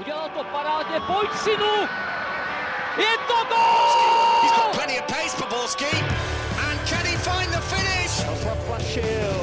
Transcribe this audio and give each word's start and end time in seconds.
Udělal 0.00 0.28
to 0.28 0.44
parádně, 0.44 1.00
pojď 1.00 1.30
synu! 1.44 1.74
Je 2.96 3.14
to 3.28 3.38
gol! 3.48 4.42
He's 4.42 4.52
got 4.56 4.72
plenty 4.72 4.98
of 5.00 5.06
pace 5.06 5.36
for 5.36 5.48
Borski. 5.48 5.96
And 6.68 6.80
can 6.88 7.04
he 7.06 7.16
find 7.16 7.50
the 7.52 7.60
finish? 7.60 8.14
Zaplašil. 8.44 9.36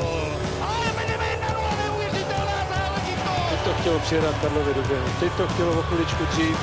Ale 0.61 0.85
Medemena, 0.97 1.47
neuvěřitelná 1.83 2.59
záležitost! 2.69 3.49
Teď 3.49 3.59
to 3.63 3.73
chtělo 3.81 3.99
přijedat 3.99 4.35
Karlovi 4.41 4.73
do 4.73 4.81
běhu. 4.81 5.07
Teď 5.19 5.31
to 5.37 5.47
chtělo 5.47 5.79
o 5.79 5.81
chviličku 5.81 6.25
dřív. 6.25 6.57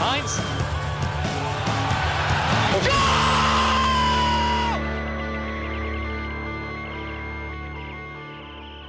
Heinz. 0.00 0.40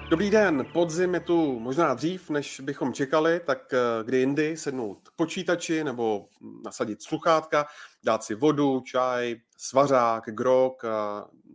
Dobrý 0.09 0.29
den, 0.29 0.65
podzim 0.73 1.13
je 1.13 1.19
tu 1.19 1.59
možná 1.59 1.93
dřív, 1.93 2.29
než 2.29 2.59
bychom 2.59 2.93
čekali, 2.93 3.41
tak 3.45 3.73
eh, 3.73 4.03
kdy 4.03 4.17
jindy 4.17 4.57
sednout 4.57 5.09
k 5.09 5.11
počítači 5.15 5.83
nebo 5.83 6.27
nasadit 6.65 7.03
sluchátka, 7.03 7.65
dát 8.03 8.23
si 8.23 8.35
vodu, 8.35 8.79
čaj, 8.79 9.35
svařák, 9.57 10.23
grog 10.27 10.73
eh, 10.83 10.89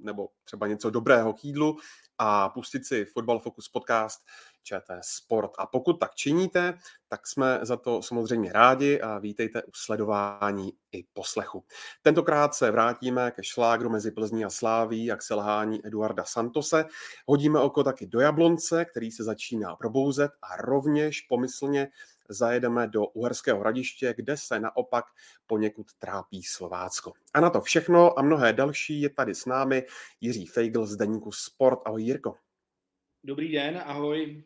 nebo 0.04 0.28
třeba 0.44 0.66
něco 0.66 0.90
dobrého 0.90 1.32
k 1.32 1.44
jídlu 1.44 1.76
a 2.22 2.48
pustit 2.48 2.86
si 2.86 3.04
Football 3.04 3.38
Focus 3.38 3.68
podcast 3.68 4.20
ČT 4.62 5.00
Sport. 5.04 5.50
A 5.58 5.66
pokud 5.66 5.92
tak 5.92 6.14
činíte, 6.14 6.78
tak 7.08 7.26
jsme 7.26 7.58
za 7.62 7.76
to 7.76 8.02
samozřejmě 8.02 8.52
rádi 8.52 9.00
a 9.00 9.18
vítejte 9.18 9.62
u 9.62 9.70
sledování 9.74 10.72
i 10.92 11.04
poslechu. 11.12 11.64
Tentokrát 12.02 12.54
se 12.54 12.70
vrátíme 12.70 13.30
ke 13.30 13.44
šlágru 13.44 13.90
mezi 13.90 14.10
Plzní 14.10 14.44
a 14.44 14.50
Sláví 14.50 15.12
a 15.12 15.16
k 15.16 15.22
selhání 15.22 15.86
Eduarda 15.86 16.24
Santose. 16.24 16.84
Hodíme 17.26 17.58
oko 17.60 17.84
taky 17.84 18.06
do 18.06 18.20
Jablonce, 18.20 18.84
který 18.84 19.10
se 19.10 19.24
začíná 19.24 19.76
probouzet 19.76 20.30
a 20.42 20.56
rovněž 20.56 21.20
pomyslně 21.20 21.88
zajedeme 22.30 22.86
do 22.86 23.06
Uherského 23.06 23.60
hradiště, 23.60 24.14
kde 24.16 24.36
se 24.36 24.60
naopak 24.60 25.04
poněkud 25.46 25.86
trápí 25.98 26.42
Slovácko. 26.42 27.12
A 27.34 27.40
na 27.40 27.50
to 27.50 27.60
všechno 27.60 28.18
a 28.18 28.22
mnohé 28.22 28.52
další 28.52 29.00
je 29.00 29.10
tady 29.10 29.34
s 29.34 29.46
námi 29.46 29.86
Jiří 30.20 30.46
Feigl 30.46 30.86
z 30.86 30.96
Deníku 30.96 31.32
Sport. 31.32 31.78
Ahoj 31.84 32.02
Jirko. 32.02 32.34
Dobrý 33.24 33.52
den, 33.52 33.82
ahoj. 33.86 34.44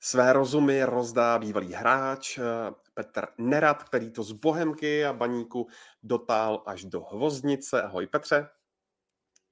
Své 0.00 0.32
rozumy 0.32 0.84
rozdá 0.84 1.38
bývalý 1.38 1.72
hráč 1.72 2.38
eh, 2.38 2.42
Petr 2.94 3.26
Nerad, 3.38 3.82
který 3.82 4.10
to 4.10 4.22
z 4.22 4.32
Bohemky 4.32 5.04
a 5.04 5.12
baníku 5.12 5.66
dotál 6.02 6.62
až 6.66 6.84
do 6.84 7.00
Hvoznice. 7.00 7.82
Ahoj 7.82 8.06
Petře. 8.06 8.48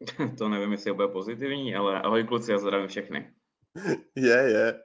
To 0.39 0.49
nevím, 0.49 0.73
jestli 0.73 0.91
je 0.91 0.95
bude 0.95 1.09
pozitivní, 1.09 1.75
ale 1.75 2.03
ahoj 2.03 2.25
kluci, 2.25 2.53
já 2.53 2.59
zdravím 2.59 2.89
všechny. 2.89 3.35
Je, 4.17 4.51
je. 4.51 4.83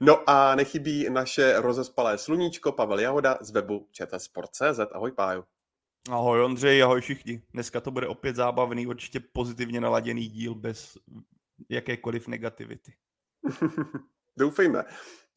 No 0.00 0.30
a 0.30 0.54
nechybí 0.54 1.10
naše 1.10 1.60
rozespalé 1.60 2.18
sluníčko 2.18 2.72
Pavel 2.72 3.00
Jahoda 3.00 3.38
z 3.40 3.50
webu 3.50 3.88
čtsport.cz. 3.92 4.80
Ahoj 4.92 5.12
Páju. 5.12 5.44
Ahoj 6.10 6.44
Ondřej, 6.44 6.82
ahoj 6.82 7.00
všichni. 7.00 7.42
Dneska 7.52 7.80
to 7.80 7.90
bude 7.90 8.06
opět 8.06 8.36
zábavný, 8.36 8.86
určitě 8.86 9.20
pozitivně 9.32 9.80
naladěný 9.80 10.28
díl 10.28 10.54
bez 10.54 10.98
jakékoliv 11.68 12.28
negativity. 12.28 12.92
Doufejme. 14.36 14.84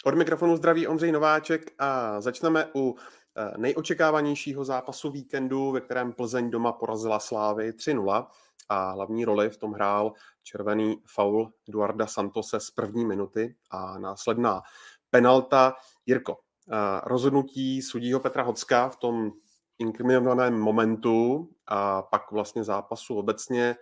Od 0.06 0.16
mikrofonu 0.16 0.58
zdraví 0.58 0.88
Ondřej 0.88 1.12
Nováček 1.12 1.74
a 1.80 2.22
začneme 2.22 2.68
u 2.76 2.96
eh, 3.38 3.58
nejočekávanějšího 3.58 4.66
zápasu 4.66 5.12
víkendu, 5.12 5.72
ve 5.72 5.82
kterém 5.82 6.14
Plzeň 6.14 6.50
doma 6.50 6.72
porazila 6.72 7.20
Slávy 7.20 7.72
3-0 7.72 8.28
a 8.70 8.92
hlavní 8.92 9.26
roli 9.26 9.50
v 9.50 9.58
tom 9.58 9.74
hrál 9.74 10.14
červený 10.44 11.02
faul 11.06 11.52
Eduarda 11.70 12.08
Santose 12.08 12.60
z 12.60 12.72
první 12.72 13.06
minuty 13.06 13.56
a 13.72 14.00
následná 14.00 14.62
penalta. 15.10 15.74
Jirko, 16.06 16.38
eh, 16.72 17.02
rozhodnutí 17.04 17.82
sudího 17.82 18.20
Petra 18.20 18.44
Hocka 18.44 18.90
v 18.90 18.96
tom 18.96 19.32
inkriminovaném 19.80 20.60
momentu 20.60 21.50
a 21.68 22.02
pak 22.02 22.32
vlastně 22.32 22.64
zápasu 22.64 23.16
obecně 23.16 23.76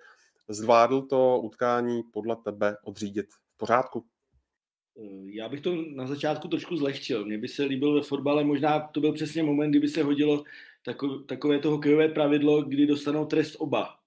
zvládl 0.48 1.02
to 1.02 1.40
utkání 1.40 2.04
podle 2.14 2.36
tebe 2.36 2.78
odřídit 2.84 3.26
v 3.30 3.58
pořádku? 3.58 4.06
Já 5.26 5.50
bych 5.50 5.62
to 5.62 5.76
na 5.96 6.08
začátku 6.08 6.48
trošku 6.48 6.78
zlehčil. 6.78 7.26
Mně 7.26 7.38
by 7.38 7.48
se 7.48 7.64
líbil 7.64 7.94
ve 7.94 8.02
fotbale, 8.02 8.44
možná 8.44 8.80
to 8.80 9.00
byl 9.02 9.14
přesně 9.14 9.44
moment, 9.44 9.70
kdyby 9.70 9.88
se 9.88 10.04
hodilo 10.04 10.44
takové 11.26 11.60
to 11.60 11.72
hokejové 11.72 12.08
pravidlo, 12.08 12.62
kdy 12.62 12.88
dostanou 12.88 13.26
trest 13.26 13.56
oba. 13.60 14.00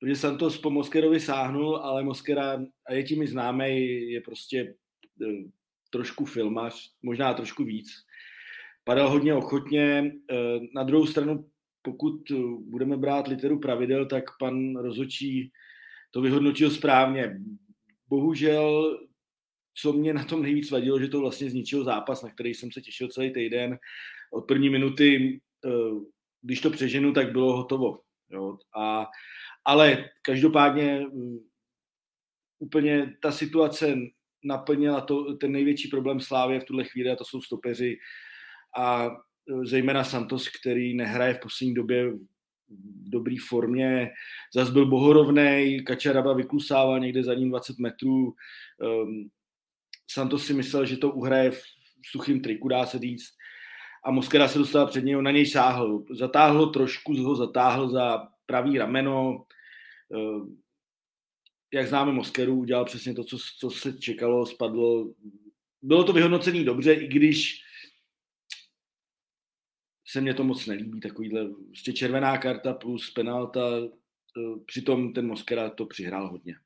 Protože 0.00 0.16
Santos 0.16 0.58
po 0.58 0.70
Moskerovi 0.70 1.20
sáhnul, 1.20 1.76
ale 1.76 2.02
Moskera, 2.02 2.64
a 2.86 2.92
je 2.92 3.02
tím 3.02 3.22
i 3.22 3.26
známý, 3.26 4.00
je 4.10 4.20
prostě 4.20 4.74
eh, 5.22 5.50
trošku 5.90 6.24
filmař, 6.24 6.90
možná 7.02 7.34
trošku 7.34 7.64
víc. 7.64 7.88
Padal 8.84 9.10
hodně 9.10 9.34
ochotně. 9.34 10.12
Eh, 10.30 10.60
na 10.74 10.82
druhou 10.82 11.06
stranu, 11.06 11.50
pokud 11.82 12.20
budeme 12.60 12.96
brát 12.96 13.28
literu 13.28 13.58
pravidel, 13.58 14.06
tak 14.06 14.24
pan 14.38 14.76
Rozočí 14.76 15.52
to 16.10 16.20
vyhodnotil 16.20 16.70
správně. 16.70 17.40
Bohužel 18.08 18.98
co 19.74 19.92
mě 19.92 20.14
na 20.14 20.24
tom 20.24 20.42
nejvíc 20.42 20.70
vadilo, 20.70 21.00
že 21.00 21.08
to 21.08 21.20
vlastně 21.20 21.50
zničil 21.50 21.84
zápas, 21.84 22.22
na 22.22 22.30
který 22.30 22.54
jsem 22.54 22.72
se 22.72 22.80
těšil 22.80 23.08
celý 23.08 23.32
týden. 23.32 23.78
Od 24.32 24.40
první 24.40 24.70
minuty, 24.70 25.40
když 26.42 26.60
to 26.60 26.70
přeženu, 26.70 27.12
tak 27.12 27.32
bylo 27.32 27.56
hotovo. 27.56 28.00
Jo. 28.30 28.58
A, 28.76 29.06
ale 29.64 30.10
každopádně 30.22 31.00
mm, 31.00 31.38
úplně 32.58 33.16
ta 33.22 33.32
situace 33.32 33.96
naplnila 34.44 35.00
to, 35.00 35.34
ten 35.34 35.52
největší 35.52 35.88
problém 35.88 36.20
Slávě 36.20 36.60
v 36.60 36.64
tuhle 36.64 36.84
chvíli 36.84 37.10
a 37.10 37.16
to 37.16 37.24
jsou 37.24 37.42
stopeři 37.42 37.96
a 38.78 39.06
eh, 39.06 39.66
zejména 39.66 40.04
Santos, 40.04 40.48
který 40.48 40.96
nehraje 40.96 41.34
v 41.34 41.40
poslední 41.40 41.74
době 41.74 42.10
v 42.68 43.10
dobré 43.10 43.36
formě. 43.48 44.10
Zas 44.54 44.70
byl 44.70 44.86
bohorovnej, 44.86 45.82
Kačaraba 45.84 46.32
vyklusával 46.32 47.00
někde 47.00 47.22
za 47.22 47.34
ním 47.34 47.50
20 47.50 47.78
metrů. 47.78 48.24
Um, 48.24 49.30
Santos 50.10 50.46
si 50.46 50.54
myslel, 50.54 50.86
že 50.86 50.96
to 50.96 51.10
uhraje 51.10 51.50
v 51.50 51.62
suchým 52.10 52.40
triku, 52.40 52.68
dá 52.68 52.86
se 52.86 52.98
říct. 52.98 53.30
A 54.04 54.10
Moskera 54.10 54.48
se 54.48 54.58
dostal 54.58 54.86
před 54.86 55.04
něj, 55.04 55.22
na 55.22 55.30
něj 55.30 55.46
sáhl. 55.46 56.04
Zatáhl 56.10 56.66
trošku, 56.66 57.22
ho 57.22 57.36
zatáhl 57.36 57.88
za 57.88 58.28
pravý 58.46 58.78
rameno. 58.78 59.44
Eh, 60.16 60.64
jak 61.74 61.88
známe 61.88 62.12
Moskeru, 62.12 62.54
udělal 62.54 62.84
přesně 62.84 63.14
to, 63.14 63.24
co, 63.24 63.38
co 63.58 63.70
se 63.70 63.92
čekalo, 63.92 64.46
spadlo. 64.46 65.14
Bylo 65.82 66.04
to 66.04 66.12
vyhodnocený 66.12 66.64
dobře, 66.64 66.92
i 66.92 67.08
když 67.08 67.60
se 70.06 70.20
mně 70.20 70.34
to 70.34 70.44
moc 70.44 70.66
nelíbí, 70.66 71.00
takovýhle 71.00 71.48
prostě 71.66 71.92
červená 71.92 72.38
karta 72.38 72.74
plus 72.74 73.10
penalta, 73.10 73.60
eh, 73.78 74.60
přitom 74.66 75.12
ten 75.12 75.26
Moskera 75.26 75.70
to 75.70 75.86
přihrál 75.86 76.30
hodně. 76.30 76.56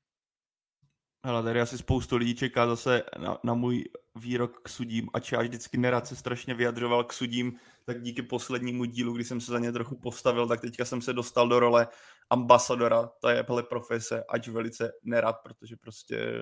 Hele, 1.25 1.43
tady 1.43 1.61
asi 1.61 1.79
spoustu 1.79 2.17
lidí 2.17 2.35
čeká 2.35 2.67
zase 2.67 3.03
na, 3.19 3.39
na 3.45 3.55
můj 3.55 3.85
výrok 4.15 4.61
k 4.63 4.69
sudím, 4.69 5.09
ač 5.13 5.33
já 5.33 5.43
vždycky 5.43 5.79
nerad 5.79 6.07
se 6.07 6.17
strašně 6.17 6.55
vyjadřoval 6.55 7.05
k 7.05 7.13
sudím, 7.13 7.59
tak 7.85 8.03
díky 8.03 8.23
poslednímu 8.23 8.85
dílu, 8.85 9.13
kdy 9.13 9.25
jsem 9.25 9.41
se 9.41 9.53
za 9.53 9.59
ně 9.59 9.73
trochu 9.73 9.97
postavil, 9.97 10.49
tak 10.49 10.61
teďka 10.61 10.85
jsem 10.85 11.03
se 11.03 11.13
dostal 11.13 11.49
do 11.49 11.61
role 11.61 11.89
ambasadora, 12.31 13.11
to 13.21 13.29
je 13.29 13.45
hele 13.49 13.63
profese, 13.63 14.25
ač 14.29 14.49
velice 14.49 14.93
nerad, 15.03 15.37
protože 15.43 15.77
prostě 15.77 16.33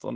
to 0.00 0.12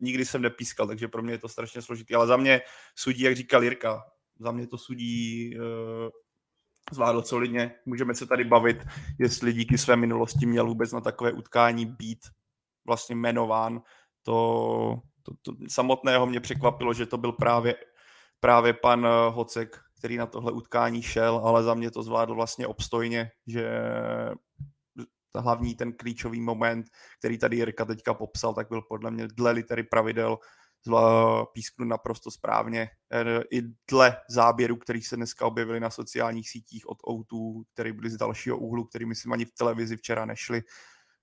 nikdy 0.00 0.24
jsem 0.24 0.42
nepískal, 0.42 0.86
takže 0.86 1.08
pro 1.08 1.22
mě 1.22 1.32
je 1.32 1.38
to 1.38 1.48
strašně 1.48 1.82
složitý, 1.82 2.14
ale 2.14 2.26
za 2.26 2.36
mě 2.36 2.60
sudí, 2.96 3.22
jak 3.22 3.36
říkal 3.36 3.64
Jirka, 3.64 4.02
za 4.38 4.52
mě 4.52 4.66
to 4.66 4.78
sudí 4.78 5.50
uh, 5.58 5.64
zvládl 6.92 7.22
solidně. 7.22 7.74
Můžeme 7.86 8.14
se 8.14 8.26
tady 8.26 8.44
bavit, 8.44 8.76
jestli 9.18 9.52
díky 9.52 9.78
své 9.78 9.96
minulosti 9.96 10.46
měl 10.46 10.66
vůbec 10.66 10.92
na 10.92 11.00
takové 11.00 11.32
utkání 11.32 11.86
být 11.86 12.18
vlastně 12.86 13.14
jmenován, 13.14 13.82
to, 14.22 15.00
to, 15.22 15.32
to 15.42 15.52
samotného 15.68 16.26
mě 16.26 16.40
překvapilo, 16.40 16.94
že 16.94 17.06
to 17.06 17.18
byl 17.18 17.32
právě, 17.32 17.74
právě 18.40 18.72
pan 18.72 19.06
eh, 19.06 19.30
Hocek, 19.30 19.80
který 19.98 20.16
na 20.16 20.26
tohle 20.26 20.52
utkání 20.52 21.02
šel, 21.02 21.40
ale 21.44 21.62
za 21.62 21.74
mě 21.74 21.90
to 21.90 22.02
zvládl 22.02 22.34
vlastně 22.34 22.66
obstojně, 22.66 23.30
že 23.46 23.70
hlavní 25.36 25.74
ten 25.74 25.92
klíčový 25.92 26.40
moment, 26.40 26.86
který 27.18 27.38
tady 27.38 27.56
Jirka 27.56 27.84
teďka 27.84 28.14
popsal, 28.14 28.54
tak 28.54 28.68
byl 28.68 28.82
podle 28.82 29.10
mě 29.10 29.28
dle 29.28 29.50
litery 29.50 29.82
pravidel 29.82 30.38
písknu 31.52 31.86
naprosto 31.86 32.30
správně. 32.30 32.88
Eh, 33.12 33.42
I 33.50 33.62
dle 33.90 34.16
záběru, 34.28 34.76
který 34.76 35.02
se 35.02 35.16
dneska 35.16 35.46
objevili 35.46 35.80
na 35.80 35.90
sociálních 35.90 36.50
sítích 36.50 36.88
od 36.88 36.98
O2, 37.02 37.62
který 37.72 37.92
byly 37.92 38.10
z 38.10 38.16
dalšího 38.16 38.58
úhlu, 38.58 38.84
který 38.84 39.06
myslím 39.06 39.32
ani 39.32 39.44
v 39.44 39.54
televizi 39.58 39.96
včera 39.96 40.24
nešli, 40.24 40.62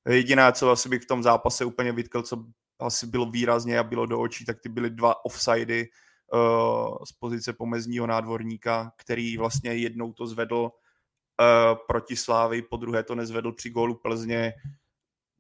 Jediné, 0.09 0.53
co 0.53 0.71
asi 0.71 0.89
bych 0.89 1.03
v 1.03 1.07
tom 1.07 1.23
zápase 1.23 1.65
úplně 1.65 1.91
vytkl, 1.91 2.21
co 2.21 2.45
asi 2.79 3.07
bylo 3.07 3.25
výrazně 3.25 3.79
a 3.79 3.83
bylo 3.83 4.05
do 4.05 4.19
očí, 4.19 4.45
tak 4.45 4.59
ty 4.59 4.69
byly 4.69 4.89
dva 4.89 5.25
offsidy 5.25 5.87
uh, 6.33 6.97
z 7.07 7.11
pozice 7.11 7.53
pomezního 7.53 8.07
nádvorníka, 8.07 8.91
který 8.97 9.37
vlastně 9.37 9.73
jednou 9.73 10.13
to 10.13 10.27
zvedl 10.27 10.57
uh, 10.61 11.77
proti 11.87 12.15
Slávy, 12.15 12.61
po 12.61 12.77
druhé 12.77 13.03
to 13.03 13.15
nezvedl 13.15 13.51
při 13.51 13.69
gólu 13.69 13.95
Plzně, 13.95 14.53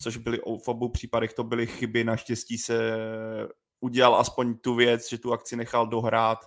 což 0.01 0.17
byly 0.17 0.37
v 0.37 0.67
obou 0.67 0.89
případech 0.89 1.33
to 1.33 1.43
byly 1.43 1.67
chyby, 1.67 2.03
naštěstí 2.03 2.57
se 2.57 2.93
udělal 3.79 4.15
aspoň 4.15 4.57
tu 4.57 4.75
věc, 4.75 5.09
že 5.09 5.17
tu 5.17 5.33
akci 5.33 5.55
nechal 5.55 5.87
dohrát 5.87 6.39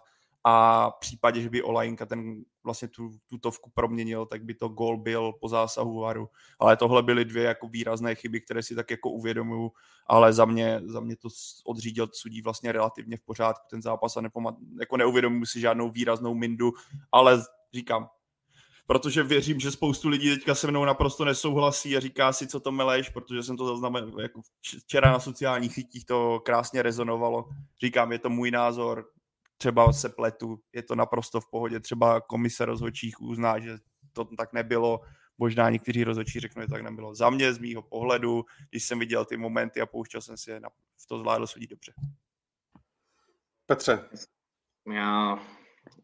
a 0.44 0.90
v 0.90 0.94
případě, 1.00 1.40
že 1.40 1.50
by 1.50 1.62
Olajinka 1.62 2.06
ten 2.06 2.42
vlastně 2.64 2.88
tu 2.88 3.10
tutovku 3.26 3.70
proměnil, 3.74 4.26
tak 4.26 4.44
by 4.44 4.54
to 4.54 4.68
gol 4.68 4.96
byl 4.96 5.32
po 5.40 5.48
zásahu 5.48 6.00
varu. 6.00 6.28
Ale 6.58 6.76
tohle 6.76 7.02
byly 7.02 7.24
dvě 7.24 7.42
jako 7.42 7.68
výrazné 7.68 8.14
chyby, 8.14 8.40
které 8.40 8.62
si 8.62 8.74
tak 8.74 8.90
jako 8.90 9.10
uvědomuju, 9.10 9.72
ale 10.06 10.32
za 10.32 10.44
mě, 10.44 10.80
za 10.84 11.00
mě 11.00 11.16
to 11.16 11.28
odřídil 11.66 12.08
sudí 12.12 12.42
vlastně 12.42 12.72
relativně 12.72 13.16
v 13.16 13.22
pořádku 13.22 13.66
ten 13.70 13.82
zápas 13.82 14.16
a 14.16 14.20
nepomat, 14.20 14.54
jako 14.80 14.96
neuvědomuji 14.96 15.46
si 15.46 15.60
žádnou 15.60 15.90
výraznou 15.90 16.34
mindu, 16.34 16.72
ale 17.12 17.42
říkám, 17.74 18.08
protože 18.86 19.22
věřím, 19.22 19.60
že 19.60 19.70
spoustu 19.70 20.08
lidí 20.08 20.30
teďka 20.30 20.54
se 20.54 20.66
mnou 20.66 20.84
naprosto 20.84 21.24
nesouhlasí 21.24 21.96
a 21.96 22.00
říká 22.00 22.32
si, 22.32 22.46
co 22.46 22.60
to 22.60 22.72
meleš, 22.72 23.08
protože 23.08 23.42
jsem 23.42 23.56
to 23.56 23.66
zaznamenal, 23.66 24.20
jako 24.20 24.40
včera 24.60 25.12
na 25.12 25.20
sociálních 25.20 25.74
sítích 25.74 26.06
to 26.06 26.40
krásně 26.44 26.82
rezonovalo. 26.82 27.48
Říkám, 27.80 28.12
je 28.12 28.18
to 28.18 28.30
můj 28.30 28.50
názor, 28.50 29.10
třeba 29.64 29.92
se 29.92 30.08
pletu, 30.08 30.58
je 30.72 30.82
to 30.82 30.94
naprosto 30.94 31.40
v 31.40 31.50
pohodě, 31.50 31.80
třeba 31.80 32.20
komise 32.20 32.64
rozhodčích 32.64 33.20
uzná, 33.20 33.58
že 33.58 33.78
to 34.12 34.24
tak 34.24 34.52
nebylo, 34.52 35.00
možná 35.38 35.70
někteří 35.70 36.04
rozhodčí 36.04 36.40
řeknou, 36.40 36.62
že 36.62 36.68
tak 36.68 36.82
nebylo. 36.82 37.14
Za 37.14 37.30
mě, 37.30 37.52
z 37.52 37.58
mýho 37.58 37.82
pohledu, 37.82 38.44
když 38.70 38.84
jsem 38.84 38.98
viděl 38.98 39.24
ty 39.24 39.36
momenty 39.36 39.80
a 39.80 39.86
pouštěl 39.86 40.20
jsem 40.20 40.36
si 40.36 40.50
je, 40.50 40.60
v 41.02 41.06
to 41.08 41.18
zvládl 41.18 41.46
sudit 41.46 41.70
dobře. 41.70 41.92
Petře. 43.66 44.08
Já, 44.94 45.38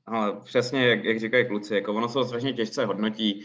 ale 0.06 0.40
přesně, 0.40 0.88
jak, 0.88 1.04
jak 1.04 1.20
říkají 1.20 1.48
kluci, 1.48 1.74
jako 1.74 1.94
ono 1.94 2.08
se 2.08 2.14
to 2.14 2.24
strašně 2.24 2.52
těžce 2.52 2.84
hodnotí. 2.84 3.44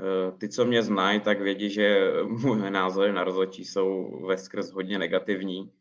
Eh, 0.00 0.32
ty, 0.38 0.48
co 0.48 0.64
mě 0.64 0.82
znají, 0.82 1.20
tak 1.20 1.40
vědí, 1.40 1.70
že 1.70 2.12
moje 2.44 2.70
názory 2.70 3.12
na 3.12 3.24
rozhodčí 3.24 3.64
jsou 3.64 4.20
ve 4.26 4.38
skrz 4.38 4.72
hodně 4.72 4.98
negativní, 4.98 5.72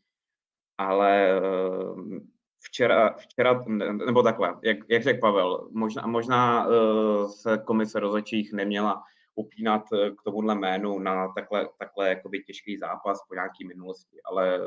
ale 0.78 1.38
eh, 1.38 2.33
včera, 2.64 3.14
včera 3.18 3.64
nebo 4.06 4.24
takhle, 4.24 4.56
jak, 4.64 4.78
jak 4.90 5.04
řekl 5.04 5.20
Pavel, 5.20 5.70
možná, 5.72 6.08
možná 6.08 6.68
uh, 6.68 7.32
se 7.32 7.58
komise 7.66 8.00
rozhodčích 8.00 8.54
neměla 8.54 9.04
upínat 9.36 9.82
eh, 9.94 10.12
k 10.12 10.22
tomuhle 10.24 10.56
jménu 10.56 11.00
na 11.00 11.34
takhle, 11.34 11.70
takhle 11.80 12.10
jakoby 12.10 12.44
těžký 12.44 12.78
zápas 12.78 13.20
po 13.28 13.34
nějaký 13.34 13.68
minulosti, 13.68 14.18
ale 14.26 14.60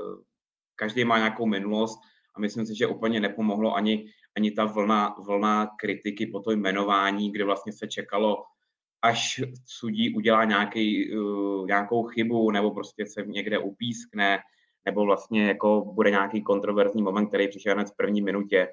každý 0.75 1.04
má 1.04 1.19
nějakou 1.19 1.46
minulost 1.46 2.00
a 2.34 2.40
myslím 2.40 2.66
si, 2.66 2.76
že 2.76 2.87
úplně 2.87 3.20
nepomohlo 3.20 3.75
ani, 3.75 4.06
ani 4.37 4.50
ta 4.50 4.64
vlna, 4.64 5.16
vlna 5.26 5.66
kritiky 5.78 6.26
po 6.26 6.40
to 6.40 6.50
jmenování, 6.50 7.32
kde 7.32 7.44
vlastně 7.44 7.72
se 7.72 7.87
čekalo, 7.87 8.44
až 9.02 9.40
sudí 9.66 10.14
udělá 10.14 10.44
nějaký, 10.44 11.16
uh, 11.19 11.66
nějakou 11.66 12.02
chybu 12.02 12.50
nebo 12.50 12.70
prostě 12.70 13.06
se 13.06 13.22
někde 13.26 13.58
upískne, 13.58 14.38
nebo 14.86 15.04
vlastně 15.04 15.46
jako 15.46 15.84
bude 15.84 16.10
nějaký 16.10 16.42
kontroverzní 16.42 17.02
moment, 17.02 17.26
který 17.26 17.48
přišel 17.48 17.74
hned 17.74 17.90
v 17.90 17.96
první 17.96 18.22
minutě. 18.22 18.68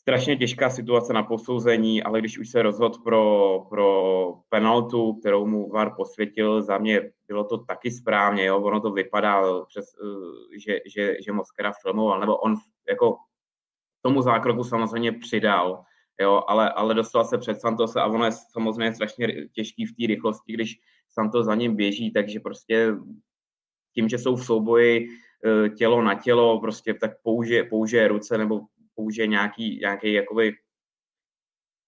Strašně 0.00 0.36
těžká 0.36 0.70
situace 0.70 1.12
na 1.12 1.22
posouzení, 1.22 2.02
ale 2.02 2.20
když 2.20 2.38
už 2.38 2.50
se 2.50 2.62
rozhodl 2.62 2.98
pro, 3.04 3.60
pro 3.68 4.34
penaltu, 4.48 5.14
kterou 5.14 5.46
mu 5.46 5.68
VAR 5.68 5.94
posvětil, 5.96 6.62
za 6.62 6.78
mě 6.78 7.10
bylo 7.28 7.44
to 7.44 7.58
taky 7.58 7.90
správně, 7.90 8.44
jo? 8.44 8.62
ono 8.62 8.80
to 8.80 8.92
vypadá, 8.92 9.42
přes, 9.64 9.84
eh, 9.94 10.58
že, 10.58 10.80
že, 10.86 11.16
že 11.24 11.32
Moskera 11.32 11.72
filmoval, 11.82 12.20
nebo 12.20 12.36
on 12.36 12.54
jako 12.88 13.16
tomu 14.02 14.22
zákroku 14.22 14.64
samozřejmě 14.64 15.12
přidal, 15.12 15.84
jo? 16.20 16.42
Ale, 16.46 16.72
ale 16.72 16.94
dostal 16.94 17.24
se 17.24 17.38
před 17.38 17.60
Santose 17.60 18.00
a 18.00 18.06
ono 18.06 18.24
je 18.24 18.32
samozřejmě 18.32 18.94
strašně 18.94 19.48
těžký 19.52 19.86
v 19.86 19.96
té 19.96 20.06
rychlosti, 20.06 20.52
když 20.52 20.80
Santos 21.08 21.46
za 21.46 21.54
ním 21.54 21.76
běží, 21.76 22.12
takže 22.12 22.40
prostě 22.40 22.92
tím, 23.96 24.08
že 24.08 24.18
jsou 24.18 24.36
v 24.36 24.44
souboji 24.44 25.08
eh, 25.08 25.68
tělo 25.68 26.02
na 26.02 26.14
tělo, 26.14 26.60
prostě 26.60 26.94
tak 26.94 27.22
použije, 27.22 27.64
použije 27.64 28.08
ruce 28.08 28.38
nebo 28.38 28.60
použije 28.94 29.26
nějaký, 29.26 29.78
nějaký 29.80 30.12
jakoby 30.12 30.52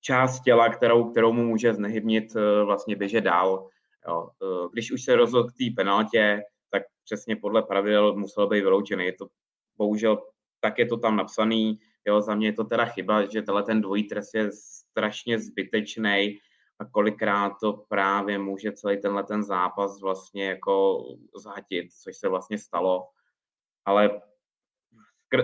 část 0.01 0.41
těla, 0.41 0.69
kterou, 0.69 1.11
kterou 1.11 1.33
mu 1.33 1.45
může 1.45 1.75
znehybnit 1.75 2.37
eh, 2.37 2.65
vlastně 2.65 2.97
běžet 2.97 3.21
dál. 3.21 3.69
Jo. 4.09 4.29
Eh, 4.43 4.69
když 4.73 4.93
už 4.93 5.05
se 5.05 5.17
rozhodl 5.17 5.49
k 5.49 5.53
té 5.53 5.65
penaltě, 5.77 6.43
tak 6.71 6.83
přesně 7.05 7.37
podle 7.37 7.63
pravidel 7.63 8.17
musel 8.17 8.49
být 8.49 8.61
vyloučený. 8.61 9.05
Je 9.05 9.13
to 9.13 9.27
bohužel 9.77 10.19
tak 10.61 10.79
je 10.79 10.87
to 10.87 10.97
tam 10.97 11.17
napsaný. 11.17 11.79
Jo, 12.07 12.21
za 12.21 12.35
mě 12.35 12.49
je 12.49 12.53
to 12.53 12.65
teda 12.65 12.85
chyba, 12.85 13.27
že 13.27 13.43
tenhle 13.43 13.63
ten 13.63 13.81
dvojí 13.81 14.09
trest 14.09 14.35
je 14.35 14.51
strašně 14.53 15.39
zbytečný 15.39 16.39
a 16.81 16.85
kolikrát 16.85 17.53
to 17.61 17.73
právě 17.73 18.39
může 18.39 18.73
celý 18.73 19.01
tenhle 19.01 19.25
ten 19.25 19.43
zápas 19.43 20.01
vlastně 20.01 20.49
jako 20.49 21.05
zhatit, 21.37 21.93
což 21.93 22.17
se 22.17 22.29
vlastně 22.29 22.59
stalo. 22.59 23.09
Ale 23.85 24.21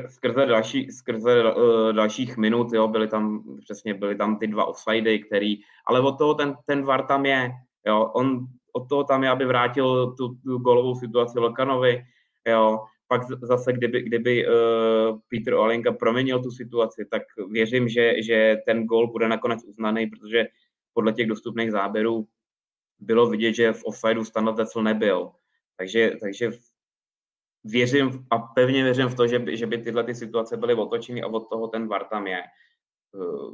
skrze, 0.08 0.46
další, 0.46 0.90
skrze 0.90 1.54
uh, 1.54 1.92
dalších 1.92 2.36
minut, 2.36 2.72
jo, 2.72 2.88
byly 2.88 3.08
tam, 3.08 3.42
přesně 3.60 3.94
byly 3.94 4.16
tam 4.16 4.38
ty 4.38 4.46
dva 4.46 4.64
offsidey, 4.64 5.18
který, 5.18 5.56
ale 5.86 6.00
od 6.00 6.18
toho 6.18 6.34
ten, 6.34 6.56
ten 6.66 6.84
VAR 6.84 7.06
tam 7.06 7.26
je, 7.26 7.50
jo, 7.86 8.10
on 8.14 8.46
od 8.72 8.88
toho 8.88 9.04
tam 9.04 9.22
je, 9.22 9.30
aby 9.30 9.44
vrátil 9.44 10.14
tu, 10.18 10.34
tu 10.34 10.58
golovou 10.58 10.94
situaci 10.94 11.38
Lokanovi, 11.38 12.04
jo, 12.48 12.84
pak 13.08 13.22
zase, 13.42 13.72
kdyby, 13.72 14.02
kdyby 14.02 14.46
uh, 14.46 15.18
Peter 15.28 15.54
Olenka 15.54 15.92
proměnil 15.92 16.42
tu 16.42 16.50
situaci, 16.50 17.06
tak 17.10 17.22
věřím, 17.50 17.88
že, 17.88 18.22
že 18.22 18.56
ten 18.66 18.84
gol 18.84 19.12
bude 19.12 19.28
nakonec 19.28 19.64
uznaný, 19.64 20.06
protože 20.06 20.44
podle 20.94 21.12
těch 21.12 21.26
dostupných 21.26 21.72
záběrů 21.72 22.28
bylo 22.98 23.30
vidět, 23.30 23.52
že 23.52 23.72
v 23.72 23.84
offsideu 23.84 24.24
Standard 24.24 24.56
Tecel 24.56 24.82
nebyl. 24.82 25.30
Takže, 25.76 26.12
takže 26.20 26.50
věřím 27.64 28.26
a 28.30 28.38
pevně 28.38 28.84
věřím 28.84 29.08
v 29.08 29.14
to, 29.14 29.26
že 29.26 29.38
by, 29.38 29.56
že 29.56 29.66
by 29.66 29.78
tyhle 29.78 30.04
ty 30.04 30.14
situace 30.14 30.56
byly 30.56 30.74
otočeny 30.74 31.22
a 31.22 31.26
od 31.26 31.48
toho 31.48 31.68
ten 31.68 31.88
VAR 31.88 32.04
tam 32.04 32.26
je. 32.26 32.40
Eh, 32.40 33.50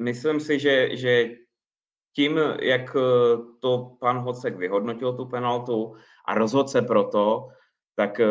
myslím 0.00 0.40
si, 0.40 0.58
že, 0.58 0.96
že 0.96 1.30
tím, 2.16 2.38
jak 2.60 2.96
eh, 2.96 3.00
to 3.60 3.96
pan 4.00 4.18
Hocek 4.18 4.56
vyhodnotil 4.56 5.16
tu 5.16 5.26
penaltu 5.26 5.96
a 6.26 6.34
rozhodl 6.34 6.68
se 6.68 6.82
proto, 6.82 7.48
tak 7.96 8.20
eh, 8.20 8.26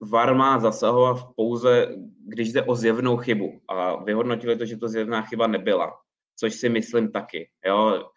VAR 0.00 0.34
má 0.34 0.58
zasahovat 0.58 1.26
pouze, 1.36 1.94
když 2.26 2.52
jde 2.52 2.62
o 2.62 2.74
zjevnou 2.74 3.16
chybu. 3.16 3.60
A 3.68 4.04
vyhodnotili 4.04 4.56
to, 4.56 4.64
že 4.64 4.76
to 4.76 4.88
zjevná 4.88 5.22
chyba 5.22 5.46
nebyla, 5.46 6.01
což 6.36 6.54
si 6.54 6.68
myslím 6.68 7.12
taky. 7.12 7.50
Jo. 7.66 8.08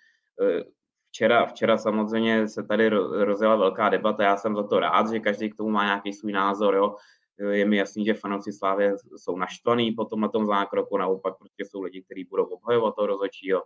E, 0.42 0.64
včera, 1.10 1.46
včera 1.46 1.78
samozřejmě 1.78 2.48
se 2.48 2.64
tady 2.64 2.90
rozjela 3.24 3.56
velká 3.56 3.90
debata, 3.90 4.24
já 4.24 4.38
jsem 4.38 4.56
za 4.56 4.64
to 4.64 4.80
rád, 4.80 5.12
že 5.12 5.20
každý 5.20 5.50
k 5.50 5.56
tomu 5.56 5.70
má 5.70 5.86
nějaký 5.86 6.14
svůj 6.14 6.32
názor. 6.32 6.76
Jo. 6.76 6.96
Je 7.52 7.66
mi 7.66 7.78
jasný, 7.78 8.06
že 8.06 8.14
fanoušci 8.14 8.54
Slávě 8.54 8.96
jsou 9.16 9.38
naštvaný 9.38 9.92
po 9.92 10.06
tom 10.06 10.22
na 10.22 10.28
tom 10.28 10.46
zákroku, 10.46 10.98
naopak 10.98 11.38
prostě 11.38 11.66
jsou 11.66 11.82
lidi, 11.82 12.02
kteří 12.02 12.24
budou 12.24 12.44
obhajovat 12.44 12.96
toho 12.96 13.08
rozhodčího 13.08 13.64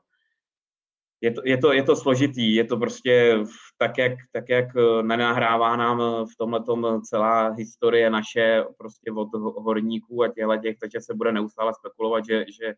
je 1.22 1.32
to, 1.32 1.42
je, 1.46 1.58
to, 1.58 1.74
je 1.74 1.84
to 1.84 1.96
složitý, 1.96 2.56
je 2.56 2.64
to 2.64 2.78
prostě 2.78 3.44
tak, 3.78 3.98
jak, 3.98 4.12
tak, 4.32 4.50
jak 4.50 4.66
eh, 4.76 5.04
nenahrává 5.04 5.76
nám 5.76 6.26
v 6.26 6.36
tomhle 6.36 7.02
celá 7.02 7.50
historie 7.50 8.10
naše 8.10 8.64
prostě 8.78 9.12
od 9.12 9.28
horníků 9.34 10.24
a 10.24 10.28
těchto 10.28 10.58
těch, 10.58 10.78
takže 10.78 11.02
se 11.02 11.14
bude 11.14 11.32
neustále 11.32 11.74
spekulovat, 11.74 12.26
že, 12.26 12.46
že 12.60 12.74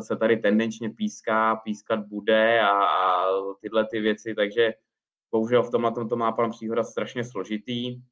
se 0.00 0.16
tady 0.16 0.36
tendenčně 0.36 0.90
píská, 0.90 1.56
pískat 1.56 2.00
bude 2.00 2.60
a, 2.60 2.70
a 2.70 3.26
tyhle 3.60 3.86
ty 3.86 4.00
věci, 4.00 4.34
takže 4.34 4.74
bohužel 5.30 5.62
v 5.62 5.70
tomhle 5.70 5.92
to 6.08 6.16
má 6.16 6.32
pan 6.32 6.50
Příhoda 6.50 6.84
strašně 6.84 7.24
složitý, 7.24 8.02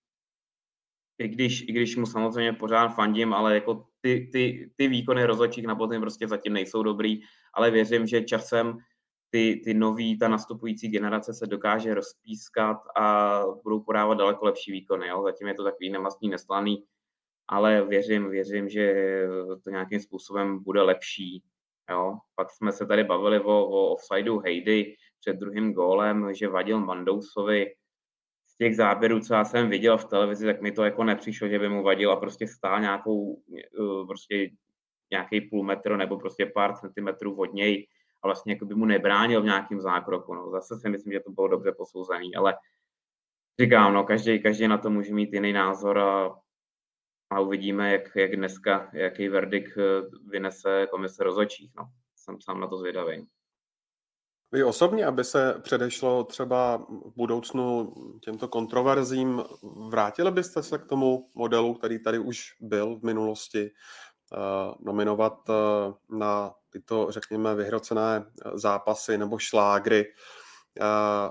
i 1.19 1.29
když, 1.29 1.62
i 1.62 1.73
když 1.73 1.97
mu 1.97 2.07
samozřejmě 2.07 2.53
pořád 2.53 2.88
fandím, 2.88 3.35
ale 3.35 3.55
jako 3.55 3.85
ty, 4.00 4.29
ty, 4.33 4.71
ty 4.77 4.88
výkony 4.88 5.25
rozhodčích 5.25 5.67
na 5.67 5.75
podzim 5.75 6.00
prostě 6.00 6.29
zatím 6.29 6.53
nejsou 6.53 6.83
dobrý, 6.83 7.21
ale 7.55 7.71
věřím, 7.71 8.07
že 8.07 8.23
časem 8.23 8.79
ty, 9.31 9.61
ty 9.65 9.75
nový, 9.75 10.19
ta 10.19 10.29
nastupující 10.29 10.88
generace 10.88 11.35
se 11.35 11.47
dokáže 11.47 11.95
rozpískat 11.95 12.77
a 12.97 13.43
budou 13.62 13.81
podávat 13.81 14.19
daleko 14.19 14.45
lepší 14.45 14.73
výkony. 14.73 15.09
Jo? 15.09 15.23
Zatím 15.23 15.49
je 15.49 15.55
to 15.55 15.65
takový 15.65 15.91
nemastný, 15.91 16.29
neslaný, 16.29 16.85
ale 17.49 17.85
věřím, 17.85 18.31
věřím, 18.31 18.69
že 18.69 18.95
to 19.64 19.71
nějakým 19.71 20.00
způsobem 20.00 20.62
bude 20.62 20.83
lepší. 20.83 21.43
Jo? 21.90 22.19
Pak 22.35 22.50
jsme 22.50 22.73
se 22.73 22.87
tady 22.87 23.05
bavili 23.05 23.40
o, 23.40 23.67
o 23.67 23.93
offsideu 23.93 24.38
Hejdy 24.38 24.95
před 25.21 25.37
druhým 25.37 25.73
gólem, 25.73 26.35
že 26.35 26.49
vadil 26.49 26.81
Mandousovi. 26.81 27.75
Z 28.47 28.57
těch 28.57 28.76
záběrů, 28.76 29.21
co 29.21 29.35
já 29.35 29.45
jsem 29.45 29.69
viděl 29.69 29.99
v 29.99 30.05
televizi, 30.05 30.47
tak 30.47 30.61
mi 30.61 30.73
to 30.73 30.85
jako 30.85 31.05
nepřišlo, 31.05 31.49
že 31.49 31.59
by 31.59 31.69
mu 31.69 31.83
vadil 31.83 32.12
a 32.12 32.17
prostě 32.17 32.47
stál 32.47 32.81
nějakou, 32.81 33.43
eh, 33.59 34.07
prostě 34.07 34.50
nějaký 35.11 35.40
půl 35.40 35.64
metru 35.64 35.97
nebo 35.97 36.19
prostě 36.19 36.47
pár 36.47 36.76
centimetrů 36.76 37.38
od 37.38 37.55
něj 37.55 37.88
a 38.23 38.28
vlastně 38.28 38.52
jako 38.52 38.64
by 38.64 38.75
mu 38.75 38.85
nebránil 38.85 39.43
v 39.43 39.45
nějakém 39.45 39.81
zákroku. 39.81 40.35
No. 40.35 40.50
Zase 40.50 40.76
si 40.76 40.88
myslím, 40.88 41.12
že 41.12 41.21
to 41.21 41.31
bylo 41.31 41.49
dobře 41.49 41.73
posouzený, 41.73 42.35
ale 42.35 42.55
říkám, 43.61 43.95
no, 43.95 44.05
každý, 44.05 44.43
každý 44.43 44.69
na 44.69 44.78
to 44.78 44.90
může 44.90 45.14
mít 45.14 45.33
jiný 45.33 45.52
názor 45.52 45.99
a, 45.99 46.37
a 47.31 47.41
uvidíme, 47.41 47.93
jak, 47.93 48.17
jak 48.17 48.37
dneska, 48.37 48.91
jaký 48.93 49.29
verdikt 49.29 49.79
eh, 49.79 49.83
vynese 50.31 50.87
komise 50.91 51.25
rozhodčích. 51.25 51.73
No. 51.77 51.91
Jsem 52.17 52.41
sám 52.41 52.61
na 52.61 52.67
to 52.67 52.79
zvědavý. 52.79 53.27
Vy 54.53 54.65
osobně, 54.65 55.07
aby 55.07 55.25
se 55.25 55.55
předešlo 55.61 56.25
třeba 56.25 56.77
v 56.77 57.13
budoucnu 57.17 57.95
těmto 58.21 58.49
kontroverzím, 58.49 59.43
vrátili 59.89 60.31
byste 60.31 60.63
se 60.63 60.79
k 60.79 60.87
tomu 60.87 61.31
modelu, 61.35 61.75
který 61.75 62.03
tady 62.03 62.19
už 62.19 62.57
byl 62.61 62.97
v 62.97 63.03
minulosti, 63.03 63.71
uh, 64.33 64.75
nominovat 64.81 65.49
uh, 65.49 66.19
na 66.19 66.55
tyto, 66.71 67.07
řekněme, 67.11 67.55
vyhrocené 67.55 68.25
zápasy 68.55 69.19
nebo 69.19 69.39
šlágry 69.39 70.05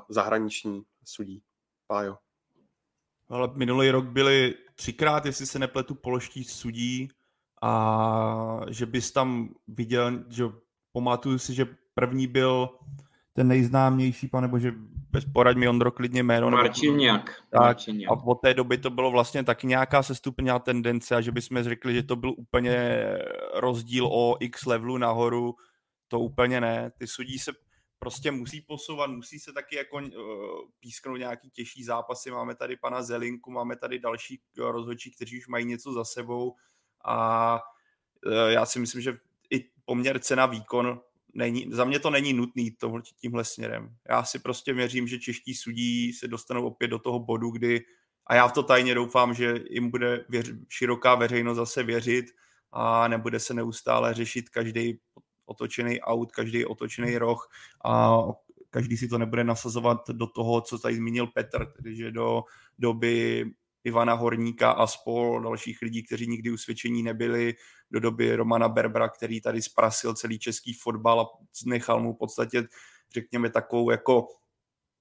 zahraniční 0.09 0.83
sudí? 1.05 1.43
Pájo. 1.87 2.17
Ale 3.29 3.49
minulý 3.55 3.91
rok 3.91 4.05
byli 4.05 4.55
třikrát, 4.77 5.25
jestli 5.25 5.45
se 5.45 5.59
nepletu, 5.59 5.95
poloští 5.95 6.43
sudí 6.43 7.09
a 7.61 8.61
že 8.69 8.85
bys 8.85 9.11
tam 9.11 9.49
viděl, 9.67 10.23
že 10.29 10.43
pamatuju 10.91 11.37
si, 11.37 11.53
že 11.53 11.67
první 11.93 12.27
byl 12.27 12.69
ten 13.33 13.47
nejznámější, 13.47 14.27
pane 14.27 14.49
že 14.59 14.73
bez 15.11 15.25
porad 15.25 15.57
mi 15.57 15.67
Ondro 15.67 15.91
klidně 15.91 16.23
jméno. 16.23 16.49
Marčinňák. 16.49 17.43
Tak, 17.49 17.77
a 18.09 18.11
od 18.11 18.35
té 18.35 18.53
doby 18.53 18.77
to 18.77 18.89
bylo 18.89 19.11
vlastně 19.11 19.43
taky 19.43 19.67
nějaká 19.67 20.03
sestupná 20.03 20.59
tendence 20.59 21.15
a 21.15 21.21
že 21.21 21.31
bychom 21.31 21.63
řekli, 21.63 21.93
že 21.93 22.03
to 22.03 22.15
byl 22.15 22.33
úplně 22.37 23.05
rozdíl 23.53 24.05
o 24.05 24.37
x 24.39 24.65
levelu 24.65 24.97
nahoru, 24.97 25.55
to 26.07 26.19
úplně 26.19 26.61
ne. 26.61 26.91
Ty 26.97 27.07
sudí 27.07 27.39
se 27.39 27.51
prostě 27.99 28.31
musí 28.31 28.61
posouvat, 28.61 29.09
musí 29.09 29.39
se 29.39 29.53
taky 29.53 29.75
jako 29.75 29.97
uh, 29.97 30.03
písknout 30.79 31.19
nějaký 31.19 31.49
těžší 31.49 31.83
zápasy. 31.83 32.31
Máme 32.31 32.55
tady 32.55 32.77
pana 32.77 33.03
Zelinku, 33.03 33.51
máme 33.51 33.75
tady 33.75 33.99
další 33.99 34.41
rozhodčí, 34.57 35.11
kteří 35.11 35.37
už 35.37 35.47
mají 35.47 35.65
něco 35.65 35.93
za 35.93 36.03
sebou 36.05 36.55
a 37.05 37.59
uh, 38.25 38.33
já 38.47 38.65
si 38.65 38.79
myslím, 38.79 39.01
že 39.01 39.17
i 39.49 39.65
poměr 39.85 40.19
cena 40.19 40.45
výkon 40.45 41.01
není, 41.33 41.65
za 41.71 41.85
mě 41.85 41.99
to 41.99 42.09
není 42.09 42.33
nutný 42.33 42.71
tohle, 42.71 43.01
tímhle 43.21 43.45
směrem. 43.45 43.95
Já 44.09 44.23
si 44.23 44.39
prostě 44.39 44.73
věřím, 44.73 45.07
že 45.07 45.19
čeští 45.19 45.53
sudí 45.53 46.13
se 46.13 46.27
dostanou 46.27 46.65
opět 46.65 46.87
do 46.87 46.99
toho 46.99 47.19
bodu, 47.19 47.49
kdy 47.51 47.85
a 48.27 48.35
já 48.35 48.47
v 48.47 48.53
to 48.53 48.63
tajně 48.63 48.95
doufám, 48.95 49.33
že 49.33 49.55
jim 49.69 49.91
bude 49.91 50.25
věř, 50.29 50.51
široká 50.69 51.15
veřejnost 51.15 51.55
zase 51.55 51.83
věřit 51.83 52.25
a 52.71 53.07
nebude 53.07 53.39
se 53.39 53.53
neustále 53.53 54.13
řešit 54.13 54.49
každý 54.49 54.99
otočený 55.47 56.01
aut, 56.01 56.31
každý 56.31 56.65
otočený 56.65 57.17
roh 57.17 57.49
a 57.85 58.21
každý 58.69 58.97
si 58.97 59.07
to 59.07 59.17
nebude 59.17 59.43
nasazovat 59.43 60.09
do 60.09 60.27
toho, 60.27 60.61
co 60.61 60.79
tady 60.79 60.95
zmínil 60.95 61.27
Petr, 61.27 61.65
tedy 61.65 61.95
že 61.95 62.11
do 62.11 62.43
doby 62.79 63.45
Ivana 63.83 64.13
Horníka 64.13 64.71
a 64.71 64.87
spol 64.87 65.41
dalších 65.41 65.81
lidí, 65.81 66.03
kteří 66.03 66.27
nikdy 66.27 66.51
usvědčení 66.51 67.03
nebyli, 67.03 67.53
do 67.91 67.99
doby 67.99 68.35
Romana 68.35 68.69
Berbra, 68.69 69.09
který 69.09 69.41
tady 69.41 69.61
zprasil 69.61 70.13
celý 70.13 70.39
český 70.39 70.73
fotbal 70.73 71.21
a 71.21 71.25
nechal 71.65 71.99
mu 71.99 72.13
v 72.13 72.17
podstatě, 72.17 72.67
řekněme, 73.13 73.49
takovou 73.49 73.91
jako 73.91 74.27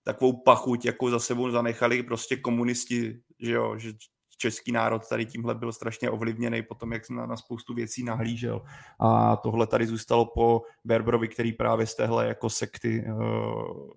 takovou 0.02 0.42
pachuť, 0.42 0.84
jako 0.84 1.10
za 1.10 1.18
sebou 1.18 1.50
zanechali 1.50 2.02
prostě 2.02 2.36
komunisti, 2.36 3.22
že 3.40 3.52
jo, 3.52 3.78
že 3.78 3.92
český 4.36 4.72
národ 4.72 5.08
tady 5.08 5.26
tímhle 5.26 5.54
byl 5.54 5.72
strašně 5.72 6.10
ovlivněný 6.10 6.62
potom, 6.62 6.92
jak 6.92 7.10
na, 7.10 7.26
na 7.26 7.36
spoustu 7.36 7.74
věcí 7.74 8.04
nahlížel. 8.04 8.62
A 9.00 9.36
tohle 9.36 9.66
tady 9.66 9.86
zůstalo 9.86 10.26
po 10.26 10.62
Berbrovi, 10.84 11.28
který 11.28 11.52
právě 11.52 11.86
z 11.86 11.94
téhle 11.94 12.26
jako 12.26 12.50
sekty 12.50 13.04
uh, 13.08 13.90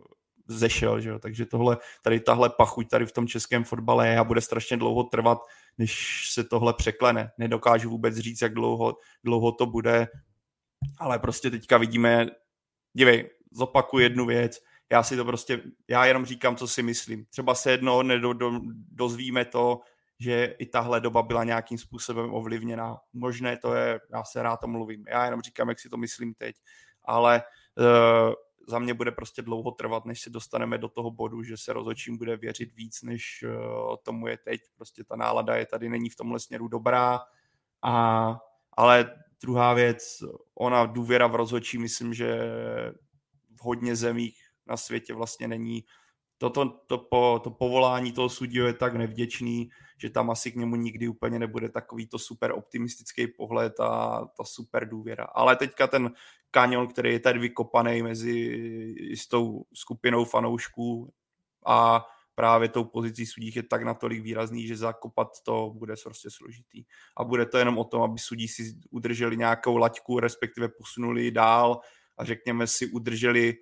zešel, 0.48 1.02
že 1.02 1.10
jo? 1.10 1.20
takže 1.20 1.46
tohle, 1.46 1.78
tady 2.04 2.20
tahle 2.20 2.50
pachuť 2.50 2.90
tady 2.90 3.06
v 3.06 3.12
tom 3.12 3.28
českém 3.28 3.64
fotbale 3.64 4.08
je 4.08 4.20
a 4.20 4.24
bude 4.24 4.42
strašně 4.42 4.78
dlouho 4.78 5.04
trvat, 5.04 5.40
než 5.78 6.22
se 6.34 6.44
tohle 6.44 6.74
překlene. 6.74 7.32
Nedokážu 7.38 7.90
vůbec 7.90 8.16
říct, 8.18 8.42
jak 8.42 8.54
dlouho, 8.54 8.96
dlouho 9.24 9.52
to 9.52 9.66
bude, 9.66 10.08
ale 10.98 11.20
prostě 11.20 11.50
teďka 11.52 11.78
vidíme, 11.78 12.28
dívej, 12.94 13.30
zopakuju 13.52 14.04
jednu 14.04 14.26
věc, 14.26 14.60
já 14.92 15.04
si 15.04 15.16
to 15.16 15.26
prostě, 15.26 15.62
já 15.90 16.06
jenom 16.06 16.26
říkám, 16.26 16.56
co 16.56 16.68
si 16.68 16.84
myslím. 16.84 17.26
Třeba 17.26 17.56
se 17.56 17.72
jednoho 17.72 18.04
dne 18.04 18.20
do, 18.20 18.34
do, 18.34 18.52
dozvíme 18.92 19.46
to, 19.46 19.80
že 20.20 20.46
i 20.46 20.66
tahle 20.66 21.02
doba 21.02 21.22
byla 21.22 21.44
nějakým 21.44 21.78
způsobem 21.78 22.34
ovlivněná. 22.34 22.98
Možné 23.14 23.58
to 23.58 23.74
je, 23.74 24.00
já 24.14 24.24
se 24.24 24.44
rád 24.44 24.64
mluvím, 24.66 25.06
já 25.08 25.26
jenom 25.26 25.42
říkám, 25.42 25.70
jak 25.70 25.80
si 25.80 25.90
to 25.90 25.98
myslím 25.98 26.34
teď, 26.34 26.56
ale 27.04 27.44
uh, 27.78 28.34
za 28.68 28.80
mě 28.80 28.94
bude 28.94 29.12
prostě 29.12 29.42
dlouho 29.42 29.72
trvat, 29.72 30.06
než 30.06 30.22
se 30.22 30.30
dostaneme 30.30 30.78
do 30.78 30.90
toho 30.90 31.12
bodu, 31.12 31.44
že 31.44 31.58
se 31.58 31.74
rozhodčím 31.74 32.18
bude 32.18 32.38
věřit 32.38 32.74
víc, 32.74 33.02
než 33.02 33.44
uh, 33.44 33.96
tomu 34.04 34.28
je 34.28 34.38
teď. 34.38 34.62
Prostě 34.76 35.04
ta 35.04 35.16
nálada 35.16 35.56
je 35.56 35.66
tady, 35.66 35.90
není 35.90 36.10
v 36.10 36.16
tomhle 36.16 36.40
směru 36.40 36.68
dobrá. 36.68 37.20
A, 37.82 38.38
ale 38.74 39.16
druhá 39.42 39.74
věc, 39.74 40.24
ona 40.56 40.86
důvěra 40.86 41.28
v 41.28 41.36
rozhodčí, 41.36 41.78
myslím, 41.78 42.14
že 42.14 42.40
v 43.56 43.64
hodně 43.64 43.96
zemích 43.96 44.40
na 44.68 44.78
světě 44.78 45.14
vlastně 45.14 45.48
není 45.48 45.84
to, 46.40 46.50
to, 46.50 46.70
to, 46.88 46.98
po, 46.98 47.42
to 47.44 47.50
povolání 47.50 48.12
toho 48.12 48.30
sudího 48.30 48.68
je 48.68 48.74
tak 48.74 48.96
nevděčný, 48.96 49.70
že 49.98 50.10
tam 50.10 50.30
asi 50.30 50.52
k 50.52 50.56
němu 50.56 50.76
nikdy 50.76 51.08
úplně 51.08 51.40
nebude 51.40 51.70
takový 51.70 52.08
to 52.08 52.20
super 52.20 52.52
optimistický 52.52 53.28
pohled 53.28 53.80
a 53.80 54.22
ta 54.38 54.44
super 54.44 54.90
důvěra. 54.90 55.24
Ale 55.24 55.56
teďka 55.56 55.88
ten 55.88 56.12
kanion, 56.52 56.88
který 56.88 57.12
je 57.12 57.20
tady 57.20 57.40
vykopaný 57.40 58.02
mezi 58.02 58.60
tou 59.30 59.66
skupinou 59.74 60.26
fanoušků 60.26 61.14
a 61.66 62.06
právě 62.36 62.70
tou 62.70 62.84
pozicí 62.84 63.26
sudích 63.26 63.56
je 63.56 63.64
tak 63.64 63.84
natolik 63.84 64.24
výrazný, 64.24 64.68
že 64.68 64.78
zakopat 64.78 65.28
to 65.44 65.74
bude 65.76 65.94
prostě 66.04 66.30
složitý. 66.32 66.84
A 67.18 67.24
bude 67.24 67.46
to 67.46 67.58
jenom 67.58 67.78
o 67.78 67.84
tom, 67.84 68.02
aby 68.02 68.20
sudí 68.20 68.48
si 68.48 68.76
udrželi 68.92 69.38
nějakou 69.38 69.78
laťku, 69.78 70.20
respektive 70.20 70.70
posunuli 70.70 71.32
dál 71.32 71.80
a 72.18 72.26
řekněme 72.26 72.68
si 72.68 72.88
udrželi 72.88 73.54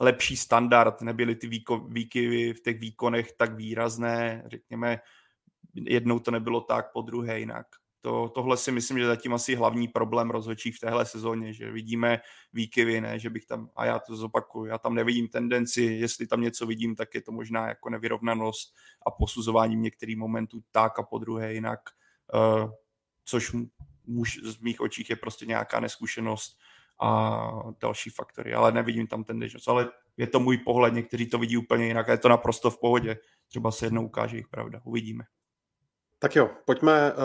lepší 0.00 0.36
standard, 0.36 1.00
nebyly 1.02 1.34
ty 1.34 1.46
výko, 1.46 1.78
výkyvy 1.78 2.52
v 2.52 2.60
těch 2.60 2.78
výkonech 2.80 3.32
tak 3.32 3.54
výrazné, 3.54 4.42
řekněme, 4.46 5.00
jednou 5.74 6.18
to 6.18 6.30
nebylo 6.30 6.60
tak, 6.60 6.92
po 6.92 7.02
druhé 7.02 7.38
jinak. 7.38 7.66
To, 8.00 8.28
tohle 8.28 8.56
si 8.56 8.72
myslím, 8.72 8.98
že 8.98 9.06
zatím 9.06 9.34
asi 9.34 9.54
hlavní 9.54 9.88
problém 9.88 10.30
rozhodčí 10.30 10.72
v 10.72 10.80
téhle 10.80 11.06
sezóně, 11.06 11.52
že 11.52 11.70
vidíme 11.70 12.20
výkyvy, 12.52 13.00
ne, 13.00 13.18
že 13.18 13.30
bych 13.30 13.46
tam, 13.46 13.70
a 13.76 13.84
já 13.84 13.98
to 13.98 14.16
zopakuju, 14.16 14.64
já 14.64 14.78
tam 14.78 14.94
nevidím 14.94 15.28
tendenci, 15.28 15.82
jestli 15.82 16.26
tam 16.26 16.40
něco 16.40 16.66
vidím, 16.66 16.96
tak 16.96 17.14
je 17.14 17.22
to 17.22 17.32
možná 17.32 17.68
jako 17.68 17.90
nevyrovnanost 17.90 18.74
a 19.06 19.10
posuzování 19.10 19.76
některých 19.76 20.16
momentů 20.16 20.60
tak 20.70 20.98
a 20.98 21.02
po 21.02 21.18
druhé 21.18 21.54
jinak, 21.54 21.80
uh, 22.34 22.70
což 23.24 23.52
muž, 24.06 24.38
z 24.42 24.58
mých 24.58 24.80
očích 24.80 25.10
je 25.10 25.16
prostě 25.16 25.46
nějaká 25.46 25.80
neskušenost 25.80 26.58
a 27.00 27.40
další 27.80 28.10
faktory, 28.10 28.54
ale 28.54 28.72
nevidím 28.72 29.06
tam 29.06 29.24
ten 29.24 29.40
dežnost. 29.40 29.68
Ale 29.68 29.90
je 30.16 30.26
to 30.26 30.40
můj 30.40 30.58
pohled, 30.58 30.94
někteří 30.94 31.26
to 31.26 31.38
vidí 31.38 31.56
úplně 31.56 31.86
jinak 31.86 32.08
a 32.08 32.12
je 32.12 32.18
to 32.18 32.28
naprosto 32.28 32.70
v 32.70 32.80
pohodě. 32.80 33.16
Třeba 33.48 33.70
se 33.70 33.86
jednou 33.86 34.04
ukáže 34.04 34.36
jich 34.36 34.48
pravda, 34.48 34.80
uvidíme. 34.84 35.24
Tak 36.18 36.36
jo, 36.36 36.50
pojďme 36.64 37.12
uh, 37.12 37.18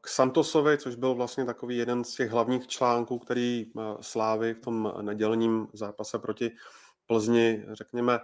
k 0.00 0.08
Santosovi, 0.08 0.78
což 0.78 0.94
byl 0.94 1.14
vlastně 1.14 1.44
takový 1.44 1.76
jeden 1.76 2.04
z 2.04 2.14
těch 2.14 2.30
hlavních 2.30 2.66
článků, 2.66 3.18
který 3.18 3.66
uh, 3.74 3.82
Slávy 4.00 4.54
v 4.54 4.60
tom 4.60 4.92
nedělním 5.00 5.68
zápase 5.72 6.18
proti 6.18 6.50
Plzni, 7.06 7.64
řekněme, 7.72 8.18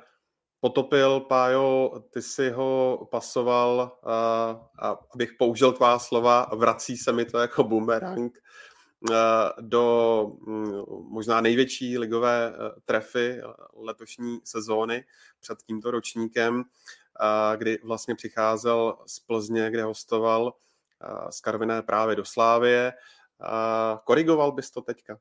potopil. 0.61 1.21
Pájo, 1.21 1.93
ty 2.11 2.23
si 2.23 2.51
ho 2.51 3.09
pasoval, 3.11 3.99
uh, 4.03 4.11
a 4.79 4.99
abych 5.15 5.31
použil 5.39 5.73
tvá 5.73 5.99
slova, 5.99 6.47
vrací 6.57 6.97
se 6.97 7.13
mi 7.13 7.25
to 7.25 7.39
jako 7.39 7.65
bumerang 7.65 8.33
Eh, 8.37 8.41
do 9.61 10.27
mm, 10.47 10.83
možná 11.09 11.41
největší 11.41 11.99
ligové 11.99 12.53
eh, 12.53 12.81
trefy 12.85 13.41
letošní 13.77 14.39
sezóny 14.45 15.05
před 15.41 15.59
tímto 15.67 15.91
ročníkem, 15.91 16.63
eh, 16.63 17.57
kdy 17.57 17.79
vlastně 17.85 18.15
přicházel 18.15 18.99
z 19.07 19.21
Plzně, 19.21 19.71
kde 19.71 19.83
hostoval 19.83 20.55
z 21.31 21.41
Karviné 21.41 21.83
právě 21.83 22.17
do 22.17 22.25
Slávie. 22.25 22.93
Korigoval 24.05 24.53
bys 24.53 24.71
to 24.71 24.83
teďka? 24.83 25.19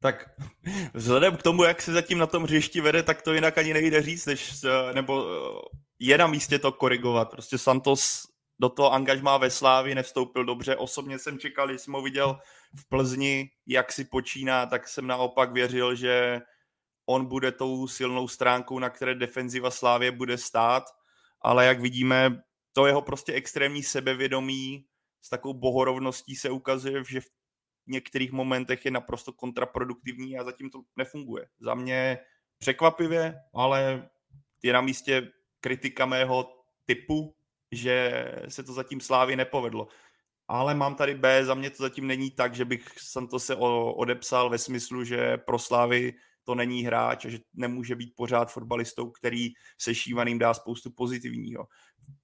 Tak 0.00 0.30
vzhledem 0.94 1.36
k 1.36 1.42
tomu, 1.42 1.64
jak 1.64 1.82
se 1.82 1.92
zatím 1.92 2.18
na 2.18 2.26
tom 2.26 2.42
hřišti 2.42 2.80
vede, 2.80 3.02
tak 3.02 3.22
to 3.22 3.32
jinak 3.32 3.58
ani 3.58 3.72
nejde 3.72 4.02
říct, 4.02 4.26
než, 4.26 4.64
nebo 4.94 5.26
je 5.98 6.18
na 6.18 6.26
místě 6.26 6.58
to 6.58 6.72
korigovat. 6.72 7.30
Prostě 7.30 7.58
Santos 7.58 8.28
do 8.58 8.68
toho 8.68 8.92
angažmá 8.92 9.36
ve 9.36 9.50
Slávi 9.50 9.94
nevstoupil 9.94 10.44
dobře. 10.44 10.76
Osobně 10.76 11.18
jsem 11.18 11.38
čekal, 11.38 11.68
když 11.68 11.80
jsem 11.80 11.94
ho 11.94 12.02
viděl 12.02 12.38
v 12.74 12.88
Plzni, 12.88 13.50
jak 13.66 13.92
si 13.92 14.04
počíná, 14.04 14.66
tak 14.66 14.88
jsem 14.88 15.06
naopak 15.06 15.52
věřil, 15.52 15.94
že 15.94 16.40
on 17.06 17.26
bude 17.26 17.52
tou 17.52 17.88
silnou 17.88 18.28
stránkou, 18.28 18.78
na 18.78 18.90
které 18.90 19.14
defenziva 19.14 19.70
Slávě 19.70 20.10
bude 20.10 20.38
stát, 20.38 20.84
ale 21.40 21.66
jak 21.66 21.80
vidíme, 21.80 22.42
to 22.72 22.86
jeho 22.86 23.02
prostě 23.02 23.32
extrémní 23.32 23.82
sebevědomí 23.82 24.86
s 25.22 25.28
takovou 25.28 25.54
bohorovností 25.54 26.36
se 26.36 26.50
ukazuje, 26.50 27.04
že 27.08 27.20
v 27.20 27.26
některých 27.86 28.32
momentech 28.32 28.84
je 28.84 28.90
naprosto 28.90 29.32
kontraproduktivní 29.32 30.38
a 30.38 30.44
zatím 30.44 30.70
to 30.70 30.82
nefunguje. 30.96 31.46
Za 31.60 31.74
mě 31.74 32.18
překvapivě, 32.58 33.34
ale 33.54 34.08
je 34.62 34.72
na 34.72 34.80
místě 34.80 35.32
kritika 35.60 36.06
mého 36.06 36.48
typu, 36.84 37.35
že 37.72 38.24
se 38.48 38.62
to 38.62 38.72
zatím 38.72 39.00
Slávy 39.00 39.36
nepovedlo 39.36 39.88
ale 40.48 40.74
mám 40.74 40.94
tady 40.94 41.14
B, 41.14 41.44
za 41.44 41.54
mě 41.54 41.70
to 41.70 41.82
zatím 41.82 42.06
není 42.06 42.30
tak, 42.30 42.54
že 42.54 42.64
bych 42.64 42.86
jsem 42.98 43.26
to 43.26 43.38
se 43.38 43.56
odepsal 43.56 44.50
ve 44.50 44.58
smyslu, 44.58 45.04
že 45.04 45.36
pro 45.36 45.58
Slávy 45.58 46.14
to 46.44 46.54
není 46.54 46.82
hráč 46.82 47.24
a 47.24 47.28
že 47.28 47.38
nemůže 47.54 47.96
být 47.96 48.12
pořád 48.16 48.52
fotbalistou, 48.52 49.10
který 49.10 49.48
se 49.80 49.94
šívaným 49.94 50.38
dá 50.38 50.54
spoustu 50.54 50.90
pozitivního. 50.90 51.64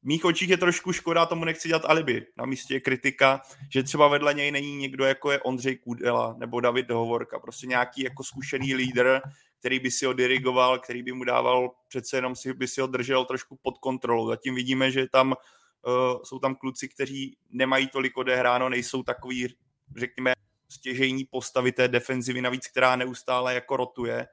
V 0.02 0.06
mých 0.06 0.24
očích 0.24 0.48
je 0.48 0.56
trošku 0.56 0.92
škoda, 0.92 1.26
tomu 1.26 1.44
nechci 1.44 1.68
dělat 1.68 1.84
alibi. 1.84 2.26
Na 2.36 2.46
místě 2.46 2.74
je 2.74 2.80
kritika, 2.80 3.40
že 3.72 3.82
třeba 3.82 4.08
vedle 4.08 4.34
něj 4.34 4.50
není 4.50 4.76
někdo 4.76 5.04
jako 5.04 5.30
je 5.30 5.40
Ondřej 5.40 5.76
Kudela 5.76 6.34
nebo 6.38 6.60
David 6.60 6.90
Hovorka, 6.90 7.38
prostě 7.38 7.66
nějaký 7.66 8.02
jako 8.02 8.24
zkušený 8.24 8.74
lídr, 8.74 9.20
který 9.62 9.78
by 9.78 9.90
si 9.90 10.06
ho 10.06 10.12
dirigoval, 10.12 10.78
který 10.78 11.02
by 11.02 11.12
mu 11.12 11.24
dával, 11.24 11.70
přece 11.88 12.16
jenom 12.16 12.36
si 12.36 12.54
by 12.54 12.68
si 12.68 12.80
ho 12.80 12.86
držel 12.86 13.24
trošku 13.24 13.58
pod 13.62 13.78
kontrolou. 13.78 14.28
Zatím 14.28 14.54
vidíme, 14.54 14.90
že 14.90 15.08
tam 15.08 15.32
uh, 15.32 16.22
jsou 16.22 16.38
tam 16.38 16.54
kluci, 16.54 16.88
kteří 16.88 17.36
nemají 17.50 17.88
tolik 17.88 18.16
odehráno, 18.16 18.68
nejsou 18.68 19.02
takový, 19.02 19.54
řekněme, 19.96 20.32
stěžejní 20.68 21.24
postavy 21.24 21.72
té 21.72 21.88
defenzivy, 21.88 22.42
navíc, 22.42 22.66
která 22.68 22.96
neustále 22.96 23.54
jako 23.54 23.76
rotuje. 23.76 24.28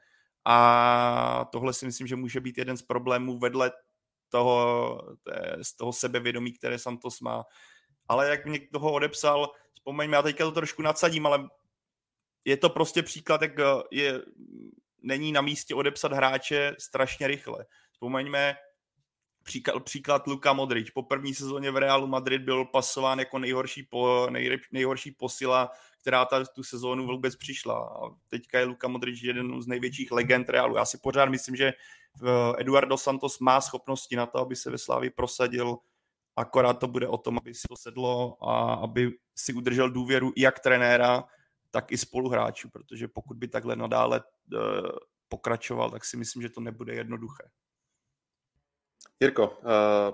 A 0.45 1.50
tohle 1.51 1.74
si 1.74 1.86
myslím, 1.86 2.07
že 2.07 2.15
může 2.15 2.39
být 2.39 2.57
jeden 2.57 2.77
z 2.77 2.81
problémů 2.81 3.39
vedle 3.39 3.71
toho, 4.29 5.01
té, 5.24 5.57
z 5.62 5.74
toho 5.74 5.93
sebevědomí, 5.93 6.53
které 6.53 6.79
Santos 6.79 7.21
má. 7.21 7.43
Ale 8.07 8.29
jak 8.29 8.45
mě 8.45 8.59
toho 8.74 8.91
odepsal, 8.91 9.51
vzpomeňme, 9.74 10.17
já 10.17 10.21
teďka 10.21 10.43
to 10.45 10.51
trošku 10.51 10.81
nadsadím, 10.81 11.25
ale 11.25 11.50
je 12.45 12.57
to 12.57 12.69
prostě 12.69 13.03
příklad, 13.03 13.41
jak 13.41 13.51
je, 13.91 14.21
není 15.01 15.32
na 15.32 15.41
místě 15.41 15.75
odepsat 15.75 16.13
hráče 16.13 16.75
strašně 16.79 17.27
rychle. 17.27 17.65
Vzpomeňme, 17.91 18.56
Příklad, 19.44 19.84
příklad 19.84 20.27
Luka 20.27 20.53
Modrič. 20.53 20.89
Po 20.89 21.03
první 21.03 21.34
sezóně 21.34 21.72
v 21.72 21.77
Realu 21.77 22.08
Madrid 22.08 22.41
byl 22.41 22.65
pasován 22.65 23.20
jako 23.20 23.39
nejhorší, 23.39 23.84
po, 23.84 24.27
nejrep, 24.29 24.62
nejhorší 24.72 25.12
posila, 25.12 25.72
která 26.01 26.25
ta, 26.25 26.46
tu 26.46 26.63
sezónu 26.63 27.06
vůbec 27.08 27.36
přišla. 27.36 27.75
A 27.75 28.10
teďka 28.27 28.60
je 28.60 28.65
Luka 28.65 28.88
Modrič 28.88 29.24
jeden 29.24 29.62
z 29.62 29.68
největších 29.68 30.12
legend 30.12 30.50
Realu. 30.50 30.75
Já 30.75 30.86
si 30.86 30.98
pořád 30.98 31.29
myslím, 31.29 31.56
že 31.56 31.65
eh, 31.68 31.74
Eduardo 32.58 32.98
Santos 32.98 33.39
má 33.39 33.62
schopnosti 33.62 34.15
na 34.15 34.25
to, 34.25 34.38
aby 34.39 34.56
se 34.56 34.72
ve 34.72 34.77
Slávi 34.77 35.10
prosadil, 35.10 35.77
akorát 36.36 36.74
to 36.74 36.88
bude 36.88 37.08
o 37.08 37.18
tom, 37.18 37.38
aby 37.38 37.53
si 37.53 37.68
to 37.70 37.75
sedlo 37.75 38.38
a 38.50 38.74
aby 38.74 39.12
si 39.36 39.53
udržel 39.53 39.89
důvěru 39.89 40.34
jak 40.38 40.60
trenéra, 40.60 41.24
tak 41.72 41.92
i 41.92 41.98
spoluhráčů, 41.98 42.70
protože 42.70 43.08
pokud 43.08 43.38
by 43.38 43.48
takhle 43.48 43.76
nadále 43.76 44.22
uh, 44.54 44.60
pokračoval, 45.28 45.92
tak 45.92 46.06
si 46.06 46.18
myslím, 46.18 46.42
že 46.42 46.50
to 46.50 46.62
nebude 46.62 46.94
jednoduché. 46.94 47.50
Jirko, 49.20 49.58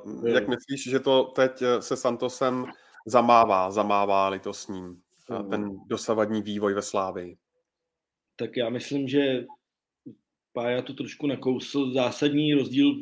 uh, 0.04 0.28
jak 0.28 0.48
myslíš, 0.48 0.90
že 0.90 1.00
to 1.00 1.24
teď 1.24 1.62
eh, 1.62 1.82
se 1.82 1.98
Santosem 1.98 2.66
zamává, 3.08 3.72
zamává-li 3.72 4.40
to 4.40 4.54
s 4.54 4.68
ním, 4.68 5.02
uh, 5.30 5.50
ten 5.50 5.80
dosavadní 5.88 6.42
vývoj 6.42 6.74
ve 6.74 6.82
Slávii? 6.82 7.38
Tak 8.36 8.58
já 8.58 8.70
myslím, 8.70 9.08
že 9.08 9.46
Pája 10.54 10.82
to 10.82 10.94
trošku 10.94 11.28
nakousl. 11.28 11.94
Zásadní 11.94 12.54
rozdíl 12.54 12.96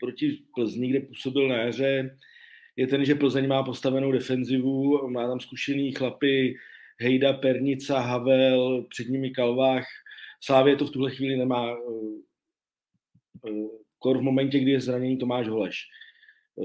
proti 0.00 0.44
Plzni, 0.54 0.88
kde 0.88 1.00
působil 1.00 1.48
na 1.48 1.56
jaře, 1.56 2.18
je 2.76 2.86
ten, 2.86 3.04
že 3.04 3.14
Plzeň 3.14 3.48
má 3.48 3.62
postavenou 3.62 4.12
defenzivu, 4.12 5.08
má 5.08 5.28
tam 5.28 5.40
zkušený 5.40 5.92
chlapy 5.92 6.54
Hejda, 7.02 7.32
Pernica, 7.32 8.00
Havel, 8.00 8.86
před 8.88 9.08
nimi 9.08 9.30
Kalvách. 9.30 9.86
Slávě 10.40 10.76
to 10.76 10.86
v 10.86 10.90
tuhle 10.90 11.10
chvíli 11.10 11.36
nemá 11.36 11.76
kor 13.98 14.18
v 14.18 14.22
momentě, 14.22 14.58
kdy 14.58 14.70
je 14.70 14.80
zraněný 14.80 15.18
Tomáš 15.18 15.48
Holeš. 15.48 15.76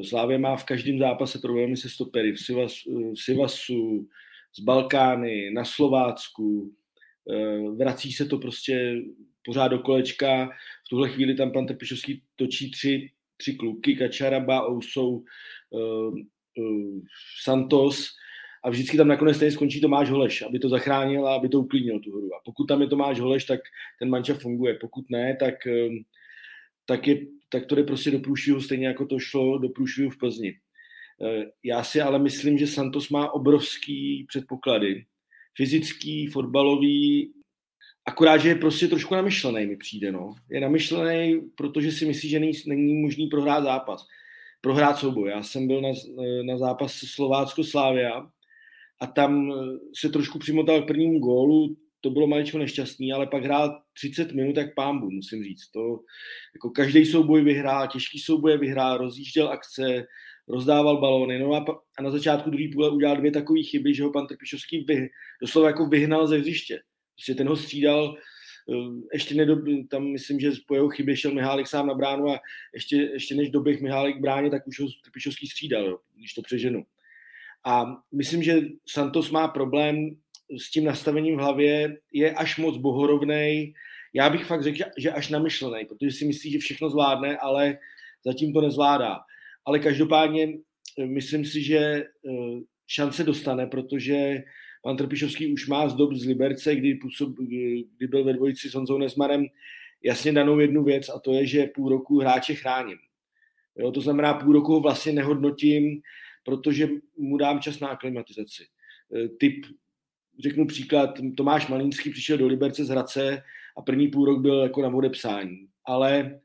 Slávě 0.10 0.38
má 0.38 0.56
v 0.56 0.64
každém 0.64 1.00
zápase 1.00 1.40
problémy 1.40 1.78
se 1.78 1.90
stopery 1.90 2.32
v, 2.32 2.40
Sivas, 2.40 2.74
Sivasu, 3.16 4.08
z 4.60 4.60
Balkány, 4.60 5.52
na 5.52 5.66
Slovácku, 5.66 6.74
eh, 7.32 7.70
vrací 7.78 8.12
se 8.12 8.26
to 8.26 8.38
prostě 8.38 8.96
pořád 9.46 9.68
do 9.68 9.80
kolečka. 9.80 10.50
V 10.86 10.90
tuhle 10.90 11.10
chvíli 11.10 11.36
tam 11.36 11.52
pan 11.52 11.68
Trpišovský 11.68 12.24
točí 12.36 12.72
tři, 12.72 13.12
tři 13.38 13.54
kluky, 13.54 13.96
Kačaraba, 13.96 14.70
Ousou, 14.70 15.24
Santos 17.44 18.08
a 18.68 18.70
vždycky 18.70 18.98
tam 18.98 19.08
nakonec 19.08 19.36
stejně 19.36 19.52
skončí 19.52 19.82
Tomáš 19.82 20.10
Holeš, 20.10 20.42
aby 20.42 20.60
to 20.60 20.70
zachránil 20.70 21.28
a 21.28 21.36
aby 21.36 21.50
to 21.50 21.60
uklidnil 21.60 22.00
tu 22.00 22.12
hru. 22.12 22.36
A 22.36 22.40
pokud 22.46 22.66
tam 22.66 22.82
je 22.82 22.88
Tomáš 22.88 23.20
Holeš, 23.20 23.46
tak 23.46 23.60
ten 24.00 24.10
manča 24.10 24.34
funguje. 24.34 24.78
Pokud 24.82 25.06
ne, 25.10 25.38
tak 25.40 25.56
uh, 25.66 25.96
tak, 26.88 27.08
je, 27.08 27.26
tak 27.50 27.66
to 27.66 27.76
jde 27.76 27.84
prostě 27.84 28.12
do 28.12 28.20
průšvihu, 28.20 28.62
stejně 28.62 28.88
jako 28.88 29.06
to 29.06 29.20
šlo 29.20 29.58
do 29.58 29.70
průšvihu 29.70 30.10
v 30.10 30.18
Plzni. 30.18 30.54
Eh, 31.26 31.46
já 31.64 31.84
si 31.84 32.02
ale 32.02 32.20
myslím, 32.20 32.58
že 32.58 32.68
Santos 32.68 33.10
má 33.10 33.32
obrovský 33.32 34.26
předpoklady. 34.28 35.06
Fyzický, 35.58 36.28
fotbalový, 36.28 37.34
akorát, 38.06 38.38
že 38.38 38.50
je 38.50 38.56
prostě 38.56 38.88
trošku 38.88 39.16
namyšlený, 39.16 39.66
mi 39.66 39.78
přijde. 39.78 40.12
No. 40.12 40.36
Je 40.50 40.62
namyšlený, 40.62 41.42
protože 41.56 41.92
si 41.92 42.06
myslí, 42.06 42.30
že 42.30 42.40
není, 42.40 42.54
není 42.68 43.02
možný 43.02 43.28
prohrát 43.28 43.64
zápas. 43.64 44.08
Prohrát 44.62 44.98
souboj. 44.98 45.30
Já 45.30 45.44
jsem 45.44 45.68
byl 45.68 45.82
na, 45.82 45.90
na 46.44 46.58
zápas 46.58 46.94
Slovácko-Slávia 46.94 48.30
a 49.00 49.08
tam 49.08 49.52
se 50.00 50.10
trošku 50.10 50.40
přimotal 50.40 50.82
k 50.82 50.88
prvnímu 50.88 51.20
gólu, 51.20 51.78
to 52.02 52.10
bylo 52.10 52.28
maličko 52.28 52.58
nešťastný, 52.58 53.14
ale 53.14 53.28
pak 53.28 53.44
hrál 53.44 53.82
30 53.94 54.32
minut 54.32 54.58
jak 54.58 54.76
pámbu, 54.76 55.10
musím 55.12 55.44
říct. 55.44 55.72
To, 55.72 56.00
jako 56.56 56.70
každý 56.70 57.06
souboj 57.06 57.42
vyhrál, 57.42 57.88
těžký 57.88 58.20
souboj 58.20 58.58
vyhrál, 58.58 58.98
rozjížděl 58.98 59.48
akce, 59.48 60.06
rozdával 60.48 61.02
balóny. 61.02 61.40
No 61.40 61.54
a, 61.54 61.66
a 61.98 62.04
na 62.04 62.12
začátku 62.12 62.50
druhé 62.50 62.70
půle 62.74 62.90
udělal 62.90 63.18
dvě 63.18 63.32
takové 63.32 63.64
chyby, 63.64 63.94
že 63.94 64.04
ho 64.04 64.12
pan 64.12 64.28
Trpišovský 64.28 64.86
vy, 64.88 65.10
doslova 65.42 65.68
jako 65.68 65.86
vyhnal 65.86 66.28
ze 66.28 66.38
hřiště. 66.38 66.80
Prostě 67.16 67.36
ten 67.36 67.48
ho 67.48 67.56
střídal, 67.56 68.18
eh, 68.72 69.08
ještě 69.14 69.36
nedob, 69.36 69.60
tam 69.90 70.04
myslím, 70.12 70.40
že 70.40 70.52
po 70.68 70.76
jeho 70.76 70.90
chybě 70.90 71.18
šel 71.18 71.34
Mihálek 71.34 71.68
sám 71.68 71.88
na 71.88 71.94
bránu 71.94 72.30
a 72.30 72.40
ještě, 72.74 72.96
ještě 72.96 73.36
než 73.36 73.50
doběh 73.50 73.82
Mihálek 73.82 74.22
bráně, 74.22 74.50
tak 74.50 74.68
už 74.68 74.80
ho 74.80 74.88
Trpišovský 75.04 75.48
střídal, 75.48 76.00
když 76.16 76.34
to 76.34 76.42
přeženu. 76.42 76.86
A 77.68 77.98
myslím, 78.12 78.44
že 78.44 78.62
Santos 78.90 79.32
má 79.32 79.48
problém 79.48 80.16
s 80.60 80.72
tím 80.72 80.86
nastavením 80.86 81.36
v 81.36 81.40
hlavě 81.40 81.98
je 82.14 82.32
až 82.34 82.58
moc 82.58 82.78
bohorovnej. 82.78 83.74
Já 84.14 84.30
bych 84.30 84.46
fakt 84.46 84.64
řekl, 84.64 84.78
že 84.98 85.12
až 85.12 85.30
namyšlený, 85.30 85.86
protože 85.86 86.12
si 86.12 86.26
myslí, 86.26 86.52
že 86.52 86.60
všechno 86.60 86.90
zvládne, 86.90 87.38
ale 87.38 87.78
zatím 88.26 88.54
to 88.54 88.62
nezvládá. 88.62 89.20
Ale 89.66 89.80
každopádně 89.80 90.48
eh, 91.00 91.06
myslím 91.06 91.46
si, 91.46 91.64
že 91.64 91.78
eh, 91.78 92.04
šance 92.88 93.24
dostane, 93.24 93.68
protože 93.68 94.44
pan 94.84 94.98
Trpišovský 94.98 95.54
už 95.54 95.68
má 95.68 95.90
z 95.90 95.96
dob 95.96 96.14
z 96.14 96.26
Liberce, 96.26 96.76
kdy, 96.76 96.96
působ, 96.96 97.30
kdy 97.98 98.08
byl 98.08 98.24
ve 98.24 98.34
dvojici 98.34 98.70
s 98.70 98.74
Honzou 98.74 98.98
Nesmanem, 98.98 99.46
jasně 100.04 100.34
danou 100.34 100.60
jednu 100.60 100.84
věc 100.84 101.10
a 101.10 101.20
to 101.20 101.34
je, 101.34 101.46
že 101.46 101.70
půl 101.76 101.90
roku 101.90 102.20
hráče 102.20 102.56
chráním. 102.56 102.98
Jo, 103.76 103.92
to 103.92 104.02
znamená, 104.02 104.34
půl 104.34 104.54
roku 104.54 104.74
ho 104.74 104.80
vlastně 104.80 105.12
nehodnotím, 105.12 106.02
protože 106.48 106.90
mu 107.18 107.38
dám 107.38 107.60
čas 107.60 107.80
na 107.80 107.88
aklimatizaci. 107.88 108.64
Eh, 109.16 109.28
typ 109.28 109.66
řeknu 110.44 110.68
příklad, 110.68 111.20
Tomáš 111.38 111.68
Malínský 111.68 112.10
přišel 112.10 112.38
do 112.38 112.48
Liberce 112.48 112.86
z 112.86 112.90
Hradce 112.90 113.44
a 113.78 113.82
první 113.82 114.08
půl 114.08 114.26
rok 114.26 114.42
byl 114.42 114.62
jako 114.64 114.82
na 114.82 114.88
odepsání. 114.88 115.68
Ale, 115.86 116.40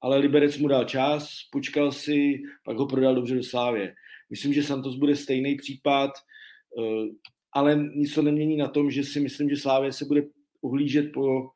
ale 0.00 0.18
Liberec 0.18 0.58
mu 0.58 0.68
dal 0.68 0.84
čas, 0.84 1.28
počkal 1.52 1.92
si, 1.92 2.42
pak 2.64 2.76
ho 2.76 2.86
prodal 2.86 3.14
dobře 3.14 3.34
do 3.34 3.42
Slávě. 3.42 3.94
Myslím, 4.30 4.52
že 4.52 4.62
Santos 4.62 4.96
bude 4.96 5.16
stejný 5.16 5.56
případ, 5.56 6.10
eh, 6.78 7.06
ale 7.52 7.90
nic 7.94 8.14
to 8.14 8.22
nemění 8.22 8.56
na 8.56 8.68
tom, 8.68 8.90
že 8.90 9.04
si 9.04 9.20
myslím, 9.20 9.50
že 9.50 9.56
Slávě 9.56 9.92
se 9.92 10.04
bude 10.04 10.22
ohlížet 10.62 11.12
po 11.12 11.50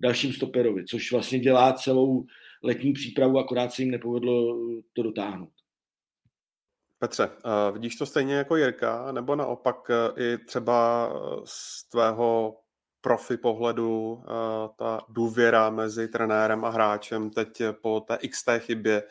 dalším 0.00 0.32
stoperovi, 0.32 0.84
což 0.84 1.12
vlastně 1.12 1.38
dělá 1.38 1.72
celou 1.72 2.26
letní 2.62 2.92
přípravu, 2.92 3.38
akorát 3.38 3.72
se 3.72 3.82
jim 3.82 3.90
nepovedlo 3.90 4.58
to 4.92 5.02
dotáhnout. 5.02 5.53
Petře, 7.04 7.26
uh, 7.26 7.74
vidíš 7.74 7.96
to 7.96 8.06
stejně 8.06 8.34
jako 8.34 8.56
Jirka, 8.56 9.12
nebo 9.12 9.36
naopak 9.36 9.76
uh, 9.88 10.22
i 10.22 10.38
třeba 10.38 11.08
eh, 11.12 11.40
z 11.44 11.88
tvého 11.88 12.56
profi 13.00 13.36
pohledu 13.36 14.22
ta 14.78 15.00
důvěra 15.08 15.70
mezi 15.70 16.08
trenérem 16.08 16.64
a 16.64 16.68
hráčem 16.68 17.30
teď 17.30 17.62
po 17.82 18.00
té 18.00 18.18
XT 18.28 18.48
chybě 18.58 19.02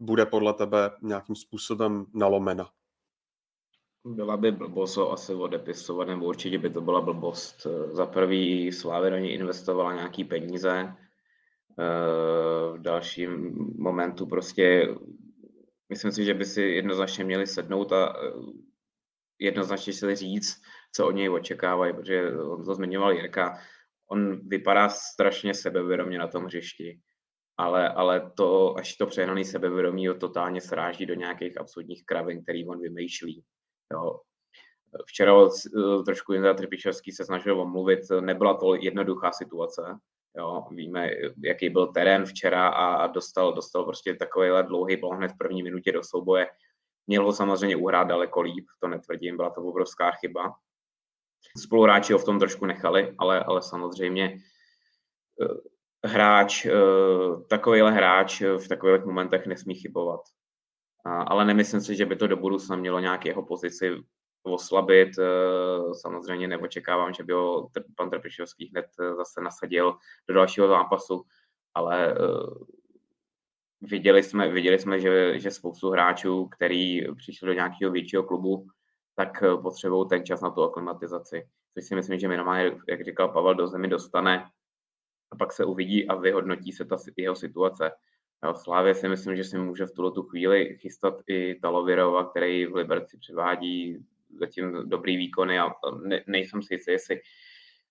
bude 0.00 0.26
podle 0.26 0.54
tebe 0.54 0.90
nějakým 1.02 1.36
způsobem 1.36 2.06
nalomena? 2.14 2.70
Byla 4.04 4.36
by 4.36 4.52
blbost 4.52 4.96
ho 4.96 5.12
asi 5.12 5.34
odepisovat, 5.34 6.08
nebo 6.08 6.26
určitě 6.26 6.58
by 6.58 6.70
to 6.70 6.80
byla 6.80 7.00
blbost. 7.00 7.66
Za 7.86 8.06
prvý 8.06 8.72
Slávě 8.72 9.10
do 9.10 9.16
ní 9.16 9.32
investovala 9.32 9.94
nějaký 9.94 10.24
peníze, 10.24 10.94
v 12.72 12.78
dalším 12.78 13.54
momentu 13.78 14.26
prostě 14.26 14.94
myslím 15.92 16.12
si, 16.12 16.24
že 16.24 16.34
by 16.34 16.44
si 16.44 16.62
jednoznačně 16.62 17.24
měli 17.24 17.46
sednout 17.46 17.92
a 17.92 18.16
eh, 18.16 18.32
jednoznačně 19.38 19.92
si 19.92 20.16
říct, 20.16 20.62
co 20.94 21.06
od 21.06 21.10
něj 21.10 21.30
očekávají, 21.30 21.92
protože 21.92 22.32
on 22.36 22.64
to 22.64 22.74
zmiňoval 22.74 23.12
Jirka, 23.12 23.58
on 24.08 24.48
vypadá 24.48 24.88
strašně 24.88 25.54
sebevědomě 25.54 26.18
na 26.18 26.28
tom 26.28 26.44
hřišti, 26.44 27.00
ale, 27.56 27.88
ale 27.88 28.32
to, 28.36 28.78
až 28.78 28.96
to 28.96 29.06
přehnaný 29.06 29.44
sebevědomí 29.44 30.08
ho 30.08 30.14
totálně 30.14 30.60
sráží 30.60 31.06
do 31.06 31.14
nějakých 31.14 31.60
absurdních 31.60 32.04
kravin, 32.04 32.42
který 32.42 32.66
on 32.66 32.80
vymýšlí. 32.80 33.44
Jo. 33.92 34.20
Včera 35.06 35.32
trošku 36.04 36.32
Jindra 36.32 36.54
Trpišovský 36.54 37.12
se 37.12 37.24
snažil 37.24 37.60
omluvit, 37.60 38.00
nebyla 38.20 38.54
to 38.54 38.74
jednoduchá 38.74 39.32
situace, 39.32 39.82
Jo, 40.38 40.64
víme, 40.70 41.10
jaký 41.44 41.70
byl 41.70 41.86
terén 41.86 42.24
včera 42.24 42.68
a 42.68 43.06
dostal, 43.06 43.52
dostal 43.52 43.84
prostě 43.84 44.14
takovýhle 44.14 44.62
dlouhý 44.62 44.96
bal 44.96 45.10
hned 45.10 45.32
v 45.32 45.38
první 45.38 45.62
minutě 45.62 45.92
do 45.92 46.04
souboje. 46.04 46.46
Měl 47.06 47.24
ho 47.24 47.32
samozřejmě 47.32 47.76
uhrát 47.76 48.08
daleko 48.08 48.40
líp, 48.40 48.66
to 48.80 48.88
netvrdím, 48.88 49.36
byla 49.36 49.50
to 49.50 49.62
obrovská 49.62 50.10
chyba. 50.10 50.54
Spoluhráči 51.58 52.12
ho 52.12 52.18
v 52.18 52.24
tom 52.24 52.38
trošku 52.38 52.66
nechali, 52.66 53.14
ale, 53.18 53.44
ale 53.44 53.62
samozřejmě 53.62 54.36
eh, 55.42 56.08
hráč, 56.08 56.66
eh, 56.66 56.72
takovýhle 57.50 57.92
hráč 57.92 58.42
v 58.42 58.68
takových 58.68 59.04
momentech 59.04 59.46
nesmí 59.46 59.74
chybovat. 59.74 60.20
Ale 61.04 61.44
nemyslím 61.44 61.80
si, 61.80 61.96
že 61.96 62.06
by 62.06 62.16
to 62.16 62.26
do 62.26 62.36
budoucna 62.36 62.76
mělo 62.76 63.00
nějak 63.00 63.26
jeho 63.26 63.42
pozici 63.42 63.90
oslabit. 64.42 65.08
Eh, 65.18 65.94
samozřejmě 65.94 66.48
neočekávám, 66.48 67.12
že 67.12 67.22
by 67.22 67.32
ho 67.32 67.70
pan 67.96 68.10
Trpišovský 68.10 68.66
hned 68.66 68.86
zase 69.16 69.40
nasadil 69.40 69.96
do 70.28 70.34
dalšího 70.34 70.68
zápasu, 70.68 71.22
ale 71.74 72.14
viděli 73.82 74.22
jsme, 74.22 74.48
viděli 74.48 74.78
jsme 74.78 75.00
že, 75.00 75.40
že 75.40 75.50
spoustu 75.50 75.90
hráčů, 75.90 76.46
který 76.46 77.14
přišli 77.14 77.46
do 77.46 77.52
nějakého 77.52 77.92
většího 77.92 78.22
klubu, 78.22 78.66
tak 79.14 79.42
eh, 79.42 79.56
potřebují 79.56 80.08
ten 80.08 80.24
čas 80.24 80.40
na 80.40 80.50
tu 80.50 80.62
aklimatizaci. 80.62 81.48
Což 81.74 81.84
si 81.84 81.94
myslím, 81.94 82.18
že 82.18 82.28
minimálně, 82.28 82.76
jak 82.88 83.04
říkal 83.04 83.28
Pavel, 83.28 83.54
do 83.54 83.68
zemi 83.68 83.88
dostane 83.88 84.44
a 85.30 85.36
pak 85.36 85.52
se 85.52 85.64
uvidí 85.64 86.08
a 86.08 86.14
vyhodnotí 86.14 86.72
se 86.72 86.84
ta 86.84 86.96
jeho 87.16 87.36
situace. 87.36 87.90
Slávě 88.54 88.94
si 88.94 89.08
myslím, 89.08 89.36
že 89.36 89.44
si 89.44 89.58
může 89.58 89.86
v 89.86 89.92
tuto 89.92 90.10
tu 90.10 90.22
chvíli 90.22 90.76
chystat 90.80 91.14
i 91.26 91.54
Talovirova, 91.54 92.30
který 92.30 92.66
v 92.66 92.74
Liberci 92.74 93.18
převádí 93.18 94.06
zatím 94.40 94.88
dobrý 94.88 95.16
výkony 95.16 95.60
a 95.60 95.70
ne, 96.02 96.24
nejsem 96.26 96.62
si 96.62 96.74
jistý, 96.74 96.92
jestli 96.92 97.20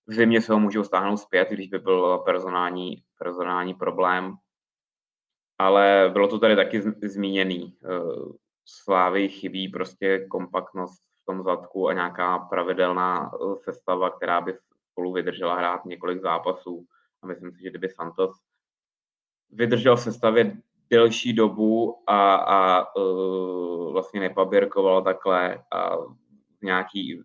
v 0.08 0.13
zimě 0.13 0.41
se 0.41 0.54
ho 0.54 0.60
můžou 0.60 0.84
stáhnout 0.84 1.17
zpět, 1.17 1.49
když 1.49 1.67
by 1.67 1.80
byl 1.80 2.17
personální, 2.17 3.04
personální 3.17 3.73
problém. 3.73 4.34
Ale 5.58 6.10
bylo 6.13 6.27
to 6.27 6.39
tady 6.39 6.56
taky 6.56 6.82
zmíněný. 7.04 7.77
Eh, 7.84 7.88
Slávy 8.65 9.30
chybí 9.30 9.67
prostě 9.67 10.27
kompaktnost 10.32 11.04
v 11.21 11.25
tom 11.25 11.43
zadku 11.43 11.88
a 11.88 11.93
nějaká 11.93 12.39
pravidelná 12.39 13.32
eh, 13.34 13.56
sestava, 13.63 14.10
která 14.10 14.41
by 14.41 14.54
spolu 14.91 15.13
vydržela 15.13 15.56
hrát 15.56 15.86
několik 15.86 16.21
zápasů. 16.21 16.86
A 17.23 17.27
myslím 17.27 17.51
si, 17.51 17.62
že 17.62 17.69
kdyby 17.69 17.89
Santos 17.89 18.32
vydržel 19.51 19.97
sestavě 19.97 20.58
delší 20.89 21.34
dobu 21.34 22.04
a, 22.08 22.36
a 22.36 22.95
uh, 22.95 23.91
vlastně 23.91 24.19
nepaběrkoval 24.19 25.01
takhle 25.01 25.63
a 25.71 25.97
nějaký, 26.62 27.21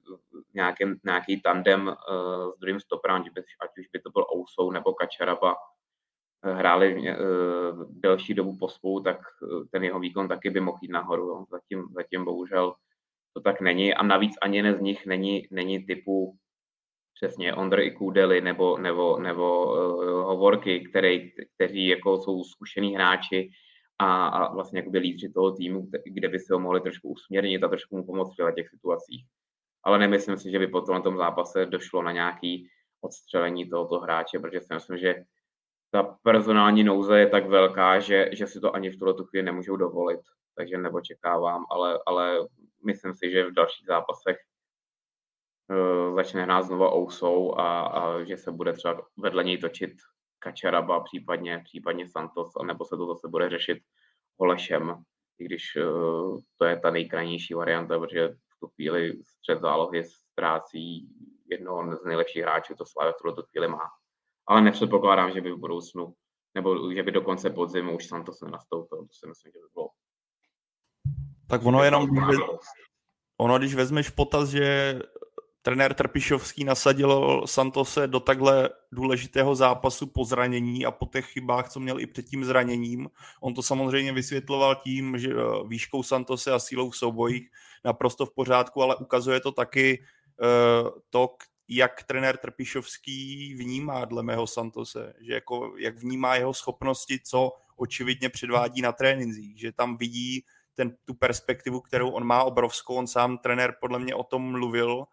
nějaký, 0.54 0.84
nějaký 1.04 1.40
tandem 1.40 1.86
uh, 1.86 2.52
s 2.52 2.58
druhým 2.58 2.80
stoprem, 2.80 3.22
ať 3.60 3.70
už 3.78 3.86
by 3.92 4.00
to 4.00 4.10
byl 4.10 4.26
Ousou 4.34 4.70
nebo 4.70 4.92
Kačaraba, 4.92 5.54
hráli 6.42 6.94
uh, 6.94 7.84
delší 7.90 8.34
dobu 8.34 8.56
pospolu, 8.58 9.02
tak 9.02 9.18
ten 9.70 9.84
jeho 9.84 10.00
výkon 10.00 10.28
taky 10.28 10.50
by 10.50 10.60
mohl 10.60 10.78
jít 10.82 10.90
nahoru. 10.90 11.22
Jo. 11.22 11.44
Zatím, 11.50 11.88
zatím 11.94 12.24
bohužel 12.24 12.74
to 13.32 13.40
tak 13.40 13.60
není 13.60 13.94
a 13.94 14.02
navíc 14.02 14.32
ani 14.42 14.56
jeden 14.56 14.74
z 14.74 14.80
nich 14.80 15.06
není, 15.06 15.46
není 15.50 15.86
typu 15.86 16.36
přesně 17.14 17.54
Ondr 17.54 17.80
i 17.80 17.90
Kudely 17.90 18.40
nebo, 18.40 18.78
nebo, 18.78 19.18
nebo 19.18 19.66
uh, 19.66 20.02
Hovorky, 20.04 20.80
který, 20.80 21.32
kteří 21.54 21.86
jako 21.86 22.18
jsou 22.18 22.44
zkušený 22.44 22.94
hráči 22.94 23.50
a, 23.98 24.26
a 24.26 24.54
vlastně 24.54 24.78
jakoby 24.78 24.98
lídři 24.98 25.28
toho 25.28 25.52
týmu, 25.52 25.88
kde 26.04 26.28
by 26.28 26.38
se 26.38 26.54
ho 26.54 26.60
mohli 26.60 26.80
trošku 26.80 27.08
usměrnit 27.08 27.64
a 27.64 27.68
trošku 27.68 27.96
mu 27.96 28.06
pomoct 28.06 28.38
v 28.38 28.54
těch 28.54 28.68
situacích. 28.68 29.26
Ale 29.82 29.98
nemyslím 29.98 30.36
si, 30.36 30.50
že 30.50 30.58
by 30.58 30.66
po 30.66 30.80
tom 30.80 31.16
zápase 31.16 31.66
došlo 31.66 32.02
na 32.02 32.12
nějaký 32.12 32.68
odstřelení 33.00 33.68
tohoto 33.68 34.00
hráče, 34.00 34.38
protože 34.38 34.60
si 34.60 34.74
myslím, 34.74 34.98
že 34.98 35.14
ta 35.90 36.02
personální 36.02 36.84
nouze 36.84 37.18
je 37.20 37.26
tak 37.26 37.48
velká, 37.48 37.98
že, 38.00 38.28
že 38.32 38.46
si 38.46 38.60
to 38.60 38.74
ani 38.74 38.90
v 38.90 38.98
tuto 38.98 39.24
chvíli 39.24 39.44
nemůžou 39.44 39.76
dovolit. 39.76 40.20
Takže 40.56 40.78
neočekávám, 40.78 41.64
ale, 41.70 42.00
ale 42.06 42.38
myslím 42.86 43.14
si, 43.14 43.30
že 43.30 43.44
v 43.44 43.54
dalších 43.54 43.86
zápasech 43.86 44.36
uh, 45.70 46.14
začne 46.14 46.42
hrát 46.42 46.62
znova 46.62 46.94
Ousou 46.94 47.54
a, 47.54 47.80
a 47.80 48.22
že 48.22 48.36
se 48.36 48.52
bude 48.52 48.72
třeba 48.72 49.06
vedle 49.16 49.44
něj 49.44 49.58
točit 49.58 49.92
Kačaraba, 50.38 51.00
případně, 51.00 51.60
případně 51.64 52.08
Santos, 52.08 52.52
nebo 52.66 52.84
se 52.84 52.96
to 52.96 53.06
zase 53.06 53.28
bude 53.28 53.50
řešit 53.50 53.78
Holešem, 54.38 55.02
i 55.38 55.44
když 55.44 55.76
uh, 55.76 56.40
to 56.58 56.64
je 56.64 56.80
ta 56.80 56.90
nejkrajnější 56.90 57.54
varianta, 57.54 57.98
protože 57.98 58.28
v 58.28 58.60
tu 58.60 58.66
chvíli 58.68 59.12
střed 59.22 59.60
zálohy 59.60 60.04
ztrácí 60.04 61.08
jednoho 61.50 61.96
z 61.96 62.04
nejlepších 62.04 62.42
hráčů, 62.42 62.74
to 62.74 62.86
Slavia 62.86 63.12
v 63.12 63.22
tuto 63.22 63.42
chvíli 63.42 63.68
má. 63.68 63.90
Ale 64.48 64.60
nepředpokládám, 64.60 65.32
že 65.32 65.40
by 65.40 65.52
v 65.52 65.58
budoucnu, 65.58 66.14
nebo 66.54 66.92
že 66.92 67.02
by 67.02 67.12
do 67.12 67.20
konce 67.20 67.50
podzimu 67.50 67.96
už 67.96 68.06
Santos 68.06 68.40
nenastoupil, 68.40 68.98
to 68.98 69.12
si 69.12 69.26
myslím, 69.28 69.52
že 69.52 69.58
by 69.58 69.66
bylo 69.74 69.88
tak 71.46 71.64
ono 71.64 71.84
jenom, 71.84 72.10
ono 73.40 73.58
když 73.58 73.74
vezmeš 73.74 74.10
potaz, 74.10 74.48
že 74.48 74.98
trenér 75.66 75.94
Trpišovský 75.94 76.64
nasadil 76.64 77.42
Santose 77.46 78.06
do 78.06 78.20
takhle 78.20 78.70
důležitého 78.92 79.54
zápasu 79.54 80.06
po 80.06 80.24
zranění 80.24 80.86
a 80.86 80.90
po 80.90 81.06
těch 81.06 81.26
chybách, 81.26 81.68
co 81.68 81.80
měl 81.80 82.00
i 82.00 82.06
před 82.06 82.26
tím 82.26 82.44
zraněním. 82.44 83.08
On 83.40 83.54
to 83.54 83.62
samozřejmě 83.62 84.12
vysvětloval 84.12 84.74
tím, 84.74 85.18
že 85.18 85.30
eh, 85.30 85.34
výškou 85.68 86.02
Santose 86.02 86.52
a 86.52 86.58
sílou 86.58 86.90
v 86.90 86.96
soubojích 86.96 87.50
naprosto 87.84 88.26
v 88.26 88.34
pořádku, 88.34 88.82
ale 88.82 88.96
ukazuje 88.96 89.40
to 89.40 89.52
taky 89.52 89.98
uh, 90.00 90.90
to, 91.10 91.34
jak 91.68 92.02
trenér 92.02 92.36
Trpišovský 92.36 93.54
vnímá 93.54 94.04
dle 94.04 94.22
mého 94.22 94.46
Santose, 94.46 95.12
že 95.20 95.32
jako, 95.32 95.74
jak 95.78 95.98
vnímá 95.98 96.36
jeho 96.36 96.54
schopnosti, 96.54 97.20
co 97.24 97.52
očividně 97.76 98.28
předvádí 98.28 98.82
na 98.82 98.92
trénincích, 98.92 99.60
že 99.60 99.72
tam 99.72 99.96
vidí 99.96 100.44
ten, 100.74 100.96
tu 101.04 101.14
perspektivu, 101.14 101.80
kterou 101.80 102.10
on 102.10 102.24
má 102.24 102.44
obrovskou. 102.44 102.94
On 102.94 103.06
sám 103.06 103.38
trenér 103.38 103.74
podle 103.80 103.98
mě 103.98 104.14
o 104.14 104.22
tom 104.22 104.42
mluvil. 104.50 105.06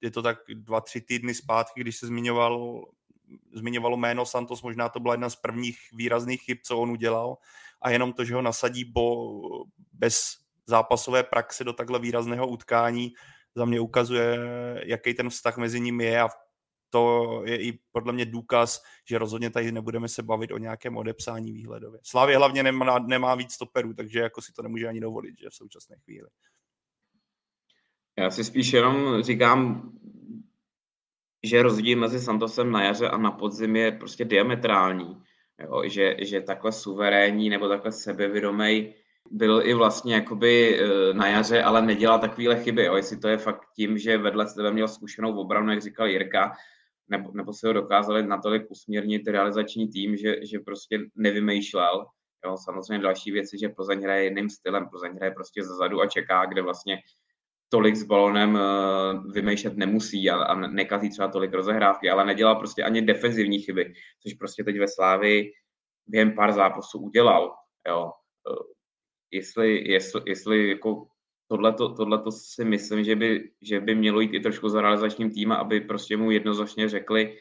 Je 0.00 0.10
to 0.10 0.22
tak 0.22 0.38
dva, 0.54 0.80
tři 0.80 1.00
týdny 1.00 1.34
zpátky, 1.34 1.80
když 1.80 1.96
se 1.96 2.06
zmiňoval, 2.06 2.84
zmiňovalo 3.54 3.96
jméno 3.96 4.26
Santos, 4.26 4.62
možná 4.62 4.88
to 4.88 5.00
byla 5.00 5.14
jedna 5.14 5.30
z 5.30 5.36
prvních 5.36 5.78
výrazných 5.92 6.42
chyb, 6.42 6.58
co 6.62 6.78
on 6.78 6.90
udělal. 6.90 7.36
A 7.82 7.90
jenom 7.90 8.12
to, 8.12 8.24
že 8.24 8.34
ho 8.34 8.42
nasadí 8.42 8.84
bo, 8.84 9.40
bez 9.92 10.36
zápasové 10.66 11.22
praxe 11.22 11.64
do 11.64 11.72
takhle 11.72 11.98
výrazného 11.98 12.48
utkání, 12.48 13.12
za 13.54 13.64
mě 13.64 13.80
ukazuje, 13.80 14.38
jaký 14.84 15.14
ten 15.14 15.30
vztah 15.30 15.56
mezi 15.56 15.80
nimi 15.80 16.04
je 16.04 16.20
a 16.20 16.28
to 16.90 17.42
je 17.46 17.62
i 17.62 17.78
podle 17.92 18.12
mě 18.12 18.24
důkaz, 18.24 18.82
že 19.04 19.18
rozhodně 19.18 19.50
tady 19.50 19.72
nebudeme 19.72 20.08
se 20.08 20.22
bavit 20.22 20.52
o 20.52 20.58
nějakém 20.58 20.96
odepsání 20.96 21.52
výhledově. 21.52 22.00
Slávě 22.02 22.36
hlavně 22.36 22.62
nemá, 22.62 22.98
nemá 22.98 23.34
víc 23.34 23.52
stoperů, 23.52 23.94
takže 23.94 24.20
jako 24.20 24.42
si 24.42 24.52
to 24.52 24.62
nemůže 24.62 24.88
ani 24.88 25.00
dovolit, 25.00 25.38
že 25.38 25.50
v 25.50 25.54
současné 25.54 25.96
chvíli. 26.04 26.28
Já 28.20 28.30
si 28.30 28.44
spíš 28.44 28.72
jenom 28.72 29.22
říkám, 29.22 29.90
že 31.44 31.62
rozdíl 31.62 31.98
mezi 31.98 32.20
Santosem 32.20 32.72
na 32.72 32.84
jaře 32.84 33.08
a 33.08 33.16
na 33.16 33.30
podzim 33.30 33.76
je 33.76 33.92
prostě 33.92 34.24
diametrální. 34.24 35.22
Jo, 35.60 35.82
že, 35.84 36.16
že 36.20 36.40
takhle 36.40 36.72
suverénní 36.72 37.50
nebo 37.50 37.68
takhle 37.68 37.92
sebevědomý 37.92 38.94
byl 39.30 39.62
i 39.64 39.74
vlastně 39.74 40.14
jakoby 40.14 40.80
e, 40.80 41.14
na 41.14 41.28
jaře, 41.28 41.62
ale 41.62 41.82
nedělal 41.82 42.18
takovéhle 42.18 42.62
chyby. 42.62 42.84
Jo. 42.84 42.96
Jestli 42.96 43.16
to 43.16 43.28
je 43.28 43.36
fakt 43.36 43.62
tím, 43.76 43.98
že 43.98 44.18
vedle 44.18 44.48
sebe 44.48 44.72
měl 44.72 44.88
zkušenou 44.88 45.40
obranu, 45.40 45.70
jak 45.70 45.82
říkal 45.82 46.06
Jirka, 46.06 46.52
nebo, 47.08 47.30
nebo 47.34 47.52
se 47.52 47.66
ho 47.66 47.72
dokázali 47.72 48.26
natolik 48.26 48.70
usměrnit 48.70 49.28
realizační 49.28 49.88
tým, 49.88 50.16
že, 50.16 50.46
že 50.46 50.58
prostě 50.58 50.98
nevymýšlel. 51.14 52.06
Jo, 52.44 52.56
samozřejmě 52.64 53.02
další 53.02 53.30
věci, 53.30 53.58
že 53.58 53.68
Plzeň 53.68 54.02
hraje 54.02 54.24
jiným 54.24 54.50
stylem, 54.50 54.88
Plzeň 54.88 55.12
hraje 55.12 55.32
prostě 55.32 55.64
zezadu 55.64 56.00
a 56.00 56.06
čeká, 56.06 56.46
kde 56.46 56.62
vlastně 56.62 56.98
tolik 57.70 57.96
s 57.96 58.02
balonem 58.02 58.54
uh, 58.54 59.32
vymýšlet 59.32 59.76
nemusí 59.76 60.30
a, 60.30 60.36
a 60.36 60.54
nekazí 60.54 61.10
třeba 61.10 61.28
tolik 61.28 61.52
rozehrávky, 61.52 62.10
ale 62.10 62.24
nedělal 62.24 62.56
prostě 62.56 62.82
ani 62.82 63.02
defenzivní 63.02 63.58
chyby, 63.58 63.94
což 64.22 64.34
prostě 64.34 64.64
teď 64.64 64.78
ve 64.78 64.88
Slávi 64.88 65.50
během 66.06 66.34
pár 66.34 66.52
zápasů 66.52 66.98
udělal. 66.98 67.54
Jo. 67.88 68.12
Uh, 68.50 68.66
jestli, 69.30 69.90
jestli, 69.90 70.22
jestli 70.26 70.68
jako 70.68 71.06
tohle 71.48 72.18
to 72.22 72.32
si 72.32 72.64
myslím, 72.64 73.04
že 73.04 73.16
by, 73.16 73.50
že 73.62 73.80
by 73.80 73.94
mělo 73.94 74.20
jít 74.20 74.34
i 74.34 74.40
trošku 74.40 74.68
za 74.68 74.80
realizačním 74.80 75.30
týmem, 75.30 75.58
aby 75.58 75.80
prostě 75.80 76.16
mu 76.16 76.30
jednoznačně 76.30 76.88
řekli 76.88 77.38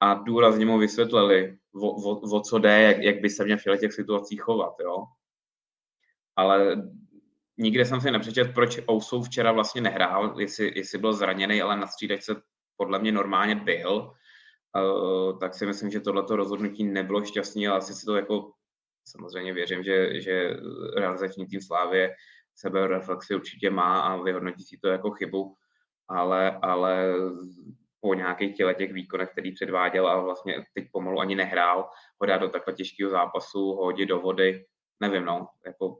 a 0.00 0.14
důrazně 0.14 0.66
mu 0.66 0.78
vysvětlili, 0.78 1.58
o, 1.74 1.90
o, 1.90 2.36
o 2.36 2.40
co 2.40 2.58
jde, 2.58 2.82
jak, 2.82 2.98
jak 2.98 3.20
by 3.20 3.30
se 3.30 3.44
měl 3.44 3.58
v 3.58 3.80
těch 3.80 3.92
situacích 3.92 4.40
chovat, 4.40 4.74
jo. 4.80 5.04
Ale 6.36 6.82
nikde 7.58 7.84
jsem 7.84 8.00
si 8.00 8.10
nepřečet, 8.10 8.54
proč 8.54 8.80
Ousou 8.90 9.22
včera 9.22 9.52
vlastně 9.52 9.80
nehrál, 9.80 10.40
jestli, 10.40 10.72
jestli 10.76 10.98
byl 10.98 11.12
zraněný, 11.12 11.62
ale 11.62 11.76
na 11.76 11.86
střídačce 11.86 12.42
podle 12.76 12.98
mě 12.98 13.12
normálně 13.12 13.54
byl, 13.54 14.12
uh, 14.76 15.38
tak 15.38 15.54
si 15.54 15.66
myslím, 15.66 15.90
že 15.90 16.00
tohleto 16.00 16.36
rozhodnutí 16.36 16.84
nebylo 16.84 17.24
šťastné, 17.24 17.68
ale 17.68 17.78
asi 17.78 17.94
si 17.94 18.06
to 18.06 18.16
jako 18.16 18.52
samozřejmě 19.08 19.52
věřím, 19.52 19.84
že, 19.84 20.20
že 20.20 20.56
realizační 20.96 21.46
tým 21.46 21.60
Slávě 21.60 22.14
sebereflexi 22.54 23.34
určitě 23.34 23.70
má 23.70 24.00
a 24.00 24.22
vyhodnotí 24.22 24.64
si 24.64 24.78
to 24.82 24.88
jako 24.88 25.10
chybu, 25.10 25.54
ale, 26.08 26.58
ale 26.62 27.14
po 28.00 28.14
nějakých 28.14 28.56
těle 28.56 28.74
těch 28.74 28.92
výkonech, 28.92 29.30
který 29.30 29.52
předváděl 29.52 30.08
a 30.08 30.20
vlastně 30.20 30.64
teď 30.74 30.88
pomalu 30.92 31.20
ani 31.20 31.34
nehrál, 31.34 31.88
ho 32.20 32.26
dát 32.26 32.38
do 32.38 32.48
takhle 32.48 32.74
těžkého 32.74 33.10
zápasu, 33.10 33.60
ho 33.60 33.84
hodit 33.84 34.06
do 34.06 34.20
vody, 34.20 34.64
nevím, 35.00 35.24
no, 35.24 35.48
jako 35.66 35.98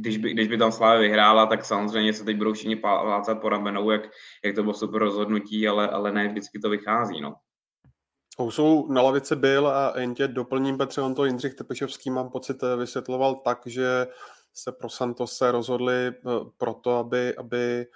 když 0.00 0.16
by, 0.18 0.30
když 0.30 0.48
by 0.48 0.58
tam 0.58 0.72
Slávě 0.72 1.08
vyhrála, 1.08 1.46
tak 1.46 1.64
samozřejmě 1.64 2.12
se 2.12 2.24
teď 2.24 2.36
budou 2.36 2.52
všichni 2.52 2.76
plácat 2.76 3.40
po 3.40 3.48
ramenou, 3.48 3.90
jak, 3.90 4.02
jak 4.44 4.54
to 4.54 4.62
bylo 4.62 4.74
super 4.74 4.98
rozhodnutí, 4.98 5.68
ale, 5.68 5.88
ale 5.88 6.12
ne 6.12 6.28
vždycky 6.28 6.58
to 6.58 6.70
vychází, 6.70 7.20
no. 7.20 7.34
Housou 8.38 8.92
na 8.92 9.02
lavice 9.02 9.36
byl 9.36 9.68
a 9.68 10.00
jen 10.00 10.14
tě 10.14 10.28
doplním, 10.28 10.78
Petře, 10.78 11.00
on 11.00 11.14
to 11.14 11.24
Jindřich 11.24 11.54
Tepešovský, 11.54 12.10
mám 12.10 12.30
pocit, 12.30 12.56
vysvětloval 12.76 13.34
tak, 13.34 13.62
že 13.66 14.06
se 14.54 14.72
pro 14.72 14.88
Santos 14.88 15.36
se 15.36 15.52
rozhodli 15.52 16.06
eh, 16.06 16.12
proto, 16.56 16.96
aby, 16.96 17.36
aby 17.36 17.80
eh, 17.80 17.86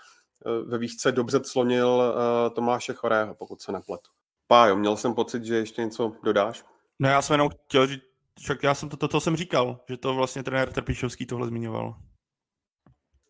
ve 0.67 0.79
výšce 0.79 1.13
dobře 1.13 1.41
clonil 1.41 2.03
eh, 2.03 2.51
Tomáše 2.51 2.93
Chorého, 2.93 3.35
pokud 3.35 3.63
se 3.63 3.73
nepletu. 3.73 4.11
Pájo, 4.47 4.77
měl 4.77 4.97
jsem 4.97 5.15
pocit, 5.15 5.45
že 5.45 5.57
ještě 5.57 5.85
něco 5.85 6.13
dodáš? 6.23 6.65
No 6.99 7.09
já 7.09 7.23
jsem 7.23 7.35
jenom 7.35 7.49
chtěl 7.67 7.87
říct, 7.87 8.03
však 8.41 8.63
já 8.63 8.75
jsem 8.75 8.89
to, 8.89 8.97
to, 8.97 9.09
to 9.09 9.21
jsem 9.21 9.37
říkal, 9.37 9.81
že 9.89 9.97
to 9.97 10.15
vlastně 10.15 10.43
trenér 10.43 10.73
Trpišovský 10.73 11.27
tohle 11.27 11.47
zmiňoval. 11.47 11.95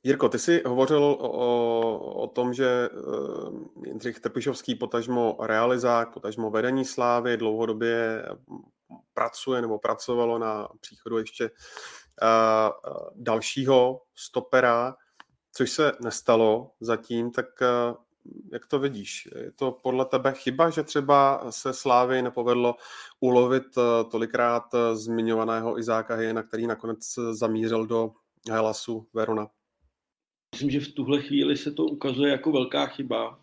Jirko, 0.02 0.28
ty 0.28 0.38
jsi 0.38 0.62
hovořil 0.66 1.02
o, 1.02 1.98
o 2.22 2.26
tom, 2.26 2.54
že 2.54 2.88
uh, 2.88 3.62
Jindřich 3.86 4.20
Trpišovský 4.20 4.74
potažmo 4.74 5.36
realizák, 5.40 6.12
potažmo 6.12 6.50
vedení 6.50 6.84
slávy 6.84 7.36
dlouhodobě 7.36 8.26
pracuje 9.14 9.62
nebo 9.62 9.78
pracovalo 9.78 10.38
na 10.38 10.68
příchodu 10.80 11.18
ještě 11.18 11.50
uh, 11.50 12.92
dalšího 13.14 14.00
stopera, 14.14 14.96
což 15.52 15.70
se 15.70 15.92
nestalo 16.04 16.70
zatím, 16.80 17.30
tak 17.30 17.46
jak 18.52 18.66
to 18.66 18.78
vidíš? 18.78 19.28
Je 19.36 19.52
to 19.52 19.72
podle 19.82 20.04
tebe 20.04 20.32
chyba, 20.32 20.70
že 20.70 20.82
třeba 20.82 21.46
se 21.50 21.72
Slávy 21.72 22.22
nepovedlo 22.22 22.76
ulovit 23.20 23.64
tolikrát 24.10 24.64
zmiňovaného 24.92 25.78
Izáka 25.78 26.14
Hyena, 26.14 26.42
který 26.42 26.66
nakonec 26.66 27.14
zamířil 27.30 27.86
do 27.86 28.10
Helasu 28.50 29.06
Verona? 29.14 29.48
Myslím, 30.54 30.70
že 30.70 30.80
v 30.80 30.92
tuhle 30.92 31.22
chvíli 31.22 31.56
se 31.56 31.72
to 31.72 31.84
ukazuje 31.84 32.30
jako 32.30 32.52
velká 32.52 32.86
chyba, 32.86 33.40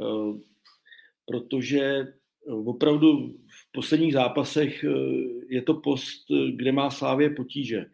eh, 0.00 0.38
protože 1.26 2.14
opravdu 2.46 3.28
v 3.28 3.72
posledních 3.72 4.12
zápasech 4.12 4.84
eh, 4.84 4.88
je 5.48 5.62
to 5.62 5.74
post, 5.74 6.24
kde 6.56 6.72
má 6.72 6.90
Slávě 6.90 7.30
potíže. 7.30 7.86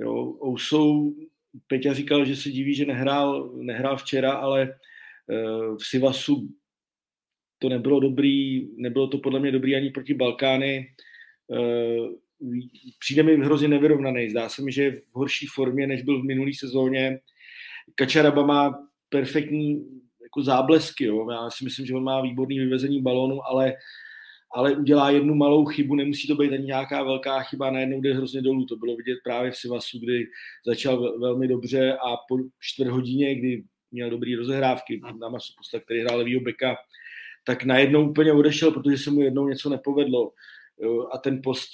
Jo, 0.00 0.36
Ousou, 0.44 1.14
Peťa 1.66 1.92
říkal, 1.92 2.24
že 2.24 2.36
se 2.36 2.48
diví, 2.48 2.74
že 2.74 2.86
nehrál, 2.86 3.50
nehrál 3.54 3.96
včera, 3.96 4.32
ale 4.32 4.62
eh, 4.62 4.91
v 5.78 5.86
Sivasu 5.86 6.48
to 7.58 7.68
nebylo 7.68 8.00
dobrý, 8.00 8.68
nebylo 8.76 9.08
to 9.08 9.18
podle 9.18 9.40
mě 9.40 9.52
dobrý 9.52 9.76
ani 9.76 9.90
proti 9.90 10.14
Balkány. 10.14 10.86
Přijde 12.98 13.22
mi 13.22 13.36
hrozně 13.36 13.68
nevyrovnaný. 13.68 14.30
Zdá 14.30 14.48
se 14.48 14.62
mi, 14.62 14.72
že 14.72 14.82
je 14.82 14.92
v 14.92 15.02
horší 15.12 15.46
formě, 15.46 15.86
než 15.86 16.02
byl 16.02 16.22
v 16.22 16.24
minulé 16.24 16.50
sezóně. 16.58 17.18
Kačaraba 17.94 18.46
má 18.46 18.88
perfektní 19.08 19.86
jako 20.22 20.42
záblesky, 20.42 21.04
jo. 21.04 21.30
já 21.30 21.50
si 21.50 21.64
myslím, 21.64 21.86
že 21.86 21.94
on 21.94 22.04
má 22.04 22.20
výborný 22.20 22.58
vyvezení 22.58 23.02
balónu, 23.02 23.46
ale, 23.46 23.74
ale 24.54 24.76
udělá 24.76 25.10
jednu 25.10 25.34
malou 25.34 25.64
chybu, 25.64 25.94
nemusí 25.94 26.28
to 26.28 26.34
být 26.34 26.52
ani 26.52 26.64
nějaká 26.64 27.02
velká 27.02 27.42
chyba, 27.42 27.70
najednou 27.70 28.00
jde 28.00 28.14
hrozně 28.14 28.42
dolů. 28.42 28.66
To 28.66 28.76
bylo 28.76 28.96
vidět 28.96 29.18
právě 29.24 29.50
v 29.50 29.56
Sivasu, 29.56 29.98
kdy 29.98 30.24
začal 30.66 31.18
velmi 31.18 31.48
dobře 31.48 31.92
a 31.92 32.16
po 32.28 32.38
čtvrt 32.60 32.88
hodině, 32.88 33.34
kdy 33.34 33.64
měl 33.92 34.10
dobrý 34.10 34.36
rozehrávky 34.36 35.00
na 35.20 35.28
masu 35.28 35.52
posta, 35.58 35.80
který 35.80 36.00
hrál 36.00 36.18
levýho 36.18 36.40
beka, 36.40 36.76
tak 37.44 37.64
najednou 37.64 38.10
úplně 38.10 38.32
odešel, 38.32 38.70
protože 38.70 38.98
se 38.98 39.10
mu 39.10 39.22
jednou 39.22 39.48
něco 39.48 39.70
nepovedlo. 39.70 40.32
A 41.12 41.18
ten 41.18 41.42
post, 41.42 41.68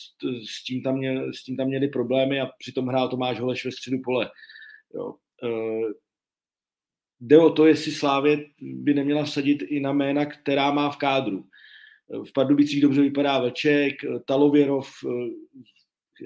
s 0.51 0.65
tím 0.65 0.83
tam, 0.83 0.97
měl, 0.97 1.33
s 1.33 1.45
tím 1.45 1.57
tam 1.57 1.67
měli 1.67 1.89
problémy 1.89 2.41
a 2.41 2.51
přitom 2.59 2.87
hrál 2.87 3.09
Tomáš 3.09 3.41
Holeš 3.41 3.65
ve 3.65 3.73
středu 3.73 3.99
pole. 4.05 4.31
Jo. 4.95 5.15
Eh, 5.45 5.93
jde 7.21 7.39
o 7.39 7.51
to, 7.51 7.67
jestli 7.67 7.93
Slávě 7.93 8.45
by 8.61 8.95
neměla 8.95 9.25
vsadit 9.25 9.63
i 9.63 9.81
na 9.81 9.93
jména, 9.93 10.27
která 10.27 10.71
má 10.71 10.91
v 10.91 10.97
kádru. 10.97 11.45
Eh, 12.15 12.25
v 12.29 12.33
Pardubicích 12.33 12.83
dobře 12.83 13.01
vypadá 13.03 13.39
Vlček, 13.39 14.05
eh, 14.05 14.09
Talověrov 14.27 14.89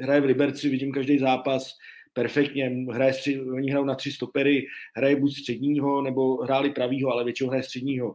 hraje 0.00 0.20
v 0.20 0.24
Liberci, 0.24 0.68
vidím 0.68 0.92
každý 0.92 1.18
zápas 1.18 1.72
perfektně, 2.12 2.84
hraje 2.92 3.12
stři, 3.12 3.40
oni 3.40 3.70
hrajou 3.70 3.84
na 3.84 3.94
tři 3.94 4.12
stopery, 4.12 4.66
hraje 4.96 5.16
buď 5.16 5.36
středního, 5.36 6.02
nebo 6.02 6.36
hráli 6.36 6.70
pravýho, 6.70 7.10
ale 7.10 7.24
většinou 7.24 7.48
hraje 7.48 7.62
středního. 7.62 8.14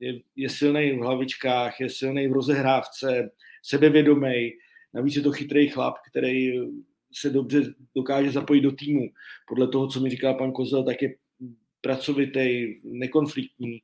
Je, 0.00 0.20
je 0.36 0.48
silný 0.48 0.92
v 0.92 1.02
hlavičkách, 1.02 1.80
je 1.80 1.90
silný 1.90 2.28
v 2.28 2.32
rozehrávce, 2.32 3.30
sebevědomý, 3.62 4.52
navíc 4.94 5.16
je 5.16 5.22
to 5.22 5.32
chytrý 5.32 5.68
chlap, 5.68 5.94
který 6.10 6.52
se 7.12 7.30
dobře 7.30 7.74
dokáže 7.96 8.30
zapojit 8.30 8.60
do 8.60 8.72
týmu. 8.72 9.08
Podle 9.48 9.68
toho, 9.68 9.88
co 9.88 10.00
mi 10.00 10.10
říkal 10.10 10.34
pan 10.34 10.52
Kozel, 10.52 10.84
tak 10.84 11.02
je 11.02 11.14
pracovitý, 11.80 12.74
nekonfliktní. 12.84 13.78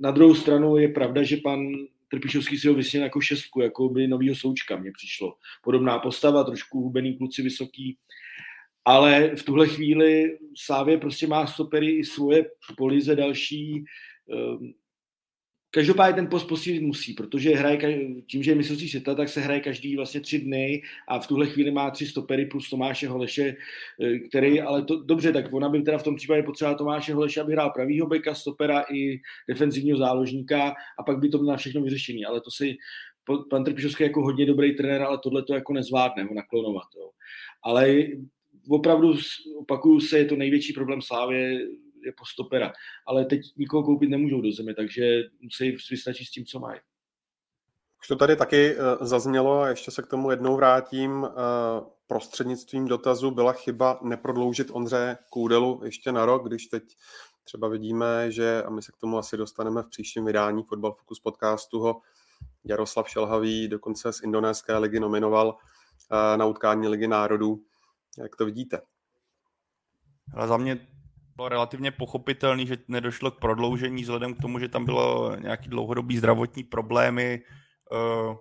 Na 0.00 0.10
druhou 0.10 0.34
stranu 0.34 0.76
je 0.76 0.88
pravda, 0.88 1.22
že 1.22 1.36
pan 1.36 1.66
Trpišovský 2.14 2.58
si 2.58 2.68
ho 2.68 2.74
vysněl 2.74 3.02
jako 3.02 3.20
šestku, 3.20 3.60
jako 3.60 3.88
by 3.88 4.06
novýho 4.06 4.36
součka 4.36 4.76
mě 4.76 4.92
přišlo. 4.92 5.34
Podobná 5.62 5.98
postava, 5.98 6.44
trošku 6.44 6.80
hubený 6.80 7.16
kluci 7.16 7.42
vysoký, 7.42 7.96
ale 8.84 9.36
v 9.36 9.42
tuhle 9.42 9.68
chvíli 9.68 10.38
Sávě 10.56 10.98
prostě 10.98 11.26
má 11.26 11.46
stopery 11.46 11.90
i 11.90 12.04
svoje 12.04 12.46
polize 12.76 13.16
další, 13.16 13.84
eh, 14.32 14.74
Každopádně 15.74 16.14
ten 16.14 16.26
post 16.26 16.44
posílit 16.44 16.82
musí, 16.82 17.14
protože 17.14 17.50
hraje, 17.50 17.78
tím, 18.26 18.42
že 18.42 18.50
je 18.50 18.54
mistrovství 18.54 18.88
světa, 18.88 19.14
tak 19.14 19.28
se 19.28 19.40
hraje 19.40 19.60
každý 19.60 19.96
vlastně 19.96 20.20
tři 20.20 20.38
dny 20.38 20.82
a 21.08 21.18
v 21.18 21.26
tuhle 21.26 21.46
chvíli 21.46 21.70
má 21.70 21.90
tři 21.90 22.06
stopery 22.06 22.46
plus 22.46 22.70
Tomáše 22.70 23.08
Holeše, 23.08 23.56
eh, 24.02 24.18
který, 24.18 24.60
ale 24.60 24.84
to, 24.84 25.02
dobře, 25.02 25.32
tak 25.32 25.52
ona 25.52 25.68
by 25.68 25.82
teda 25.82 25.98
v 25.98 26.02
tom 26.02 26.16
případě 26.16 26.42
potřebovala 26.42 26.78
Tomáše 26.78 27.14
Holeše, 27.14 27.40
aby 27.40 27.52
hrál 27.52 27.70
pravýho 27.70 28.06
beka, 28.06 28.34
stopera 28.34 28.84
i 28.92 29.20
defenzivního 29.48 29.98
záložníka 29.98 30.74
a 30.98 31.02
pak 31.02 31.18
by 31.18 31.28
to 31.28 31.38
bylo 31.38 31.50
na 31.50 31.56
všechno 31.56 31.82
vyřešení, 31.82 32.24
ale 32.24 32.40
to 32.40 32.50
si 32.50 32.76
pan 33.50 33.64
Trpišovský 33.64 34.02
jako 34.02 34.22
hodně 34.22 34.46
dobrý 34.46 34.76
trenér, 34.76 35.02
ale 35.02 35.18
tohle 35.22 35.42
to 35.42 35.54
jako 35.54 35.72
nezvládne 35.72 36.24
ho 36.24 36.34
naklonovat. 36.34 36.86
Jo. 36.96 37.10
Ale 37.62 37.96
opravdu, 38.68 39.14
opakuju 39.58 40.00
se, 40.00 40.18
je 40.18 40.24
to 40.24 40.36
největší 40.36 40.72
problém 40.72 41.02
Slávě 41.02 41.60
jako 42.06 42.24
stopera. 42.32 42.72
Ale 43.06 43.24
teď 43.24 43.40
nikoho 43.56 43.82
koupit 43.82 44.10
nemůžou 44.10 44.40
do 44.40 44.52
země, 44.52 44.74
takže 44.74 45.22
musí 45.42 45.76
vystačit 45.90 46.26
s 46.26 46.30
tím, 46.30 46.44
co 46.44 46.60
mají. 46.60 46.80
Už 48.00 48.08
to 48.08 48.16
tady 48.16 48.36
taky 48.36 48.76
uh, 48.76 49.06
zaznělo 49.06 49.60
a 49.60 49.68
ještě 49.68 49.90
se 49.90 50.02
k 50.02 50.06
tomu 50.06 50.30
jednou 50.30 50.56
vrátím. 50.56 51.22
Uh, 51.22 51.28
prostřednictvím 52.06 52.88
dotazu 52.88 53.30
byla 53.30 53.52
chyba 53.52 54.00
neprodloužit 54.02 54.70
Ondře 54.72 55.18
Kůdelu 55.30 55.80
ještě 55.84 56.12
na 56.12 56.26
rok, 56.26 56.48
když 56.48 56.66
teď 56.66 56.82
třeba 57.44 57.68
vidíme, 57.68 58.32
že, 58.32 58.62
a 58.62 58.70
my 58.70 58.82
se 58.82 58.92
k 58.92 58.96
tomu 58.96 59.18
asi 59.18 59.36
dostaneme 59.36 59.82
v 59.82 59.88
příštím 59.88 60.24
vydání 60.24 60.62
Football 60.62 60.92
Focus 60.92 61.20
podcastu, 61.20 61.80
ho 61.80 62.00
Jaroslav 62.64 63.08
Šelhavý 63.08 63.68
dokonce 63.68 64.12
z 64.12 64.22
indonéské 64.22 64.78
ligy 64.78 65.00
nominoval 65.00 65.48
uh, 65.48 65.56
na 66.36 66.46
utkání 66.46 66.88
Ligy 66.88 67.06
národů. 67.06 67.64
Jak 68.18 68.36
to 68.36 68.44
vidíte? 68.44 68.80
Ale 70.34 70.48
za 70.48 70.56
mě 70.56 70.88
bylo 71.36 71.48
relativně 71.48 71.90
pochopitelný, 71.90 72.66
že 72.66 72.76
nedošlo 72.88 73.30
k 73.30 73.40
prodloužení 73.40 74.02
vzhledem 74.02 74.34
k 74.34 74.42
tomu, 74.42 74.58
že 74.58 74.68
tam 74.68 74.84
bylo 74.84 75.36
nějaký 75.36 75.68
dlouhodobý 75.68 76.18
zdravotní 76.18 76.64
problémy 76.64 77.42
uh, 77.92 78.36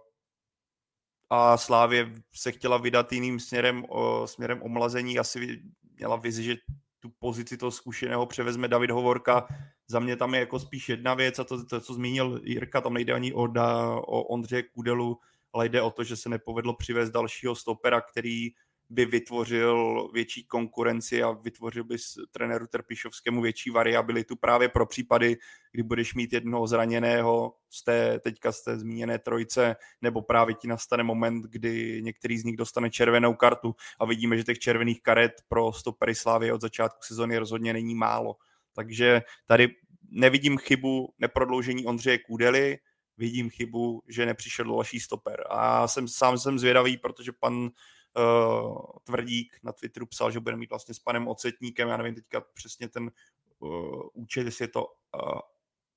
a 1.29 1.57
Slávě 1.57 2.11
se 2.35 2.51
chtěla 2.51 2.77
vydat 2.77 3.13
jiným 3.13 3.39
směrem, 3.39 3.85
směrem 4.25 4.61
omlazení. 4.61 5.19
Asi 5.19 5.63
měla 5.97 6.15
vizi, 6.15 6.43
že 6.43 6.55
tu 6.99 7.09
pozici 7.19 7.57
toho 7.57 7.71
zkušeného 7.71 8.25
převezme 8.25 8.67
David 8.67 8.91
Hovorka. 8.91 9.47
Za 9.87 9.99
mě 9.99 10.15
tam 10.15 10.33
je 10.33 10.39
jako 10.39 10.59
spíš 10.59 10.89
jedna 10.89 11.13
věc 11.13 11.39
a 11.39 11.43
to, 11.43 11.65
to 11.65 11.81
co 11.81 11.93
zmínil 11.93 12.41
Jirka, 12.43 12.81
tam 12.81 12.93
nejde 12.93 13.13
ani 13.13 13.33
o, 13.33 13.47
da, 13.47 13.95
o 13.95 14.21
Ondřeje 14.23 14.63
Kudelu, 14.63 15.19
ale 15.53 15.69
jde 15.69 15.81
o 15.81 15.91
to, 15.91 16.03
že 16.03 16.15
se 16.15 16.29
nepovedlo 16.29 16.73
přivést 16.73 17.09
dalšího 17.09 17.55
stopera, 17.55 18.01
který 18.01 18.49
by 18.93 19.05
vytvořil 19.05 20.07
větší 20.13 20.43
konkurenci 20.43 21.23
a 21.23 21.31
vytvořil 21.31 21.83
by 21.83 21.95
trenéru 22.31 22.67
Trpišovskému 22.67 23.41
větší 23.41 23.69
variabilitu 23.69 24.35
právě 24.35 24.69
pro 24.69 24.85
případy, 24.85 25.37
kdy 25.71 25.83
budeš 25.83 26.13
mít 26.13 26.33
jednoho 26.33 26.67
zraněného 26.67 27.53
z 27.69 27.83
té, 27.83 28.19
teďka 28.19 28.51
z 28.51 28.63
té 28.63 28.79
zmíněné 28.79 29.19
trojce, 29.19 29.75
nebo 30.01 30.21
právě 30.21 30.55
ti 30.55 30.67
nastane 30.67 31.03
moment, 31.03 31.43
kdy 31.43 32.01
některý 32.03 32.37
z 32.37 32.43
nich 32.43 32.57
dostane 32.57 32.89
červenou 32.89 33.33
kartu 33.33 33.75
a 33.99 34.05
vidíme, 34.05 34.37
že 34.37 34.43
těch 34.43 34.59
červených 34.59 35.01
karet 35.01 35.31
pro 35.47 35.73
stopery 35.73 36.15
Slávy 36.15 36.51
od 36.51 36.61
začátku 36.61 36.99
sezóny 37.01 37.37
rozhodně 37.37 37.73
není 37.73 37.95
málo. 37.95 38.35
Takže 38.73 39.21
tady 39.45 39.75
nevidím 40.09 40.57
chybu 40.57 41.13
neprodloužení 41.19 41.85
Ondřeje 41.85 42.17
Kůdely, 42.17 42.77
vidím 43.17 43.49
chybu, 43.49 44.01
že 44.07 44.25
nepřišel 44.25 44.65
další 44.65 44.99
stoper. 44.99 45.43
A 45.49 45.87
jsem, 45.87 46.07
sám 46.07 46.37
jsem 46.37 46.59
zvědavý, 46.59 46.97
protože 46.97 47.31
pan 47.31 47.69
uh, 48.17 48.77
Tvrdík 49.03 49.59
na 49.63 49.71
Twitteru 49.71 50.05
psal, 50.05 50.31
že 50.31 50.39
bude 50.39 50.55
mít 50.55 50.69
vlastně 50.69 50.93
s 50.93 50.99
panem 50.99 51.27
Ocetníkem, 51.27 51.89
já 51.89 51.97
nevím 51.97 52.15
teďka 52.15 52.41
přesně 52.41 52.89
ten 52.89 53.11
uh, 53.59 54.01
účet, 54.13 54.45
jestli 54.45 54.63
je 54.63 54.67
to 54.67 54.85
uh, 54.85 55.39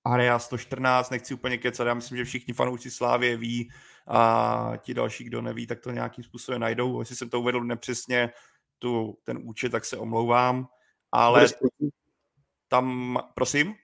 Area 0.04 0.38
114, 0.38 1.10
nechci 1.10 1.34
úplně 1.34 1.58
kecat, 1.58 1.86
já 1.86 1.94
myslím, 1.94 2.18
že 2.18 2.24
všichni 2.24 2.54
fanoušci 2.54 2.90
Slávě 2.90 3.36
ví 3.36 3.70
a 4.06 4.72
ti 4.78 4.94
další, 4.94 5.24
kdo 5.24 5.42
neví, 5.42 5.66
tak 5.66 5.80
to 5.80 5.90
nějakým 5.90 6.24
způsobem 6.24 6.60
najdou. 6.60 7.00
Jestli 7.00 7.16
jsem 7.16 7.30
to 7.30 7.40
uvedl 7.40 7.60
nepřesně, 7.60 8.30
tu, 8.78 9.18
ten 9.24 9.38
účet, 9.42 9.68
tak 9.68 9.84
se 9.84 9.96
omlouvám, 9.96 10.68
ale 11.12 11.46
tam, 12.68 13.18
prosím? 13.34 13.74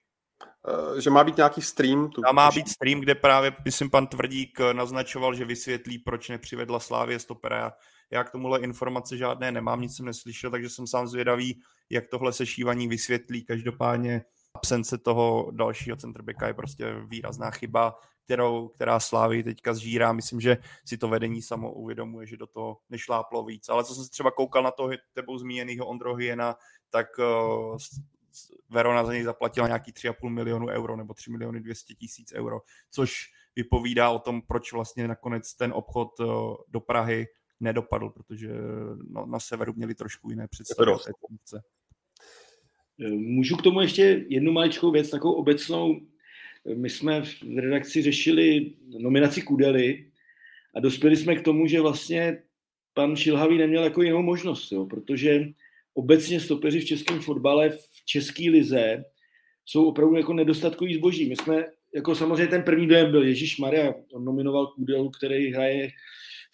Že 0.98 1.10
má 1.10 1.24
být 1.24 1.36
nějaký 1.36 1.62
stream. 1.62 2.10
Tu 2.10 2.20
Tam 2.20 2.34
má 2.34 2.50
být 2.50 2.68
stream, 2.68 3.00
kde 3.00 3.14
právě, 3.14 3.56
myslím, 3.64 3.90
pan 3.90 4.06
Tvrdík 4.06 4.60
naznačoval, 4.72 5.34
že 5.34 5.44
vysvětlí, 5.44 5.98
proč 5.98 6.28
nepřivedla 6.28 6.80
Slávě 6.80 7.18
stopera. 7.18 7.72
Já 8.12 8.24
k 8.24 8.30
tomuhle 8.30 8.60
informace 8.60 9.16
žádné 9.16 9.52
nemám, 9.52 9.80
nic 9.80 9.96
jsem 9.96 10.06
neslyšel, 10.06 10.50
takže 10.50 10.68
jsem 10.68 10.86
sám 10.86 11.06
zvědavý, 11.06 11.60
jak 11.90 12.08
tohle 12.08 12.32
sešívaní 12.32 12.88
vysvětlí. 12.88 13.44
Každopádně 13.44 14.24
absence 14.54 14.98
toho 14.98 15.50
dalšího 15.50 15.96
centrbeka 15.96 16.46
je 16.46 16.54
prostě 16.54 16.94
výrazná 17.06 17.50
chyba, 17.50 17.94
kterou, 18.24 18.68
která 18.68 19.00
Slávy 19.00 19.42
teďka 19.42 19.74
zžírá. 19.74 20.12
Myslím, 20.12 20.40
že 20.40 20.56
si 20.84 20.98
to 20.98 21.08
vedení 21.08 21.42
samo 21.42 21.72
uvědomuje, 21.72 22.26
že 22.26 22.36
do 22.36 22.46
toho 22.46 22.78
nešláplo 22.90 23.44
víc. 23.44 23.68
Ale 23.68 23.84
co 23.84 23.94
jsem 23.94 24.04
se 24.04 24.10
třeba 24.10 24.30
koukal 24.30 24.62
na 24.62 24.70
toho 24.70 24.90
tebou 25.12 25.38
zmíněného 25.38 25.86
Ondro 25.86 26.14
Hyena, 26.14 26.56
tak 26.90 27.06
uh, 27.18 27.76
Verona 28.70 29.04
za 29.04 29.12
něj 29.12 29.22
zaplatila 29.22 29.66
nějaký 29.66 29.92
3,5 29.92 30.28
milionu 30.28 30.66
euro 30.66 30.96
nebo 30.96 31.14
3 31.14 31.30
miliony 31.30 31.60
200 31.60 31.94
tisíc 31.94 32.32
euro, 32.32 32.60
což 32.90 33.14
vypovídá 33.56 34.10
o 34.10 34.18
tom, 34.18 34.42
proč 34.42 34.72
vlastně 34.72 35.08
nakonec 35.08 35.54
ten 35.54 35.72
obchod 35.72 36.20
uh, 36.20 36.26
do 36.68 36.80
Prahy 36.80 37.26
nedopadl, 37.62 38.08
protože 38.08 38.48
no, 39.10 39.26
na 39.26 39.40
severu 39.40 39.72
měli 39.76 39.94
trošku 39.94 40.30
jiné 40.30 40.48
představy. 40.48 40.92
Můžu 43.08 43.56
k 43.56 43.62
tomu 43.62 43.80
ještě 43.80 44.24
jednu 44.28 44.52
maličkou 44.52 44.90
věc, 44.90 45.10
takovou 45.10 45.34
obecnou. 45.34 46.00
My 46.74 46.90
jsme 46.90 47.22
v 47.22 47.58
redakci 47.58 48.02
řešili 48.02 48.72
nominaci 48.98 49.42
Kudely 49.42 50.10
a 50.74 50.80
dospěli 50.80 51.16
jsme 51.16 51.36
k 51.36 51.44
tomu, 51.44 51.66
že 51.66 51.80
vlastně 51.80 52.42
pan 52.94 53.16
Šilhavý 53.16 53.58
neměl 53.58 53.84
jako 53.84 54.02
jinou 54.02 54.22
možnost, 54.22 54.72
jo, 54.72 54.86
protože 54.86 55.44
obecně 55.94 56.40
stopeři 56.40 56.80
v 56.80 56.84
českém 56.84 57.20
fotbale, 57.20 57.70
v 57.70 58.04
české 58.04 58.50
lize 58.50 59.04
jsou 59.64 59.84
opravdu 59.84 60.16
jako 60.16 60.32
nedostatkový 60.32 60.94
zboží. 60.94 61.28
My 61.28 61.36
jsme, 61.36 61.64
jako 61.94 62.14
samozřejmě 62.14 62.46
ten 62.46 62.62
první 62.62 62.86
dojem 62.86 63.10
byl 63.10 63.22
Ježíš 63.22 63.58
Maria, 63.58 63.94
on 64.12 64.24
nominoval 64.24 64.66
Kudelu, 64.66 65.10
který 65.10 65.52
hraje 65.52 65.88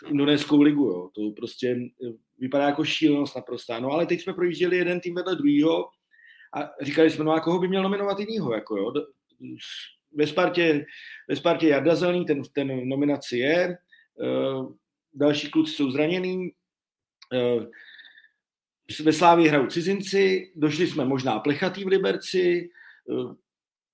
v 0.07 0.11
indonéskou 0.11 0.63
ligu, 0.63 0.85
jo. 0.85 1.11
to 1.15 1.31
prostě 1.37 1.77
vypadá 2.39 2.67
jako 2.67 2.85
šílenost 2.85 3.37
naprostá. 3.37 3.81
No 3.81 3.91
ale 3.91 4.07
teď 4.07 4.21
jsme 4.21 4.33
projížděli 4.33 4.77
jeden 4.77 5.01
tým 5.01 5.15
vedle 5.15 5.37
druhého 5.37 5.85
a 6.57 6.71
říkali 6.83 7.11
jsme, 7.11 7.25
no 7.25 7.33
a 7.33 7.41
koho 7.41 7.59
by 7.59 7.69
měl 7.69 7.83
nominovat 7.83 8.19
jinýho, 8.19 8.55
jako 8.55 8.77
jo. 8.77 8.93
Ve 10.13 10.27
Spartě, 10.27 10.87
ve 11.29 11.37
Spartě 11.37 11.69
Jarda 11.69 11.95
Zelený, 11.95 12.25
ten, 12.25 12.43
ten 12.53 12.89
nominaci 12.89 13.39
je, 13.39 13.79
uh, 14.15 14.73
další 15.15 15.51
kluci 15.51 15.73
jsou 15.73 15.91
zraněný, 15.91 16.51
uh, 17.57 17.65
ve 19.05 19.13
Slávii 19.13 19.49
hrajou 19.49 19.67
cizinci, 19.67 20.53
došli 20.57 20.87
jsme 20.87 21.05
možná 21.05 21.39
plechatý 21.39 21.85
v 21.85 21.89
Liberci, 21.89 22.71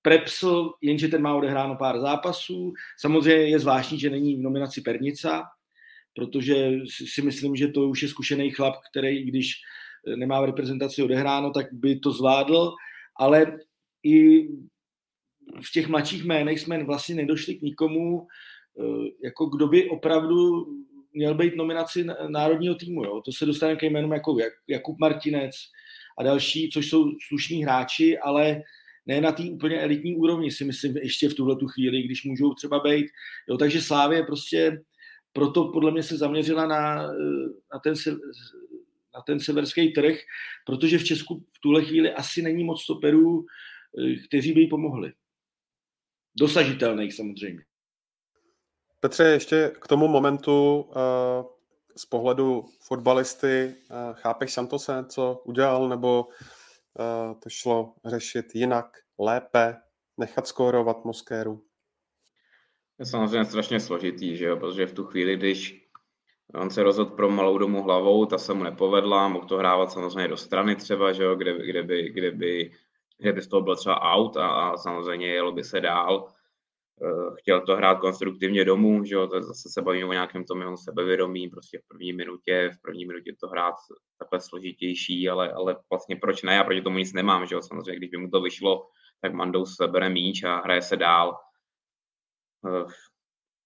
Prepsl, 0.01 0.73
jenže 0.81 1.07
ten 1.07 1.21
má 1.21 1.35
odehráno 1.35 1.75
pár 1.75 1.99
zápasů. 1.99 2.73
Samozřejmě 2.99 3.49
je 3.49 3.59
zvláštní, 3.59 3.99
že 3.99 4.09
není 4.09 4.35
v 4.35 4.41
nominaci 4.41 4.81
Pernica, 4.81 5.43
protože 6.15 6.71
si 6.85 7.21
myslím, 7.21 7.55
že 7.55 7.67
to 7.67 7.89
už 7.89 8.01
je 8.01 8.09
zkušený 8.09 8.51
chlap, 8.51 8.75
který, 8.91 9.23
když 9.23 9.53
nemá 10.15 10.41
v 10.41 10.45
reprezentaci 10.45 11.03
odehráno, 11.03 11.51
tak 11.51 11.73
by 11.73 11.99
to 11.99 12.11
zvládl, 12.11 12.71
ale 13.19 13.57
i 14.03 14.47
v 15.61 15.71
těch 15.73 15.87
mladších 15.87 16.23
jménech 16.23 16.59
jsme 16.59 16.83
vlastně 16.83 17.15
nedošli 17.15 17.55
k 17.55 17.61
nikomu, 17.61 18.27
eh, 18.79 19.09
jako 19.23 19.45
kdo 19.45 19.67
by 19.67 19.89
opravdu 19.89 20.65
měl 21.13 21.35
být 21.35 21.55
nominaci 21.55 22.05
národního 22.27 22.75
týmu. 22.75 23.03
Jo. 23.03 23.21
To 23.25 23.31
se 23.31 23.45
dostane 23.45 23.75
ke 23.75 23.85
jménům 23.85 24.13
jako 24.13 24.37
Jakub 24.67 24.99
Martinec 24.99 25.55
a 26.19 26.23
další, 26.23 26.69
což 26.69 26.89
jsou 26.89 27.11
slušní 27.27 27.63
hráči, 27.63 28.17
ale 28.17 28.61
ne 29.05 29.21
na 29.21 29.31
té 29.31 29.43
úplně 29.43 29.79
elitní 29.79 30.15
úrovni, 30.15 30.51
si 30.51 30.65
myslím, 30.65 30.97
ještě 30.97 31.29
v 31.29 31.33
tuhle 31.33 31.55
tu 31.55 31.67
chvíli, 31.67 32.01
když 32.01 32.23
můžou 32.23 32.53
třeba 32.53 32.79
být. 32.79 33.05
Jo, 33.49 33.57
takže 33.57 33.81
Slávě 33.81 34.23
prostě 34.23 34.81
proto 35.35 35.71
podle 35.71 35.91
mě 35.91 36.03
se 36.03 36.17
zaměřila 36.17 36.65
na, 36.65 37.03
eh, 37.03 37.47
na 37.73 37.79
ten 37.83 37.93
na 39.15 39.21
ten 39.21 39.39
severský 39.39 39.93
trh, 39.93 40.15
protože 40.65 40.97
v 40.97 41.03
Česku 41.03 41.45
v 41.53 41.59
tuhle 41.59 41.85
chvíli 41.85 42.13
asi 42.13 42.41
není 42.41 42.63
moc 42.63 42.81
stoperů, 42.81 43.45
eh, 43.45 44.27
kteří 44.27 44.53
by 44.53 44.61
jí 44.61 44.67
pomohli. 44.67 45.13
Dosažitelných 46.39 47.13
samozřejmě. 47.13 47.63
Petře, 48.99 49.23
ještě 49.23 49.71
k 49.81 49.87
tomu 49.87 50.07
momentu 50.07 50.85
eh, 50.91 51.43
z 51.97 52.05
pohledu 52.05 52.65
fotbalisty, 52.87 53.75
chápeš 54.13 54.53
Santose, 54.53 55.05
co 55.09 55.41
udělal, 55.45 55.89
nebo 55.89 56.27
to 57.43 57.49
šlo 57.49 57.93
řešit 58.05 58.45
jinak, 58.55 58.97
lépe, 59.19 59.75
nechat 60.17 60.47
skórovat 60.47 61.05
Moskéru? 61.05 61.63
Je 62.99 63.05
samozřejmě 63.05 63.45
strašně 63.45 63.79
složitý, 63.79 64.37
že 64.37 64.45
jo? 64.45 64.57
protože 64.57 64.85
v 64.85 64.93
tu 64.93 65.03
chvíli, 65.03 65.35
když 65.35 65.85
On 66.53 66.69
se 66.69 66.83
rozhodl 66.83 67.15
pro 67.15 67.29
malou 67.29 67.57
domu 67.57 67.83
hlavou, 67.83 68.25
ta 68.25 68.37
se 68.37 68.53
mu 68.53 68.63
nepovedla, 68.63 69.27
mohl 69.27 69.47
to 69.47 69.57
hrávat 69.57 69.91
samozřejmě 69.91 70.27
do 70.27 70.37
strany 70.37 70.75
třeba, 70.75 71.11
že 71.11 71.23
jo, 71.23 71.35
kde, 71.35 71.65
kde, 71.65 71.83
by, 71.83 72.09
kde, 72.09 72.31
by, 72.31 72.71
kde 73.17 73.33
by 73.33 73.41
z 73.41 73.47
toho 73.47 73.61
byl 73.61 73.75
třeba 73.75 74.01
out 74.01 74.37
a, 74.37 74.47
a 74.47 74.77
samozřejmě 74.77 75.27
jelo 75.27 75.51
by 75.51 75.63
se 75.63 75.81
dál. 75.81 76.31
Eh, 77.03 77.35
chtěl 77.39 77.61
to 77.61 77.75
hrát 77.75 77.99
konstruktivně 77.99 78.65
domů, 78.65 79.03
že 79.03 79.15
jo, 79.15 79.27
to 79.27 79.41
zase 79.41 79.69
se 79.69 79.81
bavíme 79.81 80.05
o 80.05 80.13
nějakém 80.13 80.43
tom 80.43 80.61
jeho 80.61 80.77
sebevědomí, 80.77 81.49
prostě 81.49 81.79
v 81.79 81.87
první 81.87 82.13
minutě, 82.13 82.71
v 82.73 82.81
první 82.81 83.05
minutě 83.05 83.35
to 83.39 83.47
hrát 83.47 83.75
takhle 84.19 84.41
složitější, 84.41 85.29
ale, 85.29 85.51
ale 85.51 85.75
vlastně 85.89 86.15
proč 86.15 86.43
ne, 86.43 86.55
já 86.55 86.63
proti 86.63 86.81
tomu 86.81 86.97
nic 86.97 87.13
nemám, 87.13 87.45
že 87.45 87.55
jo, 87.55 87.61
samozřejmě, 87.61 87.95
když 87.95 88.09
by 88.09 88.17
mu 88.17 88.29
to 88.29 88.41
vyšlo, 88.41 88.87
tak 89.21 89.33
Mandou 89.33 89.65
se 89.65 89.87
bere 89.87 90.09
míč 90.09 90.43
a 90.43 90.61
hraje 90.61 90.81
se 90.81 90.97
dál. 90.97 91.37
Eh, 92.67 92.85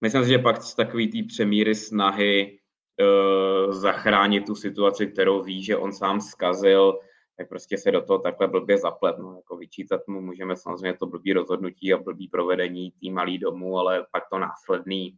myslím 0.02 0.23
si, 0.23 0.30
že 0.30 0.39
pak 0.39 0.56
takový 0.75 1.12
ty 1.12 1.23
přemíry 1.23 1.75
snahy 1.75 2.60
uh, 3.02 3.73
zachránit 3.73 4.45
tu 4.45 4.56
situaci, 4.56 5.08
kterou 5.08 5.43
ví, 5.43 5.63
že 5.63 5.78
on 5.78 5.93
sám 5.93 6.21
zkazil, 6.21 6.99
tak 7.38 7.49
prostě 7.49 7.78
se 7.78 7.91
do 7.91 8.02
toho 8.02 8.19
takhle 8.19 8.47
blbě 8.47 8.78
zaplet. 8.78 9.17
No, 9.17 9.36
jako 9.36 9.58
vyčítat 9.58 10.08
mu 10.08 10.21
můžeme 10.21 10.56
samozřejmě 10.56 10.97
to 10.97 11.06
blbý 11.06 11.34
rozhodnutí 11.34 11.93
a 11.93 11.97
blbý 11.97 12.28
provedení 12.28 12.91
tý 12.91 13.12
malý 13.12 13.38
domů, 13.38 13.78
ale 13.78 14.06
pak 14.12 14.23
to 14.32 14.39
následný. 14.39 15.17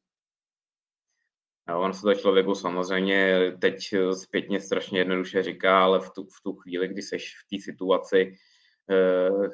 No, 1.68 1.82
on 1.82 1.94
se 1.94 2.02
to 2.02 2.14
člověku 2.14 2.56
samozřejmě 2.56 3.52
teď 3.62 3.78
zpětně 4.14 4.62
strašně 4.62 5.00
jednoduše 5.00 5.44
říká, 5.44 5.84
ale 5.84 6.00
v 6.00 6.10
tu, 6.10 6.24
v 6.24 6.42
tu 6.44 6.54
chvíli, 6.54 6.88
kdy 6.88 7.02
seš 7.02 7.36
v 7.38 7.50
té 7.50 7.64
situaci, 7.64 8.36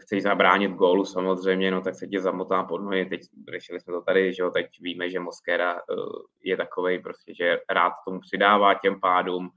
chceš 0.01 0.23
zabránit 0.23 0.71
gólu 0.71 1.05
samozřejmě, 1.05 1.71
no 1.71 1.81
tak 1.81 1.95
se 1.95 2.07
ti 2.07 2.19
zamotá 2.19 2.63
pod 2.63 2.77
nohy. 2.77 3.05
Teď 3.05 3.21
řešili 3.51 3.79
jsme 3.79 3.93
to 3.93 4.01
tady, 4.01 4.33
že 4.33 4.43
jo, 4.43 4.49
teď 4.49 4.65
víme, 4.81 5.09
že 5.09 5.19
Moskera 5.19 5.73
uh, 5.73 5.79
je 6.43 6.57
takový 6.57 6.99
prostě, 6.99 7.33
že 7.35 7.59
rád 7.69 7.93
tomu 8.07 8.19
přidává 8.19 8.73
těm 8.73 8.99
pádům. 8.99 9.49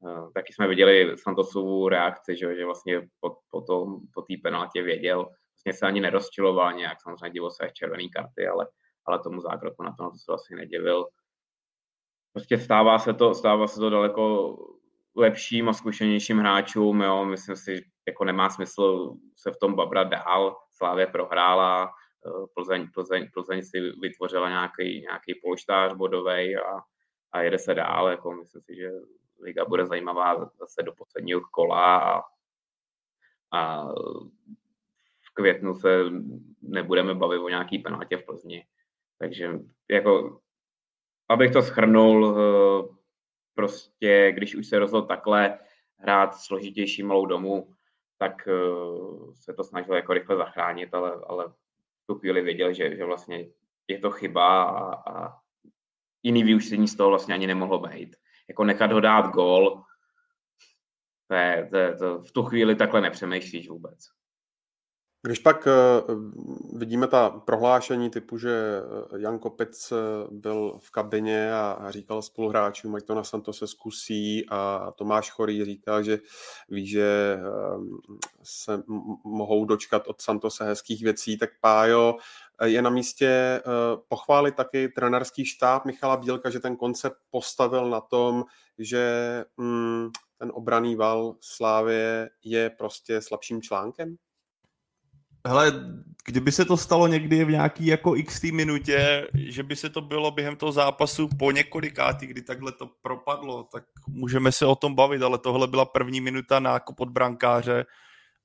Uh, 0.00 0.32
taky 0.32 0.52
jsme 0.52 0.68
viděli 0.68 1.18
Santosovu 1.18 1.88
reakci, 1.88 2.36
že, 2.36 2.46
jo, 2.46 2.54
že 2.54 2.64
vlastně 2.64 3.08
po, 3.20 3.36
po, 3.50 3.60
tom, 3.60 4.00
po 4.14 4.22
té 4.22 4.34
penaltě 4.42 4.82
věděl, 4.82 5.18
vlastně 5.18 5.72
se 5.72 5.86
ani 5.86 6.00
nerozčiloval 6.00 6.72
nějak, 6.72 7.02
samozřejmě 7.02 7.30
divo 7.30 7.50
se 7.50 7.70
červený 7.72 8.10
karty, 8.10 8.46
ale, 8.46 8.66
ale 9.06 9.18
tomu 9.18 9.40
zákroku 9.40 9.82
na 9.82 9.90
to, 9.98 10.10
to 10.10 10.16
se 10.16 10.24
vlastně 10.28 10.56
nedivil. 10.56 11.06
Prostě 12.32 12.58
stává 12.58 12.98
se 12.98 13.14
to, 13.14 13.34
stává 13.34 13.66
se 13.66 13.80
to 13.80 13.90
daleko 13.90 14.56
lepším 15.16 15.68
a 15.68 15.72
zkušenějším 15.72 16.38
hráčům, 16.38 17.00
jo, 17.00 17.24
myslím 17.24 17.56
si, 17.56 17.84
jako 18.06 18.24
nemá 18.24 18.50
smysl 18.50 19.14
se 19.36 19.50
v 19.50 19.56
tom 19.56 19.74
babrat 19.74 20.08
dál. 20.08 20.56
Slávě 20.70 21.06
prohrála, 21.06 21.90
eh, 22.26 22.46
Plzeň, 22.54 22.88
Plzeň, 22.94 23.28
Plzeň 23.34 23.62
si 23.62 23.80
vytvořila 23.80 24.48
nějaký, 24.48 25.00
nějaký 25.00 25.34
polštář 25.42 25.92
bodový 25.92 26.56
a, 26.56 26.80
a 27.32 27.40
jede 27.40 27.58
se 27.58 27.74
dál. 27.74 28.08
Jako 28.08 28.32
myslím 28.32 28.62
si, 28.62 28.76
že 28.76 28.90
liga 29.42 29.64
bude 29.64 29.86
zajímavá 29.86 30.44
zase 30.44 30.82
do 30.82 30.92
posledního 30.92 31.40
kola 31.40 31.98
a, 31.98 32.22
a 33.52 33.84
v 35.20 35.34
květnu 35.34 35.74
se 35.74 36.04
nebudeme 36.62 37.14
bavit 37.14 37.38
o 37.38 37.48
nějaký 37.48 37.78
penaltě 37.78 38.16
v 38.16 38.24
Plzni. 38.24 38.66
Takže 39.18 39.50
jako, 39.90 40.40
abych 41.28 41.52
to 41.52 41.62
schrnul, 41.62 42.36
eh, 42.38 42.96
prostě 43.54 44.32
když 44.34 44.54
už 44.54 44.66
se 44.66 44.78
rozhodl 44.78 45.06
takhle 45.06 45.58
hrát 45.96 46.34
složitější 46.34 47.02
malou 47.02 47.26
domů, 47.26 47.74
tak 48.22 48.48
uh, 48.48 49.34
se 49.34 49.54
to 49.54 49.64
snažil 49.64 49.94
jako 49.94 50.12
rychle 50.12 50.36
zachránit, 50.36 50.94
ale, 50.94 51.12
ale 51.26 51.48
v 51.48 52.06
tu 52.06 52.14
chvíli 52.14 52.42
věděl, 52.42 52.72
že, 52.72 52.96
že 52.96 53.04
vlastně 53.04 53.46
je 53.88 53.98
to 53.98 54.10
chyba 54.10 54.62
a, 54.62 55.10
a 55.10 55.38
jiný 56.22 56.44
vyústění 56.44 56.88
z 56.88 56.96
toho 56.96 57.08
vlastně 57.08 57.34
ani 57.34 57.46
nemohlo 57.46 57.78
být. 57.78 58.16
Jako 58.48 58.64
nechat 58.64 58.92
ho 58.92 59.00
dát 59.00 59.26
gol, 59.26 59.82
to 61.28 61.34
je, 61.34 61.68
to, 61.70 61.98
to 61.98 62.22
v 62.22 62.32
tu 62.32 62.42
chvíli 62.42 62.76
takhle 62.76 63.00
nepřemýšlíš 63.00 63.68
vůbec. 63.68 63.98
Když 65.24 65.38
pak 65.38 65.66
eh, 65.66 65.72
vidíme 66.72 67.08
ta 67.08 67.30
prohlášení 67.30 68.10
typu, 68.10 68.38
že 68.38 68.82
eh, 69.14 69.18
Jan 69.18 69.38
Kopic 69.38 69.92
eh, 69.92 69.96
byl 70.30 70.78
v 70.78 70.90
kabině 70.90 71.54
a 71.54 71.86
říkal 71.88 72.22
spoluhráčům, 72.22 72.94
ať 72.94 73.04
to 73.04 73.14
na 73.14 73.24
Santo 73.24 73.52
se 73.52 73.66
zkusí 73.66 74.46
a 74.48 74.92
Tomáš 74.96 75.30
Chorý 75.30 75.64
říkal, 75.64 76.02
že 76.02 76.18
ví, 76.68 76.86
že 76.86 77.38
se 78.42 78.82
mohou 79.24 79.64
dočkat 79.64 80.02
od 80.06 80.20
Santose 80.20 80.64
hezkých 80.64 81.02
věcí, 81.02 81.38
tak 81.38 81.50
Pájo 81.60 82.16
je 82.64 82.82
na 82.82 82.90
místě 82.90 83.62
pochválit 84.08 84.54
taky 84.54 84.88
trenerský 84.88 85.44
štáb 85.44 85.84
Michala 85.84 86.16
Bílka, 86.16 86.50
že 86.50 86.60
ten 86.60 86.76
koncept 86.76 87.16
postavil 87.30 87.90
na 87.90 88.00
tom, 88.00 88.44
že 88.78 89.44
mm, 89.56 90.10
ten 90.38 90.52
obraný 90.54 90.96
val 90.96 91.36
Slávě 91.40 92.30
je 92.44 92.70
prostě 92.70 93.22
slabším 93.22 93.62
článkem? 93.62 94.16
Hele, 95.46 95.72
kdyby 96.24 96.52
se 96.52 96.64
to 96.64 96.76
stalo 96.76 97.06
někdy 97.06 97.44
v 97.44 97.50
nějaký 97.50 97.86
jako 97.86 98.16
x 98.16 98.42
minutě, 98.42 99.28
že 99.34 99.62
by 99.62 99.76
se 99.76 99.90
to 99.90 100.00
bylo 100.00 100.30
během 100.30 100.56
toho 100.56 100.72
zápasu 100.72 101.28
po 101.38 101.50
několikátý, 101.50 102.26
kdy 102.26 102.42
takhle 102.42 102.72
to 102.72 102.86
propadlo, 103.02 103.62
tak 103.62 103.84
můžeme 104.08 104.52
se 104.52 104.66
o 104.66 104.74
tom 104.74 104.94
bavit, 104.94 105.22
ale 105.22 105.38
tohle 105.38 105.66
byla 105.66 105.84
první 105.84 106.20
minuta 106.20 106.60
nákup 106.60 107.00
od 107.00 107.08
brankáře, 107.08 107.86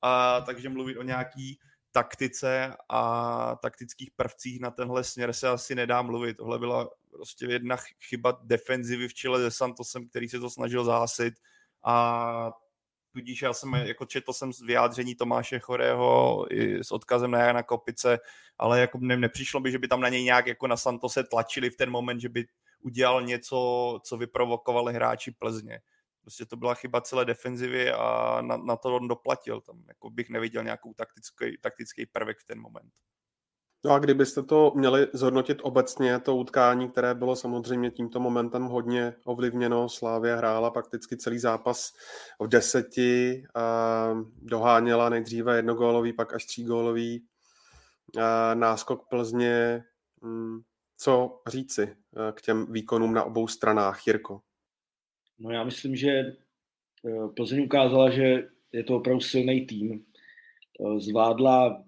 a 0.01 0.41
takže 0.41 0.69
mluvit 0.69 0.97
o 0.97 1.03
nějaký 1.03 1.59
taktice 1.91 2.73
a 2.89 3.55
taktických 3.61 4.11
prvcích 4.15 4.59
na 4.59 4.71
tenhle 4.71 5.03
směr 5.03 5.33
se 5.33 5.49
asi 5.49 5.75
nedá 5.75 6.01
mluvit. 6.01 6.37
Tohle 6.37 6.59
byla 6.59 6.89
prostě 7.11 7.45
jedna 7.45 7.77
chyba 8.09 8.39
defenzivy 8.43 9.07
v 9.07 9.13
čele 9.13 9.39
se 9.39 9.51
Santosem, 9.51 10.07
který 10.07 10.29
se 10.29 10.39
to 10.39 10.49
snažil 10.49 10.83
zásit 10.83 11.33
a 11.83 12.51
tudíž 13.18 13.41
já 13.41 13.53
jsem 13.53 13.74
jako 13.74 14.05
četl 14.05 14.34
jsem 14.34 14.53
z 14.53 14.61
vyjádření 14.61 15.15
Tomáše 15.15 15.59
Chorého 15.59 16.45
i 16.49 16.84
s 16.84 16.91
odkazem 16.91 17.32
na 17.32 17.39
Jana 17.39 17.63
Kopice, 17.63 18.20
ale 18.57 18.80
jako 18.80 18.97
ne, 19.01 19.18
nepřišlo 19.18 19.59
by, 19.59 19.72
že 19.72 19.80
by 19.80 19.88
tam 19.88 20.01
na 20.01 20.09
něj 20.09 20.24
nějak 20.24 20.47
jako 20.47 20.68
na 20.68 20.78
Santose 20.78 21.24
tlačili 21.24 21.70
v 21.70 21.76
ten 21.76 21.89
moment, 21.89 22.20
že 22.20 22.30
by 22.30 22.45
udělal 22.82 23.22
něco, 23.22 23.57
co 24.03 24.18
vyprovokovali 24.18 24.93
hráči 24.93 25.32
Plzně. 25.32 25.82
Prostě 26.22 26.45
to 26.45 26.55
byla 26.55 26.74
chyba 26.74 27.01
celé 27.01 27.26
defenzivy 27.26 27.91
a 27.91 28.38
na, 28.41 28.57
na 28.57 28.76
to 28.76 28.95
on 28.95 29.07
doplatil. 29.07 29.61
Tam 29.61 29.84
jako 29.88 30.09
bych 30.09 30.30
neviděl 30.30 30.63
nějakou 30.63 30.93
taktický, 30.93 31.57
taktický 31.61 32.05
prvek 32.05 32.38
v 32.39 32.45
ten 32.45 32.61
moment. 32.61 32.93
No 33.88 33.93
a 33.93 33.99
kdybyste 33.99 34.43
to 34.43 34.71
měli 34.75 35.07
zhodnotit 35.13 35.59
obecně, 35.61 36.19
to 36.19 36.35
utkání, 36.35 36.89
které 36.89 37.15
bylo 37.15 37.35
samozřejmě 37.35 37.91
tímto 37.91 38.19
momentem 38.19 38.63
hodně 38.63 39.13
ovlivněno, 39.25 39.89
Slávě 39.89 40.35
hrála 40.35 40.71
prakticky 40.71 41.17
celý 41.17 41.39
zápas 41.39 41.93
v 42.39 42.47
deseti, 42.47 43.43
doháněla 44.41 45.09
nejdříve 45.09 45.55
jednogólový, 45.55 46.13
pak 46.13 46.33
až 46.33 46.45
třígólový 46.45 47.25
náskok 48.53 49.07
Plzně. 49.09 49.83
Hmm, 50.23 50.61
co 50.97 51.41
říci 51.47 51.83
e, 51.83 51.95
k 52.33 52.41
těm 52.41 52.73
výkonům 52.73 53.13
na 53.13 53.23
obou 53.23 53.47
stranách, 53.47 54.07
Jirko? 54.07 54.41
No 55.39 55.51
já 55.51 55.63
myslím, 55.63 55.95
že 55.95 56.09
e, 56.09 56.33
Plzeň 57.35 57.63
ukázala, 57.63 58.09
že 58.09 58.47
je 58.71 58.83
to 58.83 58.95
opravdu 58.95 59.21
silný 59.21 59.65
tým. 59.65 59.93
E, 59.93 60.99
zvládla 60.99 61.83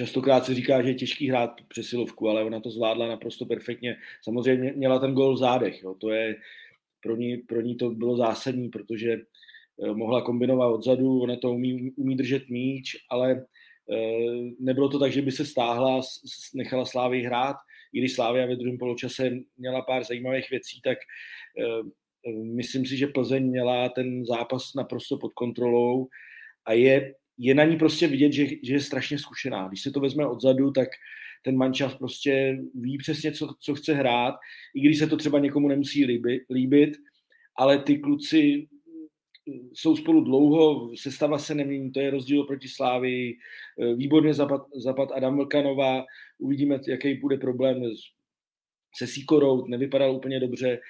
Častokrát 0.00 0.44
se 0.44 0.54
říká, 0.54 0.82
že 0.82 0.88
je 0.88 0.94
těžký 0.94 1.28
hrát 1.28 1.50
přesilovku, 1.68 2.28
ale 2.28 2.44
ona 2.44 2.60
to 2.60 2.70
zvládla 2.70 3.08
naprosto 3.08 3.46
perfektně. 3.46 3.96
Samozřejmě 4.22 4.72
měla 4.72 4.98
ten 4.98 5.14
gol 5.14 5.34
v 5.34 5.38
zádech. 5.38 5.82
Jo. 5.82 5.94
To 5.94 6.10
je, 6.10 6.36
pro, 7.00 7.16
ní, 7.16 7.36
pro 7.36 7.60
ní 7.60 7.76
to 7.76 7.90
bylo 7.90 8.16
zásadní, 8.16 8.68
protože 8.68 9.12
eh, 9.12 9.92
mohla 9.92 10.22
kombinovat 10.22 10.72
odzadu, 10.72 11.20
ona 11.20 11.36
to 11.36 11.52
umí, 11.52 11.90
umí 11.96 12.16
držet 12.16 12.48
míč, 12.48 12.96
ale 13.10 13.46
eh, 13.92 14.50
nebylo 14.60 14.88
to 14.88 14.98
tak, 14.98 15.12
že 15.12 15.22
by 15.22 15.32
se 15.32 15.46
stáhla, 15.46 16.00
nechala 16.54 16.84
Slávy 16.84 17.22
hrát. 17.22 17.56
I 17.92 17.98
když 17.98 18.14
Slávia 18.14 18.46
ve 18.46 18.56
druhém 18.56 18.78
poločase 18.78 19.30
měla 19.56 19.82
pár 19.82 20.04
zajímavých 20.04 20.50
věcí, 20.50 20.80
tak 20.80 20.98
eh, 21.58 22.32
myslím 22.42 22.86
si, 22.86 22.96
že 22.96 23.06
Plzeň 23.06 23.50
měla 23.50 23.88
ten 23.88 24.24
zápas 24.24 24.74
naprosto 24.74 25.18
pod 25.18 25.32
kontrolou 25.32 26.08
a 26.64 26.72
je 26.72 27.14
je 27.42 27.54
na 27.54 27.64
ní 27.64 27.76
prostě 27.76 28.06
vidět, 28.06 28.32
že, 28.32 28.46
že 28.62 28.74
je 28.74 28.80
strašně 28.80 29.18
zkušená. 29.18 29.68
Když 29.68 29.82
se 29.82 29.90
to 29.90 30.00
vezme 30.00 30.26
odzadu, 30.26 30.70
tak 30.70 30.88
ten 31.42 31.56
mančav 31.56 31.98
prostě 31.98 32.58
ví 32.74 32.98
přesně, 32.98 33.32
co, 33.32 33.54
co 33.60 33.74
chce 33.74 33.94
hrát, 33.94 34.34
i 34.74 34.80
když 34.80 34.98
se 34.98 35.06
to 35.06 35.16
třeba 35.16 35.38
někomu 35.38 35.68
nemusí 35.68 36.04
líbit, 36.04 36.42
líbit 36.50 36.96
ale 37.56 37.78
ty 37.78 37.98
kluci 37.98 38.68
jsou 39.72 39.96
spolu 39.96 40.24
dlouho, 40.24 40.96
sestava 40.96 41.38
se 41.38 41.54
nemění, 41.54 41.92
to 41.92 42.00
je 42.00 42.10
rozdíl 42.10 42.44
proti 42.44 42.68
Slávii. 42.68 43.38
Výborně 43.96 44.34
zapad, 44.34 44.60
zapad 44.74 45.12
Adam 45.12 45.36
Vlkanova, 45.36 46.04
uvidíme, 46.38 46.80
jaký 46.88 47.14
bude 47.14 47.38
problém 47.38 47.82
se 48.96 49.06
Sikorou, 49.06 49.66
nevypadal 49.66 50.16
úplně 50.16 50.40
dobře 50.40 50.80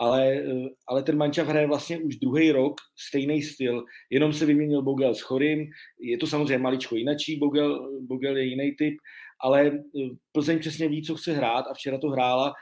ale, 0.00 0.44
ale 0.88 1.02
ten 1.02 1.16
mančav 1.16 1.48
hraje 1.48 1.66
vlastně 1.66 1.98
už 1.98 2.16
druhý 2.16 2.52
rok 2.52 2.74
stejný 3.08 3.42
styl, 3.42 3.84
jenom 4.10 4.32
se 4.32 4.46
vyměnil 4.46 4.82
Bogel 4.82 5.14
s 5.14 5.20
Chorým, 5.20 5.70
je 6.00 6.18
to 6.18 6.26
samozřejmě 6.26 6.58
maličko 6.58 6.96
jinačí, 6.96 7.38
Bogel, 7.38 8.00
Bogel 8.00 8.36
je 8.36 8.44
jiný 8.44 8.76
typ, 8.78 8.94
ale 9.40 9.66
eh, 9.66 10.08
Plzeň 10.32 10.58
přesně 10.58 10.88
ví, 10.88 11.02
co 11.02 11.14
chce 11.14 11.32
hrát 11.32 11.64
a 11.70 11.74
včera 11.74 11.98
to 11.98 12.08
hrála 12.08 12.52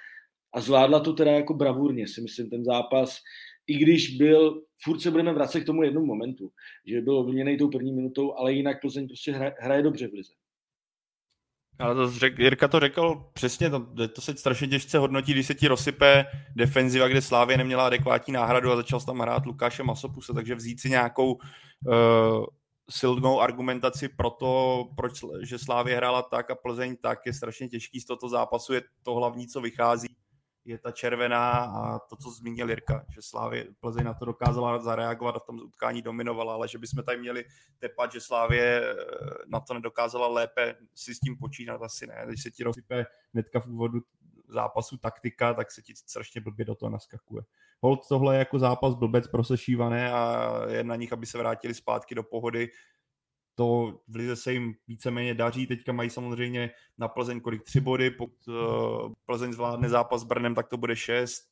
a 0.55 0.61
zvládla 0.61 1.01
to 1.01 1.13
teda 1.13 1.33
jako 1.33 1.55
bravurně, 1.55 2.09
si 2.09 2.21
myslím, 2.21 2.51
ten 2.51 2.65
zápas, 2.65 3.19
i 3.67 3.75
když 3.75 4.17
byl, 4.17 4.63
furt 4.83 5.01
se 5.01 5.11
budeme 5.11 5.33
vracet 5.33 5.61
k 5.61 5.67
tomu 5.67 5.83
jednomu 5.83 6.07
momentu, 6.07 6.51
že 6.87 7.01
byl 7.01 7.19
ovlněný 7.19 7.57
tou 7.57 7.69
první 7.69 7.93
minutou, 7.93 8.35
ale 8.35 8.53
jinak 8.53 8.81
Plzeň 8.81 9.07
prostě 9.09 9.33
hraje, 9.33 9.55
hraje 9.59 9.83
dobře 9.83 10.09
v 10.09 10.13
lize. 10.13 10.33
Ale 11.79 11.95
to 11.95 12.11
řek, 12.11 12.39
Jirka 12.39 12.69
to 12.69 12.81
řekl 12.81 13.25
přesně, 13.33 13.71
to, 13.71 13.87
to 14.15 14.21
se 14.21 14.37
strašně 14.37 14.69
těžce 14.69 14.99
hodnotí, 14.99 15.33
když 15.33 15.47
se 15.47 15.55
ti 15.55 15.69
rozsype 15.69 16.27
defenziva, 16.57 17.09
kde 17.09 17.23
Slávě 17.23 17.57
neměla 17.57 17.87
adekvátní 17.87 18.33
náhradu 18.33 18.73
a 18.73 18.77
začal 18.77 19.01
tam 19.01 19.19
hrát 19.19 19.47
Lukáše 19.47 19.83
Masopuse, 19.83 20.33
takže 20.35 20.55
vzít 20.55 20.81
si 20.81 20.91
nějakou 20.91 21.33
uh, 21.33 22.45
silnou 22.91 23.41
argumentaci 23.41 24.09
pro 24.09 24.31
to, 24.31 24.85
proč, 24.97 25.13
že 25.43 25.59
Slávě 25.59 25.97
hrála 25.97 26.23
tak 26.23 26.51
a 26.51 26.55
Plzeň 26.55 26.97
tak, 26.97 27.19
je 27.27 27.33
strašně 27.33 27.69
těžký 27.69 28.01
z 28.01 28.05
tohoto 28.05 28.29
zápasu, 28.29 28.73
je 28.73 28.83
to 29.03 29.15
hlavní, 29.15 29.47
co 29.47 29.61
vychází 29.61 30.09
je 30.69 30.79
ta 30.79 30.91
červená 30.91 31.51
a 31.51 31.99
to, 31.99 32.17
co 32.17 32.31
zmínil 32.31 32.69
Jirka, 32.69 33.05
že 33.09 33.23
Slávě 33.23 33.67
Plzeň 33.81 34.05
na 34.05 34.15
to 34.15 34.25
dokázala 34.25 34.79
zareagovat 34.79 35.37
a 35.37 35.39
v 35.39 35.47
tom 35.47 35.61
utkání 35.61 36.03
dominovala, 36.03 36.55
ale 36.55 36.69
že 36.69 36.79
bychom 36.79 37.05
tady 37.05 37.19
měli 37.19 37.45
tepat, 37.79 38.13
že 38.13 38.21
Slávě 38.21 38.83
eh, 38.83 38.95
na 39.47 39.61
to 39.61 39.75
nedokázala 39.75 40.29
lépe 40.29 40.75
si 40.95 41.15
s 41.15 41.21
tím 41.21 41.37
počínat, 41.39 41.83
asi 41.83 42.07
ne. 42.07 42.25
Když 42.27 42.43
se 42.43 42.51
ti 42.51 42.65
rozsype 42.65 43.07
hnedka 43.35 43.61
v 43.61 43.67
úvodu 43.67 44.01
zápasu 44.49 44.97
taktika, 44.97 45.55
tak 45.55 45.73
se 45.73 45.83
ti 45.83 45.93
strašně 45.97 46.41
blbě 46.41 46.65
do 46.65 46.75
toho 46.75 46.91
naskakuje. 46.91 47.43
Hold 47.81 48.09
tohle 48.09 48.35
je 48.35 48.39
jako 48.39 48.59
zápas 48.59 48.95
blbec 48.95 49.29
prosešívané 49.29 50.13
a 50.13 50.53
je 50.69 50.85
na 50.85 50.97
nich, 50.97 51.13
aby 51.13 51.27
se 51.27 51.39
vrátili 51.39 51.75
zpátky 51.75 52.15
do 52.15 52.23
pohody 52.23 52.69
to 53.59 54.01
v 54.09 54.17
Lize 54.17 54.37
se 54.37 54.53
jim 54.53 54.75
víceméně 54.89 55.35
daří. 55.35 55.67
Teďka 55.67 55.93
mají 55.93 56.11
samozřejmě 56.11 56.71
na 56.99 57.09
Plzeň 57.09 57.41
kolik 57.41 57.63
tři 57.63 57.81
body, 57.81 58.11
pokud 58.11 58.49
uh, 58.49 59.13
Plzeň 59.27 59.53
zvládne 59.53 59.89
zápas 59.89 60.21
s 60.21 60.25
Brnem, 60.25 60.55
tak 60.55 60.69
to 60.69 60.77
bude 60.77 60.97
šest. 60.97 61.51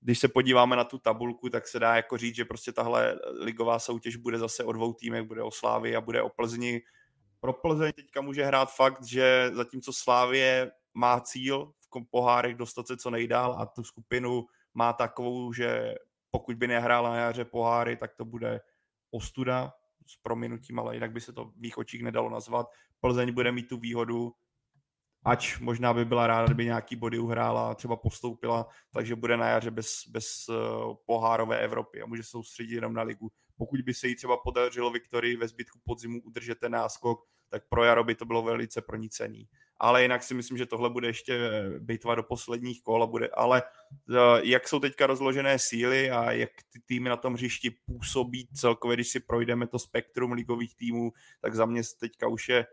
Když 0.00 0.18
se 0.18 0.28
podíváme 0.28 0.76
na 0.76 0.84
tu 0.84 0.98
tabulku, 0.98 1.48
tak 1.48 1.68
se 1.68 1.78
dá 1.78 1.96
jako 1.96 2.16
říct, 2.16 2.34
že 2.34 2.44
prostě 2.44 2.72
tahle 2.72 3.18
ligová 3.40 3.78
soutěž 3.78 4.16
bude 4.16 4.38
zase 4.38 4.64
o 4.64 4.72
dvou 4.72 4.92
týmech, 4.92 5.22
bude 5.22 5.42
o 5.42 5.50
Slávy 5.50 5.96
a 5.96 6.00
bude 6.00 6.22
o 6.22 6.28
Plzni. 6.28 6.80
Pro 7.40 7.52
Plzeň 7.52 7.92
teďka 7.92 8.20
může 8.20 8.44
hrát 8.44 8.74
fakt, 8.74 9.04
že 9.04 9.50
zatímco 9.52 9.92
Slávě 9.92 10.70
má 10.94 11.20
cíl 11.20 11.72
v 11.82 12.10
pohárech 12.10 12.54
dostat 12.54 12.86
se 12.86 12.96
co 12.96 13.10
nejdál 13.10 13.56
a 13.58 13.66
tu 13.66 13.84
skupinu 13.84 14.44
má 14.74 14.92
takovou, 14.92 15.52
že 15.52 15.94
pokud 16.30 16.56
by 16.56 16.66
nehrála 16.66 17.10
na 17.10 17.16
jaře 17.16 17.44
poháry, 17.44 17.96
tak 17.96 18.14
to 18.14 18.24
bude 18.24 18.60
ostuda 19.10 19.72
s 20.06 20.16
prominutím, 20.22 20.78
ale 20.78 20.96
jinak 20.96 21.12
by 21.12 21.20
se 21.20 21.32
to 21.32 21.44
v 21.44 21.56
mých 21.56 21.78
očích 21.78 22.02
nedalo 22.02 22.30
nazvat. 22.30 22.66
Plzeň 23.00 23.32
bude 23.32 23.52
mít 23.52 23.68
tu 23.68 23.76
výhodu, 23.76 24.32
ač 25.24 25.58
možná 25.58 25.94
by 25.94 26.04
byla 26.04 26.26
ráda, 26.26 26.46
kdyby 26.46 26.64
nějaký 26.64 26.96
body 26.96 27.18
uhrála 27.18 27.74
třeba 27.74 27.96
postoupila, 27.96 28.66
takže 28.92 29.16
bude 29.16 29.36
na 29.36 29.48
jaře 29.48 29.70
bez, 29.70 29.88
bez 30.08 30.26
uh, 30.48 30.54
pohárové 31.06 31.58
Evropy 31.58 32.02
a 32.02 32.06
může 32.06 32.22
se 32.22 32.28
soustředit 32.28 32.74
jenom 32.74 32.94
na 32.94 33.02
ligu. 33.02 33.30
Pokud 33.56 33.80
by 33.80 33.94
se 33.94 34.08
jí 34.08 34.16
třeba 34.16 34.36
podařilo 34.36 34.90
Viktorii 34.90 35.36
ve 35.36 35.48
zbytku 35.48 35.80
podzimu 35.84 36.20
udržet 36.22 36.58
ten 36.58 36.72
náskok, 36.72 37.24
tak 37.48 37.62
pro 37.68 37.84
Jaro 37.84 38.04
by 38.04 38.14
to 38.14 38.24
bylo 38.24 38.42
velice 38.42 38.82
pronícený 38.82 39.48
ale 39.78 40.02
jinak 40.02 40.22
si 40.22 40.34
myslím, 40.34 40.58
že 40.58 40.66
tohle 40.66 40.90
bude 40.90 41.08
ještě 41.08 41.34
eh, 41.34 41.78
bitva 41.78 42.14
do 42.14 42.22
posledních 42.22 42.82
kol 42.82 43.02
a 43.02 43.06
bude, 43.06 43.28
ale 43.28 43.62
eh, 43.62 44.16
jak 44.42 44.68
jsou 44.68 44.80
teďka 44.80 45.06
rozložené 45.06 45.58
síly 45.58 46.10
a 46.10 46.32
jak 46.32 46.50
ty 46.72 46.80
týmy 46.86 47.08
na 47.08 47.16
tom 47.16 47.34
hřišti 47.34 47.70
působí 47.70 48.48
celkově, 48.54 48.96
když 48.96 49.08
si 49.08 49.20
projdeme 49.20 49.66
to 49.66 49.78
spektrum 49.78 50.32
ligových 50.32 50.76
týmů, 50.76 51.12
tak 51.40 51.54
za 51.54 51.66
mě 51.66 51.82
teďka 52.00 52.28
už 52.28 52.48
je 52.48 52.66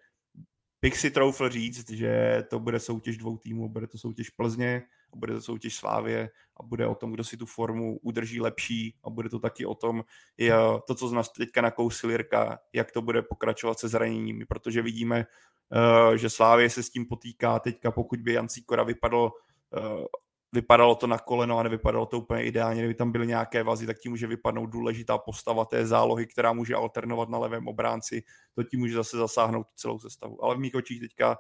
bych 0.82 0.98
si 0.98 1.12
troufl 1.12 1.50
říct, 1.50 1.90
že 1.90 2.44
to 2.50 2.60
bude 2.60 2.80
soutěž 2.80 3.18
dvou 3.18 3.38
týmů, 3.38 3.70
bude 3.70 3.88
to 3.88 3.98
soutěž 3.98 4.30
Plzně 4.30 4.84
a 5.14 5.18
bude 5.18 5.34
to 5.34 5.42
soutěž 5.42 5.76
Slávě 5.76 6.30
a 6.58 6.64
bude 6.64 6.88
o 6.88 6.96
tom, 6.96 7.12
kdo 7.12 7.24
si 7.24 7.38
tu 7.38 7.46
formu 7.46 7.98
udrží 8.02 8.42
lepší 8.42 8.96
a 9.04 9.10
bude 9.10 9.30
to 9.30 9.40
taky 9.40 9.66
o 9.66 9.76
tom, 9.76 10.04
je 10.38 10.54
to, 10.88 10.96
co 10.96 11.08
z 11.08 11.14
nás 11.14 11.30
teďka 11.30 11.62
nakousil 11.62 12.10
Jirka, 12.10 12.60
jak 12.74 12.92
to 12.92 13.02
bude 13.02 13.22
pokračovat 13.22 13.80
se 13.80 13.88
zraněními, 13.88 14.46
protože 14.46 14.82
vidíme, 14.82 15.26
eh, 15.74 16.18
že 16.18 16.30
Slávě 16.30 16.70
se 16.70 16.84
s 16.84 16.90
tím 16.90 17.06
potýká 17.06 17.60
teďka, 17.60 17.92
pokud 17.92 18.20
by 18.20 18.34
Jan 18.34 18.50
Cíkora 18.50 18.84
vypadl 18.84 19.32
eh, 19.78 20.06
vypadalo 20.54 20.96
to 20.96 21.08
na 21.08 21.18
koleno 21.18 21.58
a 21.58 21.64
nevypadalo 21.64 22.06
to 22.06 22.18
úplně 22.18 22.44
ideálně, 22.44 22.82
kdyby 22.82 22.94
tam 22.94 23.12
byly 23.12 23.28
nějaké 23.28 23.64
vazy, 23.64 23.86
tak 23.86 24.00
tím 24.00 24.12
může 24.12 24.28
vypadnout 24.28 24.66
důležitá 24.66 25.18
postava 25.18 25.66
té 25.66 25.88
zálohy, 25.88 26.28
která 26.28 26.54
může 26.54 26.76
alternovat 26.76 27.30
na 27.30 27.38
levém 27.38 27.68
obránci, 27.68 28.24
to 28.56 28.64
tím 28.64 28.80
může 28.80 28.94
zase 28.94 29.18
zasáhnout 29.18 29.68
celou 29.76 30.00
sestavu. 30.00 30.44
Ale 30.44 30.56
v 30.56 30.60
mých 30.60 30.76
očích 30.76 31.00
teďka 31.00 31.38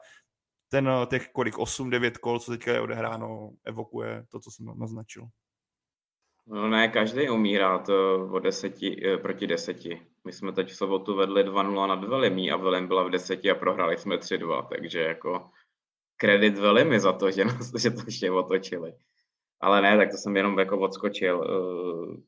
ten 0.71 0.89
těch 1.07 1.29
kolik 1.29 1.55
8-9 1.55 2.11
kol, 2.11 2.39
co 2.39 2.51
teďka 2.51 2.71
je 2.71 2.81
odehráno, 2.81 3.51
evokuje 3.65 4.25
to, 4.31 4.39
co 4.39 4.51
jsem 4.51 4.65
naznačil. 4.79 5.27
No 6.47 6.67
ne, 6.69 6.87
každý 6.87 7.29
umí 7.29 7.55
hrát 7.55 7.89
o 8.31 8.39
deseti, 8.39 9.01
eh, 9.07 9.17
proti 9.17 9.47
deseti. 9.47 10.01
My 10.25 10.33
jsme 10.33 10.51
teď 10.51 10.69
v 10.69 10.75
sobotu 10.75 11.15
vedli 11.15 11.43
2-0 11.43 11.87
nad 11.87 12.03
Velimí 12.03 12.51
a 12.51 12.57
Velim 12.57 12.87
byla 12.87 13.03
v 13.03 13.09
deseti 13.09 13.51
a 13.51 13.55
prohráli 13.55 13.97
jsme 13.97 14.17
3-2, 14.17 14.61
takže 14.61 14.99
jako 14.99 15.49
kredit 16.17 16.57
velmi 16.57 16.99
za 16.99 17.13
to, 17.13 17.31
že, 17.31 17.45
nás, 17.45 17.73
že 17.81 17.91
to 17.91 18.01
ještě 18.05 18.31
otočili. 18.31 18.93
Ale 19.59 19.81
ne, 19.81 19.97
tak 19.97 20.11
to 20.11 20.17
jsem 20.17 20.37
jenom 20.37 20.59
jako 20.59 20.79
odskočil. 20.79 21.43
Eh, 21.43 22.21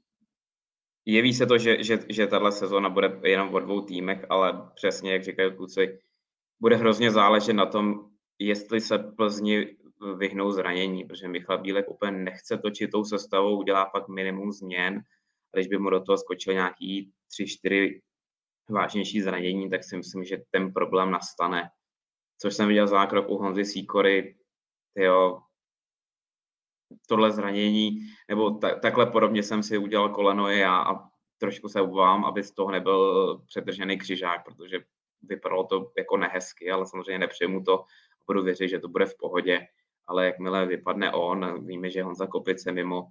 jeví 1.06 1.34
se 1.34 1.46
to, 1.46 1.58
že, 1.58 1.84
že, 1.84 2.00
že 2.10 2.28
tahle 2.28 2.52
sezóna 2.52 2.89
bude 2.89 3.20
jenom 3.24 3.54
o 3.54 3.60
dvou 3.60 3.82
týmech, 3.82 4.26
ale 4.30 4.70
přesně, 4.76 5.14
jak 5.14 5.24
říkají 5.24 5.56
kluci, 5.56 6.00
bude 6.60 6.76
hrozně 6.76 7.12
záležet 7.12 7.54
na 7.54 7.66
tom, 7.66 8.12
jestli 8.48 8.82
se 8.82 8.98
Plzni 9.00 9.78
vyhnou 10.18 10.52
zranění, 10.52 11.06
protože 11.06 11.28
Michal 11.28 11.58
Bílek 11.58 11.89
úplně 11.89 12.12
nechce 12.12 12.58
točit 12.58 12.91
tou 12.91 13.04
sestavou, 13.04 13.60
udělá 13.60 13.86
pak 13.86 14.08
minimum 14.08 14.52
změn. 14.52 15.04
A 15.54 15.58
když 15.58 15.68
by 15.68 15.78
mu 15.78 15.89
do 15.89 16.00
toho 16.00 16.18
skočil 16.18 16.54
nějaký 16.54 17.12
tři, 17.32 17.48
čtyři 17.48 18.02
vážnější 18.70 19.22
zranění, 19.22 19.70
tak 19.70 19.84
si 19.84 19.98
myslím, 19.98 20.24
že 20.24 20.44
ten 20.52 20.74
problém 20.74 21.12
nastane 21.12 21.70
což 22.44 22.56
jsem 22.56 22.68
viděl 22.68 22.88
zákrok 22.88 23.30
u 23.30 23.38
Honzy 23.38 23.66
Sýkory, 23.66 24.36
jo, 24.96 25.41
tohle 27.08 27.32
zranění, 27.32 28.00
nebo 28.30 28.52
ta, 28.52 28.80
takhle 28.80 29.06
podobně 29.06 29.44
jsem 29.44 29.64
si 29.64 29.78
udělal 29.78 30.10
koleno 30.10 30.50
i 30.50 30.60
já 30.60 30.84
a 30.84 31.10
trošku 31.38 31.70
se 31.70 31.82
obávám, 31.82 32.26
aby 32.26 32.44
z 32.44 32.52
toho 32.52 32.72
nebyl 32.72 33.38
předržený 33.48 33.98
křižák, 33.98 34.46
protože 34.46 34.80
vypadalo 35.22 35.64
to 35.64 35.91
jako 35.98 36.18
nehezky, 36.18 36.72
ale 36.72 36.86
samozřejmě 36.86 37.20
nepřejmu 37.20 37.60
mu 37.60 37.64
to 37.64 37.86
budu 38.28 38.44
věřit, 38.44 38.70
že 38.70 38.80
to 38.80 38.88
bude 38.88 39.06
v 39.06 39.18
pohodě, 39.18 39.68
ale 40.08 40.26
jakmile 40.26 40.66
vypadne 40.66 41.12
on, 41.12 41.66
víme, 41.66 41.90
že 41.90 42.04
Honza 42.04 42.28
Kopice 42.28 42.72
mimo 42.72 43.08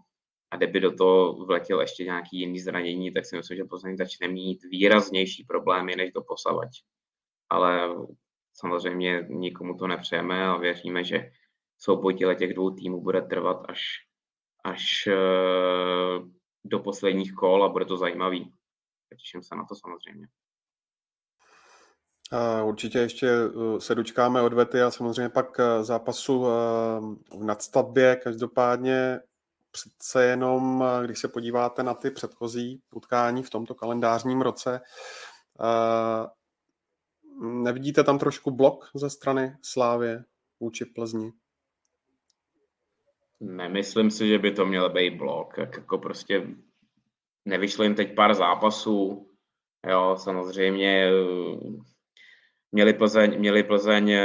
a 0.51 0.57
kdyby 0.57 0.81
do 0.81 0.93
toho 0.93 1.45
vletěl 1.47 1.81
ještě 1.81 2.05
nějaký 2.05 2.39
jiný 2.41 2.61
zranění, 2.61 3.13
tak 3.13 3.27
si 3.27 3.37
myslím, 3.37 3.57
že 3.57 3.65
Plzeň 3.65 3.97
začne 3.97 4.29
mít 4.29 4.65
výraznější 4.65 5.45
problémy, 5.45 5.97
než 5.97 6.13
to 6.13 6.23
posavať. 6.23 6.69
Ale 7.51 7.95
Samozřejmě 8.55 9.27
nikomu 9.29 9.77
to 9.77 9.87
nepřejeme 9.87 10.47
a 10.47 10.57
věříme, 10.57 11.05
že 11.05 11.31
souboj 11.79 12.15
těch 12.15 12.55
dvou 12.55 12.71
týmů 12.71 13.03
bude 13.03 13.23
trvat 13.23 13.65
až, 13.69 13.81
až 14.65 15.07
eh, 15.07 16.21
do 16.65 16.79
posledních 16.79 17.33
kol 17.33 17.65
a 17.65 17.69
bude 17.69 17.85
to 17.85 17.97
zajímavý. 17.97 18.53
Těším 19.19 19.43
se 19.43 19.55
na 19.57 19.65
to 19.65 19.75
samozřejmě. 19.75 20.27
Určitě 22.65 22.99
ještě 22.99 23.29
eh, 23.29 23.81
se 23.81 23.95
dočkáme 23.95 24.43
odvety 24.43 24.83
a 24.83 24.91
samozřejmě 24.91 25.29
pak 25.29 25.61
eh, 25.61 25.85
zápasu 25.85 26.43
v 27.39 27.45
nadstavbě. 27.45 28.17
Každopádně 28.17 29.21
přece 29.71 30.25
jenom, 30.25 30.85
když 31.05 31.19
se 31.19 31.29
podíváte 31.29 31.83
na 31.83 31.95
ty 31.95 32.11
předchozí 32.11 32.81
utkání 32.95 33.43
v 33.43 33.51
tomto 33.51 33.75
kalendářním 33.75 34.41
roce, 34.41 34.81
Nevidíte 37.41 38.05
tam 38.05 38.19
trošku 38.19 38.51
blok 38.51 38.91
ze 38.95 39.11
strany 39.11 39.57
Slávě 39.63 40.25
vůči 40.61 40.85
Plzni? 40.85 41.33
Nemyslím 43.41 44.11
si, 44.11 44.29
že 44.29 44.39
by 44.39 44.53
to 44.53 44.67
měl 44.67 44.91
být 44.91 45.17
blok. 45.17 45.59
Jak 45.59 45.77
jako 45.77 45.99
prostě 45.99 46.47
nevyšlo 47.45 47.85
jim 47.85 47.95
teď 47.95 48.15
pár 48.15 48.35
zápasů. 48.35 49.29
Jo, 49.91 50.17
samozřejmě 50.19 51.11
eh, 51.11 51.92
měli 52.73 52.93
Plzeň, 52.93 53.39
měli 53.39 53.63
Plzeň 53.63 54.11
eh, 54.11 54.23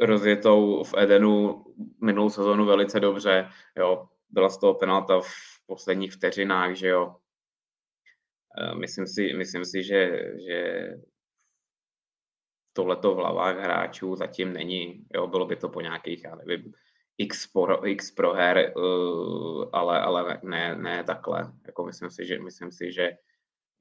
rozjetou 0.00 0.84
v 0.84 0.94
Edenu 0.98 1.64
minulou 2.02 2.30
sezonu 2.30 2.66
velice 2.66 3.00
dobře. 3.00 3.48
Jo, 3.78 4.08
byla 4.30 4.48
z 4.48 4.58
toho 4.58 4.74
penalta 4.74 5.20
v 5.20 5.66
posledních 5.66 6.12
vteřinách, 6.12 6.74
že 6.74 6.88
jo. 6.88 7.16
Eh, 8.58 8.74
myslím 8.74 9.06
si, 9.06 9.34
myslím 9.34 9.64
si 9.64 9.82
že, 9.82 10.32
že 10.46 10.88
tohleto 12.72 13.14
v 13.14 13.16
hlavách 13.16 13.58
hráčů 13.58 14.16
zatím 14.16 14.52
není. 14.52 15.06
Jo, 15.14 15.26
bylo 15.26 15.46
by 15.46 15.56
to 15.56 15.68
po 15.68 15.80
nějakých, 15.80 16.24
já 16.24 16.34
nevím, 16.34 16.72
x, 17.18 17.46
pro, 17.46 17.86
x 17.86 18.10
proher, 18.10 18.72
uh, 18.76 19.68
ale, 19.72 20.00
ale 20.00 20.40
ne, 20.42 20.76
ne 20.76 21.04
takhle. 21.04 21.52
Jako 21.66 21.84
myslím 21.84 22.10
si, 22.10 22.26
že, 22.26 22.38
myslím 22.38 22.72
si, 22.72 22.92
že, 22.92 23.10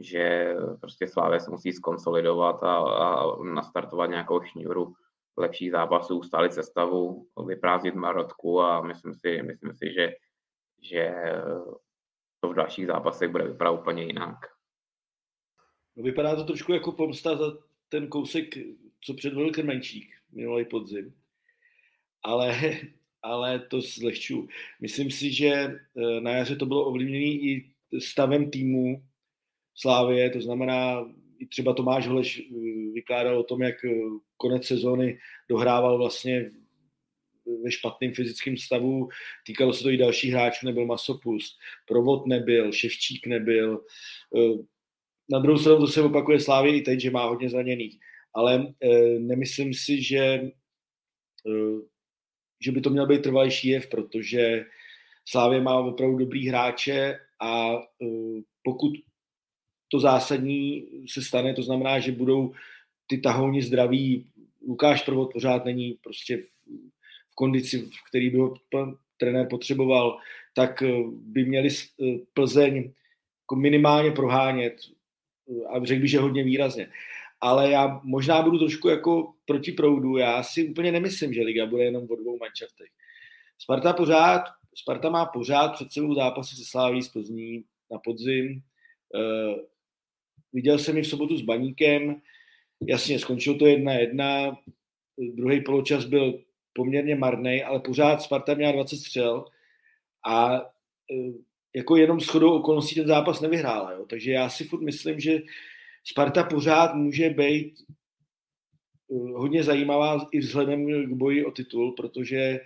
že 0.03 0.55
prostě 0.81 1.07
Slávě 1.07 1.39
se 1.39 1.51
musí 1.51 1.73
skonsolidovat 1.73 2.63
a, 2.63 2.77
a 2.77 3.43
nastartovat 3.43 4.09
nějakou 4.09 4.41
šňůru 4.41 4.93
lepších 5.37 5.71
zápasů, 5.71 6.23
stálit 6.23 6.53
sestavu, 6.53 7.27
vyprázdnit 7.45 7.95
Marotku 7.95 8.61
a 8.61 8.81
myslím 8.81 9.13
si, 9.13 9.43
myslím 9.43 9.73
si 9.73 9.93
že, 9.93 10.13
že 10.81 11.13
to 12.39 12.49
v 12.49 12.53
dalších 12.53 12.87
zápasech 12.87 13.29
bude 13.29 13.47
vypadat 13.47 13.71
úplně 13.71 14.03
jinak. 14.03 14.37
No, 15.95 16.03
vypadá 16.03 16.35
to 16.35 16.43
trošku 16.43 16.73
jako 16.73 16.91
pomsta 16.91 17.35
za 17.35 17.45
ten 17.89 18.07
kousek, 18.07 18.45
co 19.01 19.13
předvedl 19.13 19.51
Krmenčík 19.51 20.15
minulý 20.31 20.65
podzim. 20.65 21.13
Ale, 22.23 22.79
ale 23.21 23.59
to 23.59 23.81
zlehču. 23.81 24.47
Myslím 24.81 25.11
si, 25.11 25.33
že 25.33 25.47
eh, 25.47 26.21
na 26.21 26.31
jaře 26.31 26.55
to 26.55 26.65
bylo 26.65 26.85
ovlivněné 26.85 27.25
i 27.25 27.71
stavem 27.99 28.51
týmu 28.51 29.03
Slávě, 29.75 30.29
to 30.29 30.41
znamená, 30.41 31.05
i 31.39 31.47
třeba 31.47 31.73
Tomáš 31.73 32.07
Holeš 32.07 32.39
eh, 32.39 32.43
vykládal 32.93 33.39
o 33.39 33.43
tom, 33.43 33.61
jak 33.61 33.85
eh, 33.85 33.89
konec 34.37 34.65
sezóny 34.65 35.19
dohrával 35.49 35.97
vlastně 35.97 36.49
ve 37.63 37.71
špatném 37.71 38.13
fyzickém 38.13 38.57
stavu. 38.57 39.09
Týkalo 39.45 39.73
se 39.73 39.83
to 39.83 39.89
i 39.89 39.97
dalších 39.97 40.31
hráčů, 40.31 40.65
nebyl 40.65 40.85
Masopust, 40.85 41.59
Provod 41.87 42.27
nebyl, 42.27 42.71
Ševčík 42.71 43.27
nebyl. 43.27 43.83
Na 45.31 45.39
druhou 45.39 45.57
stranu 45.57 45.79
to 45.79 45.87
se 45.87 46.01
opakuje 46.01 46.39
Slávě 46.39 46.77
i 46.77 46.81
teď, 46.81 46.99
že 46.99 47.11
má 47.11 47.25
hodně 47.25 47.49
zraněných. 47.49 47.99
Ale 48.33 48.73
nemyslím 49.19 49.73
si, 49.73 50.03
že, 50.03 50.51
že 52.65 52.71
by 52.71 52.81
to 52.81 52.89
měl 52.89 53.07
být 53.07 53.21
trvalejší 53.21 53.67
jev, 53.67 53.89
protože 53.89 54.65
Slávě 55.25 55.61
má 55.61 55.79
opravdu 55.79 56.17
dobrý 56.17 56.47
hráče 56.47 57.19
a 57.41 57.71
pokud 58.63 58.91
to 59.93 59.99
zásadní 59.99 60.87
se 61.09 61.21
stane, 61.21 61.53
to 61.53 61.61
znamená, 61.61 61.99
že 61.99 62.11
budou 62.11 62.53
ty 63.07 63.17
tahouni 63.17 63.61
zdraví, 63.61 64.25
Lukáš 64.67 65.03
Prvot 65.03 65.33
pořád 65.33 65.65
není 65.65 65.97
prostě 66.03 66.37
v, 66.37 67.35
kondici, 67.35 67.79
v 67.79 68.09
který 68.09 68.29
by 68.29 68.37
ho 68.37 68.53
trenér 69.17 69.47
potřeboval, 69.49 70.17
tak 70.55 70.83
by 71.09 71.45
měli 71.45 71.69
Plzeň 72.33 72.75
jako 72.75 73.55
minimálně 73.55 74.11
prohánět 74.11 74.73
a 75.69 75.85
řekl 75.85 76.01
bych, 76.01 76.11
že 76.11 76.19
hodně 76.19 76.43
výrazně. 76.43 76.89
Ale 77.41 77.71
já 77.71 78.01
možná 78.03 78.41
budu 78.41 78.59
trošku 78.59 78.89
jako 78.89 79.33
proti 79.45 79.71
proudu. 79.71 80.17
Já 80.17 80.43
si 80.43 80.69
úplně 80.69 80.91
nemyslím, 80.91 81.33
že 81.33 81.41
liga 81.41 81.65
bude 81.65 81.83
jenom 81.83 82.03
o 82.09 82.15
dvou 82.15 82.37
manšaftech. 82.37 82.89
Sparta 83.59 83.93
pořád, 83.93 84.41
Sparta 84.75 85.09
má 85.09 85.25
pořád 85.25 85.67
před 85.67 85.91
sebou 85.91 86.13
zápasy 86.13 86.55
se 86.55 86.63
Sláví 86.65 87.01
z 87.01 87.09
Plzní 87.09 87.63
na 87.91 87.99
podzim. 87.99 88.61
Viděl 90.53 90.79
jsem 90.79 90.97
ji 90.97 91.03
v 91.03 91.07
sobotu 91.07 91.37
s 91.37 91.41
Baníkem. 91.41 92.21
Jasně, 92.87 93.19
skončilo 93.19 93.57
to 93.57 93.65
jedna 93.65 93.93
jedna. 93.93 94.57
Druhý 95.17 95.61
poločas 95.61 96.05
byl 96.05 96.39
poměrně 96.73 97.15
marný, 97.15 97.63
ale 97.63 97.79
pořád 97.79 98.21
Sparta 98.21 98.53
měla 98.53 98.71
20 98.71 98.97
střel 98.97 99.45
a 100.25 100.61
uh, 100.61 101.35
jako 101.75 101.97
jenom 101.97 102.19
shodou 102.19 102.53
okolností 102.53 102.95
ten 102.95 103.07
zápas 103.07 103.41
nevyhrála. 103.41 103.91
Jo. 103.91 104.05
Takže 104.09 104.31
já 104.31 104.49
si 104.49 104.63
furt 104.63 104.81
myslím, 104.81 105.19
že 105.19 105.41
Sparta 106.03 106.43
pořád 106.43 106.95
může 106.95 107.29
být 107.29 107.73
uh, 109.07 109.37
hodně 109.39 109.63
zajímavá 109.63 110.27
i 110.31 110.39
vzhledem 110.39 111.05
k 111.05 111.13
boji 111.13 111.45
o 111.45 111.51
titul, 111.51 111.91
protože 111.91 112.59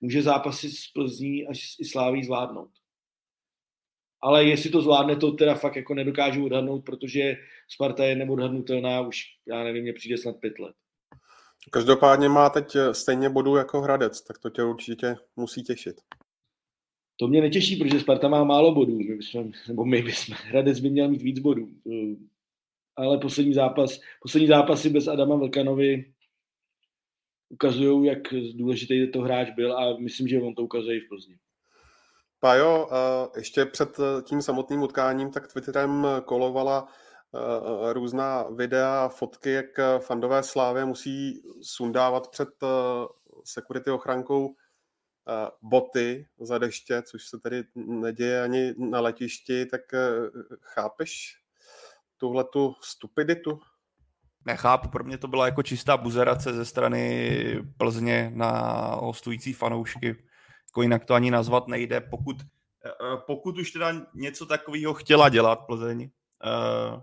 může 0.00 0.22
zápasy 0.22 0.70
s 0.70 0.86
Plzní 0.86 1.46
až 1.46 1.76
i 1.80 1.84
Sláví 1.84 2.24
zvládnout. 2.24 2.70
Ale 4.22 4.44
jestli 4.44 4.70
to 4.70 4.82
zvládne, 4.82 5.16
to 5.16 5.32
teda 5.32 5.54
fakt 5.54 5.76
jako 5.76 5.94
nedokážu 5.94 6.44
odhadnout, 6.44 6.84
protože 6.84 7.36
Sparta 7.68 8.04
je 8.04 8.16
neodhadnutelná 8.16 9.00
už, 9.00 9.22
já 9.46 9.64
nevím, 9.64 9.82
mě 9.82 9.92
přijde 9.92 10.18
snad 10.18 10.36
pět 10.36 10.58
let. 10.58 10.74
Každopádně 11.70 12.28
má 12.28 12.50
teď 12.50 12.76
stejně 12.92 13.30
bodů 13.30 13.56
jako 13.56 13.80
Hradec, 13.80 14.22
tak 14.22 14.38
to 14.38 14.50
tě 14.50 14.62
určitě 14.62 15.16
musí 15.36 15.62
těšit. 15.62 16.00
To 17.16 17.28
mě 17.28 17.40
netěší, 17.40 17.76
protože 17.76 18.00
Sparta 18.00 18.28
má 18.28 18.44
málo 18.44 18.74
bodů, 18.74 18.98
my 18.98 19.14
bychom, 19.16 19.52
nebo 19.68 19.84
my 19.84 20.02
bychom, 20.02 20.36
Hradec 20.44 20.80
by 20.80 20.90
měl 20.90 21.08
mít 21.08 21.22
víc 21.22 21.38
bodů. 21.38 21.68
Ale 22.96 23.18
poslední 23.18 23.54
zápas, 23.54 24.00
poslední 24.22 24.48
zápasy 24.48 24.90
bez 24.90 25.08
Adama 25.08 25.36
Vlkanovi 25.36 26.12
ukazují, 27.48 28.06
jak 28.06 28.18
důležitý 28.54 29.12
to 29.12 29.20
hráč 29.20 29.50
byl 29.50 29.78
a 29.78 29.98
myslím, 29.98 30.28
že 30.28 30.40
on 30.40 30.54
to 30.54 30.62
ukazuje 30.62 30.96
i 30.96 31.00
v 31.00 31.08
Plzni. 31.08 31.36
Pajo, 32.44 32.88
ještě 33.36 33.64
před 33.64 33.96
tím 34.22 34.42
samotným 34.42 34.82
utkáním 34.82 35.30
tak 35.30 35.52
Twitterem 35.52 36.06
kolovala 36.24 36.88
různá 37.92 38.42
videa 38.42 39.08
fotky, 39.08 39.52
jak 39.52 39.66
fandové 39.98 40.42
slávy 40.42 40.84
musí 40.84 41.42
sundávat 41.62 42.28
před 42.28 42.48
security 43.44 43.90
ochrankou 43.90 44.54
boty 45.62 46.26
za 46.40 46.58
deště, 46.58 47.02
což 47.02 47.28
se 47.28 47.38
tedy 47.38 47.64
neděje 47.74 48.42
ani 48.42 48.74
na 48.78 49.00
letišti, 49.00 49.66
tak 49.66 49.80
chápeš 50.60 51.36
tuhle 52.16 52.44
tu 52.44 52.74
stupiditu? 52.82 53.60
Nechápu, 54.46 54.88
pro 54.88 55.04
mě 55.04 55.18
to 55.18 55.28
byla 55.28 55.46
jako 55.46 55.62
čistá 55.62 55.96
buzerace 55.96 56.52
ze 56.52 56.64
strany 56.64 57.62
Plzně 57.76 58.30
na 58.34 58.50
hostující 58.94 59.52
fanoušky. 59.52 60.24
Jako 60.72 60.82
jinak 60.82 61.04
to 61.04 61.14
ani 61.14 61.30
nazvat 61.30 61.68
nejde. 61.68 62.00
Pokud, 62.00 62.36
eh, 62.84 63.16
pokud 63.26 63.58
už 63.58 63.70
teda 63.70 64.06
něco 64.14 64.46
takového 64.46 64.94
chtěla 64.94 65.28
dělat 65.28 65.56
Plzeň, 65.66 66.02
eh, 66.02 67.00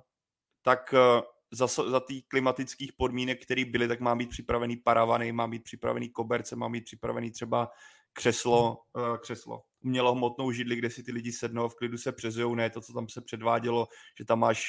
tak 0.61 0.93
eh, 0.93 1.22
za, 1.51 1.67
za 1.67 1.99
ty 1.99 2.22
klimatických 2.22 2.93
podmínek, 2.93 3.43
které 3.43 3.65
byly, 3.65 3.88
tak 3.88 3.99
má 3.99 4.15
být 4.15 4.30
připravený 4.30 4.78
paravany, 4.78 5.32
má 5.32 5.47
být 5.47 5.63
připravený 5.63 6.09
koberce, 6.09 6.55
má 6.55 6.70
být 6.70 6.84
připravený 6.84 7.32
třeba 7.32 7.70
křeslo, 8.13 8.78
křeslo, 9.22 9.63
umělohmotnou 9.84 10.51
židli, 10.51 10.76
kde 10.76 10.89
si 10.89 11.03
ty 11.03 11.11
lidi 11.11 11.32
sednou, 11.32 11.70
v 11.70 11.76
klidu 11.76 11.97
se 11.97 12.11
přezujou, 12.11 12.55
ne 12.55 12.70
to, 12.70 12.82
co 12.82 12.93
tam 12.93 13.09
se 13.09 13.22
předvádělo, 13.22 13.88
že 14.17 14.26
tam 14.26 14.39
máš 14.39 14.63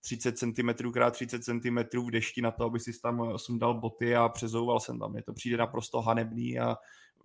30 0.00 0.38
cm 0.38 0.92
krát 0.92 1.10
30 1.10 1.44
cm 1.44 1.78
v 2.06 2.10
dešti 2.10 2.42
na 2.42 2.50
to, 2.50 2.64
aby 2.64 2.80
si 2.80 3.00
tam 3.00 3.38
sundal 3.38 3.74
boty 3.74 4.16
a 4.16 4.28
přezouval 4.28 4.80
jsem 4.80 4.98
tam. 4.98 5.16
Je 5.16 5.22
to 5.22 5.32
přijde 5.32 5.56
naprosto 5.56 6.00
hanebný 6.00 6.58
a 6.58 6.76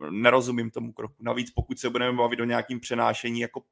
nerozumím 0.10 0.72
tomu 0.72 0.94
kroku. 0.94 1.16
Navíc 1.20 1.52
pokud 1.52 1.80
se 1.80 1.90
budeme 1.90 2.18
bavit 2.18 2.40
o 2.40 2.46
nějakým 2.46 2.80
přenášení 2.80 3.40
jako 3.40 3.64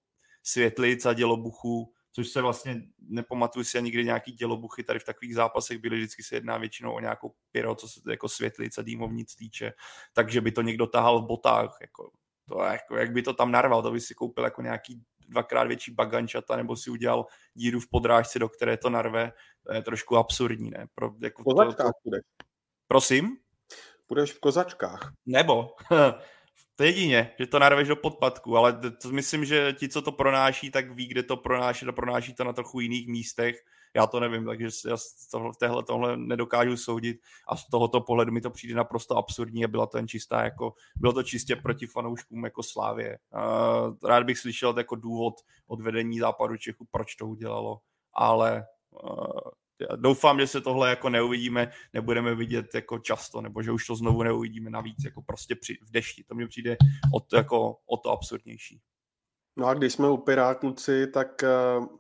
světlic 0.43 1.05
a 1.05 1.13
dělobuchů, 1.13 1.93
což 2.11 2.27
se 2.27 2.41
vlastně 2.41 2.81
nepamatuju 2.99 3.63
si 3.63 3.77
ani 3.77 3.85
nikdy 3.85 4.05
nějaký 4.05 4.31
dělobuchy 4.31 4.83
tady 4.83 4.99
v 4.99 5.03
takových 5.03 5.35
zápasech 5.35 5.77
byly, 5.77 5.97
vždycky 5.97 6.23
se 6.23 6.35
jedná 6.35 6.57
většinou 6.57 6.93
o 6.93 6.99
nějakou 6.99 7.33
pyro, 7.51 7.75
co 7.75 7.87
se 7.87 7.99
jako 8.09 8.29
světlic 8.29 8.77
a 8.77 8.81
dýmovnic 8.81 9.35
týče, 9.35 9.73
takže 10.13 10.41
by 10.41 10.51
to 10.51 10.61
někdo 10.61 10.87
tahal 10.87 11.21
v 11.21 11.27
botách, 11.27 11.77
jako, 11.81 12.11
to 12.47 12.59
jako, 12.59 12.95
jak 12.97 13.11
by 13.11 13.21
to 13.21 13.33
tam 13.33 13.51
narval, 13.51 13.81
to 13.81 13.91
by 13.91 14.01
si 14.01 14.13
koupil 14.13 14.43
jako 14.43 14.61
nějaký 14.61 15.01
dvakrát 15.27 15.67
větší 15.67 15.91
bagančata, 15.91 16.55
nebo 16.55 16.75
si 16.75 16.89
udělal 16.89 17.25
díru 17.53 17.79
v 17.79 17.89
podrážce, 17.89 18.39
do 18.39 18.49
které 18.49 18.77
to 18.77 18.89
narve, 18.89 19.31
to 19.63 19.73
je 19.73 19.81
trošku 19.81 20.17
absurdní, 20.17 20.69
ne? 20.69 20.87
Pro, 20.95 21.11
jako, 21.21 21.43
to, 21.43 21.73
to... 21.73 21.91
Prosím? 22.87 23.37
Budeš 24.11 24.31
v 24.31 24.39
kozačkách. 24.39 25.13
Nebo. 25.25 25.71
to 26.75 26.83
jedině, 26.83 27.31
že 27.39 27.47
to 27.47 27.59
narveš 27.59 27.87
do 27.87 27.95
podpadku, 27.95 28.57
ale 28.57 28.73
to, 28.73 29.09
myslím, 29.09 29.45
že 29.45 29.73
ti, 29.73 29.89
co 29.89 30.01
to 30.01 30.11
pronáší, 30.11 30.71
tak 30.71 30.91
ví, 30.91 31.07
kde 31.07 31.23
to 31.23 31.37
pronáší, 31.37 31.85
to 31.85 31.93
pronáší 31.93 32.33
to 32.33 32.43
na 32.43 32.53
trochu 32.53 32.79
jiných 32.79 33.07
místech, 33.07 33.55
já 33.95 34.07
to 34.07 34.19
nevím, 34.19 34.45
takže 34.45 34.67
já 34.89 34.97
v 35.53 35.57
téhle 35.59 35.83
tohle 35.83 36.17
nedokážu 36.17 36.77
soudit 36.77 37.17
a 37.47 37.55
z 37.55 37.69
tohoto 37.69 38.01
pohledu 38.01 38.31
mi 38.31 38.41
to 38.41 38.49
přijde 38.49 38.75
naprosto 38.75 39.17
absurdní 39.17 39.65
a 39.65 39.67
byla 39.67 39.85
to 39.87 39.97
jen 39.97 40.07
čistá, 40.07 40.43
jako, 40.43 40.73
bylo 40.95 41.13
to 41.13 41.23
čistě 41.23 41.55
proti 41.55 41.87
fanouškům 41.87 42.43
jako 42.43 42.63
Slávě. 42.63 43.19
Rád 44.03 44.23
bych 44.23 44.39
slyšel 44.39 44.73
jako 44.77 44.95
důvod 44.95 45.33
od 45.67 45.81
vedení 45.81 46.19
západu 46.19 46.57
Čechu, 46.57 46.87
proč 46.91 47.15
to 47.15 47.27
udělalo, 47.27 47.79
ale 48.13 48.65
uh, 49.03 49.39
doufám, 49.95 50.39
že 50.39 50.47
se 50.47 50.61
tohle 50.61 50.89
jako 50.89 51.09
neuvidíme, 51.09 51.71
nebudeme 51.93 52.35
vidět 52.35 52.75
jako 52.75 52.99
často, 52.99 53.41
nebo 53.41 53.61
že 53.61 53.71
už 53.71 53.87
to 53.87 53.95
znovu 53.95 54.23
neuvidíme 54.23 54.69
navíc 54.69 55.03
jako 55.05 55.21
prostě 55.21 55.55
při, 55.55 55.77
v 55.81 55.91
dešti. 55.91 56.23
To 56.23 56.35
mi 56.35 56.47
přijde 56.47 56.77
o 57.13 57.19
to, 57.19 57.35
jako, 57.35 57.77
o 57.85 57.97
to 57.97 58.09
absurdnější. 58.09 58.81
No 59.55 59.67
a 59.67 59.73
když 59.73 59.93
jsme 59.93 60.09
u 60.09 60.17
Pirátluci, 60.17 61.07
tak 61.07 61.43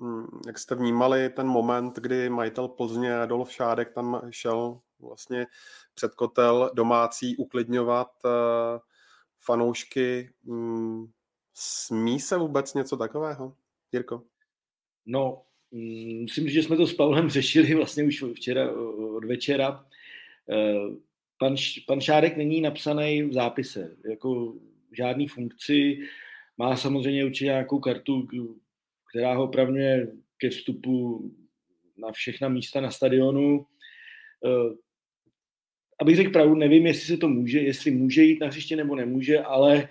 hm, 0.01 0.41
jak 0.47 0.59
jste 0.59 0.75
vnímali 0.75 1.29
ten 1.29 1.47
moment, 1.47 1.95
kdy 1.95 2.29
majitel 2.29 2.67
Plzně 2.67 3.19
Adolf 3.19 3.51
Šádek 3.51 3.93
tam 3.93 4.21
šel 4.29 4.79
vlastně 4.99 5.47
před 5.93 6.15
kotel 6.15 6.71
domácí 6.73 7.37
uklidňovat 7.37 8.11
eh, 8.25 8.79
fanoušky. 9.39 10.33
Hm, 10.45 11.11
smí 11.53 12.19
se 12.19 12.37
vůbec 12.37 12.73
něco 12.73 12.97
takového, 12.97 13.55
Jirko? 13.91 14.23
No, 15.05 15.41
hm, 15.71 16.21
myslím, 16.21 16.49
že 16.49 16.63
jsme 16.63 16.77
to 16.77 16.87
s 16.87 16.93
Pavlem 16.93 17.29
řešili 17.29 17.75
vlastně 17.75 18.03
už 18.03 18.23
včera 18.35 18.71
od 19.15 19.25
večera. 19.25 19.85
Eh, 20.49 20.95
pan, 21.37 21.55
pan 21.87 22.01
Šádek 22.01 22.37
není 22.37 22.61
napsaný 22.61 23.23
v 23.23 23.33
zápise, 23.33 23.97
jako 24.09 24.55
žádný 24.97 25.27
funkci, 25.27 25.99
má 26.57 26.77
samozřejmě 26.77 27.25
určitě 27.25 27.45
nějakou 27.45 27.79
kartu, 27.79 28.27
která 29.09 29.33
ho 29.33 29.43
opravňuje 29.43 30.07
ke 30.37 30.49
vstupu 30.49 31.31
na 31.97 32.11
všechna 32.11 32.49
místa 32.49 32.81
na 32.81 32.91
stadionu. 32.91 33.65
Eh, 34.45 34.75
abych 36.01 36.15
řekl 36.15 36.31
pravdu, 36.31 36.55
nevím, 36.55 36.85
jestli 36.85 37.07
se 37.07 37.17
to 37.17 37.27
může, 37.27 37.59
jestli 37.59 37.91
může 37.91 38.23
jít 38.23 38.39
na 38.39 38.47
hřiště 38.47 38.75
nebo 38.75 38.95
nemůže, 38.95 39.39
ale 39.39 39.89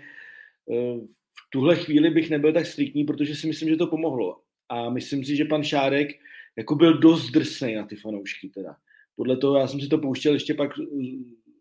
eh, 0.71 0.99
v 1.35 1.51
tuhle 1.51 1.77
chvíli 1.77 2.11
bych 2.11 2.31
nebyl 2.31 2.53
tak 2.53 2.67
striktní, 2.67 3.05
protože 3.05 3.35
si 3.35 3.47
myslím, 3.47 3.69
že 3.69 3.77
to 3.77 3.87
pomohlo. 3.87 4.41
A 4.71 4.91
myslím 4.91 5.25
si, 5.25 5.37
že 5.37 5.45
pan 5.45 5.65
Šárek 5.65 6.09
jako 6.57 6.75
byl 6.75 6.99
dost 6.99 7.31
drsný 7.31 7.75
na 7.75 7.87
ty 7.87 7.97
fanoušky 7.97 8.49
teda. 8.49 8.77
Podle 9.17 9.37
toho 9.37 9.59
já 9.59 9.67
jsem 9.67 9.81
si 9.81 9.89
to 9.89 9.99
pouštěl 9.99 10.35
ještě 10.35 10.55
pak 10.55 10.71
eh, 10.79 10.85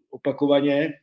opakovaně 0.09 0.93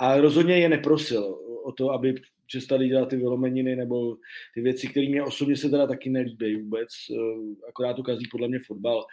a 0.00 0.16
rozhodně 0.16 0.58
je 0.58 0.68
neprosil 0.68 1.22
o 1.64 1.72
to, 1.72 1.90
aby 1.90 2.14
přestali 2.46 2.88
dělat 2.88 3.08
ty 3.08 3.16
vylomeniny 3.16 3.76
nebo 3.76 4.16
ty 4.54 4.60
věci, 4.60 4.88
které 4.88 5.08
mě 5.08 5.22
osobně 5.22 5.56
se 5.56 5.68
teda 5.68 5.86
taky 5.86 6.10
nelíbí 6.10 6.56
vůbec, 6.56 6.88
eh, 7.10 7.68
akorát 7.68 7.94
to 7.94 8.02
kazí 8.02 8.24
podle 8.30 8.48
mě 8.48 8.58
fotbal. 8.66 9.06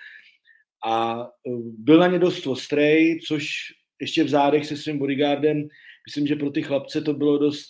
A 0.85 1.23
eh, 1.23 1.51
byl 1.77 1.99
na 1.99 2.07
ně 2.07 2.19
dost 2.19 2.47
ostrej, 2.47 3.19
což 3.27 3.47
ještě 4.01 4.23
v 4.23 4.29
zádech 4.29 4.65
se 4.65 4.77
svým 4.77 4.97
bodyguardem, 4.97 5.67
myslím, 6.07 6.27
že 6.27 6.35
pro 6.35 6.49
ty 6.49 6.63
chlapce 6.63 7.01
to 7.01 7.13
bylo 7.13 7.37
dost, 7.37 7.69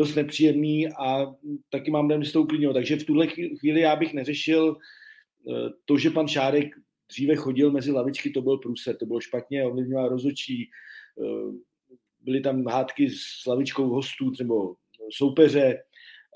dost 0.00 0.14
nepříjemný 0.14 0.88
a 0.88 1.34
taky 1.70 1.90
mám 1.90 2.08
dojem, 2.08 2.24
že 2.24 2.32
to 2.32 2.42
uklidnilo. 2.42 2.74
Takže 2.74 2.96
v 2.96 3.04
tuhle 3.04 3.26
chvíli 3.60 3.80
já 3.80 3.96
bych 3.96 4.14
neřešil 4.14 4.76
eh, 4.76 5.70
to, 5.84 5.98
že 5.98 6.10
pan 6.10 6.28
Šárek 6.28 6.68
dříve 7.10 7.36
chodil 7.36 7.70
mezi 7.70 7.92
lavičky, 7.92 8.30
to 8.30 8.42
byl 8.42 8.58
průser, 8.58 8.96
to 8.96 9.06
bylo 9.06 9.20
špatně, 9.20 9.64
ovlivňoval 9.64 10.08
rozočí, 10.08 10.70
byly 12.20 12.40
tam 12.40 12.66
hádky 12.66 13.10
s 13.10 13.46
lavičkou 13.46 13.88
hostů, 13.88 14.32
nebo 14.38 14.74
soupeře. 15.12 15.82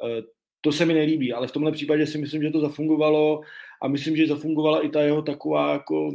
Eh, 0.07 0.23
to 0.61 0.73
se 0.73 0.87
mi 0.87 0.95
nelíbí, 0.95 1.33
ale 1.33 1.47
v 1.47 1.53
tomhle 1.53 1.73
případě 1.73 2.07
si 2.07 2.19
myslím, 2.19 2.43
že 2.43 2.51
to 2.51 2.61
zafungovalo 2.61 3.41
a 3.83 3.89
myslím, 3.89 4.17
že 4.17 4.27
zafungovala 4.27 4.85
i 4.85 4.89
ta 4.89 5.03
jeho 5.03 5.23
taková, 5.23 5.73
jako, 5.73 6.11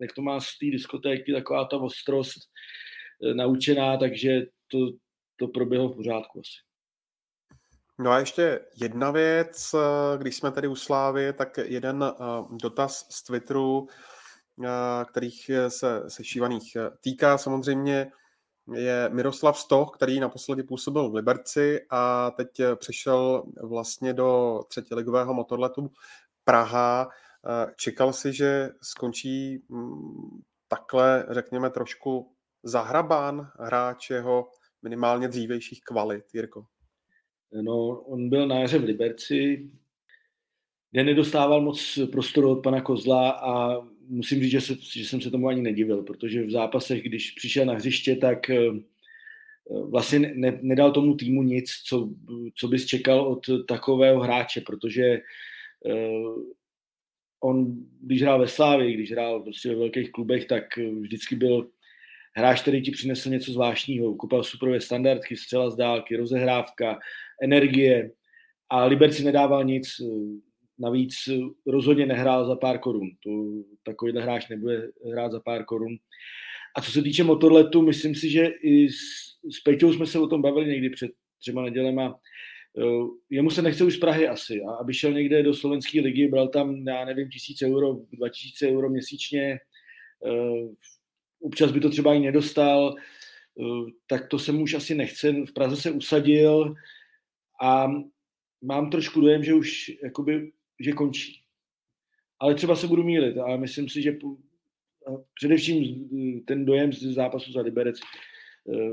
jak 0.00 0.12
to 0.12 0.22
má 0.22 0.40
z 0.40 0.58
té 0.58 0.66
diskotéky, 0.66 1.32
taková 1.32 1.64
ta 1.64 1.76
ostrost 1.76 2.38
eh, 3.24 3.34
naučená, 3.34 3.96
takže 3.96 4.46
to, 4.68 4.78
to 5.36 5.48
proběhlo 5.48 5.88
v 5.88 5.96
pořádku 5.96 6.40
asi. 6.40 6.69
No 8.02 8.10
a 8.10 8.18
ještě 8.18 8.60
jedna 8.76 9.10
věc, 9.10 9.74
eh, 9.74 10.18
když 10.18 10.36
jsme 10.36 10.50
tady 10.50 10.68
u 10.68 10.76
Slávy, 10.76 11.32
tak 11.32 11.58
jeden 11.58 12.04
dotaz 12.62 13.06
z 13.10 13.22
Twitteru, 13.22 13.88
kterých 15.10 15.50
se 15.68 16.02
sešívaných 16.08 16.76
týká 17.00 17.38
samozřejmě 17.38 18.12
je 18.74 19.08
Miroslav 19.08 19.58
Stoch, 19.58 19.90
který 19.94 20.20
naposledy 20.20 20.62
působil 20.62 21.10
v 21.10 21.14
Liberci 21.14 21.86
a 21.90 22.30
teď 22.30 22.48
přešel 22.76 23.44
vlastně 23.62 24.12
do 24.12 24.60
třetiligového 24.68 25.34
motorletu 25.34 25.90
Praha. 26.44 27.08
Čekal 27.76 28.12
si, 28.12 28.32
že 28.32 28.70
skončí 28.82 29.64
mm, 29.68 30.40
takhle, 30.68 31.26
řekněme, 31.30 31.70
trošku 31.70 32.34
zahrabán 32.62 33.50
hráč 33.58 34.10
jeho 34.10 34.48
minimálně 34.82 35.28
dřívejších 35.28 35.80
kvalit, 35.84 36.24
Jirko? 36.34 36.64
No, 37.52 38.00
on 38.00 38.28
byl 38.28 38.48
na 38.48 38.58
jaře 38.58 38.78
v 38.78 38.84
Liberci, 38.84 39.70
kde 40.90 41.04
nedostával 41.04 41.60
moc 41.60 41.98
prostoru 42.12 42.50
od 42.50 42.62
pana 42.62 42.80
Kozla 42.80 43.30
a 43.30 43.80
musím 44.08 44.40
říct, 44.40 44.50
že, 44.50 44.60
se, 44.60 44.74
že 44.92 45.04
jsem 45.04 45.20
se 45.20 45.30
tomu 45.30 45.48
ani 45.48 45.62
nedivil, 45.62 46.02
protože 46.02 46.46
v 46.46 46.50
zápasech, 46.50 47.02
když 47.02 47.30
přišel 47.30 47.66
na 47.66 47.74
hřiště, 47.74 48.16
tak 48.16 48.50
eh, 48.50 48.70
vlastně 49.84 50.18
ne, 50.18 50.58
nedal 50.62 50.92
tomu 50.92 51.16
týmu 51.16 51.42
nic, 51.42 51.70
co, 51.84 52.10
co 52.54 52.68
bys 52.68 52.86
čekal 52.86 53.20
od 53.20 53.46
takového 53.68 54.20
hráče, 54.20 54.60
protože 54.60 55.20
uh, 55.84 56.42
on, 57.40 57.76
když 58.00 58.22
hrál 58.22 58.38
ve 58.38 58.48
Slávii, 58.48 58.94
když 58.94 59.12
hrál 59.12 59.40
prostě 59.40 59.68
ve 59.68 59.74
velkých 59.74 60.12
klubech, 60.12 60.44
tak 60.44 60.76
vždycky 60.76 61.36
byl 61.36 61.70
hráč, 62.36 62.62
který 62.62 62.82
ti 62.82 62.90
přinesl 62.90 63.30
něco 63.30 63.52
zvláštního, 63.52 64.14
kupal 64.14 64.44
superové 64.44 64.80
standardky, 64.80 65.36
střela 65.36 65.70
z 65.70 65.76
dálky, 65.76 66.16
rozehrávka, 66.16 66.98
energie 67.42 68.10
a 68.70 68.84
Liberci 68.84 69.24
nedával 69.24 69.64
nic, 69.64 70.00
navíc 70.78 71.14
rozhodně 71.66 72.06
nehrál 72.06 72.46
za 72.46 72.56
pár 72.56 72.78
korun. 72.78 73.10
To, 73.24 73.30
takovýhle 73.82 74.22
hráč 74.22 74.48
nebude 74.48 74.88
hrát 75.12 75.32
za 75.32 75.40
pár 75.40 75.64
korun. 75.64 75.96
A 76.76 76.82
co 76.82 76.90
se 76.90 77.02
týče 77.02 77.24
motorletu, 77.24 77.82
myslím 77.82 78.14
si, 78.14 78.30
že 78.30 78.46
i 78.46 78.88
s, 78.88 79.00
s 79.56 79.60
Peťou 79.60 79.92
jsme 79.92 80.06
se 80.06 80.18
o 80.18 80.26
tom 80.26 80.42
bavili 80.42 80.68
někdy 80.68 80.90
před 80.90 81.10
třema 81.38 81.62
nedělema. 81.62 82.20
Eh, 82.78 83.06
jemu 83.30 83.50
se 83.50 83.62
nechce 83.62 83.84
už 83.84 83.94
z 83.94 83.98
Prahy 83.98 84.28
asi, 84.28 84.60
a 84.62 84.72
aby 84.72 84.94
šel 84.94 85.12
někde 85.12 85.42
do 85.42 85.54
slovenské 85.54 86.00
ligy, 86.00 86.28
bral 86.28 86.48
tam, 86.48 86.88
já 86.88 87.04
nevím, 87.04 87.28
tisíc 87.28 87.62
euro, 87.62 87.96
dva 88.12 88.28
tisíce 88.28 88.68
euro 88.68 88.90
měsíčně, 88.90 89.58
eh, 90.26 90.68
občas 91.40 91.72
by 91.72 91.80
to 91.80 91.90
třeba 91.90 92.14
i 92.14 92.20
nedostal, 92.20 92.94
eh, 92.96 93.90
tak 94.06 94.28
to 94.28 94.38
se 94.38 94.52
mu 94.52 94.62
už 94.62 94.74
asi 94.74 94.94
nechce. 94.94 95.32
V 95.32 95.52
Praze 95.52 95.76
se 95.76 95.90
usadil 95.90 96.74
a 97.62 97.88
mám 98.62 98.90
trošku 98.90 99.20
dojem, 99.20 99.44
že 99.44 99.54
už 99.54 99.90
jakoby, 100.02 100.52
že 100.80 100.92
končí. 100.92 101.42
Ale 102.38 102.54
třeba 102.54 102.76
se 102.76 102.86
budu 102.86 103.02
mílit, 103.02 103.38
ale 103.38 103.58
myslím 103.58 103.88
si, 103.88 104.02
že 104.02 104.18
především 105.34 106.08
ten 106.46 106.64
dojem 106.64 106.92
z 106.92 107.14
zápasu 107.14 107.52
za 107.52 107.60
Liberec 107.60 107.96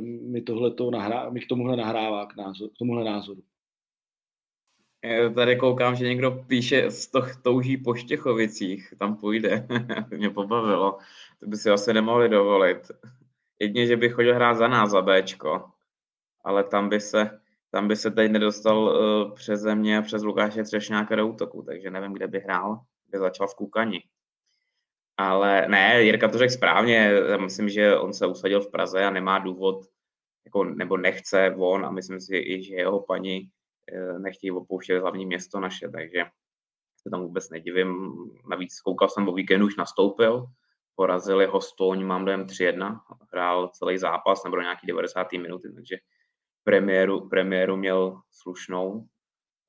mi, 0.02 0.42
tohleto 0.42 0.92
nahrá, 0.92 1.30
mi 1.30 1.40
k 1.40 1.48
tomuhle 1.48 1.78
nahrává 1.78 2.26
k, 2.26 2.36
názor, 2.36 2.70
k 2.70 2.78
tomuhle 2.78 3.04
názoru. 3.04 3.44
Tady 5.36 5.56
koukám, 5.56 5.96
že 5.96 6.08
někdo 6.08 6.32
píše, 6.32 6.92
z 6.92 7.08
toho 7.08 7.28
touží 7.42 7.78
po 7.78 7.96
Štěchovicích, 7.96 8.94
tam 9.00 9.16
půjde. 9.16 9.68
Mě 10.18 10.30
pobavilo. 10.30 10.98
To 11.40 11.48
by 11.48 11.58
si 11.58 11.70
asi 11.70 11.94
nemohli 11.94 12.30
dovolit. 12.30 12.92
Jedně, 13.60 13.88
že 13.88 13.98
by 13.98 14.10
chodil 14.10 14.36
hrát 14.36 14.54
za 14.54 14.68
nás, 14.68 14.90
za 14.90 15.02
Bčko. 15.02 15.72
Ale 16.44 16.64
tam 16.64 16.90
by 16.90 17.00
se, 17.00 17.40
tam 17.72 17.88
by 17.88 17.96
se 17.96 18.12
teď 18.12 18.32
nedostal 18.32 18.84
uh, 18.84 19.36
přes 19.36 19.60
země 19.60 19.98
a 19.98 20.02
přes 20.02 20.24
Lukáše 20.24 20.64
Třešňáka 20.64 21.16
do 21.16 21.28
útoku, 21.28 21.64
takže 21.64 21.92
nevím, 21.92 22.14
kde 22.14 22.28
by 22.28 22.40
hrál. 22.40 22.80
By 23.08 23.18
začal 23.18 23.48
v 23.48 23.56
Kukani. 23.56 24.04
Ale 25.18 25.68
ne, 25.68 26.04
Jirka 26.04 26.28
to 26.28 26.38
řekl 26.38 26.54
správně. 26.54 27.12
Já 27.30 27.38
myslím, 27.38 27.70
že 27.70 27.98
on 27.98 28.14
se 28.14 28.28
usadil 28.28 28.62
v 28.62 28.72
Praze 28.72 29.04
a 29.04 29.10
nemá 29.10 29.40
důvod, 29.40 29.86
jako, 30.46 30.64
nebo 30.64 30.98
nechce 30.98 31.50
von 31.50 31.86
a 31.86 31.92
myslím 31.92 32.22
si 32.22 32.38
i, 32.38 32.64
že 32.64 32.76
jeho 32.76 33.00
paní 33.00 33.50
Eh, 33.50 33.57
nechtějí 34.18 34.52
opouštět 34.52 35.02
hlavní 35.02 35.26
město 35.26 35.60
naše, 35.60 35.90
takže 35.90 36.26
se 37.02 37.10
tam 37.10 37.22
vůbec 37.22 37.50
nedivím. 37.50 38.14
Navíc 38.50 38.80
koukal 38.80 39.10
jsem 39.10 39.28
o 39.28 39.34
víkendu, 39.34 39.66
už 39.66 39.78
nastoupil, 39.78 40.46
porazili 40.96 41.46
ho 41.46 41.62
Stoň, 41.62 42.04
mám 42.04 42.26
dojem 42.26 42.46
3-1, 42.46 43.00
hrál 43.34 43.68
celý 43.68 43.98
zápas, 43.98 44.44
nebo 44.44 44.62
nějaký 44.62 44.88
90. 44.88 45.32
minuty, 45.32 45.74
takže 45.74 45.98
premiéru, 46.64 47.30
premiéru 47.30 47.78
měl 47.78 48.22
slušnou. 48.32 49.06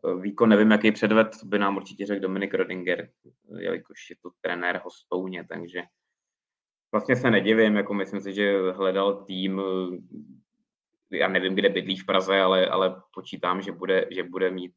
Eh, 0.05 0.21
výkon 0.21 0.49
nevím, 0.49 0.71
jaký 0.71 0.93
předved, 0.93 1.45
by 1.45 1.59
nám 1.59 1.77
určitě 1.77 2.07
řekl 2.07 2.23
Dominik 2.23 2.55
Rodinger, 2.55 3.11
jelikož 3.59 4.11
je 4.11 4.17
to 4.23 4.31
trenér 4.41 4.81
Hostouně, 4.85 5.47
takže 5.49 5.83
vlastně 6.93 7.17
se 7.17 7.31
nedivím, 7.31 7.77
jako 7.77 7.95
myslím 7.95 8.21
si, 8.21 8.33
že 8.33 8.73
hledal 8.73 9.25
tým, 9.25 9.63
já 11.11 11.29
nevím, 11.29 11.55
kde 11.55 11.69
bydlí 11.69 11.97
v 11.97 12.07
Praze, 12.07 12.41
ale, 12.41 12.67
ale 12.67 13.03
počítám, 13.15 13.63
že 13.63 13.73
bude, 13.73 14.09
že 14.11 14.23
bude 14.23 14.51
mít 14.51 14.73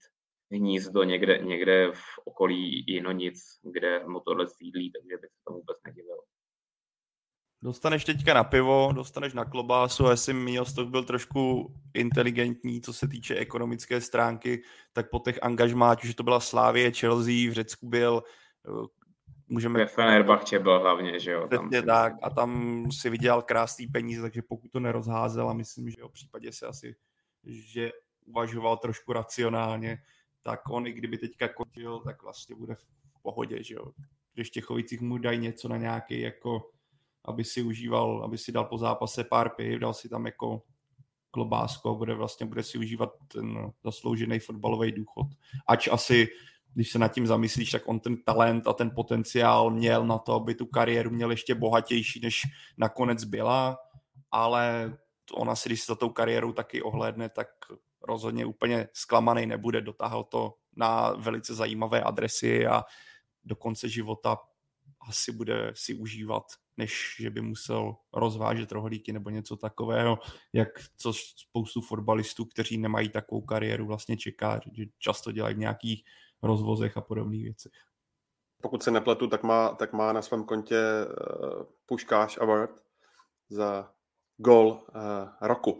hnízdo 0.51 1.03
někde, 1.03 1.37
někde 1.37 1.91
v 1.93 2.19
okolí 2.25 2.85
Jinonic, 2.87 3.43
kde 3.63 4.03
motorle 4.07 4.47
sídlí, 4.47 4.91
takže 4.91 5.17
bych 5.21 5.31
se 5.31 5.41
tomu 5.47 5.59
vůbec 5.59 5.77
nedivil. 5.85 6.17
Dostaneš 7.63 8.05
teďka 8.05 8.33
na 8.33 8.43
pivo, 8.43 8.91
dostaneš 8.93 9.33
na 9.33 9.45
klobásu 9.45 10.07
a 10.07 10.11
jestli 10.11 10.33
Miostok 10.33 10.89
byl 10.89 11.03
trošku 11.03 11.73
inteligentní, 11.93 12.81
co 12.81 12.93
se 12.93 13.07
týče 13.07 13.35
ekonomické 13.35 14.01
stránky, 14.01 14.63
tak 14.93 15.09
po 15.09 15.19
těch 15.19 15.39
angažmách, 15.41 16.03
že 16.03 16.15
to 16.15 16.23
byla 16.23 16.39
Slávie, 16.39 16.91
Chelsea, 16.91 17.49
v 17.49 17.53
Řecku 17.53 17.89
byl, 17.89 18.23
můžeme... 19.51 19.79
Ve 19.79 19.85
Fenerbahče 19.85 20.59
byl 20.59 20.79
hlavně, 20.79 21.19
že 21.19 21.31
jo? 21.31 21.47
Tam 21.47 21.69
si... 21.69 21.81
tak 21.81 22.13
a 22.21 22.29
tam 22.29 22.91
si 22.91 23.09
vydělal 23.09 23.41
krásný 23.41 23.87
peníze, 23.87 24.21
takže 24.21 24.41
pokud 24.41 24.71
to 24.71 24.79
nerozházel 24.79 25.49
a 25.49 25.53
myslím, 25.53 25.89
že 25.89 26.03
v 26.03 26.11
případě 26.11 26.51
se 26.51 26.67
asi, 26.67 26.95
že 27.43 27.91
uvažoval 28.25 28.77
trošku 28.77 29.13
racionálně, 29.13 29.97
tak 30.43 30.69
on 30.69 30.87
i 30.87 30.91
kdyby 30.93 31.17
teďka 31.17 31.47
končil, 31.47 31.99
tak 31.99 32.23
vlastně 32.23 32.55
bude 32.55 32.75
v 32.75 32.85
pohodě, 33.21 33.63
že 33.63 33.75
jo. 33.75 33.91
Když 34.33 34.49
Těchovicích 34.49 35.01
mu 35.01 35.17
dají 35.17 35.39
něco 35.39 35.67
na 35.67 35.77
nějaký 35.77 36.21
jako 36.21 36.71
aby 37.25 37.43
si 37.43 37.61
užíval, 37.61 38.23
aby 38.23 38.37
si 38.37 38.51
dal 38.51 38.65
po 38.65 38.77
zápase 38.77 39.23
pár 39.23 39.49
piv, 39.49 39.79
dal 39.79 39.93
si 39.93 40.09
tam 40.09 40.25
jako 40.25 40.61
klobásku 41.31 41.89
a 41.89 41.93
bude 41.93 42.13
vlastně 42.13 42.45
bude 42.45 42.63
si 42.63 42.77
užívat 42.77 43.09
ten 43.27 43.71
zasloužený 43.83 44.39
fotbalový 44.39 44.91
důchod. 44.91 45.27
Ač 45.67 45.87
asi 45.87 46.27
když 46.73 46.91
se 46.91 46.99
nad 46.99 47.07
tím 47.07 47.27
zamyslíš, 47.27 47.71
tak 47.71 47.87
on 47.87 47.99
ten 47.99 48.17
talent 48.23 48.67
a 48.67 48.73
ten 48.73 48.91
potenciál 48.95 49.71
měl 49.71 50.07
na 50.07 50.17
to, 50.17 50.33
aby 50.33 50.55
tu 50.55 50.65
kariéru 50.65 51.09
měl 51.09 51.31
ještě 51.31 51.55
bohatější, 51.55 52.19
než 52.23 52.41
nakonec 52.77 53.23
byla, 53.23 53.77
ale 54.31 54.97
on 55.33 55.49
asi, 55.49 55.69
když 55.69 55.81
se 55.81 55.91
za 55.91 55.95
tou 55.95 56.09
kariérou 56.09 56.53
taky 56.53 56.81
ohlédne, 56.81 57.29
tak 57.29 57.47
rozhodně 58.01 58.45
úplně 58.45 58.87
zklamaný 58.93 59.45
nebude, 59.45 59.81
dotáhl 59.81 60.23
to 60.23 60.53
na 60.75 61.11
velice 61.11 61.55
zajímavé 61.55 62.01
adresy 62.01 62.67
a 62.67 62.83
do 63.43 63.55
konce 63.55 63.89
života 63.89 64.37
asi 65.07 65.31
bude 65.31 65.71
si 65.75 65.93
užívat, 65.93 66.43
než 66.77 67.15
že 67.19 67.29
by 67.29 67.41
musel 67.41 67.95
rozvážet 68.13 68.71
rohlíky 68.71 69.13
nebo 69.13 69.29
něco 69.29 69.57
takového, 69.57 70.19
jak 70.53 70.67
co 70.97 71.13
spoustu 71.13 71.81
fotbalistů, 71.81 72.45
kteří 72.45 72.77
nemají 72.77 73.09
takovou 73.09 73.41
kariéru, 73.41 73.85
vlastně 73.85 74.17
čeká, 74.17 74.61
že 74.73 74.85
často 74.99 75.31
dělají 75.31 75.55
v 75.55 75.59
nějakých 75.59 76.03
rozvozech 76.43 76.97
a 76.97 77.01
podobných 77.01 77.43
věcech. 77.43 77.71
Pokud 78.61 78.83
se 78.83 78.91
nepletu, 78.91 79.27
tak 79.27 79.43
má, 79.43 79.69
tak 79.69 79.93
má 79.93 80.13
na 80.13 80.21
svém 80.21 80.43
kontě 80.43 80.81
uh, 81.05 81.63
Puškáš 81.85 82.37
Award 82.37 82.83
za 83.49 83.93
gol 84.37 84.67
uh, 84.67 85.29
roku. 85.41 85.79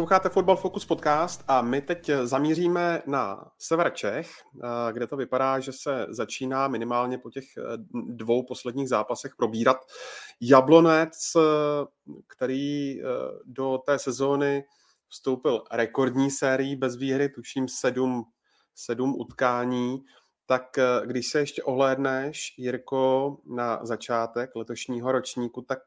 Posloucháte 0.00 0.28
Football 0.28 0.56
Focus 0.56 0.84
podcast 0.84 1.44
a 1.48 1.62
my 1.62 1.80
teď 1.80 2.10
zamíříme 2.22 3.02
na 3.06 3.50
sever 3.58 3.92
Čech, 3.94 4.30
eh, 4.64 4.92
kde 4.92 5.06
to 5.06 5.16
vypadá, 5.16 5.60
že 5.60 5.72
se 5.72 6.06
začíná 6.08 6.68
minimálně 6.68 7.18
po 7.18 7.30
těch 7.30 7.44
eh, 7.58 7.62
dvou 7.92 8.42
posledních 8.42 8.88
zápasech 8.88 9.32
probírat 9.36 9.76
Jablonec, 10.40 11.18
eh, 11.36 11.40
který 12.26 13.00
do 13.44 13.78
té 13.86 13.98
sezóny 13.98 14.64
vstoupil 15.08 15.64
rekordní 15.72 16.30
sérií 16.30 16.76
bez 16.76 16.96
výhry, 16.96 17.28
tuším 17.28 17.68
sedm, 17.68 18.24
sedm 18.74 19.14
utkání. 19.18 20.04
Tak 20.46 20.78
když 21.04 21.26
se 21.26 21.38
ještě 21.38 21.62
ohlédneš, 21.62 22.54
Jirko, 22.58 23.36
na 23.56 23.80
začátek 23.82 24.50
letošního 24.56 25.12
ročníku, 25.12 25.62
tak 25.62 25.82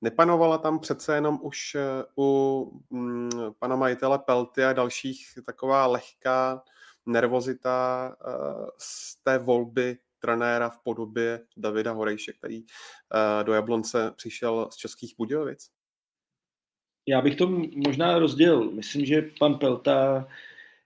Nepanovala 0.00 0.58
tam 0.58 0.78
přece 0.78 1.14
jenom 1.14 1.38
už 1.42 1.74
eh, 1.74 1.80
u 2.18 2.80
mm, 2.90 3.30
pana 3.58 3.76
majitele 3.76 4.18
Pelty 4.18 4.64
a 4.64 4.72
dalších 4.72 5.26
taková 5.46 5.86
lehká 5.86 6.62
nervozita 7.06 8.16
eh, 8.20 8.66
z 8.78 9.16
té 9.22 9.38
volby 9.38 9.98
trenéra 10.18 10.70
v 10.70 10.78
podobě 10.78 11.40
Davida 11.56 11.92
Horejše, 11.92 12.32
který 12.32 12.62
eh, 12.62 13.44
do 13.44 13.52
Jablonce 13.52 14.12
přišel 14.16 14.68
z 14.72 14.76
Českých 14.76 15.14
Budějovic? 15.18 15.70
Já 17.06 17.22
bych 17.22 17.36
to 17.36 17.46
možná 17.86 18.18
rozdělil. 18.18 18.70
Myslím, 18.70 19.06
že 19.06 19.30
pan 19.38 19.54
Pelta 19.54 20.28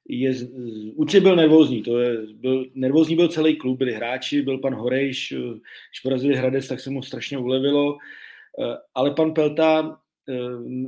je, 0.09 0.35
určitě 0.95 1.21
byl 1.21 1.37
nervózní, 1.37 1.83
to 1.83 1.99
je, 1.99 2.27
byl, 2.35 2.67
nervózní 2.75 3.17
byl 3.17 3.29
celý 3.29 3.57
klub, 3.57 3.79
byli 3.79 3.93
hráči, 3.93 4.43
byl 4.43 4.59
pan 4.59 4.75
Horejš, 4.75 5.33
když 5.33 6.01
porazili 6.03 6.37
Hradec, 6.37 6.69
tak 6.69 6.81
se 6.81 6.91
mu 6.91 7.03
strašně 7.03 7.39
ulevilo. 7.39 7.99
Eh, 8.61 8.77
ale 8.95 9.15
pan 9.15 9.35
Pelta 9.35 10.01
eh, 10.29 10.35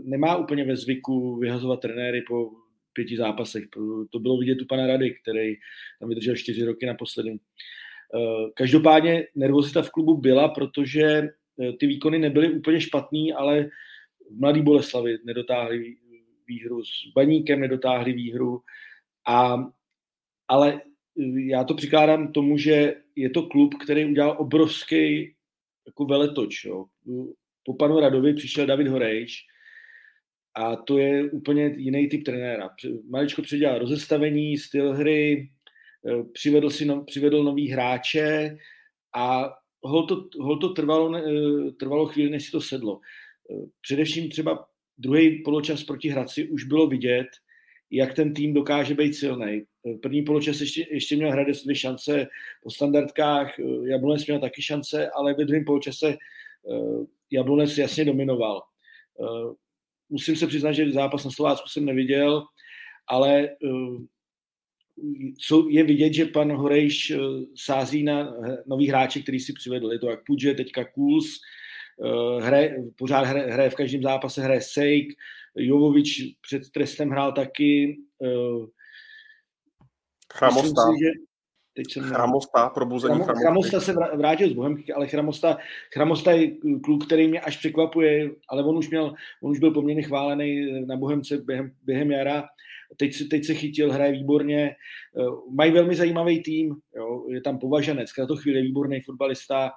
nemá 0.04 0.36
úplně 0.36 0.64
ve 0.64 0.76
zvyku 0.76 1.36
vyhazovat 1.36 1.80
trenéry 1.80 2.22
po 2.22 2.50
pěti 2.92 3.16
zápasech. 3.16 3.64
To 4.10 4.18
bylo 4.18 4.38
vidět 4.38 4.62
u 4.62 4.66
pana 4.66 4.86
Rady, 4.86 5.14
který 5.22 5.54
tam 6.00 6.08
vydržel 6.08 6.36
čtyři 6.36 6.64
roky 6.64 6.86
naposledy. 6.86 7.30
Eh, 7.30 8.50
každopádně 8.54 9.26
nervozita 9.34 9.82
v 9.82 9.90
klubu 9.90 10.16
byla, 10.16 10.48
protože 10.48 11.28
ty 11.80 11.86
výkony 11.86 12.18
nebyly 12.18 12.50
úplně 12.50 12.80
špatný, 12.80 13.32
ale 13.32 13.70
mladý 14.30 14.62
Boleslavi 14.62 15.18
nedotáhli 15.24 15.96
výhru, 16.48 16.84
s 16.84 17.12
Baníkem 17.14 17.60
nedotáhli 17.60 18.12
výhru, 18.12 18.60
a, 19.26 19.66
ale 20.48 20.80
já 21.36 21.64
to 21.64 21.74
přikládám 21.74 22.32
tomu, 22.32 22.58
že 22.58 22.94
je 23.16 23.30
to 23.30 23.42
klub, 23.42 23.74
který 23.84 24.04
udělal 24.04 24.36
obrovský 24.38 25.34
jako 25.86 26.04
veletoč. 26.04 26.64
Jo 26.64 26.84
po 27.64 27.74
panu 27.74 28.00
Radovi 28.00 28.34
přišel 28.34 28.66
David 28.66 28.88
Horejč 28.88 29.32
a 30.54 30.76
to 30.76 30.98
je 30.98 31.30
úplně 31.30 31.74
jiný 31.76 32.08
typ 32.08 32.24
trenéra. 32.24 32.70
Maličko 33.10 33.42
předělal 33.42 33.78
rozestavení, 33.78 34.58
styl 34.58 34.92
hry, 34.92 35.50
eh, 36.08 36.24
přivedl, 36.32 36.70
si 36.70 36.84
no, 36.84 37.04
přivedl 37.04 37.44
nový 37.44 37.68
hráče 37.68 38.58
a 39.16 39.54
hol 39.82 40.06
to, 40.06 40.28
hol 40.40 40.58
to 40.58 40.68
trvalo, 40.68 41.16
eh, 41.16 41.70
trvalo 41.70 42.06
chvíli, 42.06 42.30
než 42.30 42.44
si 42.44 42.50
to 42.52 42.60
sedlo. 42.60 43.00
Eh, 43.50 43.66
především 43.80 44.30
třeba 44.30 44.66
druhý 44.98 45.42
poločas 45.42 45.84
proti 45.84 46.08
Hradci 46.08 46.48
už 46.48 46.64
bylo 46.64 46.86
vidět, 46.86 47.26
jak 47.90 48.14
ten 48.14 48.34
tým 48.34 48.54
dokáže 48.54 48.94
být 48.94 49.14
silný. 49.14 49.64
První 50.02 50.22
poločas 50.22 50.60
ještě, 50.60 50.86
ještě 50.90 51.16
měl 51.16 51.30
Hradec 51.30 51.62
dvě 51.62 51.76
šance 51.76 52.26
po 52.62 52.70
standardkách, 52.70 53.58
Jablonec 53.84 54.26
měl 54.26 54.40
taky 54.40 54.62
šance, 54.62 55.10
ale 55.10 55.34
ve 55.34 55.44
druhém 55.44 55.64
poločase 55.64 56.16
Jablonec 57.34 57.78
jasně 57.78 58.04
dominoval. 58.04 58.62
Musím 60.08 60.36
se 60.36 60.46
přiznat, 60.46 60.72
že 60.72 60.92
zápas 60.92 61.24
na 61.24 61.30
Slovácku 61.30 61.68
jsem 61.68 61.84
neviděl, 61.84 62.44
ale 63.08 63.48
je 65.68 65.84
vidět, 65.84 66.12
že 66.12 66.24
pan 66.24 66.52
Horejš 66.52 67.12
sází 67.56 68.02
na 68.02 68.34
nový 68.66 68.88
hráče, 68.88 69.22
který 69.22 69.40
si 69.40 69.52
přivedl. 69.52 69.92
Je 69.92 69.98
to 69.98 70.10
jak 70.10 70.24
Pudže, 70.26 70.54
teďka 70.54 70.84
Kuls, 70.84 71.26
hraje, 72.40 72.76
pořád 72.96 73.20
hraje, 73.20 73.46
hraje 73.46 73.70
v 73.70 73.74
každém 73.74 74.02
zápase, 74.02 74.42
hraje 74.42 74.60
Sejk, 74.60 75.12
Jovovič 75.56 76.22
před 76.40 76.70
trestem 76.70 77.10
hrál 77.10 77.32
taky. 77.32 77.98
Chramosta. 80.34 80.82
Si, 80.82 81.04
že 81.04 81.10
teď 81.74 81.92
jsem... 81.92 82.02
Chramosta, 82.02 82.68
probuzení 82.68 83.14
Chramosta. 83.14 83.40
Chramosta 83.40 83.80
se 83.80 83.94
vrátil 84.16 84.50
z 84.50 84.52
Bohemky, 84.52 84.92
ale 84.92 85.06
Chramosta, 85.06 85.58
Chramosta 85.94 86.32
je 86.32 86.50
kluk, 86.84 87.06
který 87.06 87.28
mě 87.28 87.40
až 87.40 87.56
překvapuje, 87.56 88.30
ale 88.48 88.64
on 88.64 88.78
už, 88.78 88.90
měl, 88.90 89.14
on 89.42 89.50
už 89.50 89.58
byl 89.58 89.70
poměrně 89.70 90.02
chválený 90.02 90.80
na 90.86 90.96
Bohemce 90.96 91.36
během, 91.36 91.72
během 91.82 92.10
jara. 92.10 92.44
Teď, 92.96 93.14
se, 93.14 93.24
teď 93.24 93.44
se 93.44 93.54
chytil, 93.54 93.92
hraje 93.92 94.12
výborně. 94.12 94.76
Mají 95.50 95.72
velmi 95.72 95.94
zajímavý 95.94 96.42
tým, 96.42 96.74
jo. 96.96 97.24
je 97.28 97.40
tam 97.40 97.58
považenec, 97.58 98.10
na 98.18 98.26
to 98.26 98.36
chvíli 98.36 98.62
výborný 98.62 99.00
fotbalista 99.00 99.70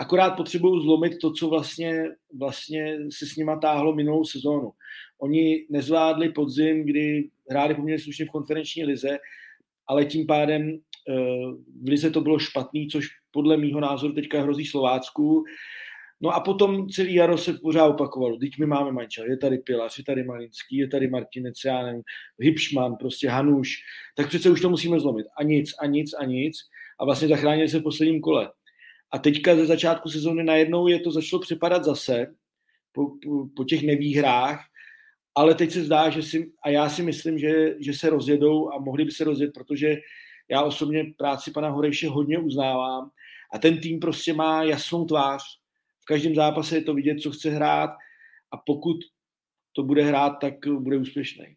akorát 0.00 0.30
potřebují 0.30 0.82
zlomit 0.82 1.18
to, 1.18 1.32
co 1.32 1.48
vlastně, 1.48 2.04
vlastně 2.38 2.98
se 3.12 3.26
s 3.26 3.36
nima 3.36 3.56
táhlo 3.56 3.94
minulou 3.94 4.24
sezónu. 4.24 4.72
Oni 5.18 5.66
nezvládli 5.70 6.28
podzim, 6.28 6.84
kdy 6.84 7.28
hráli 7.50 7.74
poměrně 7.74 8.02
slušně 8.02 8.24
v 8.24 8.30
konferenční 8.30 8.84
lize, 8.84 9.18
ale 9.86 10.04
tím 10.04 10.26
pádem 10.26 10.70
eh, 10.70 11.12
v 11.82 11.88
lize 11.88 12.10
to 12.10 12.20
bylo 12.20 12.38
špatný, 12.38 12.88
což 12.88 13.06
podle 13.30 13.56
mýho 13.56 13.80
názoru 13.80 14.12
teďka 14.12 14.42
hrozí 14.42 14.66
Slovácku. 14.66 15.44
No 16.20 16.30
a 16.30 16.40
potom 16.40 16.88
celý 16.88 17.14
jaro 17.14 17.38
se 17.38 17.52
pořád 17.52 17.86
opakovalo. 17.86 18.36
Teď 18.36 18.50
my 18.58 18.66
máme 18.66 18.92
mančel, 18.92 19.30
je 19.30 19.36
tady 19.36 19.58
Pilař, 19.58 19.98
je 19.98 20.04
tady 20.04 20.24
Malinský, 20.24 20.76
je 20.76 20.88
tady 20.88 21.08
Martinec, 21.08 21.54
já 21.64 21.82
nevím, 21.82 22.02
Hipšman, 22.38 22.96
prostě 22.96 23.28
Hanuš. 23.28 23.68
Tak 24.16 24.28
přece 24.28 24.50
už 24.50 24.60
to 24.60 24.70
musíme 24.70 25.00
zlomit. 25.00 25.26
A 25.38 25.42
nic, 25.42 25.70
a 25.80 25.86
nic, 25.86 26.14
a 26.14 26.24
nic. 26.24 26.56
A 27.00 27.04
vlastně 27.04 27.28
zachránili 27.28 27.68
se 27.68 27.78
v 27.78 27.82
posledním 27.82 28.20
kole. 28.20 28.52
A 29.12 29.18
teďka 29.18 29.56
ze 29.56 29.66
začátku 29.66 30.08
sezóny 30.08 30.44
najednou 30.44 30.86
je 30.86 31.00
to 31.00 31.10
začalo 31.10 31.40
připadat 31.40 31.84
zase 31.84 32.26
po, 32.92 33.06
po, 33.06 33.46
po 33.56 33.64
těch 33.64 33.82
nevýhrách, 33.82 34.64
ale 35.34 35.54
teď 35.54 35.70
se 35.70 35.84
zdá, 35.84 36.10
že 36.10 36.22
si, 36.22 36.52
a 36.64 36.68
já 36.68 36.88
si 36.88 37.02
myslím, 37.02 37.38
že, 37.38 37.74
že 37.80 37.92
se 37.94 38.10
rozjedou 38.10 38.72
a 38.72 38.78
mohli 38.78 39.04
by 39.04 39.10
se 39.10 39.24
rozjet, 39.24 39.50
protože 39.54 39.96
já 40.50 40.62
osobně 40.62 41.04
práci 41.18 41.50
pana 41.50 41.68
Horejše 41.68 42.08
hodně 42.08 42.38
uznávám 42.38 43.10
a 43.54 43.58
ten 43.58 43.80
tým 43.80 44.00
prostě 44.00 44.32
má 44.32 44.62
jasnou 44.62 45.04
tvář. 45.04 45.42
V 46.02 46.04
každém 46.04 46.34
zápase 46.34 46.76
je 46.76 46.82
to 46.82 46.94
vidět, 46.94 47.20
co 47.20 47.30
chce 47.30 47.50
hrát 47.50 47.90
a 48.52 48.56
pokud 48.66 48.96
to 49.72 49.82
bude 49.82 50.04
hrát, 50.04 50.30
tak 50.30 50.54
bude 50.78 50.98
úspěšný. 50.98 51.56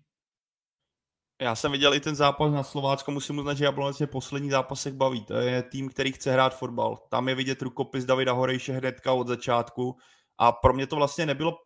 Já 1.41 1.55
jsem 1.55 1.71
viděl 1.71 1.93
i 1.93 1.99
ten 1.99 2.15
zápas 2.15 2.53
na 2.53 2.63
Slovácko, 2.63 3.11
musím 3.11 3.37
uznat, 3.37 3.53
že 3.53 3.65
Jablonec 3.65 3.99
mě 3.99 4.07
poslední 4.07 4.49
zápasech 4.49 4.93
baví. 4.93 5.25
To 5.25 5.33
je 5.33 5.63
tým, 5.63 5.89
který 5.89 6.11
chce 6.11 6.31
hrát 6.31 6.57
fotbal. 6.57 6.97
Tam 7.09 7.29
je 7.29 7.35
vidět 7.35 7.61
rukopis 7.61 8.05
Davida 8.05 8.31
Horejše 8.33 8.73
hnedka 8.73 9.13
od 9.13 9.27
začátku 9.27 9.95
a 10.37 10.51
pro 10.51 10.73
mě 10.73 10.87
to 10.87 10.95
vlastně 10.95 11.25
nebylo 11.25 11.57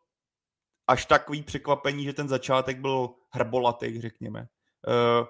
až 0.90 1.06
takový 1.06 1.44
překvapení, 1.44 2.04
že 2.04 2.14
ten 2.14 2.28
začátek 2.28 2.80
byl 2.80 3.10
hrbolatý, 3.30 4.02
řekněme. 4.02 4.40
Uh, 4.40 5.28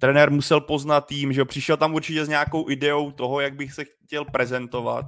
trenér 0.00 0.30
musel 0.30 0.60
poznat 0.60 1.00
tým, 1.00 1.32
že 1.32 1.44
přišel 1.44 1.76
tam 1.76 1.94
určitě 1.94 2.24
s 2.24 2.28
nějakou 2.28 2.70
ideou 2.70 3.10
toho, 3.10 3.40
jak 3.40 3.54
bych 3.54 3.72
se 3.72 3.84
chtěl 3.84 4.24
prezentovat 4.24 5.04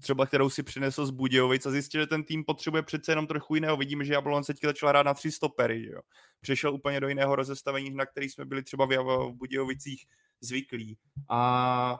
třeba 0.00 0.26
kterou 0.26 0.50
si 0.50 0.62
přinesl 0.62 1.06
z 1.06 1.10
Budějovic 1.10 1.66
a 1.66 1.70
zjistil, 1.70 2.00
že 2.00 2.06
ten 2.06 2.24
tým 2.24 2.44
potřebuje 2.44 2.82
přece 2.82 3.12
jenom 3.12 3.26
trochu 3.26 3.54
jiného. 3.54 3.76
Vidíme, 3.76 4.04
že 4.04 4.12
Jablonec 4.12 4.46
teďka 4.46 4.68
začal 4.68 4.88
hrát 4.88 5.06
na 5.06 5.14
tři 5.14 5.32
stopery, 5.32 5.84
že 5.84 5.90
jo. 5.90 6.00
Přešel 6.40 6.74
úplně 6.74 7.00
do 7.00 7.08
jiného 7.08 7.36
rozestavení, 7.36 7.90
na 7.90 8.06
který 8.06 8.28
jsme 8.28 8.44
byli 8.44 8.62
třeba 8.62 8.86
v 8.86 9.32
Budějovicích 9.32 10.04
zvyklí. 10.40 10.98
A 11.30 11.98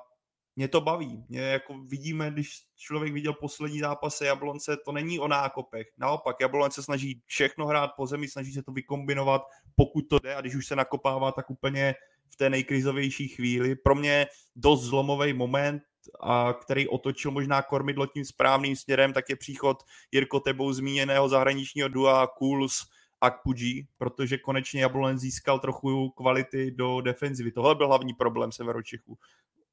mě 0.58 0.68
to 0.68 0.80
baví. 0.80 1.24
Mě 1.28 1.40
jako 1.40 1.78
vidíme, 1.78 2.30
když 2.30 2.62
člověk 2.76 3.12
viděl 3.12 3.32
poslední 3.32 3.78
zápase 3.78 4.26
Jablonce, 4.26 4.76
to 4.84 4.92
není 4.92 5.18
o 5.18 5.28
nákopech. 5.28 5.86
Naopak, 5.98 6.36
Jablonce 6.40 6.74
se 6.74 6.82
snaží 6.82 7.22
všechno 7.26 7.66
hrát 7.66 7.90
po 7.96 8.06
zemi, 8.06 8.28
snaží 8.28 8.52
se 8.52 8.62
to 8.62 8.72
vykombinovat, 8.72 9.42
pokud 9.76 10.00
to 10.08 10.18
jde 10.18 10.34
a 10.34 10.40
když 10.40 10.54
už 10.54 10.66
se 10.66 10.76
nakopává, 10.76 11.32
tak 11.32 11.50
úplně 11.50 11.94
v 12.28 12.36
té 12.36 12.50
nejkrizovější 12.50 13.28
chvíli. 13.28 13.76
Pro 13.76 13.94
mě 13.94 14.26
dost 14.56 14.82
zlomový 14.82 15.32
moment, 15.32 15.82
a 16.20 16.52
který 16.52 16.88
otočil 16.88 17.30
možná 17.30 17.62
kormidlo 17.62 18.06
tím 18.06 18.24
správným 18.24 18.76
směrem, 18.76 19.12
tak 19.12 19.28
je 19.28 19.36
příchod 19.36 19.82
Jirko 20.12 20.40
tebou 20.40 20.72
zmíněného 20.72 21.28
zahraničního 21.28 21.88
dua 21.88 22.26
Kouls 22.26 22.86
a 23.20 23.30
Kpuji, 23.30 23.86
protože 23.98 24.38
konečně 24.38 24.82
Jablonec 24.82 25.20
získal 25.20 25.58
trochu 25.58 26.10
kvality 26.10 26.70
do 26.70 27.00
defenzivy. 27.00 27.52
Tohle 27.52 27.74
byl 27.74 27.86
hlavní 27.86 28.14
problém 28.14 28.52
Severočechů. 28.52 29.18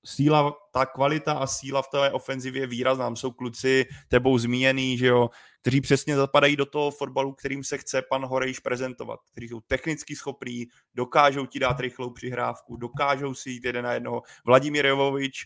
Síla, 0.05 0.53
ta 0.71 0.85
kvalita 0.85 1.33
a 1.33 1.47
síla 1.47 1.81
v 1.81 1.87
té 1.87 2.11
ofenzivě 2.11 2.61
je 2.61 2.67
výrazná. 2.67 3.15
Jsou 3.15 3.31
kluci 3.31 3.85
tebou 4.07 4.37
zmíněný, 4.37 4.97
že 4.97 5.07
jo, 5.07 5.29
kteří 5.61 5.81
přesně 5.81 6.15
zapadají 6.15 6.55
do 6.55 6.65
toho 6.65 6.91
fotbalu, 6.91 7.33
kterým 7.33 7.63
se 7.63 7.77
chce 7.77 8.01
pan 8.01 8.25
Horejš 8.25 8.59
prezentovat, 8.59 9.19
kteří 9.31 9.47
jsou 9.47 9.59
technicky 9.67 10.15
schopní, 10.15 10.67
dokážou 10.95 11.45
ti 11.45 11.59
dát 11.59 11.79
rychlou 11.79 12.09
přihrávku, 12.09 12.77
dokážou 12.77 13.33
si 13.33 13.49
jít 13.49 13.65
jeden 13.65 13.83
na 13.85 13.93
jednoho. 13.93 14.21
Vladimír 14.45 14.85
Jovovič 14.85 15.45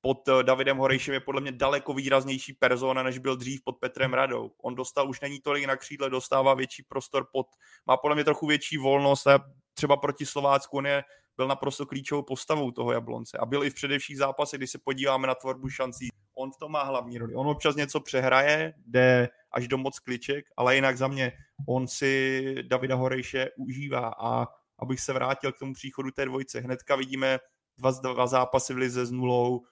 pod 0.00 0.28
eh, 0.28 0.42
Davidem 0.42 0.78
Horejšem 0.78 1.14
je 1.14 1.20
podle 1.20 1.40
mě 1.40 1.52
daleko 1.52 1.94
výraznější 1.94 2.52
persona, 2.52 3.02
než 3.02 3.18
byl 3.18 3.36
dřív 3.36 3.60
pod 3.64 3.72
Petrem 3.72 4.14
Radou. 4.14 4.50
On 4.62 4.74
dostal 4.74 5.08
už 5.08 5.20
není 5.20 5.40
tolik 5.40 5.64
na 5.64 5.76
křídle, 5.76 6.10
dostává 6.10 6.54
větší 6.54 6.82
prostor 6.82 7.26
pod, 7.32 7.46
má 7.86 7.96
podle 7.96 8.14
mě 8.14 8.24
trochu 8.24 8.46
větší 8.46 8.76
volnost 8.76 9.26
a 9.26 9.38
třeba 9.74 9.96
proti 9.96 10.26
Slovácku 10.26 10.76
on 10.76 10.86
je, 10.86 11.02
byl 11.36 11.48
naprosto 11.48 11.86
klíčovou 11.86 12.22
postavou 12.22 12.70
toho 12.70 12.92
Jablonce 12.92 13.38
a 13.38 13.46
byl 13.46 13.64
i 13.64 13.70
v 13.70 13.74
předevších 13.74 14.16
zápasech, 14.16 14.58
když 14.58 14.70
se 14.70 14.78
podíváme 14.78 15.26
na 15.26 15.34
tvorbu 15.34 15.68
šancí, 15.68 16.08
on 16.34 16.50
v 16.52 16.56
tom 16.56 16.72
má 16.72 16.82
hlavní 16.82 17.18
roli. 17.18 17.34
On 17.34 17.46
občas 17.46 17.76
něco 17.76 18.00
přehraje, 18.00 18.74
jde 18.86 19.28
až 19.52 19.68
do 19.68 19.78
moc 19.78 19.98
kliček, 19.98 20.44
ale 20.56 20.74
jinak 20.74 20.98
za 20.98 21.08
mě 21.08 21.32
on 21.68 21.86
si 21.88 22.54
Davida 22.62 22.94
Horejše 22.94 23.50
užívá 23.58 24.12
a 24.20 24.46
abych 24.78 25.00
se 25.00 25.12
vrátil 25.12 25.52
k 25.52 25.58
tomu 25.58 25.72
příchodu 25.72 26.10
té 26.10 26.24
dvojce, 26.24 26.60
hnedka 26.60 26.96
vidíme 26.96 27.38
dva, 27.78 27.90
dva 27.90 28.26
zápasy 28.26 28.74
v 28.74 28.76
lize 28.76 29.06
s 29.06 29.10
nulou, 29.10 29.62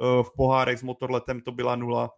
Eh, 0.00 0.22
v 0.22 0.30
pohárech 0.36 0.78
s 0.78 0.82
motorletem 0.82 1.40
to 1.40 1.52
byla 1.52 1.76
nula. 1.76 2.10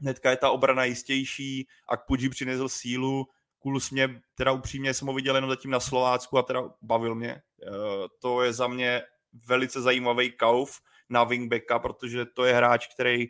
Hnedka 0.00 0.30
je 0.30 0.36
ta 0.36 0.50
obrana 0.50 0.84
jistější 0.84 1.68
a 1.88 1.96
Kpuji 1.96 2.28
přinesl 2.28 2.68
sílu. 2.68 3.26
Kulus 3.66 3.90
mě, 3.90 4.20
teda 4.34 4.52
upřímně 4.52 4.94
jsem 4.94 5.08
ho 5.08 5.14
viděl 5.14 5.34
jenom 5.34 5.50
zatím 5.50 5.70
na 5.70 5.80
Slovácku 5.80 6.38
a 6.38 6.42
teda 6.42 6.62
bavil 6.82 7.14
mě. 7.14 7.30
Eh, 7.32 8.08
to 8.20 8.42
je 8.42 8.52
za 8.52 8.68
mě 8.68 9.02
velice 9.46 9.80
zajímavý 9.80 10.32
kauf 10.32 10.80
na 11.08 11.24
wingbacka, 11.24 11.78
protože 11.78 12.26
to 12.26 12.44
je 12.44 12.54
hráč, 12.54 12.86
který 12.94 13.26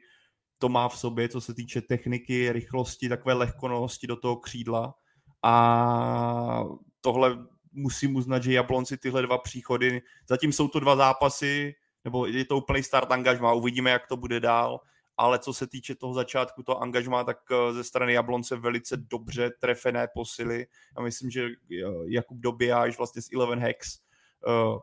to 0.59 0.68
má 0.68 0.89
v 0.89 0.99
sobě, 0.99 1.28
co 1.28 1.41
se 1.41 1.55
týče 1.55 1.80
techniky, 1.80 2.53
rychlosti, 2.53 3.09
takové 3.09 3.34
lehkonosti 3.34 4.07
do 4.07 4.16
toho 4.16 4.37
křídla. 4.37 4.95
A 5.43 6.64
tohle 7.01 7.39
musím 7.72 8.16
uznat, 8.16 8.43
že 8.43 8.53
Jablonci 8.53 8.97
tyhle 8.97 9.22
dva 9.22 9.39
příchody, 9.39 10.03
zatím 10.28 10.53
jsou 10.53 10.68
to 10.68 10.80
dva 10.80 10.97
zápasy, 10.97 11.74
nebo 12.05 12.26
je 12.26 12.45
to 12.45 12.57
úplný 12.57 12.82
start 12.82 13.12
angažma, 13.12 13.53
uvidíme, 13.53 13.91
jak 13.91 14.07
to 14.07 14.16
bude 14.16 14.41
dál, 14.41 14.80
ale 15.17 15.39
co 15.39 15.55
se 15.55 15.67
týče 15.67 15.95
toho 15.95 16.14
začátku, 16.14 16.62
toho 16.62 16.83
angažma, 16.83 17.25
tak 17.25 17.39
eh, 17.51 17.73
ze 17.73 17.85
strany 17.85 18.12
Jablonce 18.12 18.57
velice 18.57 18.97
dobře 18.97 19.51
trefené 19.51 20.09
posily. 20.14 20.67
Já 20.97 21.03
myslím, 21.03 21.31
že 21.31 21.45
eh, 21.45 21.85
Jakub 22.05 22.39
Dobijáš 22.39 22.99
vlastně 22.99 23.23
z 23.23 23.33
Eleven 23.33 23.59
Hex 23.59 23.99
uh, 24.47 24.79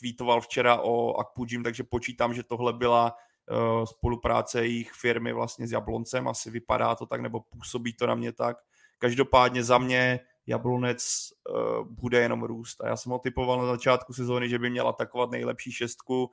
tweetoval 0.00 0.40
včera 0.40 0.80
o 0.80 1.14
Akpujim, 1.14 1.62
takže 1.62 1.84
počítám, 1.84 2.34
že 2.34 2.42
tohle 2.42 2.72
byla 2.72 3.14
uh, 3.50 3.84
spolupráce 3.84 4.60
jejich 4.60 4.92
firmy 4.92 5.32
vlastně 5.32 5.66
s 5.66 5.72
Jabloncem, 5.72 6.28
asi 6.28 6.50
vypadá 6.50 6.94
to 6.94 7.06
tak, 7.06 7.20
nebo 7.20 7.40
působí 7.40 7.92
to 7.92 8.06
na 8.06 8.14
mě 8.14 8.32
tak. 8.32 8.56
Každopádně 8.98 9.64
za 9.64 9.78
mě 9.78 10.20
Jablonec 10.46 11.28
uh, 11.50 11.86
bude 11.86 12.20
jenom 12.20 12.42
růst. 12.42 12.80
A 12.80 12.88
já 12.88 12.96
jsem 12.96 13.12
ho 13.12 13.18
typoval 13.18 13.58
na 13.58 13.66
začátku 13.66 14.12
sezóny, 14.12 14.48
že 14.48 14.58
by 14.58 14.70
měl 14.70 14.88
atakovat 14.88 15.30
nejlepší 15.30 15.72
šestku. 15.72 16.30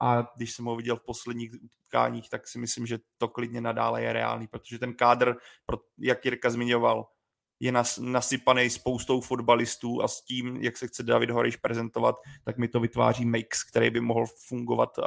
A 0.00 0.32
když 0.36 0.52
jsem 0.52 0.64
ho 0.64 0.76
viděl 0.76 0.96
v 0.96 1.04
posledních 1.04 1.52
utkáních, 1.62 2.30
tak 2.30 2.48
si 2.48 2.58
myslím, 2.58 2.86
že 2.86 2.98
to 3.18 3.28
klidně 3.28 3.60
nadále 3.60 4.02
je 4.02 4.12
reálný, 4.12 4.46
protože 4.46 4.78
ten 4.78 4.94
kádr, 4.94 5.36
jak 5.98 6.24
Jirka 6.24 6.50
zmiňoval, 6.50 7.06
je 7.60 7.72
nas, 7.72 7.98
nasypaný 7.98 8.70
spoustou 8.70 9.20
fotbalistů 9.20 10.02
a 10.02 10.08
s 10.08 10.24
tím, 10.24 10.56
jak 10.56 10.76
se 10.76 10.86
chce 10.86 11.02
David 11.02 11.30
Horejš 11.30 11.56
prezentovat, 11.56 12.16
tak 12.44 12.58
mi 12.58 12.68
to 12.68 12.80
vytváří 12.80 13.24
mix, 13.24 13.64
který 13.64 13.90
by 13.90 14.00
mohl 14.00 14.26
fungovat 14.48 14.98
uh, 14.98 15.04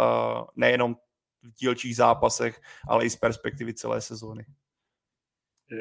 nejenom 0.55 0.95
v 1.41 1.53
dílčích 1.59 1.95
zápasech, 1.95 2.61
ale 2.87 3.05
i 3.05 3.09
z 3.09 3.15
perspektivy 3.15 3.73
celé 3.73 4.01
sezóny. 4.01 4.45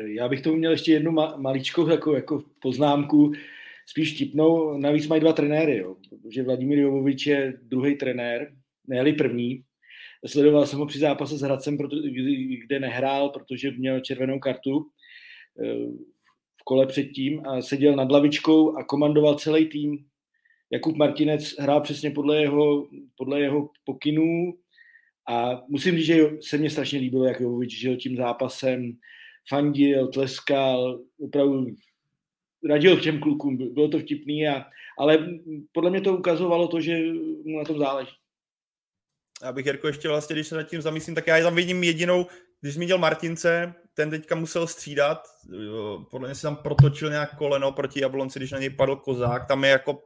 Já 0.06 0.28
bych 0.28 0.40
tomu 0.40 0.56
měl 0.56 0.70
ještě 0.70 0.92
jednu 0.92 1.12
ma- 1.12 1.40
maličkou 1.40 1.88
jako, 1.88 2.14
jako 2.14 2.42
poznámku, 2.62 3.32
spíš 3.86 4.18
tipnou. 4.18 4.78
Navíc 4.78 5.06
mají 5.06 5.20
dva 5.20 5.32
trenéry, 5.32 5.76
jo, 5.76 5.96
protože 6.10 6.42
Vladimír 6.42 6.78
Jovovič 6.78 7.26
je 7.26 7.58
druhý 7.62 7.96
trenér, 7.96 8.56
ne 8.92 9.12
první. 9.12 9.62
Sledoval 10.26 10.66
jsem 10.66 10.78
ho 10.78 10.86
při 10.86 10.98
zápase 10.98 11.38
s 11.38 11.40
Hradcem, 11.40 11.76
kde 12.66 12.80
nehrál, 12.80 13.28
protože 13.28 13.70
měl 13.70 14.00
červenou 14.00 14.38
kartu 14.38 14.86
v 16.60 16.64
kole 16.64 16.86
předtím 16.86 17.46
a 17.46 17.62
seděl 17.62 17.96
nad 17.96 18.10
lavičkou 18.10 18.76
a 18.76 18.84
komandoval 18.84 19.34
celý 19.34 19.66
tým. 19.66 20.04
Jakub 20.70 20.96
Martinec 20.96 21.54
hrál 21.58 21.80
přesně 21.80 22.10
podle 22.10 22.40
jeho, 22.40 22.88
podle 23.16 23.40
jeho 23.40 23.70
pokynů 23.84 24.54
a 25.28 25.62
musím 25.68 25.96
říct, 25.96 26.06
že 26.06 26.30
se 26.40 26.58
mně 26.58 26.70
strašně 26.70 26.98
líbilo, 26.98 27.24
jak 27.24 27.40
Jovovič 27.40 27.78
žil 27.80 27.96
tím 27.96 28.16
zápasem, 28.16 28.92
fandil, 29.48 30.08
tleskal, 30.08 31.00
opravdu 31.20 31.66
radil 32.68 33.00
těm 33.00 33.20
klukům, 33.20 33.74
bylo 33.74 33.88
to 33.88 33.98
vtipný, 33.98 34.48
a, 34.48 34.64
ale 34.98 35.28
podle 35.72 35.90
mě 35.90 36.00
to 36.00 36.16
ukazovalo 36.16 36.68
to, 36.68 36.80
že 36.80 37.12
mu 37.44 37.58
na 37.58 37.64
tom 37.64 37.78
záleží. 37.78 38.12
Já 39.42 39.52
bych, 39.52 39.66
Jirko, 39.66 39.86
ještě 39.86 40.08
vlastně, 40.08 40.36
když 40.36 40.46
se 40.46 40.56
nad 40.56 40.62
tím 40.62 40.82
zamyslím, 40.82 41.14
tak 41.14 41.26
já 41.26 41.42
tam 41.42 41.54
vidím 41.54 41.84
jedinou, 41.84 42.26
když 42.60 42.74
zmínil 42.74 42.98
Martince, 42.98 43.74
ten 43.94 44.10
teďka 44.10 44.34
musel 44.34 44.66
střídat, 44.66 45.28
podle 46.10 46.28
mě 46.28 46.34
se 46.34 46.42
tam 46.42 46.56
protočil 46.56 47.10
nějak 47.10 47.36
koleno 47.36 47.72
proti 47.72 48.00
Jablonci, 48.00 48.38
když 48.38 48.50
na 48.50 48.58
něj 48.58 48.70
padl 48.70 48.96
kozák, 48.96 49.48
tam 49.48 49.64
je 49.64 49.70
jako 49.70 50.02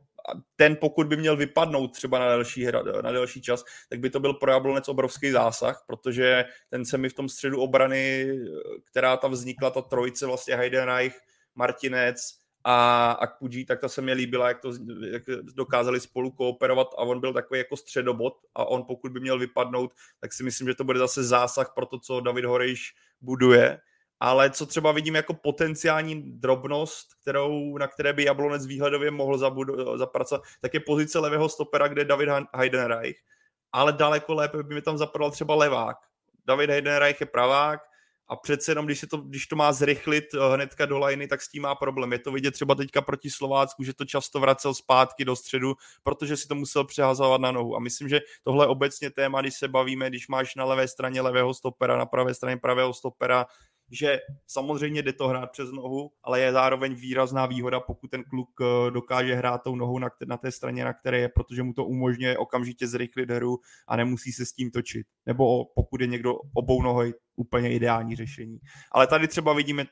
ten, 0.56 0.76
pokud 0.76 1.06
by 1.06 1.16
měl 1.16 1.36
vypadnout 1.36 1.88
třeba 1.88 2.18
na 2.18 2.28
další, 2.28 2.64
hra, 2.64 2.82
na 2.82 3.12
další 3.12 3.42
čas, 3.42 3.64
tak 3.90 4.00
by 4.00 4.10
to 4.10 4.20
byl 4.20 4.34
pro 4.34 4.52
Jablonec 4.52 4.88
obrovský 4.88 5.30
zásah, 5.30 5.84
protože 5.86 6.44
ten 6.70 6.84
se 6.84 6.98
mi 6.98 7.08
v 7.08 7.14
tom 7.14 7.28
středu 7.28 7.60
obrany, 7.60 8.32
která 8.90 9.16
tam 9.16 9.30
vznikla, 9.30 9.70
ta 9.70 9.82
trojice 9.82 10.26
vlastně 10.26 10.56
Heidenreich, 10.56 11.18
Martinec 11.54 12.16
a 12.68 13.10
Akpudži, 13.12 13.64
tak 13.64 13.80
ta 13.80 13.88
se 13.88 14.02
mi 14.02 14.12
líbila, 14.12 14.48
jak, 14.48 14.60
to, 14.60 14.72
jak 15.10 15.22
dokázali 15.54 16.00
spolu 16.00 16.30
kooperovat 16.30 16.88
a 16.98 16.98
on 16.98 17.20
byl 17.20 17.32
takový 17.32 17.58
jako 17.58 17.76
středobot 17.76 18.34
a 18.54 18.64
on 18.64 18.84
pokud 18.84 19.12
by 19.12 19.20
měl 19.20 19.38
vypadnout, 19.38 19.92
tak 20.20 20.32
si 20.32 20.42
myslím, 20.42 20.68
že 20.68 20.74
to 20.74 20.84
bude 20.84 20.98
zase 20.98 21.24
zásah 21.24 21.72
pro 21.74 21.86
to, 21.86 21.98
co 21.98 22.20
David 22.20 22.44
Horejš 22.44 22.94
buduje 23.20 23.80
ale 24.20 24.50
co 24.50 24.66
třeba 24.66 24.92
vidím 24.92 25.14
jako 25.14 25.34
potenciální 25.34 26.22
drobnost, 26.40 27.14
kterou, 27.22 27.78
na 27.78 27.86
které 27.86 28.12
by 28.12 28.24
Jablonec 28.24 28.66
výhledově 28.66 29.10
mohl 29.10 29.38
zabudu, 29.38 29.98
zapracovat, 29.98 30.42
tak 30.60 30.74
je 30.74 30.80
pozice 30.80 31.18
levého 31.18 31.48
stopera, 31.48 31.88
kde 31.88 32.00
je 32.00 32.04
David 32.04 32.28
Heidenreich, 32.54 33.16
ale 33.72 33.92
daleko 33.92 34.34
lépe 34.34 34.62
by 34.62 34.74
mi 34.74 34.82
tam 34.82 34.98
zapadal 34.98 35.30
třeba 35.30 35.54
levák. 35.54 35.96
David 36.46 36.70
Heidenreich 36.70 37.20
je 37.20 37.26
pravák, 37.26 37.80
a 38.28 38.36
přece 38.36 38.70
jenom, 38.70 38.86
když, 38.86 38.98
se 38.98 39.06
to, 39.06 39.16
když 39.16 39.46
to 39.46 39.56
má 39.56 39.72
zrychlit 39.72 40.24
eh, 40.34 40.54
hnedka 40.54 40.86
do 40.86 40.98
liny, 41.06 41.28
tak 41.28 41.42
s 41.42 41.48
tím 41.48 41.62
má 41.62 41.74
problém. 41.74 42.12
Je 42.12 42.18
to 42.18 42.32
vidět 42.32 42.50
třeba 42.50 42.74
teďka 42.74 43.02
proti 43.02 43.30
Slovácku, 43.30 43.84
že 43.84 43.94
to 43.94 44.04
často 44.04 44.40
vracel 44.40 44.74
zpátky 44.74 45.24
do 45.24 45.36
středu, 45.36 45.74
protože 46.02 46.36
si 46.36 46.48
to 46.48 46.54
musel 46.54 46.84
přehazovat 46.84 47.40
na 47.40 47.52
nohu. 47.52 47.76
A 47.76 47.80
myslím, 47.80 48.08
že 48.08 48.20
tohle 48.42 48.64
je 48.64 48.68
obecně 48.68 49.10
téma, 49.10 49.40
když 49.40 49.54
se 49.54 49.68
bavíme, 49.68 50.08
když 50.08 50.28
máš 50.28 50.54
na 50.54 50.64
levé 50.64 50.88
straně 50.88 51.20
levého 51.20 51.54
stopera, 51.54 51.96
na 51.96 52.06
pravé 52.06 52.34
straně 52.34 52.56
pravého 52.56 52.94
stopera, 52.94 53.46
že 53.90 54.18
samozřejmě 54.46 55.02
jde 55.02 55.12
to 55.12 55.28
hrát 55.28 55.50
přes 55.50 55.72
nohu, 55.72 56.10
ale 56.22 56.40
je 56.40 56.52
zároveň 56.52 56.94
výrazná 56.94 57.46
výhoda, 57.46 57.80
pokud 57.80 58.10
ten 58.10 58.24
kluk 58.24 58.48
eh, 58.60 58.90
dokáže 58.90 59.34
hrát 59.34 59.62
tou 59.62 59.76
nohou 59.76 59.98
na, 59.98 60.10
na 60.26 60.36
té 60.36 60.52
straně, 60.52 60.84
na 60.84 60.92
které 60.92 61.18
je, 61.18 61.28
protože 61.28 61.62
mu 61.62 61.72
to 61.72 61.84
umožňuje 61.84 62.38
okamžitě 62.38 62.86
zrychlit 62.86 63.30
hru 63.30 63.58
a 63.88 63.96
nemusí 63.96 64.32
se 64.32 64.46
s 64.46 64.52
tím 64.52 64.70
točit. 64.70 65.06
Nebo 65.26 65.64
pokud 65.64 66.00
je 66.00 66.06
někdo 66.06 66.34
obou 66.54 66.82
nohoj, 66.82 67.14
úplně 67.36 67.74
ideální 67.74 68.16
řešení. 68.16 68.58
Ale 68.92 69.06
tady 69.06 69.28
třeba 69.28 69.52
vidíme 69.52 69.84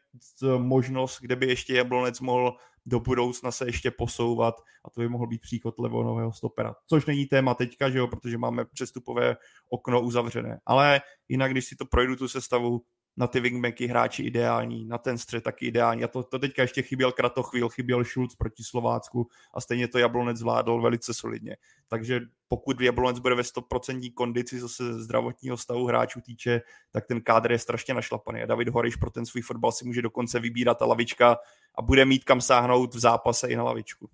možnost, 0.59 1.19
kde 1.21 1.37
by 1.37 1.47
ještě 1.47 1.75
Jablonec 1.75 2.21
mohl 2.21 2.57
do 2.87 3.01
budoucna 3.01 3.51
se 3.51 3.67
ještě 3.67 3.91
posouvat 3.91 4.55
a 4.85 4.91
to 4.91 5.01
by 5.01 5.09
mohl 5.09 5.27
být 5.27 5.41
příchod 5.41 5.79
levonového 5.79 6.33
stopera. 6.33 6.75
Což 6.87 7.07
není 7.07 7.27
téma 7.27 7.55
teďka, 7.55 7.91
že 7.91 7.99
jo, 7.99 8.09
protože 8.09 8.39
máme 8.39 8.65
přestupové 8.65 9.37
okno 9.71 10.01
uzavřené. 10.01 10.61
Ale 10.67 11.01
jinak, 11.29 11.51
když 11.51 11.65
si 11.65 11.77
to 11.77 11.87
projdu 11.87 12.17
tu 12.17 12.29
sestavu, 12.29 12.83
na 13.17 13.27
ty 13.27 13.41
wingbacky 13.41 13.87
hráči 13.87 14.23
ideální, 14.23 14.85
na 14.85 14.99
ten 14.99 15.19
střed 15.19 15.45
taky 15.45 15.67
ideální. 15.67 16.05
A 16.05 16.09
to, 16.09 16.23
to 16.23 16.39
teďka 16.39 16.63
ještě 16.63 16.83
chyběl 16.83 17.13
Kratochvíl, 17.13 17.69
chyběl 17.69 18.05
Schulz 18.05 18.35
proti 18.35 18.65
Slovácku 18.65 19.29
a 19.55 19.61
stejně 19.61 19.89
to 19.89 19.99
Jablonec 19.99 20.37
zvládl 20.37 20.81
velice 20.81 21.15
solidně. 21.15 21.57
Takže 21.89 22.21
pokud 22.49 22.81
Jablonec 22.81 23.19
bude 23.19 23.35
ve 23.35 23.43
100% 23.43 24.13
kondici, 24.15 24.61
co 24.61 24.69
se 24.69 25.03
zdravotního 25.03 25.57
stavu 25.57 25.87
hráčů 25.87 26.21
týče, 26.21 26.61
tak 26.91 27.07
ten 27.07 27.21
kádr 27.21 27.53
je 27.53 27.59
strašně 27.59 27.95
našlapaný. 27.95 28.43
A 28.43 28.47
David 28.47 28.69
Horiš 28.69 28.97
pro 28.97 29.11
ten 29.11 29.27
svůj 29.27 29.43
fotbal 29.43 29.73
si 29.73 29.85
může 29.85 30.03
dokonce 30.03 30.41
vybírat 30.41 30.79
ta 30.79 30.87
lavička 30.87 31.37
a 31.75 31.83
bude 31.83 32.05
mít 32.05 32.25
kam 32.25 32.41
sáhnout 32.41 32.95
v 32.95 32.99
zápase 32.99 33.49
i 33.49 33.57
na 33.57 33.63
lavičku. 33.63 34.11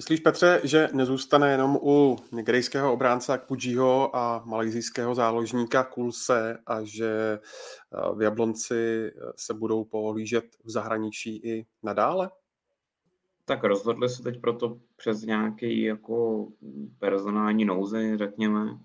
Myslíš, 0.00 0.20
Petře, 0.20 0.60
že 0.64 0.88
nezůstane 0.92 1.50
jenom 1.50 1.78
u 1.82 2.16
nigerijského 2.32 2.92
obránce 2.92 3.32
Akpudžiho 3.32 4.16
a 4.16 4.42
malajzijského 4.44 5.14
záložníka 5.14 5.84
Kulse 5.84 6.58
a 6.66 6.84
že 6.84 7.38
eh, 7.38 8.14
v 8.14 8.22
Jablonci 8.22 9.06
eh, 9.06 9.12
se 9.36 9.54
budou 9.54 9.84
pohlížet 9.84 10.44
v 10.64 10.70
zahraničí 10.70 11.36
i 11.36 11.66
nadále? 11.82 12.30
Tak 13.44 13.64
rozhodli 13.64 14.08
se 14.08 14.22
teď 14.22 14.40
proto 14.40 14.78
přes 14.96 15.22
nějaký 15.22 15.82
jako 15.82 16.48
personální 16.98 17.64
nouzy, 17.64 18.16
řekněme. 18.16 18.78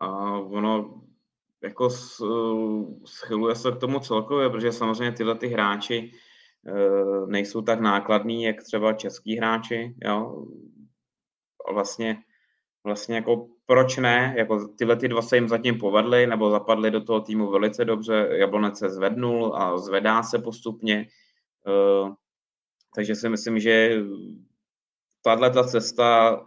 A 0.00 0.38
ono 0.38 1.02
jako 1.62 1.90
schyluje 3.04 3.54
se 3.54 3.72
k 3.72 3.76
tomu 3.76 4.00
celkově, 4.00 4.50
protože 4.50 4.72
samozřejmě 4.72 5.12
tyhle 5.12 5.34
ty 5.34 5.48
hráči 5.48 6.12
Eh, 6.12 6.27
nejsou 7.26 7.62
tak 7.62 7.80
nákladný, 7.80 8.42
jak 8.42 8.62
třeba 8.62 8.92
český 8.92 9.36
hráči, 9.36 9.94
jo. 10.04 10.46
Vlastně, 11.72 12.18
vlastně 12.84 13.16
jako 13.16 13.48
proč 13.66 13.96
ne, 13.96 14.34
jako 14.36 14.68
tyhle 14.68 14.96
ty 14.96 15.08
dva 15.08 15.22
se 15.22 15.36
jim 15.36 15.48
zatím 15.48 15.78
povedly, 15.78 16.26
nebo 16.26 16.50
zapadly 16.50 16.90
do 16.90 17.00
toho 17.00 17.20
týmu 17.20 17.50
velice 17.50 17.84
dobře, 17.84 18.28
Jablonec 18.32 18.78
se 18.78 18.90
zvednul 18.90 19.56
a 19.56 19.78
zvedá 19.78 20.22
se 20.22 20.38
postupně, 20.38 21.06
eh, 21.66 22.12
takže 22.94 23.14
si 23.14 23.28
myslím, 23.28 23.58
že 23.60 24.02
tahle 25.22 25.50
ta 25.50 25.64
cesta, 25.64 26.40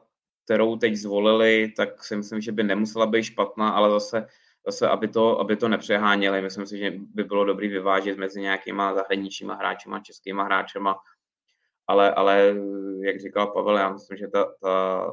kterou 0.46 0.76
teď 0.76 0.96
zvolili, 0.96 1.74
tak 1.78 2.04
si 2.04 2.16
myslím, 2.16 2.42
že 2.42 2.52
by 2.52 2.64
nemusela 2.64 3.06
být 3.06 3.24
špatná, 3.24 3.70
ale 3.70 3.90
zase 3.90 4.28
zase, 4.66 4.90
aby 4.90 5.08
to, 5.08 5.40
aby 5.40 5.56
to 5.56 5.68
nepřeháněli. 5.68 6.42
Myslím 6.42 6.66
si, 6.66 6.78
že 6.78 6.92
by 6.98 7.24
bylo 7.24 7.46
dobrý 7.46 7.68
vyvážit 7.68 8.18
mezi 8.18 8.42
nějakýma 8.42 8.94
zahraničníma 8.94 9.56
hráčima, 9.56 10.00
českýma 10.00 10.44
hráčema, 10.44 11.00
ale, 11.88 12.14
ale 12.14 12.56
jak 13.04 13.20
říkal 13.20 13.48
Pavel, 13.48 13.78
já 13.78 13.94
myslím, 13.94 14.18
že 14.18 14.28
ta, 14.28 14.54
ta 14.62 15.06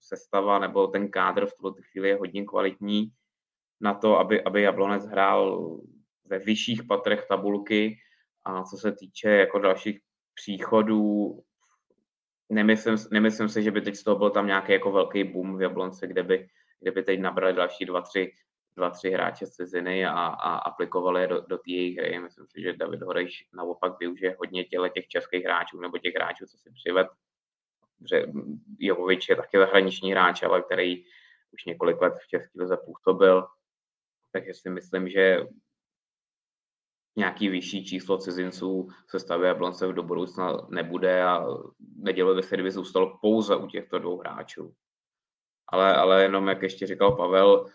sestava 0.00 0.58
nebo 0.58 0.86
ten 0.86 1.10
kádr 1.10 1.46
v 1.46 1.54
tuto 1.54 1.82
chvíli 1.82 2.08
je 2.08 2.16
hodně 2.16 2.44
kvalitní 2.44 3.12
na 3.80 3.94
to, 3.94 4.18
aby, 4.18 4.44
aby 4.44 4.62
Jablonec 4.62 5.06
hrál 5.06 5.70
ve 6.24 6.38
vyšších 6.38 6.82
patrech 6.82 7.26
tabulky 7.28 7.98
a 8.44 8.62
co 8.62 8.76
se 8.76 8.92
týče 8.92 9.28
jako 9.28 9.58
dalších 9.58 10.00
příchodů, 10.34 11.38
nemyslím, 12.48 12.96
nemyslím 13.10 13.48
si, 13.48 13.62
že 13.62 13.70
by 13.70 13.80
teď 13.80 13.96
z 13.96 14.04
toho 14.04 14.18
byl 14.18 14.30
tam 14.30 14.46
nějaký 14.46 14.72
jako 14.72 14.92
velký 14.92 15.24
boom 15.24 15.56
v 15.56 15.62
Jablonci, 15.62 16.06
kde 16.06 16.22
by, 16.22 16.48
kde 16.80 16.90
by 16.90 17.02
teď 17.02 17.20
nabrali 17.20 17.52
další 17.52 17.84
dva, 17.84 18.00
tři 18.00 18.32
dva, 18.76 18.90
tři 18.90 19.10
hráče 19.10 19.46
z 19.46 19.50
ciziny 19.50 20.06
a, 20.06 20.12
a 20.12 20.56
aplikovali 20.56 21.20
je 21.20 21.26
do, 21.26 21.40
do 21.40 21.58
té 21.58 21.70
jejich 21.70 21.98
hry. 21.98 22.18
Myslím 22.18 22.46
si, 22.46 22.62
že 22.62 22.72
David 22.72 23.02
Horejš 23.02 23.48
naopak 23.52 23.98
využije 23.98 24.36
hodně 24.38 24.64
těle 24.64 24.90
těch 24.90 25.08
českých 25.08 25.44
hráčů 25.44 25.80
nebo 25.80 25.98
těch 25.98 26.14
hráčů, 26.14 26.46
co 26.46 26.58
si 26.58 26.70
přived. 26.70 27.08
Jovovič 28.78 29.28
je 29.28 29.36
taky 29.36 29.58
zahraniční 29.58 30.12
hráč, 30.12 30.42
ale 30.42 30.62
který 30.62 31.04
už 31.50 31.64
několik 31.64 32.00
let 32.00 32.14
v 32.24 32.28
České 32.28 32.58
lize 32.58 32.76
působil, 32.76 33.46
takže 34.32 34.54
si 34.54 34.70
myslím, 34.70 35.08
že 35.08 35.46
nějaký 37.16 37.48
vyšší 37.48 37.84
číslo 37.84 38.18
cizinců 38.18 38.88
se 39.08 39.20
stavě 39.20 39.48
Jablonce 39.48 39.92
do 39.92 40.02
budoucna 40.02 40.66
nebude 40.68 41.22
a 41.24 41.46
nedělo 41.96 42.34
by 42.34 42.42
se, 42.42 42.56
kdyby 42.56 42.70
zůstalo 42.70 43.18
pouze 43.20 43.56
u 43.56 43.66
těchto 43.66 43.98
dvou 43.98 44.18
hráčů. 44.18 44.74
Ale, 45.68 45.96
ale 45.96 46.22
jenom, 46.22 46.48
jak 46.48 46.62
ještě 46.62 46.86
říkal 46.86 47.16
Pavel, 47.16 47.66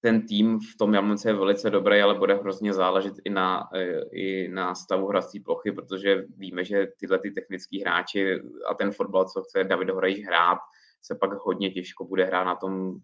ten 0.00 0.26
tým 0.26 0.58
v 0.58 0.76
tom 0.78 0.94
Jablonce 0.94 1.28
je 1.28 1.34
velice 1.34 1.70
dobrý, 1.70 2.00
ale 2.00 2.14
bude 2.14 2.34
hrozně 2.34 2.74
záležet 2.74 3.14
i 3.24 3.30
na, 3.30 3.68
e, 3.74 4.00
i 4.12 4.48
na 4.48 4.74
stavu 4.74 5.06
hrací 5.06 5.40
plochy, 5.40 5.72
protože 5.72 6.24
víme, 6.36 6.64
že 6.64 6.86
tyhle 7.00 7.18
ty 7.18 7.30
technický 7.30 7.80
hráči 7.80 8.40
a 8.70 8.74
ten 8.74 8.92
fotbal, 8.92 9.24
co 9.24 9.42
chce 9.42 9.64
David 9.64 9.90
Horejš 9.90 10.26
hrát, 10.26 10.58
se 11.02 11.14
pak 11.14 11.32
hodně 11.32 11.70
těžko 11.70 12.04
bude 12.04 12.24
hrát 12.24 12.44
na 12.44 12.54
tom 12.54 12.94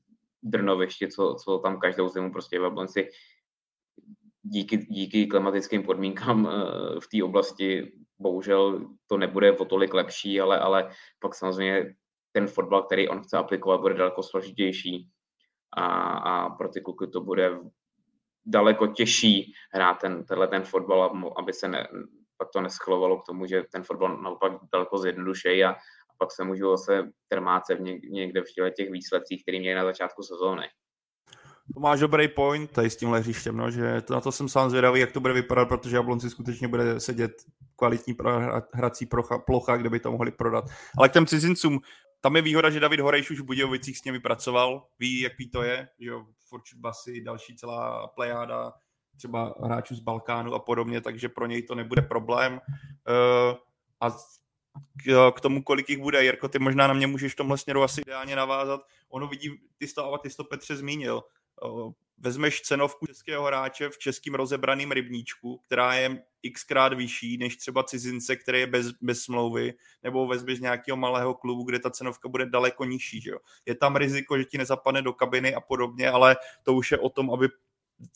drnovišti, 0.42 1.09
co, 1.09 1.36
co 1.45 1.59
tam 1.59 1.78
každou 1.78 2.09
zimu 2.09 2.32
prostě 2.32 2.61
v 2.61 2.62
Jablonci 2.62 3.09
díky, 4.42 4.76
díky 4.76 5.26
klimatickým 5.26 5.82
podmínkám 5.82 6.49
eh, 6.49 7.01
v 7.01 7.09
té 7.09 7.24
oblasti 7.24 7.92
bohužel 8.18 8.88
to 9.07 9.16
nebude 9.16 9.53
o 9.53 9.64
tolik 9.64 9.95
lepší, 9.95 10.40
ale, 10.40 10.59
ale 10.59 10.90
pak 11.18 11.34
samozřejmě 11.34 11.95
ten 12.32 12.47
fotbal, 12.47 12.82
který 12.82 13.09
on 13.09 13.22
chce 13.22 13.36
aplikovat, 13.36 13.80
bude 13.80 13.95
daleko 13.95 14.22
složitější 14.22 15.09
a, 15.77 15.85
a 16.18 16.51
pro 16.51 16.68
ty 16.68 16.81
kluky 16.81 17.07
to 17.07 17.20
bude 17.20 17.59
daleko 18.47 18.87
těžší 18.87 19.53
hrát 19.72 19.95
ten, 19.95 20.25
tenhle 20.25 20.49
ten 20.49 20.62
fotbal, 20.62 21.33
aby 21.39 21.53
se 21.53 21.68
ne, 21.68 21.89
pak 22.37 22.49
to 22.53 22.61
neschlovalo 22.61 23.18
k 23.18 23.27
tomu, 23.27 23.47
že 23.47 23.62
ten 23.72 23.83
fotbal 23.83 24.22
naopak 24.22 24.53
daleko 24.72 24.99
zjednodušejí 24.99 25.64
a, 25.64 25.70
a 25.70 26.14
pak 26.18 26.33
se 26.33 26.45
můžou 26.45 26.70
zase 26.77 27.11
trmáce 27.29 27.75
v 27.75 27.81
někde 28.11 28.43
v 28.43 28.70
těch 28.77 28.91
výsledcích, 28.91 29.43
který 29.43 29.61
měli 29.61 29.75
na 29.75 29.85
začátku 29.85 30.22
sezóny. 30.22 30.66
To 31.75 31.81
máš 31.81 32.01
dobrý 32.01 32.29
point 32.29 32.70
tady 32.70 32.91
s 32.91 32.97
tímhle 32.97 33.20
hřištěm, 33.20 33.57
no, 33.57 33.70
že 33.70 34.01
to, 34.01 34.14
na 34.14 34.20
to 34.20 34.33
jsem 34.33 34.49
sám 34.49 34.70
zvědavý, 34.70 35.01
jak 35.01 35.12
to 35.12 35.20
bude 35.20 35.35
vypadat, 35.35 35.68
protože 35.68 35.97
Jablonci 35.97 36.31
skutečně 36.31 36.68
bude 36.68 37.01
sedět 37.01 37.33
kvalitní 37.77 38.16
hrací 38.75 39.09
plocha, 39.47 39.77
kde 39.77 39.91
by 39.91 40.01
to 40.01 40.12
mohli 40.12 40.31
prodat. 40.31 40.64
Ale 40.99 41.09
k 41.09 41.12
těm 41.12 41.27
cizincům, 41.27 41.81
tam 42.25 42.37
je 42.37 42.43
výhoda, 42.43 42.70
že 42.70 42.81
David 42.81 43.01
Horejš 43.01 43.31
už 43.31 43.41
v 43.41 43.45
Budějovicích 43.45 43.99
s 43.99 44.05
nimi 44.05 44.20
pracoval, 44.20 44.87
ví, 44.99 45.20
jaký 45.20 45.51
to 45.51 45.62
je, 45.62 45.89
že 45.99 46.09
jo, 46.09 46.27
Fortune 46.49 46.81
Basy, 46.81 47.20
další 47.20 47.57
celá 47.57 48.07
plejáda, 48.07 48.72
třeba 49.16 49.55
hráčů 49.64 49.95
z 49.95 50.01
Balkánu 50.01 50.55
a 50.55 50.59
podobně, 50.59 51.01
takže 51.01 51.29
pro 51.29 51.47
něj 51.47 51.62
to 51.62 51.75
nebude 51.75 52.03
problém. 52.03 52.53
Uh, 52.53 53.57
a 54.01 54.16
k, 55.35 55.41
tomu, 55.41 55.62
kolik 55.62 55.91
jich 55.91 55.99
bude, 55.99 56.25
Jirko, 56.25 56.49
ty 56.49 56.59
možná 56.59 56.87
na 56.87 56.95
mě 56.95 57.07
můžeš 57.07 57.33
v 57.33 57.37
tomhle 57.37 57.59
směru 57.59 57.83
asi 57.83 58.01
ideálně 58.01 58.37
navázat. 58.37 58.81
Ono 59.09 59.27
vidí, 59.27 59.51
ty 59.79 59.87
to, 59.87 60.18
ty 60.22 60.31
to 60.31 60.45
Petře 60.45 60.77
zmínil, 60.77 61.22
vezmeš 62.19 62.61
cenovku 62.61 63.07
českého 63.07 63.45
hráče 63.45 63.89
v 63.89 63.99
českým 63.99 64.35
rozebraným 64.35 64.93
rybníčku, 64.93 65.61
která 65.67 65.95
je 65.95 66.23
xkrát 66.53 66.93
vyšší 66.95 67.39
než 67.39 67.57
třeba 67.57 67.83
cizince, 67.83 68.37
který 68.37 68.61
je 68.61 68.67
bez, 68.67 68.87
bez 69.01 69.23
smlouvy, 69.23 69.75
nebo 70.03 70.27
vezmeš 70.27 70.61
nějakého 70.61 70.97
malého 70.97 71.35
klubu, 71.35 71.65
kde 71.65 71.79
ta 71.79 71.91
cenovka 71.91 72.29
bude 72.29 72.47
daleko 72.47 72.85
nižší. 72.85 73.21
Že 73.21 73.31
jo? 73.31 73.39
Je 73.67 73.75
tam 73.75 73.97
riziko, 73.97 74.39
že 74.39 74.45
ti 74.45 74.59
nezapadne 74.59 75.03
do 75.03 75.13
kabiny 75.13 75.55
a 75.55 75.61
podobně, 75.61 76.11
ale 76.11 76.37
to 76.63 76.75
už 76.75 76.93
je 76.93 76.99
o 76.99 77.09
tom, 77.09 77.31
aby 77.31 77.49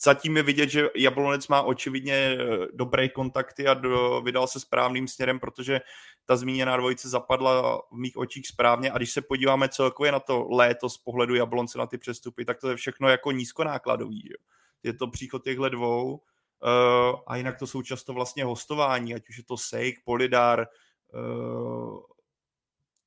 zatím 0.01 0.37
je 0.37 0.43
vidět, 0.43 0.69
že 0.69 0.89
Jablonec 0.95 1.47
má 1.47 1.61
očividně 1.61 2.13
eh, 2.13 2.37
dobré 2.73 3.09
kontakty 3.09 3.67
a 3.67 3.73
do, 3.73 4.21
vydal 4.21 4.47
se 4.47 4.59
správným 4.59 5.07
směrem, 5.07 5.39
protože 5.39 5.81
ta 6.25 6.35
zmíněná 6.35 6.77
dvojice 6.77 7.09
zapadla 7.09 7.77
v 7.91 7.97
mých 7.97 8.17
očích 8.17 8.47
správně 8.47 8.91
a 8.91 8.97
když 8.97 9.11
se 9.11 9.21
podíváme 9.21 9.69
celkově 9.69 10.11
na 10.11 10.19
to 10.19 10.47
léto 10.49 10.89
z 10.89 10.97
pohledu 10.97 11.35
Jablonce 11.35 11.77
na 11.77 11.87
ty 11.87 11.97
přestupy, 11.97 12.45
tak 12.45 12.59
to 12.59 12.69
je 12.69 12.75
všechno 12.75 13.09
jako 13.09 13.31
nízkonákladový. 13.31 14.29
Jo. 14.29 14.35
Je 14.83 14.93
to 14.93 15.07
příchod 15.07 15.43
těchto 15.43 15.69
dvou 15.69 16.13
uh, 16.13 17.19
a 17.27 17.35
jinak 17.35 17.59
to 17.59 17.67
jsou 17.67 17.81
často 17.81 18.13
vlastně 18.13 18.43
hostování, 18.43 19.15
ať 19.15 19.29
už 19.29 19.37
je 19.37 19.43
to 19.43 19.57
Sejk, 19.57 20.03
Polidar, 20.05 20.67
uh, 21.13 21.99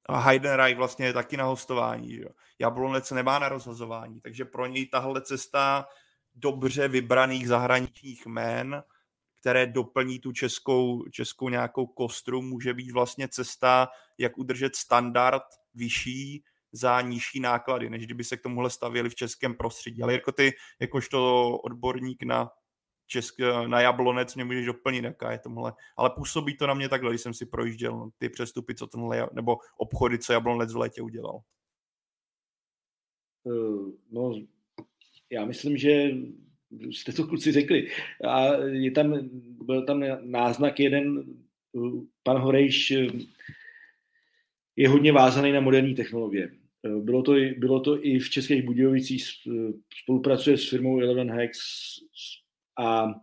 a 0.06 0.18
Heidenreich 0.18 0.76
vlastně 0.76 1.06
je 1.06 1.12
taky 1.12 1.36
na 1.36 1.44
hostování. 1.44 2.14
Jo. 2.14 2.28
Jablonec 2.58 3.10
nemá 3.10 3.38
na 3.38 3.48
rozhazování, 3.48 4.20
takže 4.20 4.44
pro 4.44 4.66
něj 4.66 4.86
tahle 4.86 5.22
cesta 5.22 5.86
dobře 6.34 6.88
vybraných 6.88 7.48
zahraničních 7.48 8.26
jmen, 8.26 8.82
které 9.40 9.66
doplní 9.66 10.18
tu 10.18 10.32
českou, 10.32 11.04
českou 11.10 11.48
nějakou 11.48 11.86
kostru, 11.86 12.42
může 12.42 12.74
být 12.74 12.90
vlastně 12.90 13.28
cesta, 13.28 13.88
jak 14.18 14.38
udržet 14.38 14.76
standard 14.76 15.42
vyšší 15.74 16.44
za 16.72 17.00
nižší 17.00 17.40
náklady, 17.40 17.90
než 17.90 18.04
kdyby 18.04 18.24
se 18.24 18.36
k 18.36 18.42
tomuhle 18.42 18.70
stavěli 18.70 19.10
v 19.10 19.14
českém 19.14 19.54
prostředí. 19.54 20.02
Ale 20.02 20.12
jako 20.12 20.32
ty, 20.32 20.52
jakožto 20.80 21.50
odborník 21.58 22.22
na 22.22 22.50
Česk, 23.06 23.34
na 23.66 23.80
Jablonec 23.80 24.34
mě 24.34 24.44
můžeš 24.44 24.66
doplnit, 24.66 25.04
jaká 25.04 25.32
je 25.32 25.38
tomuhle. 25.38 25.72
Ale 25.96 26.10
působí 26.10 26.56
to 26.56 26.66
na 26.66 26.74
mě 26.74 26.88
takhle, 26.88 27.10
když 27.10 27.20
jsem 27.20 27.34
si 27.34 27.46
projížděl 27.46 28.10
ty 28.18 28.28
přestupy, 28.28 28.74
co 28.74 28.86
tenhle, 28.86 29.28
nebo 29.32 29.56
obchody, 29.76 30.18
co 30.18 30.32
Jablonec 30.32 30.72
v 30.72 30.76
létě 30.76 31.02
udělal. 31.02 31.40
Eh, 33.46 33.92
no, 34.10 34.32
já 35.32 35.44
myslím, 35.44 35.76
že 35.76 36.10
jste 36.90 37.12
to 37.12 37.26
kluci 37.26 37.52
řekli. 37.52 37.88
A 38.28 38.54
je 38.56 38.90
tam, 38.90 39.30
byl 39.66 39.84
tam 39.86 40.04
náznak 40.22 40.80
jeden, 40.80 41.24
pan 42.22 42.36
Horejš 42.36 42.92
je 44.76 44.88
hodně 44.88 45.12
vázaný 45.12 45.52
na 45.52 45.60
moderní 45.60 45.94
technologie. 45.94 46.50
Bylo 47.00 47.22
to, 47.22 47.34
bylo 47.58 47.80
to 47.80 48.06
i 48.06 48.18
v 48.18 48.30
Českých 48.30 48.62
Budějovicích, 48.62 49.24
spolupracuje 50.02 50.58
s 50.58 50.68
firmou 50.68 51.00
Eleven 51.00 51.30
Hex 51.30 51.58
a 52.78 53.14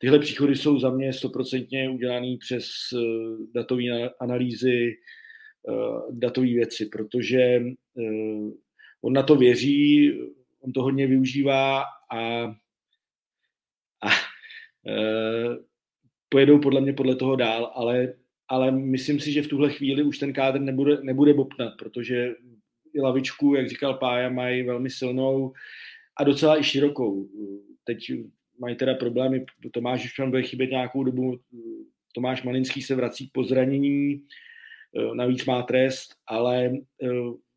tyhle 0.00 0.18
příchody 0.18 0.56
jsou 0.56 0.78
za 0.78 0.90
mě 0.90 1.12
stoprocentně 1.12 1.90
udělané 1.90 2.36
přes 2.40 2.64
datové 3.54 4.10
analýzy, 4.20 4.96
datové 6.10 6.46
věci, 6.46 6.86
protože 6.86 7.62
on 9.02 9.12
na 9.12 9.22
to 9.22 9.36
věří, 9.36 10.12
on 10.64 10.72
to 10.72 10.82
hodně 10.82 11.06
využívá 11.06 11.84
a, 12.10 12.18
a 14.02 14.08
e, 14.86 14.94
pojedou 16.28 16.58
podle 16.58 16.80
mě 16.80 16.92
podle 16.92 17.16
toho 17.16 17.36
dál, 17.36 17.72
ale, 17.74 18.14
ale 18.48 18.70
myslím 18.70 19.20
si, 19.20 19.32
že 19.32 19.42
v 19.42 19.48
tuhle 19.48 19.70
chvíli 19.70 20.02
už 20.02 20.18
ten 20.18 20.32
kádr 20.32 20.60
nebude, 20.60 20.98
nebude 21.02 21.34
bopnat, 21.34 21.72
protože 21.78 22.34
i 22.94 23.00
lavičku, 23.00 23.54
jak 23.54 23.68
říkal 23.68 23.94
Pája, 23.94 24.28
mají 24.28 24.62
velmi 24.62 24.90
silnou 24.90 25.52
a 26.16 26.24
docela 26.24 26.60
i 26.60 26.64
širokou. 26.64 27.28
Teď 27.84 28.12
mají 28.58 28.76
teda 28.76 28.94
problémy, 28.94 29.44
Tomáš 29.72 30.04
už 30.04 30.14
tam 30.14 30.30
bude 30.30 30.42
chybět 30.42 30.70
nějakou 30.70 31.04
dobu, 31.04 31.40
Tomáš 32.14 32.42
Malinský 32.42 32.82
se 32.82 32.94
vrací 32.94 33.30
po 33.32 33.44
zranění, 33.44 34.12
e, 34.12 35.14
navíc 35.14 35.44
má 35.44 35.62
trest, 35.62 36.14
ale 36.26 36.66
e, 36.66 36.80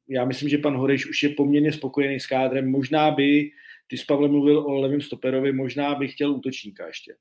já 0.09 0.25
myslím, 0.25 0.49
že 0.49 0.57
pan 0.57 0.77
Horeš 0.77 1.09
už 1.09 1.23
je 1.23 1.29
poměrně 1.29 1.73
spokojený 1.73 2.19
s 2.19 2.27
kádrem. 2.27 2.71
Možná 2.71 3.11
by, 3.11 3.49
ty 3.87 3.97
s 3.97 4.05
Pavlem 4.05 4.31
mluvil 4.31 4.59
o 4.59 4.73
levém 4.73 5.01
stoperovi, 5.01 5.53
možná 5.53 5.95
by 5.95 6.07
chtěl 6.07 6.31
útočníka 6.31 6.87
ještě. 6.87 7.15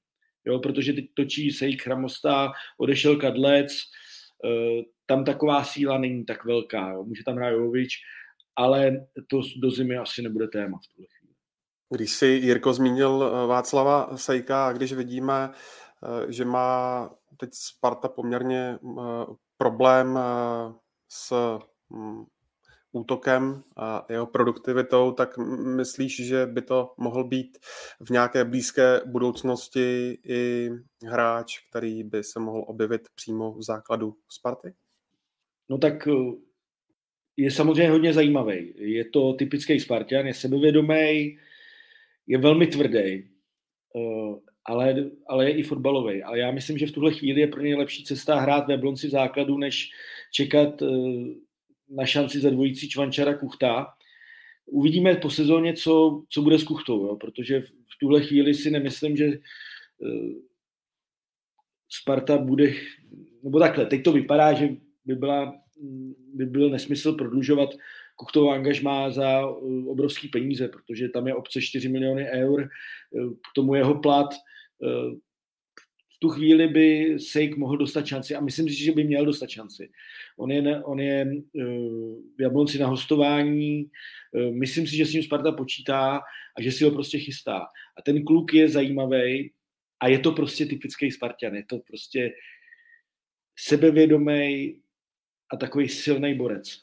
Jo, 0.45 0.59
protože 0.59 0.93
teď 0.93 1.05
točí 1.14 1.51
Sejk 1.51 1.82
Chramosta, 1.82 2.53
odešel 2.78 3.16
Kadlec, 3.16 3.72
eh, 4.45 4.82
tam 5.07 5.24
taková 5.24 5.64
síla 5.64 5.99
není 5.99 6.24
tak 6.24 6.45
velká. 6.45 6.91
Jo. 6.91 7.05
Může 7.05 7.24
tam 7.24 7.37
hrát 7.37 7.51
Jovič, 7.51 7.95
ale 8.57 9.07
to 9.30 9.41
do 9.57 9.70
zimy 9.70 9.97
asi 9.97 10.22
nebude 10.22 10.49
téma 10.49 10.78
v 10.78 10.95
tuhle 10.95 11.07
chvíli. 11.18 11.34
Když 11.95 12.11
si 12.11 12.26
Jirko 12.26 12.72
zmínil 12.72 13.24
eh, 13.24 13.47
Václava 13.47 14.16
Sejka 14.16 14.66
a 14.66 14.72
když 14.72 14.93
vidíme, 14.93 15.51
eh, 15.51 16.32
že 16.32 16.45
má 16.45 17.11
teď 17.37 17.51
Sparta 17.53 18.09
poměrně 18.09 18.78
problém 19.59 20.18
s 21.09 21.32
hm, 21.93 22.24
útokem 22.97 23.62
a 23.76 24.07
jeho 24.11 24.26
produktivitou, 24.26 25.12
tak 25.12 25.38
myslíš, 25.76 26.26
že 26.26 26.47
by 26.47 26.62
to 26.62 26.94
mohl 26.97 27.24
být 27.24 27.59
v 28.01 28.11
nějaké 28.11 28.44
blízké 28.44 29.01
budoucnosti 29.07 30.18
i 30.28 30.70
hráč, 31.07 31.59
který 31.70 32.03
by 32.03 32.24
se 32.24 32.40
mohl 32.40 32.64
objevit 32.66 33.03
přímo 33.14 33.53
v 33.53 33.62
základu 33.62 34.14
Sparty? 34.29 34.75
No 35.68 35.79
tak 35.79 36.08
eh, 36.08 36.12
je 37.37 37.50
samozřejmě 37.50 37.91
hodně 37.91 38.12
zajímavý. 38.12 38.72
Je 38.76 39.04
to 39.04 39.33
typický 39.33 39.80
Spartan, 39.80 40.26
je 40.26 40.34
sebevědomý, 40.34 41.38
je 42.26 42.38
velmi 42.38 42.66
tvrdý, 42.66 42.99
eh, 42.99 44.34
ale, 44.64 44.95
ale 45.26 45.45
je 45.45 45.57
i 45.57 45.62
fotbalový. 45.62 46.22
Ale 46.22 46.38
já 46.38 46.50
myslím, 46.50 46.79
že 46.79 46.87
v 46.87 46.92
tuhle 46.92 47.12
chvíli 47.12 47.41
je 47.41 47.46
pro 47.46 47.61
něj 47.61 47.75
lepší 47.75 48.04
cesta 48.04 48.41
hrát 48.41 48.66
ve 48.66 48.76
Blonci 48.76 49.08
základu, 49.08 49.58
než 49.58 49.91
čekat 50.33 50.83
eh, 50.83 50.87
na 51.88 52.07
šanci 52.07 52.41
za 52.41 52.50
dvojící 52.50 52.88
Čvančara 52.88 53.34
Kuchta. 53.34 53.87
Uvidíme 54.67 55.14
po 55.14 55.30
sezóně, 55.30 55.75
co, 55.75 56.25
co 56.29 56.42
bude 56.42 56.58
s 56.58 56.64
Kuchtou, 56.64 57.07
jo? 57.07 57.17
protože 57.17 57.61
v 57.61 57.99
tuhle 58.00 58.22
chvíli 58.22 58.54
si 58.54 58.71
nemyslím, 58.71 59.17
že 59.17 59.26
uh, 59.26 60.33
Sparta 61.88 62.38
bude, 62.38 62.72
nebo 63.42 63.58
takhle, 63.58 63.87
teď 63.87 64.03
to 64.03 64.13
vypadá, 64.13 64.53
že 64.53 64.68
by, 65.04 65.14
byla, 65.14 65.61
by 66.34 66.46
byl 66.46 66.71
nesmysl 66.71 67.13
prodlužovat 67.13 67.71
Kuchtovou 68.17 68.50
angažmá 68.50 69.11
za 69.11 69.46
uh, 69.46 69.88
obrovský 69.88 70.29
peníze, 70.29 70.68
protože 70.68 71.08
tam 71.08 71.26
je 71.26 71.34
obce 71.34 71.63
4 71.63 71.88
miliony 71.88 72.30
eur, 72.30 72.68
uh, 73.11 73.33
k 73.33 73.54
tomu 73.54 73.75
jeho 73.75 74.00
plat, 74.00 74.34
v 76.17 76.18
tu 76.18 76.29
chvíli 76.29 76.68
by 76.68 77.18
Sejk 77.18 77.57
mohl 77.57 77.76
dostat 77.76 78.07
šanci 78.07 78.34
a 78.34 78.41
myslím 78.41 78.68
si, 78.68 78.84
že 78.84 78.93
by 78.93 79.05
měl 79.05 79.25
dostat 79.25 79.51
šanci. 79.51 79.91
On 80.38 80.51
je, 80.51 80.84
on 80.84 81.01
je 81.01 81.26
uh, 81.26 81.63
v 82.38 82.43
Jablonci 82.43 82.79
na 82.79 82.87
hostování, 82.87 83.84
uh, 83.84 84.55
myslím 84.55 84.87
si, 84.87 84.97
že 84.97 85.07
s 85.07 85.13
ním 85.13 85.22
Sparta 85.22 85.53
počítá 85.53 86.21
a 86.57 86.63
že 86.63 86.72
si 86.72 86.84
ho 86.84 86.91
prostě 86.91 87.18
chystá. 87.18 87.59
A 87.99 88.03
ten 88.03 88.25
kluk 88.25 88.55
je 88.55 88.68
zajímavý 88.68 89.53
a 90.01 90.09
je 90.09 90.18
to 90.18 90.33
prostě 90.33 90.67
typický 90.67 91.11
Spartan. 91.11 91.55
Je 91.55 91.64
to 91.64 91.79
prostě 91.79 92.33
sebevědomý 93.59 94.80
a 95.53 95.57
takový 95.57 95.88
silný 95.88 96.34
borec. 96.34 96.80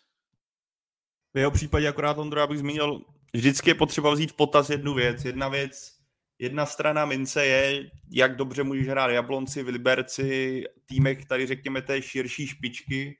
V 1.34 1.38
jeho 1.38 1.52
případě 1.52 1.88
akorát, 1.88 2.18
Ondro, 2.18 2.42
abych 2.42 2.58
zmínil 2.58 3.02
vždycky 3.34 3.70
je 3.70 3.76
potřeba 3.76 4.14
vzít 4.14 4.32
v 4.32 4.36
potaz 4.36 4.70
jednu 4.70 4.94
věc. 4.94 5.26
Jedna 5.26 5.50
věc, 5.50 6.03
jedna 6.44 6.65
strana 6.65 7.06
mince 7.06 7.45
je, 7.45 7.90
jak 8.11 8.36
dobře 8.36 8.64
můžeš 8.64 8.88
hrát 8.88 9.11
Jablonci, 9.11 9.64
v 9.64 9.68
Liberci, 9.68 10.64
týmech 10.86 11.26
tady 11.26 11.45
řekněme 11.45 11.82
té 11.82 12.02
širší 12.02 12.48
špičky, 12.48 13.18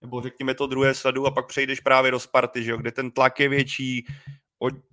nebo 0.00 0.20
řekněme 0.20 0.54
to 0.54 0.66
druhé 0.66 0.94
sledu 0.94 1.26
a 1.26 1.30
pak 1.30 1.46
přejdeš 1.46 1.80
právě 1.80 2.10
do 2.10 2.20
Sparty, 2.20 2.64
že 2.64 2.70
jo, 2.70 2.76
kde 2.76 2.92
ten 2.92 3.10
tlak 3.10 3.40
je 3.40 3.48
větší, 3.48 4.06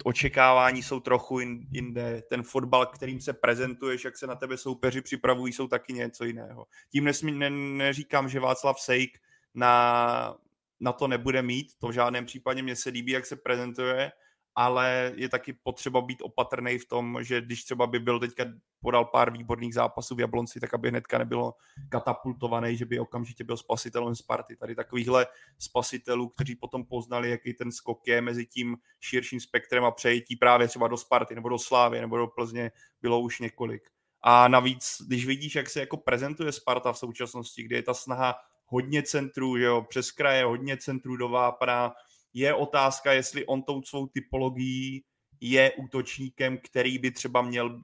očekávání 0.03 0.83
jsou 0.83 0.99
trochu 0.99 1.39
jinde, 1.71 2.23
ten 2.29 2.43
fotbal, 2.43 2.85
kterým 2.85 3.21
se 3.21 3.33
prezentuješ, 3.33 4.05
jak 4.05 4.17
se 4.17 4.27
na 4.27 4.35
tebe 4.35 4.57
soupeři 4.57 5.01
připravují, 5.01 5.53
jsou 5.53 5.67
taky 5.67 5.93
něco 5.93 6.23
jiného. 6.25 6.65
Tím 6.91 7.03
nesmí, 7.03 7.31
ne, 7.31 7.49
neříkám, 7.49 8.29
že 8.29 8.39
Václav 8.39 8.79
Sejk 8.79 9.19
na, 9.53 10.35
na 10.79 10.91
to 10.91 11.07
nebude 11.07 11.41
mít, 11.41 11.67
to 11.79 11.87
v 11.87 11.91
žádném 11.91 12.25
případě 12.25 12.61
mně 12.61 12.75
se 12.75 12.89
líbí, 12.89 13.11
jak 13.11 13.25
se 13.25 13.35
prezentuje, 13.35 14.11
ale 14.55 15.11
je 15.15 15.29
taky 15.29 15.53
potřeba 15.53 16.01
být 16.01 16.21
opatrný 16.21 16.77
v 16.77 16.85
tom, 16.85 17.17
že 17.21 17.41
když 17.41 17.63
třeba 17.63 17.87
by 17.87 17.99
byl 17.99 18.19
teďka 18.19 18.45
podal 18.81 19.05
pár 19.05 19.31
výborných 19.31 19.73
zápasů 19.73 20.15
v 20.15 20.19
Jablonci, 20.19 20.59
tak 20.59 20.73
aby 20.73 20.89
hnedka 20.89 21.17
nebylo 21.17 21.53
katapultovaný, 21.89 22.77
že 22.77 22.85
by 22.85 22.99
okamžitě 22.99 23.43
byl 23.43 23.57
spasitelem 23.57 24.15
Sparty. 24.15 24.55
Tady 24.55 24.75
takovýchhle 24.75 25.27
spasitelů, 25.59 26.29
kteří 26.29 26.55
potom 26.55 26.85
poznali, 26.85 27.29
jaký 27.29 27.53
ten 27.53 27.71
skok 27.71 28.07
je 28.07 28.21
mezi 28.21 28.45
tím 28.45 28.77
širším 28.99 29.39
spektrem 29.39 29.85
a 29.85 29.91
přejetí 29.91 30.35
právě 30.35 30.67
třeba 30.67 30.87
do 30.87 30.97
Sparty 30.97 31.35
nebo 31.35 31.49
do 31.49 31.59
Slávy 31.59 32.01
nebo 32.01 32.17
do 32.17 32.27
Plzně, 32.27 32.71
bylo 33.01 33.19
už 33.19 33.39
několik. 33.39 33.89
A 34.21 34.47
navíc, 34.47 34.97
když 35.07 35.25
vidíš, 35.25 35.55
jak 35.55 35.69
se 35.69 35.79
jako 35.79 35.97
prezentuje 35.97 36.51
Sparta 36.51 36.93
v 36.93 36.97
současnosti, 36.97 37.63
kde 37.63 37.75
je 37.75 37.83
ta 37.83 37.93
snaha 37.93 38.35
hodně 38.65 39.03
centrů, 39.03 39.57
že 39.57 39.63
jo, 39.63 39.85
přes 39.89 40.11
kraje, 40.11 40.45
hodně 40.45 40.77
centrů 40.77 41.17
do 41.17 41.29
Vápna, 41.29 41.93
je 42.33 42.53
otázka, 42.53 43.13
jestli 43.13 43.45
on 43.45 43.63
tou 43.63 43.81
svou 43.81 44.07
typologií 44.07 45.03
je 45.41 45.71
útočníkem, 45.71 46.57
který 46.57 46.97
by 46.97 47.11
třeba 47.11 47.41
měl 47.41 47.81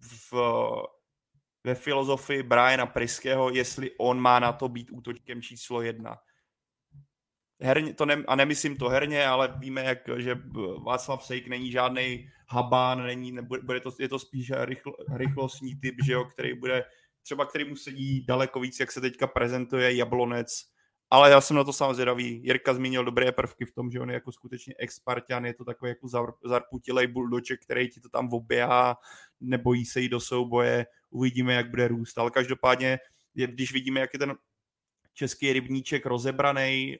v, 0.00 0.32
ve 1.64 1.74
filozofii 1.74 2.42
Briana 2.42 2.86
Priského, 2.86 3.50
jestli 3.50 3.90
on 3.98 4.20
má 4.20 4.38
na 4.38 4.52
to 4.52 4.68
být 4.68 4.90
útočníkem 4.90 5.42
číslo 5.42 5.82
jedna. 5.82 6.18
Herně, 7.60 7.94
to 7.94 8.06
ne, 8.06 8.24
a 8.28 8.36
nemyslím 8.36 8.76
to 8.76 8.88
herně, 8.88 9.26
ale 9.26 9.54
víme, 9.58 9.84
jak, 9.84 9.98
že 10.16 10.38
Václav 10.84 11.24
Sejk 11.24 11.48
není 11.48 11.70
žádný 11.70 12.30
habán, 12.48 13.02
není, 13.02 13.32
nebude, 13.32 13.80
to, 13.80 13.90
je 13.98 14.08
to 14.08 14.18
spíš 14.18 14.52
rychl, 14.64 14.92
rychlostní 15.14 15.76
typ, 15.76 15.94
že 16.04 16.12
jo, 16.12 16.24
který 16.24 16.54
bude 16.54 16.84
třeba 17.22 17.46
který 17.46 17.64
mu 17.64 17.76
sedí 17.76 18.24
daleko 18.24 18.60
víc, 18.60 18.80
jak 18.80 18.92
se 18.92 19.00
teďka 19.00 19.26
prezentuje 19.26 19.96
Jablonec, 19.96 20.48
ale 21.12 21.30
já 21.30 21.40
jsem 21.40 21.56
na 21.56 21.64
to 21.64 21.72
sám 21.72 21.94
zvědavý. 21.94 22.40
Jirka 22.44 22.74
zmínil 22.74 23.04
dobré 23.04 23.32
prvky 23.32 23.64
v 23.64 23.72
tom, 23.72 23.90
že 23.90 24.00
on 24.00 24.10
je 24.10 24.14
jako 24.14 24.32
skutečně 24.32 24.74
expartian, 24.78 25.44
je 25.44 25.54
to 25.54 25.64
takový 25.64 25.88
jako 25.88 26.08
zarputilej 26.44 27.06
buldoček, 27.06 27.62
který 27.62 27.88
ti 27.88 28.00
to 28.00 28.08
tam 28.08 28.28
oběhá, 28.32 28.96
nebojí 29.40 29.84
se 29.84 30.00
jít 30.00 30.08
do 30.08 30.20
souboje, 30.20 30.86
uvidíme, 31.10 31.54
jak 31.54 31.70
bude 31.70 31.88
růst. 31.88 32.18
Ale 32.18 32.30
každopádně, 32.30 32.98
když 33.34 33.72
vidíme, 33.72 34.00
jak 34.00 34.12
je 34.12 34.18
ten 34.18 34.34
český 35.14 35.52
rybníček 35.52 36.06
rozebraný, 36.06 36.96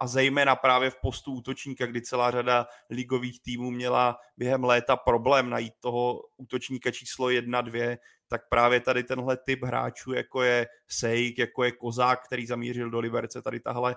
a 0.00 0.06
zejména 0.06 0.56
právě 0.56 0.90
v 0.90 0.96
postu 0.96 1.32
útočníka, 1.32 1.86
kdy 1.86 2.02
celá 2.02 2.30
řada 2.30 2.66
ligových 2.90 3.42
týmů 3.42 3.70
měla 3.70 4.16
během 4.36 4.64
léta 4.64 4.96
problém 4.96 5.50
najít 5.50 5.72
toho 5.80 6.22
útočníka 6.36 6.90
číslo 6.90 7.28
1-2, 7.28 7.96
tak 8.28 8.48
právě 8.48 8.80
tady 8.80 9.02
tenhle 9.04 9.36
typ 9.36 9.64
hráčů, 9.64 10.12
jako 10.12 10.42
je 10.42 10.66
Sejk, 10.88 11.38
jako 11.38 11.64
je 11.64 11.72
Kozák, 11.72 12.24
který 12.24 12.46
zamířil 12.46 12.90
do 12.90 13.00
Liberce, 13.00 13.42
tady 13.42 13.60
tahle 13.60 13.96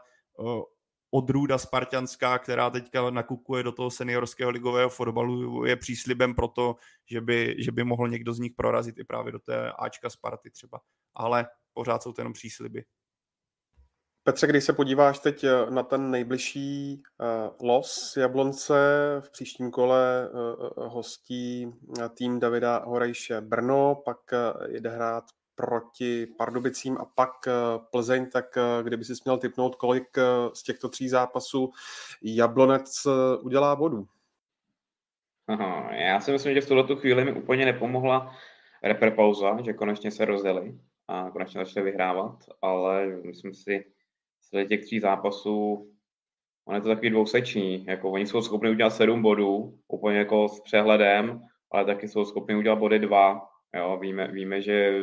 odrůda 1.12 1.58
spartianská, 1.58 2.40
která 2.40 2.70
teďka 2.70 3.10
nakukuje 3.10 3.64
do 3.64 3.72
toho 3.72 3.92
seniorského 3.92 4.52
ligového 4.52 4.90
fotbalu, 4.90 5.66
je 5.66 5.76
příslibem 5.76 6.36
pro 6.36 6.48
to, 6.48 6.76
že 7.06 7.22
by, 7.22 7.56
že 7.60 7.72
by 7.72 7.84
mohl 7.84 8.08
někdo 8.08 8.34
z 8.34 8.40
nich 8.40 8.54
prorazit 8.58 8.98
i 8.98 9.04
právě 9.04 9.32
do 9.32 9.40
té 9.40 9.72
Ačka 9.72 10.10
Sparty 10.10 10.52
třeba. 10.52 10.80
Ale 11.16 11.48
pořád 11.74 12.04
jsou 12.04 12.14
to 12.14 12.22
jenom 12.22 12.34
přísliby. 12.34 12.86
Petře, 14.30 14.48
když 14.48 14.64
se 14.64 14.74
podíváš 14.74 15.20
teď 15.20 15.44
eh, 15.44 15.72
na 15.72 15.84
ten 15.84 16.12
nejbližší 16.12 17.04
uh, 17.20 17.68
los 17.68 18.18
Jablonce, 18.18 18.76
v 19.20 19.32
příštím 19.32 19.72
kole 19.72 20.30
uh, 20.30 20.88
hostí 20.94 21.74
tým 22.14 22.40
Davida 22.40 22.84
Horejše 22.86 23.42
Brno, 23.42 24.02
pak 24.06 24.18
jede 24.68 24.90
hrát 24.90 25.24
proti 25.56 26.28
Pardubicím 26.38 26.98
a 26.98 27.06
pak 27.06 27.32
Plzeň, 27.92 28.30
tak 28.30 28.58
kdyby 28.84 29.06
si 29.06 29.14
měl 29.26 29.38
typnout, 29.38 29.76
kolik 29.76 30.18
z 30.54 30.64
těchto 30.64 30.90
tří 30.90 31.10
zápasů 31.10 31.72
Jablonec 32.22 33.08
udělá 33.42 33.76
bodů? 33.76 34.08
Já 35.92 36.20
si 36.20 36.32
myslím, 36.32 36.54
že 36.54 36.62
v 36.62 36.68
tuto 36.68 36.96
chvíli 36.96 37.26
mi 37.26 37.34
úplně 37.34 37.66
nepomohla 37.66 38.36
reprepauza, 38.84 39.58
že 39.66 39.74
konečně 39.74 40.12
se 40.12 40.26
rozdeli 40.26 40.78
a 41.08 41.30
konečně 41.30 41.66
začali 41.66 41.86
vyhrávat, 41.86 42.36
ale 42.62 43.08
myslím 43.08 43.54
si, 43.54 43.86
z 44.54 44.68
těch 44.68 44.82
tří 44.82 45.00
zápasů, 45.00 45.90
on 46.68 46.76
je 46.76 46.82
to 46.82 46.88
takový 46.88 47.10
dvouseční, 47.10 47.86
jako 47.86 48.12
oni 48.12 48.28
jsou 48.28 48.42
schopni 48.42 48.70
udělat 48.70 48.90
sedm 48.90 49.22
bodů, 49.22 49.80
úplně 49.88 50.18
jako 50.18 50.50
s 50.50 50.60
přehledem, 50.60 51.42
ale 51.72 51.86
taky 51.86 52.08
jsou 52.08 52.26
schopni 52.26 52.56
udělat 52.56 52.80
body 52.80 53.00
dva, 53.00 53.42
jo, 53.76 53.98
víme, 54.02 54.28
víme, 54.28 54.62
že 54.62 55.02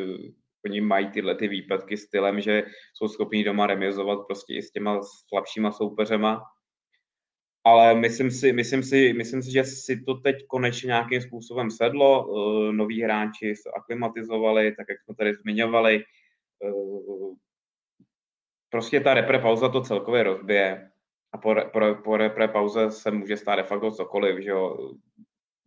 oni 0.65 0.81
mají 0.81 1.07
tyhle 1.07 1.35
ty 1.35 1.47
výpadky 1.47 1.97
stylem, 1.97 2.41
že 2.41 2.63
jsou 2.93 3.07
schopni 3.07 3.43
doma 3.43 3.67
remizovat 3.67 4.19
prostě 4.27 4.53
i 4.53 4.61
s 4.61 4.71
těma 4.71 4.99
slabšíma 5.29 5.71
soupeřema, 5.71 6.43
ale 7.63 7.95
myslím 7.95 8.31
si, 8.31 8.53
myslím 8.53 8.83
si, 8.83 9.13
myslím 9.13 9.41
si, 9.41 9.51
že 9.51 9.63
si 9.63 10.01
to 10.01 10.13
teď 10.13 10.35
konečně 10.47 10.87
nějakým 10.87 11.21
způsobem 11.21 11.71
sedlo, 11.71 12.27
uh, 12.27 12.71
noví 12.71 13.01
hráči 13.01 13.55
se 13.55 13.69
aklimatizovali, 13.77 14.75
tak 14.75 14.85
jak 14.89 15.01
jsme 15.01 15.15
tady 15.15 15.33
zmiňovali, 15.33 16.03
uh, 16.63 17.35
prostě 18.69 18.99
ta 18.99 19.13
repre 19.13 19.39
pauza 19.39 19.69
to 19.69 19.81
celkově 19.81 20.23
rozbije 20.23 20.91
a 21.31 21.37
po, 21.37 21.55
po, 21.73 21.79
po 22.03 22.17
repre 22.17 22.47
pauze 22.47 22.91
se 22.91 23.11
může 23.11 23.37
stát 23.37 23.55
de 23.55 23.63
facto 23.63 23.91
cokoliv, 23.91 24.43
že 24.43 24.49
jo. 24.49 24.93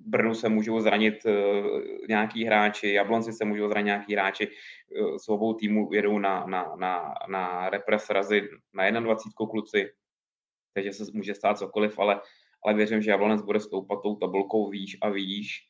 Brnu 0.02 0.34
se 0.34 0.48
můžou 0.48 0.80
zranit 0.80 1.24
uh, 1.24 1.80
nějaký 2.08 2.44
hráči, 2.44 2.92
Jablonci 2.92 3.32
se 3.32 3.44
můžou 3.44 3.68
zranit 3.68 3.86
nějaký 3.86 4.14
hráči, 4.14 4.48
uh, 4.48 5.16
s 5.16 5.28
obou 5.28 5.54
týmů 5.54 5.88
jedou 5.92 6.18
na, 6.18 6.46
na, 6.46 6.74
na, 6.76 7.14
na 7.28 7.70
repre 7.70 7.98
srazy 7.98 8.48
na 8.72 8.90
21 8.90 9.46
kluci, 9.50 9.92
takže 10.74 10.92
se 10.92 11.04
může 11.14 11.34
stát 11.34 11.58
cokoliv, 11.58 11.98
ale, 11.98 12.20
ale 12.64 12.74
věřím, 12.74 13.02
že 13.02 13.10
Jablonec 13.10 13.42
bude 13.42 13.60
stoupat 13.60 14.02
tou 14.02 14.16
tabulkou 14.16 14.70
výš 14.70 14.98
a 15.02 15.08
výš 15.08 15.69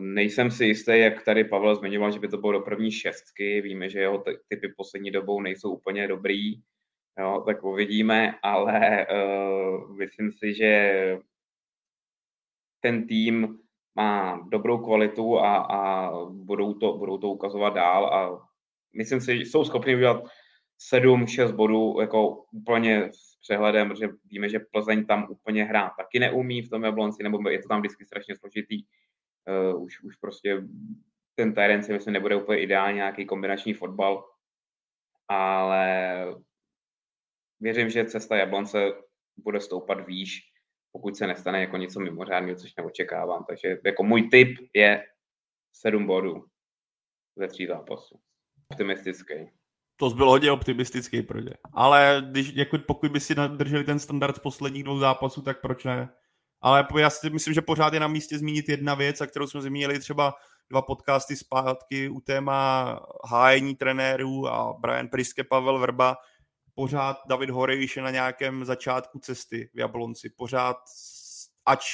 nejsem 0.00 0.50
si 0.50 0.64
jistý, 0.64 0.98
jak 0.98 1.22
tady 1.22 1.44
Pavel 1.44 1.76
zmiňoval, 1.76 2.12
že 2.12 2.18
by 2.18 2.28
to 2.28 2.38
bylo 2.38 2.52
do 2.52 2.60
první 2.60 2.90
šestky. 2.90 3.60
Víme, 3.60 3.90
že 3.90 4.00
jeho 4.00 4.24
typy 4.48 4.68
poslední 4.76 5.10
dobou 5.10 5.40
nejsou 5.40 5.70
úplně 5.70 6.08
dobrý, 6.08 6.54
jo, 7.18 7.42
tak 7.46 7.64
uvidíme, 7.64 8.34
ale 8.42 9.06
uh, 9.06 9.96
myslím 9.96 10.32
si, 10.32 10.54
že 10.54 11.18
ten 12.80 13.06
tým 13.06 13.58
má 13.94 14.40
dobrou 14.48 14.78
kvalitu 14.78 15.38
a, 15.38 15.56
a 15.56 16.10
budou, 16.28 16.74
to, 16.74 16.92
budou 16.92 17.18
to 17.18 17.28
ukazovat 17.28 17.74
dál 17.74 18.06
a 18.06 18.48
myslím 18.96 19.20
si, 19.20 19.38
že 19.38 19.44
jsou 19.44 19.64
schopni 19.64 19.96
udělat 19.96 20.24
7-6 20.92 21.52
bodů 21.52 22.00
jako 22.00 22.44
úplně 22.52 23.08
s 23.12 23.36
přehledem, 23.40 23.88
protože 23.88 24.08
víme, 24.24 24.48
že 24.48 24.60
Plzeň 24.72 25.06
tam 25.06 25.26
úplně 25.30 25.64
hrát 25.64 25.92
taky 25.98 26.18
neumí 26.18 26.62
v 26.62 26.70
tom 26.70 26.84
Jablonci, 26.84 27.22
nebo 27.22 27.48
je 27.48 27.62
to 27.62 27.68
tam 27.68 27.80
vždycky 27.80 28.04
strašně 28.04 28.36
složitý 28.36 28.82
uh, 29.48 29.82
už, 29.82 30.02
už 30.02 30.16
prostě 30.16 30.62
ten 31.34 31.54
terén 31.54 31.82
si 31.82 31.92
myslím 31.92 32.12
nebude 32.12 32.36
úplně 32.36 32.62
ideální, 32.62 32.96
nějaký 32.96 33.26
kombinační 33.26 33.74
fotbal, 33.74 34.24
ale 35.28 36.16
věřím, 37.60 37.90
že 37.90 38.04
cesta 38.04 38.36
Jablonce 38.36 38.92
bude 39.36 39.60
stoupat 39.60 40.06
výš, 40.06 40.40
pokud 40.92 41.16
se 41.16 41.26
nestane 41.26 41.60
jako 41.60 41.76
něco 41.76 42.00
mimořádného, 42.00 42.58
což 42.58 42.76
neočekávám. 42.76 43.44
Takže 43.44 43.78
jako 43.84 44.02
můj 44.02 44.28
tip 44.28 44.58
je 44.74 45.04
7 45.72 46.06
bodů 46.06 46.44
ze 47.36 47.48
tří 47.48 47.66
zápasů. 47.66 48.20
Optimistický. 48.72 49.34
To 49.96 50.10
byl 50.10 50.30
hodně 50.30 50.52
optimistický 50.52 51.22
pro 51.22 51.40
ně. 51.40 51.54
Ale 51.72 52.22
když, 52.30 52.52
jako 52.54 52.78
pokud 52.78 53.12
by 53.12 53.20
si 53.20 53.34
nadrželi 53.34 53.84
ten 53.84 53.98
standard 53.98 54.36
z 54.36 54.38
posledních 54.38 54.84
dvou 54.84 54.98
zápasů, 54.98 55.42
tak 55.42 55.60
proč 55.60 55.84
ne? 55.84 56.08
Ale 56.60 56.86
já 56.98 57.10
si 57.10 57.30
myslím, 57.30 57.54
že 57.54 57.62
pořád 57.62 57.94
je 57.94 58.00
na 58.00 58.08
místě 58.08 58.38
zmínit 58.38 58.68
jedna 58.68 58.94
věc, 58.94 59.20
a 59.20 59.26
kterou 59.26 59.46
jsme 59.46 59.62
zmínili 59.62 59.98
třeba 59.98 60.34
dva 60.70 60.82
podcasty 60.82 61.36
zpátky 61.36 62.08
u 62.08 62.20
téma 62.20 63.00
hájení 63.30 63.76
trenérů 63.76 64.48
a 64.48 64.72
Brian 64.80 65.08
Priske, 65.08 65.44
Pavel 65.44 65.78
Vrba. 65.78 66.16
Pořád 66.74 67.16
David 67.28 67.50
Horejš 67.50 67.96
je 67.96 68.02
na 68.02 68.10
nějakém 68.10 68.64
začátku 68.64 69.18
cesty 69.18 69.70
v 69.74 69.78
Jablonci. 69.78 70.30
Pořád, 70.30 70.76
ač 71.66 71.86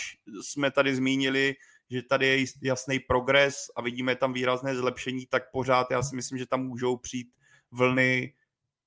jsme 0.42 0.70
tady 0.70 0.96
zmínili, 0.96 1.54
že 1.90 2.02
tady 2.02 2.26
je 2.26 2.46
jasný 2.62 2.98
progres 2.98 3.56
a 3.76 3.82
vidíme 3.82 4.16
tam 4.16 4.32
výrazné 4.32 4.76
zlepšení, 4.76 5.26
tak 5.26 5.42
pořád 5.52 5.90
já 5.90 6.02
si 6.02 6.16
myslím, 6.16 6.38
že 6.38 6.46
tam 6.46 6.66
můžou 6.66 6.96
přijít 6.96 7.28
vlny 7.70 8.34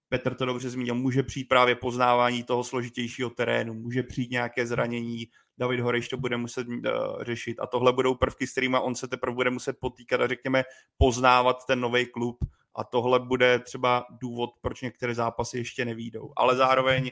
Petr 0.09 0.35
to 0.35 0.45
dobře 0.45 0.69
zmínil, 0.69 0.95
může 0.95 1.23
přijít 1.23 1.45
právě 1.45 1.75
poznávání 1.75 2.43
toho 2.43 2.63
složitějšího 2.63 3.29
terénu, 3.29 3.73
může 3.73 4.03
přijít 4.03 4.31
nějaké 4.31 4.67
zranění, 4.67 5.27
David 5.57 5.79
Horejš 5.79 6.07
to 6.07 6.17
bude 6.17 6.37
muset 6.37 6.67
uh, 6.67 6.83
řešit 7.21 7.59
a 7.59 7.67
tohle 7.67 7.93
budou 7.93 8.15
prvky, 8.15 8.47
s 8.47 8.51
kterými 8.51 8.77
on 8.77 8.95
se 8.95 9.07
teprve 9.07 9.35
bude 9.35 9.49
muset 9.49 9.77
potýkat 9.79 10.21
a 10.21 10.27
řekněme 10.27 10.63
poznávat 10.97 11.65
ten 11.67 11.79
nový 11.79 12.05
klub 12.05 12.37
a 12.75 12.83
tohle 12.83 13.19
bude 13.19 13.59
třeba 13.59 14.05
důvod, 14.21 14.49
proč 14.61 14.81
některé 14.81 15.15
zápasy 15.15 15.57
ještě 15.57 15.85
nevídou. 15.85 16.31
Ale 16.35 16.55
zároveň 16.55 17.11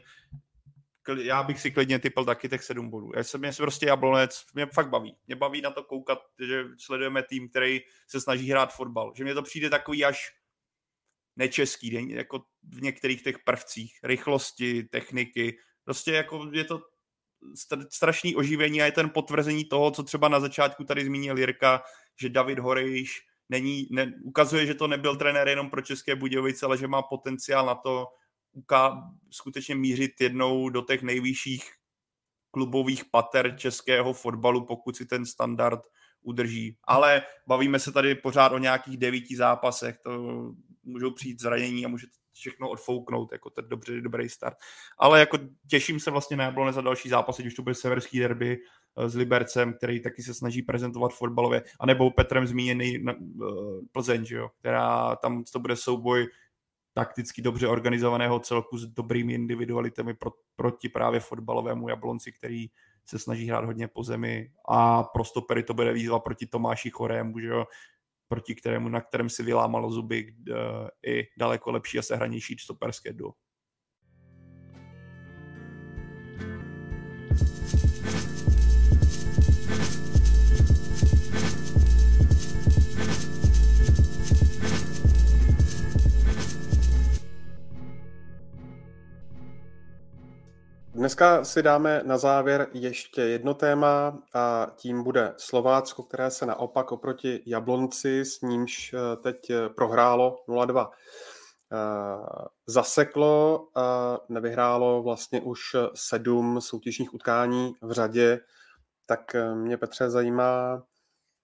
já 1.17 1.43
bych 1.43 1.59
si 1.59 1.71
klidně 1.71 1.99
typl 1.99 2.25
taky 2.25 2.49
těch 2.49 2.63
sedm 2.63 2.89
bodů. 2.89 3.11
Já 3.15 3.23
jsem 3.23 3.41
mě 3.41 3.51
prostě 3.57 3.85
Jablonec, 3.85 4.43
mě 4.53 4.65
fakt 4.65 4.89
baví. 4.89 5.15
Mě 5.27 5.35
baví 5.35 5.61
na 5.61 5.71
to 5.71 5.83
koukat, 5.83 6.19
že 6.47 6.63
sledujeme 6.77 7.23
tým, 7.23 7.49
který 7.49 7.79
se 8.07 8.21
snaží 8.21 8.49
hrát 8.49 8.73
fotbal. 8.73 9.13
Že 9.15 9.23
mě 9.23 9.33
to 9.33 9.41
přijde 9.41 9.69
takový 9.69 10.05
až 10.05 10.35
nečeský, 11.35 12.09
jako 12.09 12.43
v 12.63 12.81
některých 12.81 13.23
těch 13.23 13.39
prvcích, 13.39 13.99
rychlosti, 14.03 14.83
techniky. 14.83 15.57
Prostě 15.83 16.11
jako 16.11 16.49
je 16.51 16.63
to 16.63 16.81
strašný 17.89 18.35
oživení 18.35 18.81
a 18.81 18.85
je 18.85 18.91
ten 18.91 19.09
potvrzení 19.09 19.65
toho, 19.65 19.91
co 19.91 20.03
třeba 20.03 20.27
na 20.27 20.39
začátku 20.39 20.83
tady 20.83 21.05
zmínil 21.05 21.37
Jirka, 21.37 21.83
že 22.21 22.29
David 22.29 22.59
Horejš 22.59 23.21
není, 23.49 23.87
ne, 23.91 24.13
ukazuje, 24.23 24.65
že 24.65 24.73
to 24.73 24.87
nebyl 24.87 25.15
trenér 25.15 25.47
jenom 25.47 25.69
pro 25.69 25.81
České 25.81 26.15
Budějovice, 26.15 26.65
ale 26.65 26.77
že 26.77 26.87
má 26.87 27.01
potenciál 27.01 27.65
na 27.65 27.75
to 27.75 28.07
uká, 28.51 29.11
skutečně 29.31 29.75
mířit 29.75 30.21
jednou 30.21 30.69
do 30.69 30.81
těch 30.81 31.01
nejvyšších 31.01 31.71
klubových 32.51 33.05
pater 33.05 33.55
českého 33.57 34.13
fotbalu, 34.13 34.65
pokud 34.65 34.97
si 34.97 35.05
ten 35.05 35.25
standard 35.25 35.79
udrží. 36.21 36.77
Ale 36.83 37.23
bavíme 37.47 37.79
se 37.79 37.91
tady 37.91 38.15
pořád 38.15 38.51
o 38.51 38.57
nějakých 38.57 38.97
devíti 38.97 39.35
zápasech, 39.35 39.97
to 40.03 40.11
můžou 40.83 41.11
přijít 41.11 41.41
zranění 41.41 41.85
a 41.85 41.87
může 41.87 42.07
všechno 42.33 42.69
odfouknout, 42.69 43.31
jako 43.31 43.49
ten 43.49 43.69
dobře, 43.69 44.01
dobrý 44.01 44.29
start. 44.29 44.57
Ale 44.97 45.19
jako 45.19 45.37
těším 45.69 45.99
se 45.99 46.11
vlastně 46.11 46.37
na 46.37 46.43
Jablone 46.43 46.73
za 46.73 46.81
další 46.81 47.09
zápasy, 47.09 47.41
když 47.41 47.53
to 47.53 47.63
bude 47.63 47.75
severský 47.75 48.19
derby 48.19 48.57
eh, 48.97 49.09
s 49.09 49.15
Libercem, 49.15 49.73
který 49.73 49.99
taky 49.99 50.23
se 50.23 50.33
snaží 50.33 50.61
prezentovat 50.61 51.13
fotbalově, 51.13 51.63
anebo 51.79 52.11
Petrem 52.11 52.47
zmíněný 52.47 52.99
uh, 52.99 53.13
Plzeň, 53.91 54.25
že 54.25 54.35
jo, 54.35 54.49
která 54.59 55.15
tam 55.15 55.43
to 55.43 55.59
bude 55.59 55.75
souboj 55.75 56.27
takticky 56.93 57.41
dobře 57.41 57.67
organizovaného 57.67 58.39
celku 58.39 58.77
s 58.77 58.87
dobrými 58.87 59.33
individualitami 59.33 60.13
pro, 60.13 60.31
proti 60.55 60.89
právě 60.89 61.19
fotbalovému 61.19 61.89
Jablonci, 61.89 62.31
který 62.31 62.67
se 63.05 63.19
snaží 63.19 63.47
hrát 63.47 63.65
hodně 63.65 63.87
po 63.87 64.03
zemi 64.03 64.51
a 64.69 65.03
pro 65.03 65.23
stopery 65.23 65.63
to 65.63 65.73
bude 65.73 65.93
výzva 65.93 66.19
proti 66.19 66.45
Tomáši 66.45 66.89
Chorému, 66.89 67.39
že 67.39 67.47
jo, 67.47 67.65
proti 68.27 68.55
kterému, 68.55 68.89
na 68.89 69.01
kterém 69.01 69.29
si 69.29 69.43
vylámalo 69.43 69.91
zuby 69.91 70.35
uh, 70.49 70.55
i 71.07 71.23
daleko 71.37 71.71
lepší 71.71 71.99
a 71.99 72.01
sehranější 72.01 72.55
stoperské 72.59 73.13
duo. 73.13 73.33
Dneska 91.03 91.43
si 91.43 91.63
dáme 91.63 92.01
na 92.05 92.17
závěr 92.17 92.67
ještě 92.73 93.21
jedno 93.21 93.53
téma 93.53 94.19
a 94.33 94.67
tím 94.75 95.03
bude 95.03 95.33
Slovácko, 95.37 96.03
které 96.03 96.31
se 96.31 96.45
naopak 96.45 96.91
oproti 96.91 97.43
Jablonci, 97.45 98.25
s 98.25 98.41
nímž 98.41 98.93
eh, 98.93 99.15
teď 99.15 99.49
eh, 99.49 99.69
prohrálo 99.69 100.43
0-2, 100.47 100.89
eh, 100.89 101.77
zaseklo 102.67 103.67
a 103.75 104.17
nevyhrálo 104.29 105.03
vlastně 105.03 105.41
už 105.41 105.59
sedm 105.93 106.61
soutěžních 106.61 107.13
utkání 107.13 107.73
v 107.81 107.91
řadě. 107.91 108.39
Tak 109.05 109.35
mě 109.53 109.77
Petře 109.77 110.09
zajímá, 110.09 110.83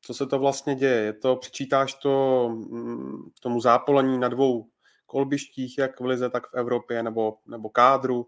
co 0.02 0.14
se 0.14 0.26
to 0.26 0.40
vlastně 0.40 0.76
děje. 0.76 1.02
Je 1.02 1.14
to, 1.14 1.36
přičítáš 1.36 1.94
to 1.94 2.46
mm, 2.50 3.30
tomu 3.42 3.62
zápolení 3.62 4.18
na 4.18 4.28
dvou 4.28 4.66
kolbištích, 5.10 5.78
jak 5.78 6.00
v 6.00 6.06
Lize, 6.06 6.30
tak 6.30 6.48
v 6.48 6.54
Evropě, 6.54 7.04
nebo, 7.04 7.38
nebo 7.48 7.70
kádru, 7.70 8.28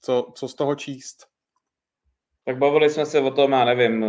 co, 0.00 0.32
co 0.34 0.48
z 0.48 0.54
toho 0.54 0.74
číst? 0.74 1.26
Tak 2.44 2.58
bavili 2.58 2.90
jsme 2.90 3.06
se 3.06 3.20
o 3.20 3.30
tom, 3.30 3.52
já 3.52 3.64
nevím, 3.64 4.04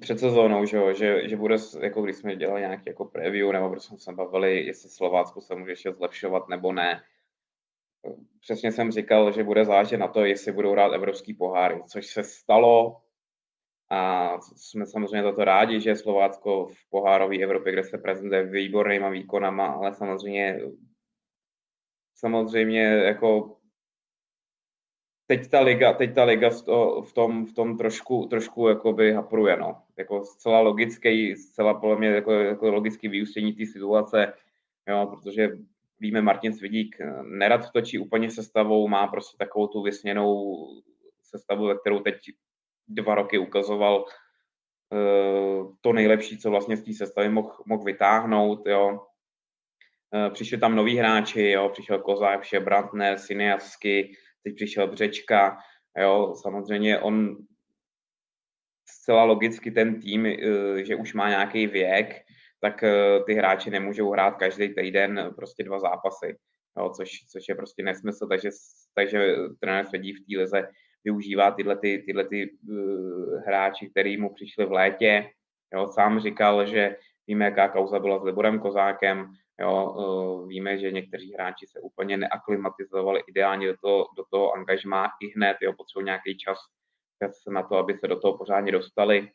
před 0.00 0.20
sezónou, 0.20 0.64
že, 0.64 0.94
že, 0.94 1.28
že 1.28 1.36
bude, 1.36 1.56
jako 1.80 2.02
když 2.02 2.16
jsme 2.16 2.36
dělali 2.36 2.60
nějaký 2.60 2.82
jako 2.86 3.04
preview, 3.04 3.52
nebo 3.52 3.70
prostě 3.70 3.88
jsme 3.88 3.98
se 3.98 4.12
bavili, 4.12 4.66
jestli 4.66 4.88
Slovácko 4.88 5.40
se 5.40 5.54
může 5.54 5.72
ještě 5.72 5.92
zlepšovat 5.92 6.48
nebo 6.48 6.72
ne. 6.72 7.02
Přesně 8.40 8.72
jsem 8.72 8.92
říkal, 8.92 9.32
že 9.32 9.44
bude 9.44 9.64
záležet 9.64 9.96
na 9.96 10.08
to, 10.08 10.24
jestli 10.24 10.52
budou 10.52 10.72
hrát 10.72 10.92
evropský 10.92 11.34
poháry, 11.34 11.82
což 11.88 12.06
se 12.06 12.24
stalo 12.24 13.00
a 13.90 14.30
jsme 14.40 14.86
samozřejmě 14.86 15.22
za 15.22 15.32
to 15.32 15.44
rádi, 15.44 15.80
že 15.80 15.96
Slovácko 15.96 16.66
v 16.66 16.90
pohárové 16.90 17.38
Evropě, 17.38 17.72
kde 17.72 17.84
se 17.84 17.98
prezentuje 17.98 18.46
výbornýma 18.46 19.08
výkonama, 19.08 19.66
ale 19.66 19.94
samozřejmě 19.94 20.60
samozřejmě 22.14 22.82
jako 22.82 23.55
teď 25.26 25.50
ta 25.50 25.60
liga, 25.60 25.92
teď 25.92 26.14
ta 26.14 26.24
liga 26.24 26.50
v 27.04 27.12
tom, 27.12 27.46
v 27.46 27.52
tom 27.52 27.76
trošku, 27.76 28.26
trošku 28.26 28.68
jakoby 28.68 29.12
hapruje, 29.12 29.56
no. 29.56 29.82
Jako 29.96 30.24
zcela 30.24 30.60
logický, 30.60 31.36
zcela 31.36 31.74
podle 31.74 31.96
mě 31.96 32.08
jako, 32.08 32.32
jako 32.32 32.70
logický 32.70 33.08
vyústění 33.08 33.52
té 33.52 33.66
situace, 33.66 34.32
jo, 34.88 35.06
protože 35.10 35.48
víme, 36.00 36.22
Martin 36.22 36.52
Svidík 36.52 36.96
nerad 37.22 37.70
točí 37.70 37.98
úplně 37.98 38.30
sestavou, 38.30 38.88
má 38.88 39.06
prostě 39.06 39.36
takovou 39.36 39.66
tu 39.66 39.82
vysněnou 39.82 40.66
sestavu, 41.22 41.66
ve 41.66 41.78
kterou 41.78 42.00
teď 42.00 42.16
dva 42.88 43.14
roky 43.14 43.38
ukazoval 43.38 44.04
uh, 44.04 45.74
to 45.80 45.92
nejlepší, 45.92 46.38
co 46.38 46.50
vlastně 46.50 46.76
z 46.76 46.82
té 46.82 46.92
sestavy 46.92 47.28
mohl 47.28 47.52
moh 47.66 47.84
vytáhnout, 47.84 48.66
jo. 48.66 49.00
Uh, 50.10 50.32
přišli 50.32 50.58
tam 50.58 50.76
noví 50.76 50.96
hráči, 50.96 51.50
jo, 51.50 51.68
přišel 51.68 51.98
Kozák, 51.98 52.44
Šebrantner, 52.44 53.18
Siniasky, 53.18 54.16
teď 54.46 54.54
přišel 54.54 54.86
Břečka, 54.86 55.58
jo, 55.98 56.34
samozřejmě 56.42 56.98
on 56.98 57.36
zcela 58.88 59.24
logicky 59.24 59.70
ten 59.70 60.00
tým, 60.00 60.26
eh, 60.26 60.84
že 60.84 60.96
už 60.96 61.14
má 61.14 61.28
nějaký 61.28 61.66
věk, 61.66 62.22
tak 62.60 62.82
eh, 62.82 63.20
ty 63.26 63.34
hráči 63.34 63.70
nemůžou 63.70 64.10
hrát 64.10 64.38
každý 64.38 64.74
týden 64.74 65.32
prostě 65.36 65.64
dva 65.64 65.78
zápasy, 65.78 66.38
jo, 66.78 66.90
což, 66.90 67.10
což 67.32 67.48
je 67.48 67.54
prostě 67.54 67.82
nesmysl, 67.82 68.26
takže, 68.26 68.50
takže 68.94 69.34
trenér 69.60 69.86
Svedí 69.86 70.12
v 70.12 70.20
té 70.26 70.38
lize 70.38 70.68
využívá 71.04 71.50
tyhle, 71.50 71.78
ty, 71.78 72.02
tyhle 72.06 72.24
ty, 72.24 72.50
uh, 72.50 73.42
hráči, 73.46 73.90
který 73.90 74.16
mu 74.16 74.34
přišli 74.34 74.66
v 74.66 74.72
létě. 74.72 75.30
Jo, 75.74 75.88
sám 75.88 76.20
říkal, 76.20 76.66
že 76.66 76.96
víme, 77.26 77.44
jaká 77.44 77.68
kauza 77.68 77.98
byla 77.98 78.18
s 78.18 78.22
Liborem 78.22 78.58
Kozákem, 78.58 79.30
Jo, 79.60 79.94
uh, 79.96 80.48
víme, 80.48 80.78
že 80.78 80.90
někteří 80.90 81.32
hráči 81.32 81.66
se 81.66 81.80
úplně 81.80 82.16
neaklimatizovali 82.16 83.22
ideálně 83.28 83.66
do 83.66 83.76
toho, 83.76 84.06
do 84.16 84.24
toho 84.30 84.52
angažmá 84.52 85.08
i 85.22 85.32
hned, 85.36 85.56
jo, 85.62 85.72
potřebují 85.72 86.04
nějaký 86.04 86.38
čas, 86.38 86.58
čas 87.22 87.42
na 87.48 87.62
to, 87.62 87.76
aby 87.76 87.94
se 87.94 88.08
do 88.08 88.20
toho 88.20 88.38
pořádně 88.38 88.72
dostali. 88.72 89.30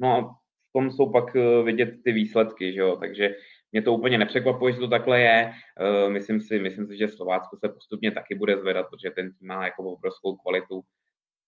No 0.00 0.16
a 0.16 0.20
v 0.68 0.72
tom 0.72 0.90
jsou 0.90 1.12
pak 1.12 1.34
uh, 1.34 1.64
vidět 1.64 1.94
ty 2.04 2.12
výsledky, 2.12 2.72
že 2.72 2.80
jo, 2.80 2.96
takže 2.96 3.34
mě 3.72 3.82
to 3.82 3.92
úplně 3.92 4.18
nepřekvapuje, 4.18 4.72
že 4.72 4.78
to 4.78 4.88
takhle 4.88 5.20
je. 5.20 5.52
Uh, 5.80 6.12
myslím 6.12 6.40
si, 6.40 6.58
myslím 6.58 6.86
si, 6.86 6.96
že 6.96 7.08
Slovácko 7.08 7.56
se 7.56 7.68
postupně 7.68 8.10
taky 8.10 8.34
bude 8.34 8.58
zvedat, 8.58 8.86
protože 8.90 9.10
ten 9.10 9.32
tým 9.32 9.48
má 9.48 9.64
jako 9.64 9.82
obrovskou 9.82 10.36
kvalitu 10.36 10.82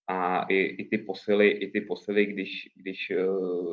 a 0.09 0.47
i, 0.48 0.56
i 0.56 0.89
ty 0.89 0.98
posily, 0.98 1.48
i 1.48 1.70
ty 1.70 1.81
posily, 1.81 2.27
když, 2.27 2.68
když 2.74 3.12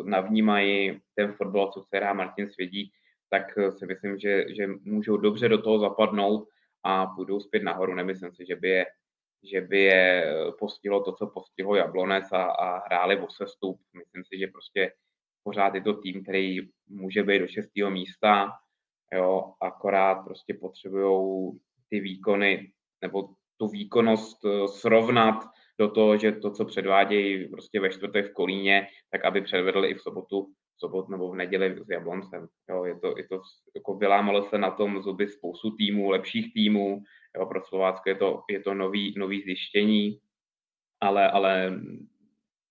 navnímají 0.05 0.99
ten 1.15 1.33
fotbal, 1.33 1.71
co 1.71 1.81
se 1.81 1.97
hrá 1.97 2.13
Martin 2.13 2.49
Svědí, 2.49 2.91
tak 3.29 3.57
eh, 3.57 3.71
si 3.71 3.85
myslím, 3.85 4.19
že, 4.19 4.53
že 4.55 4.67
můžou 4.67 5.17
dobře 5.17 5.49
do 5.49 5.61
toho 5.61 5.79
zapadnout 5.79 6.47
a 6.83 7.05
půjdou 7.05 7.39
zpět 7.39 7.63
nahoru. 7.63 7.95
Nemyslím 7.95 8.33
si, 8.33 8.45
že 8.47 8.55
by 8.55 8.69
je, 8.69 8.85
že 9.43 9.61
by 9.61 9.81
je 9.81 10.25
eh, 10.25 10.51
postihlo 10.59 11.03
to, 11.03 11.11
co 11.11 11.27
postihlo 11.27 11.75
Jablonec 11.75 12.31
a, 12.31 12.43
a 12.43 12.85
hráli 12.85 13.19
o 13.19 13.27
sestup. 13.29 13.79
Myslím 13.93 14.23
si, 14.23 14.39
že 14.39 14.47
prostě 14.47 14.93
pořád 15.43 15.75
je 15.75 15.81
to 15.81 15.93
tým, 15.93 16.23
který 16.23 16.59
může 16.87 17.23
být 17.23 17.39
do 17.39 17.47
šestého 17.47 17.91
místa, 17.91 18.51
jo, 19.13 19.53
akorát 19.61 20.15
prostě 20.15 20.53
potřebují 20.53 21.59
ty 21.89 21.99
výkony 21.99 22.71
nebo 23.01 23.29
tu 23.57 23.67
výkonnost 23.67 24.45
eh, 24.45 24.67
srovnat 24.67 25.43
do 25.79 25.89
toho, 25.89 26.17
že 26.17 26.31
to, 26.31 26.51
co 26.51 26.65
předvádějí 26.65 27.47
prostě 27.49 27.79
ve 27.79 27.89
čtvrtek 27.89 28.29
v 28.29 28.33
Kolíně, 28.33 28.87
tak 29.11 29.25
aby 29.25 29.41
předvedli 29.41 29.89
i 29.89 29.93
v 29.93 30.01
sobotu 30.01 30.47
sobot 30.77 31.09
nebo 31.09 31.31
v 31.31 31.35
neděli 31.35 31.75
s 31.85 31.89
Jabloncem. 31.89 32.47
Jo, 32.69 32.83
je 32.83 32.99
to, 32.99 33.17
je 33.17 33.27
to, 33.27 33.41
jako 33.75 33.97
vylámalo 33.97 34.43
se 34.43 34.57
na 34.57 34.71
tom 34.71 35.01
zuby 35.01 35.27
spoustu 35.27 35.71
týmů, 35.71 36.09
lepších 36.09 36.53
týmů, 36.53 37.03
jo, 37.37 37.45
pro 37.45 37.61
Slovácko 37.63 38.09
je 38.09 38.15
to, 38.15 38.41
je 38.49 38.59
to 38.59 38.73
nový, 38.73 39.13
nový 39.17 39.41
zjištění, 39.41 40.19
ale, 41.01 41.31
ale 41.31 41.81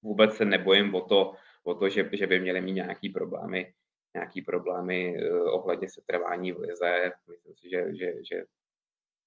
vůbec 0.03 0.37
se 0.37 0.45
nebojím 0.45 0.95
o 0.95 1.01
to, 1.01 1.35
o 1.65 1.75
to 1.75 1.89
že, 1.89 2.11
že 2.13 2.27
by 2.27 2.41
měli 2.41 2.61
mít 2.61 2.73
nějaký 2.73 3.09
problémy, 3.09 3.73
nějaký 4.15 4.43
problémy 4.43 5.17
ohledně 5.31 5.89
setrvání 5.89 6.53
v 6.53 6.59
lize. 6.59 7.13
Myslím 7.31 7.55
si, 7.55 7.71
že, 7.71 7.87
že, 7.95 8.13
že 8.31 8.45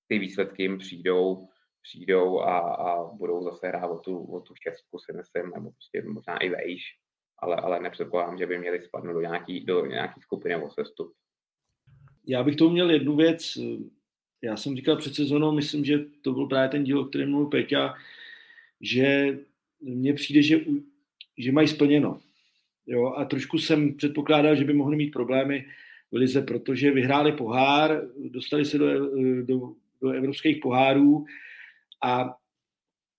ty 0.08 0.20
výsledky 0.20 0.64
jim 0.64 0.78
přijdou, 0.78 1.48
přijdou 1.82 2.40
a, 2.40 2.60
a 2.60 3.04
budou 3.04 3.44
zase 3.44 3.68
hrát 3.68 3.88
o 3.88 3.98
tu, 3.98 4.24
o 4.24 4.40
tu 4.40 4.54
šestku, 4.56 5.00
si 5.00 5.14
myslím, 5.14 5.52
nebo 5.56 5.72
prostě 5.72 6.04
možná 6.08 6.38
i 6.38 6.50
vejš, 6.50 6.82
ale, 7.40 7.56
ale 7.56 7.80
nepředpokládám, 7.80 8.38
že 8.38 8.46
by 8.46 8.60
měli 8.60 8.82
spadnout 8.82 9.14
do 9.14 9.22
nějaký, 9.22 9.66
do 9.66 9.86
nějaký 9.86 10.22
skupiny 10.22 10.56
nebo 10.56 10.70
sestup. 10.70 11.14
Já 12.28 12.44
bych 12.44 12.56
to 12.56 12.70
měl 12.70 12.92
jednu 12.92 13.16
věc. 13.16 13.58
Já 14.42 14.58
jsem 14.58 14.76
říkal 14.76 14.98
před 14.98 15.16
sezónou, 15.16 15.52
myslím, 15.52 15.86
že 15.86 16.00
to 16.22 16.34
byl 16.34 16.46
právě 16.46 16.70
ten 16.70 16.84
díl, 16.84 17.00
o 17.00 17.06
kterém 17.06 17.32
mluvil 17.32 17.50
Peťa, 17.50 17.96
že 18.82 19.38
mně 19.82 20.14
přijde, 20.14 20.42
že, 20.42 20.60
že 21.38 21.52
mají 21.52 21.68
splněno. 21.68 22.20
Jo, 22.88 23.14
a 23.18 23.26
trošku 23.26 23.58
jsem 23.58 23.94
předpokládal, 23.94 24.56
že 24.56 24.64
by 24.64 24.74
mohli 24.74 24.98
mít 24.98 25.12
problémy 25.12 25.66
v 26.12 26.16
Lize, 26.16 26.42
protože 26.42 26.92
vyhráli 26.92 27.32
pohár, 27.32 28.02
dostali 28.18 28.66
se 28.66 28.78
do, 28.78 29.10
do, 29.44 29.74
do 30.02 30.10
evropských 30.10 30.58
pohárů 30.58 31.26
a 32.04 32.36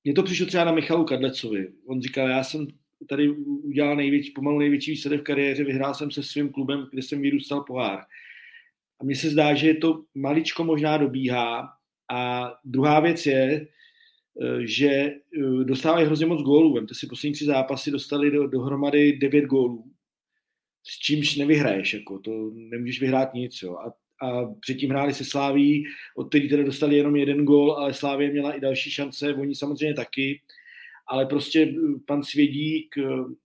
mně 0.05 0.15
to 0.15 0.23
přišlo 0.23 0.47
třeba 0.47 0.65
na 0.65 0.73
Michalu 0.73 1.05
Kadlecovi. 1.05 1.69
On 1.87 2.03
říkal, 2.03 2.29
já 2.29 2.45
jsem 2.45 2.67
tady 3.09 3.31
udělal 3.31 3.97
největší, 3.97 4.31
pomalu 4.31 4.59
největší 4.59 4.91
výsledek 4.91 5.21
v 5.21 5.25
kariéře, 5.25 5.65
vyhrál 5.65 5.95
jsem 5.95 6.11
se 6.11 6.23
svým 6.23 6.53
klubem, 6.53 6.89
kde 6.93 7.03
jsem 7.03 7.23
vyrůstal 7.23 7.65
pohár. 7.65 7.99
A 9.01 9.05
mně 9.05 9.17
se 9.17 9.31
zdá, 9.31 9.55
že 9.55 9.75
to 9.75 10.05
maličko 10.15 10.65
možná 10.65 10.97
dobíhá. 10.97 11.69
A 12.13 12.53
druhá 12.65 13.01
věc 13.01 13.27
je, 13.27 13.67
že 14.61 14.89
eh, 14.89 15.65
dostávají 15.65 16.07
hrozně 16.07 16.27
moc 16.27 16.43
gólů. 16.43 16.75
Vemte 16.75 16.95
si 16.95 17.07
poslední 17.07 17.35
tři 17.35 17.45
zápasy, 17.45 17.91
dostali 17.91 18.31
do, 18.31 18.47
dohromady 18.47 19.19
devět 19.19 19.45
gólů, 19.45 19.93
s 20.83 20.99
čímž 20.99 21.37
nevyhraješ, 21.37 21.95
jako 21.95 22.19
to 22.19 22.51
nemůžeš 22.55 23.01
vyhrát 23.01 23.35
nic. 23.35 23.63
Jo. 23.63 23.77
A, 23.77 23.93
a 24.23 24.45
předtím 24.61 24.91
hráli 24.91 25.15
se 25.15 25.25
Sláví, 25.25 25.85
od 26.17 26.29
který 26.29 26.49
teda 26.49 26.63
dostali 26.63 26.97
jenom 26.97 27.17
jeden 27.17 27.45
gól, 27.45 27.73
ale 27.73 27.95
Slávě 27.95 28.31
měla 28.31 28.53
i 28.53 28.61
další 28.61 28.91
šance, 28.91 29.35
oni 29.35 29.55
samozřejmě 29.55 29.95
taky, 29.95 30.41
ale 31.09 31.27
prostě 31.27 31.63
eh, 31.63 31.99
pan 32.07 32.23
Svědík 32.23 32.95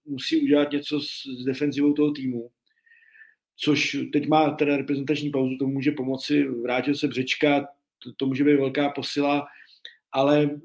musí 0.06 0.42
udělat 0.42 0.72
něco 0.72 1.00
s, 1.00 1.42
s 1.42 1.46
defenzivou 1.46 1.94
toho 1.94 2.12
týmu 2.12 2.50
což 3.58 3.98
teď 4.14 4.28
má 4.28 4.50
teda 4.50 4.78
reprezentační 4.78 5.30
pauzu, 5.30 5.58
to 5.58 5.68
může 5.68 5.92
pomoci, 5.92 6.44
vrátil 6.44 6.96
se 6.96 7.08
Břečka, 7.08 7.68
to, 8.04 8.14
to 8.18 8.26
může 8.26 8.44
být 8.44 8.56
velká 8.56 8.90
posila, 8.90 9.48
ale 10.12 10.60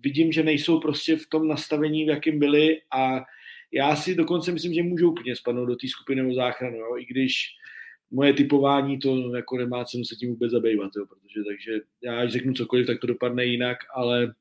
vidím, 0.00 0.32
že 0.32 0.42
nejsou 0.42 0.80
prostě 0.80 1.16
v 1.16 1.26
tom 1.26 1.48
nastavení, 1.48 2.04
v 2.04 2.08
jakém 2.08 2.38
byli 2.38 2.80
a 2.96 3.24
já 3.72 3.96
si 3.96 4.14
dokonce 4.14 4.52
myslím, 4.52 4.74
že 4.74 4.82
můžou 4.82 5.10
úplně 5.10 5.36
spadnout 5.36 5.68
do 5.68 5.76
té 5.76 5.88
skupiny 5.88 6.22
o 6.30 6.34
záchranu, 6.34 6.76
jo? 6.76 6.96
i 6.98 7.04
když 7.04 7.48
moje 8.12 8.32
typování 8.32 8.98
to 8.98 9.36
jako 9.36 9.56
nemá 9.56 9.84
cenu 9.84 10.04
se 10.04 10.16
tím 10.16 10.30
vůbec 10.30 10.52
zabývat, 10.52 10.90
jo? 10.96 11.06
protože 11.06 11.40
takže 11.48 11.80
já 12.02 12.20
až 12.20 12.32
řeknu 12.32 12.52
cokoliv, 12.54 12.86
tak 12.86 13.00
to 13.00 13.06
dopadne 13.06 13.44
jinak, 13.44 13.78
ale 13.94 14.34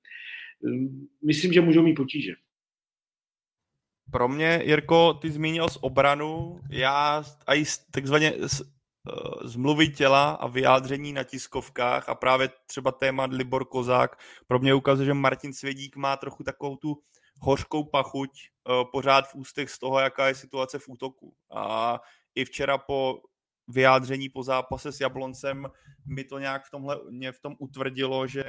um, 0.60 1.08
myslím, 1.26 1.54
že 1.54 1.62
můžou 1.62 1.82
mít 1.82 1.96
potíže. 1.96 2.34
Pro 4.12 4.28
mě, 4.28 4.62
Jirko, 4.64 5.14
ty 5.14 5.32
zmínil 5.32 5.70
z 5.70 5.78
obranu, 5.82 6.60
já 6.70 7.24
i 7.56 7.64
takzvaně 7.92 8.34
z, 8.48 8.62
eh, 8.62 9.58
mluvy 9.58 9.90
těla 9.90 10.32
a 10.32 10.48
vyjádření 10.48 11.14
na 11.14 11.24
tiskovkách 11.24 12.10
a 12.10 12.16
právě 12.16 12.50
třeba 12.66 12.92
téma 12.92 13.26
Libor 13.26 13.66
Kozák 13.66 14.20
pro 14.48 14.60
mě 14.60 14.74
ukazuje, 14.74 15.06
že 15.06 15.14
Martin 15.14 15.54
Svědík 15.54 15.96
má 15.96 16.18
trochu 16.18 16.44
takovou 16.44 16.76
tu 16.76 16.98
hořkou 17.42 17.84
pachuť 17.84 18.30
uh, 18.30 18.84
pořád 18.92 19.28
v 19.32 19.36
ústech 19.36 19.70
z 19.70 19.80
toho, 19.80 20.00
jaká 20.00 20.28
je 20.28 20.36
situace 20.36 20.80
v 20.80 20.90
útoku. 20.90 21.34
A 21.52 22.00
i 22.36 22.46
včera 22.46 22.78
po 22.78 23.22
vyjádření 23.68 24.30
po 24.30 24.44
zápase 24.44 24.92
s 24.92 25.00
Jabloncem 25.00 25.68
mi 26.06 26.24
to 26.24 26.40
nějak 26.40 26.66
v 26.66 26.72
tomhle 26.72 27.00
mě 27.10 27.32
v 27.32 27.40
tom 27.40 27.56
utvrdilo, 27.60 28.28
že 28.28 28.44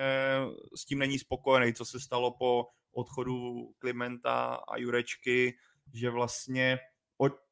s 0.77 0.85
tím 0.85 0.99
není 0.99 1.19
spokojený, 1.19 1.75
co 1.75 1.85
se 1.85 2.01
stalo 2.01 2.31
po 2.31 2.67
odchodu 2.93 3.69
Klimenta 3.79 4.55
a 4.69 4.77
Jurečky, 4.77 5.55
že 5.95 6.11
vlastně 6.11 6.79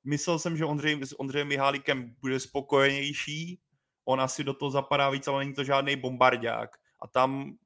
myslel 0.04 0.38
jsem, 0.38 0.56
že 0.56 0.64
Ondřej, 0.64 1.04
s 1.04 1.20
Ondřejem 1.20 1.48
Mihálíkem 1.48 2.14
bude 2.20 2.40
spokojenější, 2.40 3.60
on 4.04 4.20
asi 4.20 4.44
do 4.44 4.54
toho 4.54 4.70
zapadá 4.70 5.10
víc, 5.10 5.28
ale 5.28 5.44
není 5.44 5.54
to 5.54 5.64
žádný 5.64 5.96
bombardák. 5.96 6.76
A 7.02 7.06
tam 7.06 7.56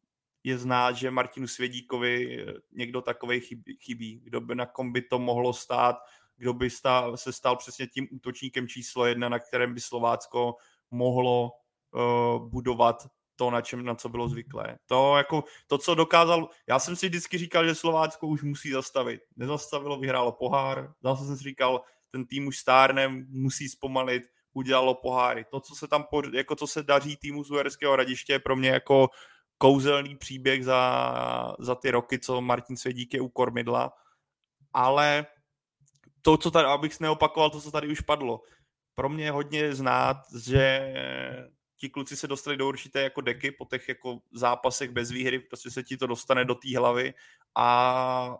je 0.44 0.58
znát, 0.58 0.92
že 0.92 1.10
Martinu 1.10 1.46
Svědíkovi 1.46 2.46
někdo 2.72 3.00
takový 3.00 3.40
chybí, 3.40 3.76
chybí, 3.80 4.20
kdo 4.24 4.40
by 4.40 4.54
na 4.54 4.66
kom 4.66 4.92
by 4.92 5.02
to 5.02 5.18
mohlo 5.18 5.52
stát, 5.52 5.96
kdo 6.36 6.54
by 6.54 6.70
stál, 6.70 7.16
se 7.16 7.32
stal 7.32 7.56
přesně 7.56 7.86
tím 7.86 8.08
útočníkem 8.10 8.68
číslo 8.68 9.06
jedna, 9.06 9.28
na 9.28 9.38
kterém 9.38 9.74
by 9.74 9.80
Slovácko 9.80 10.54
mohlo 10.90 11.50
uh, 11.94 12.48
budovat 12.48 13.06
to, 13.36 13.50
na, 13.50 13.60
čem, 13.60 13.84
na 13.84 13.94
co 13.94 14.08
bylo 14.08 14.28
zvyklé. 14.28 14.78
To, 14.86 15.16
jako, 15.16 15.44
to, 15.66 15.78
co 15.78 15.94
dokázal, 15.94 16.48
já 16.68 16.78
jsem 16.78 16.96
si 16.96 17.08
vždycky 17.08 17.38
říkal, 17.38 17.66
že 17.66 17.74
Slovácko 17.74 18.26
už 18.26 18.42
musí 18.42 18.70
zastavit. 18.70 19.20
Nezastavilo, 19.36 19.98
vyhrálo 19.98 20.32
pohár, 20.32 20.92
zase 21.02 21.26
jsem 21.26 21.36
si 21.36 21.42
říkal, 21.42 21.82
ten 22.10 22.26
tým 22.26 22.46
už 22.46 22.58
stárne, 22.58 23.08
musí 23.28 23.68
zpomalit, 23.68 24.22
udělalo 24.52 24.94
poháry. 24.94 25.44
To, 25.50 25.60
co 25.60 25.74
se 25.74 25.88
tam, 25.88 26.06
jako 26.32 26.56
co 26.56 26.66
se 26.66 26.82
daří 26.82 27.16
týmu 27.16 27.44
z 27.44 27.50
Uherského 27.50 27.96
radiště, 27.96 28.32
je 28.32 28.38
pro 28.38 28.56
mě 28.56 28.68
jako 28.68 29.08
kouzelný 29.58 30.16
příběh 30.16 30.64
za, 30.64 31.56
za 31.58 31.74
ty 31.74 31.90
roky, 31.90 32.18
co 32.18 32.40
Martin 32.40 32.76
Svědík 32.76 33.14
je 33.14 33.20
u 33.20 33.28
kormidla, 33.28 33.92
ale 34.72 35.26
to, 36.24 36.36
co 36.36 36.50
tady, 36.50 36.68
abych 36.68 37.00
neopakoval 37.00 37.50
to, 37.50 37.60
co 37.60 37.70
tady 37.70 37.88
už 37.88 38.00
padlo, 38.00 38.42
pro 38.94 39.08
mě 39.08 39.24
je 39.24 39.30
hodně 39.30 39.74
znát, 39.74 40.16
že 40.44 40.94
ti 41.76 41.88
kluci 41.88 42.16
se 42.16 42.26
dostali 42.26 42.56
do 42.56 42.68
určité 42.68 43.02
jako 43.02 43.20
deky 43.20 43.50
po 43.50 43.64
těch 43.64 43.88
jako 43.88 44.18
zápasech 44.32 44.90
bez 44.90 45.10
výhry, 45.10 45.38
prostě 45.38 45.70
se 45.70 45.82
ti 45.82 45.96
to 45.96 46.06
dostane 46.06 46.44
do 46.44 46.54
té 46.54 46.78
hlavy 46.78 47.14
a 47.54 48.38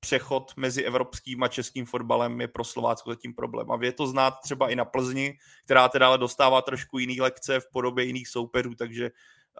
přechod 0.00 0.52
mezi 0.56 0.82
evropským 0.82 1.42
a 1.42 1.48
českým 1.48 1.86
fotbalem 1.86 2.40
je 2.40 2.48
pro 2.48 2.64
Slovácko 2.64 3.10
zatím 3.10 3.34
problém. 3.34 3.70
A 3.70 3.78
je 3.82 3.92
to 3.92 4.06
znát 4.06 4.30
třeba 4.30 4.70
i 4.70 4.76
na 4.76 4.84
Plzni, 4.84 5.38
která 5.64 5.88
teda 5.88 6.06
ale 6.06 6.18
dostává 6.18 6.62
trošku 6.62 6.98
jiný 6.98 7.20
lekce 7.20 7.60
v 7.60 7.70
podobě 7.72 8.04
jiných 8.04 8.28
soupeřů, 8.28 8.74
takže 8.74 9.10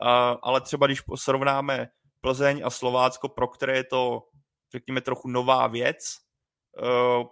uh, 0.02 0.38
ale 0.42 0.60
třeba 0.60 0.86
když 0.86 1.02
srovnáme 1.14 1.88
Plzeň 2.20 2.62
a 2.64 2.70
Slovácko, 2.70 3.28
pro 3.28 3.48
které 3.48 3.76
je 3.76 3.84
to, 3.84 4.22
řekněme, 4.72 5.00
trochu 5.00 5.28
nová 5.28 5.66
věc, 5.66 6.27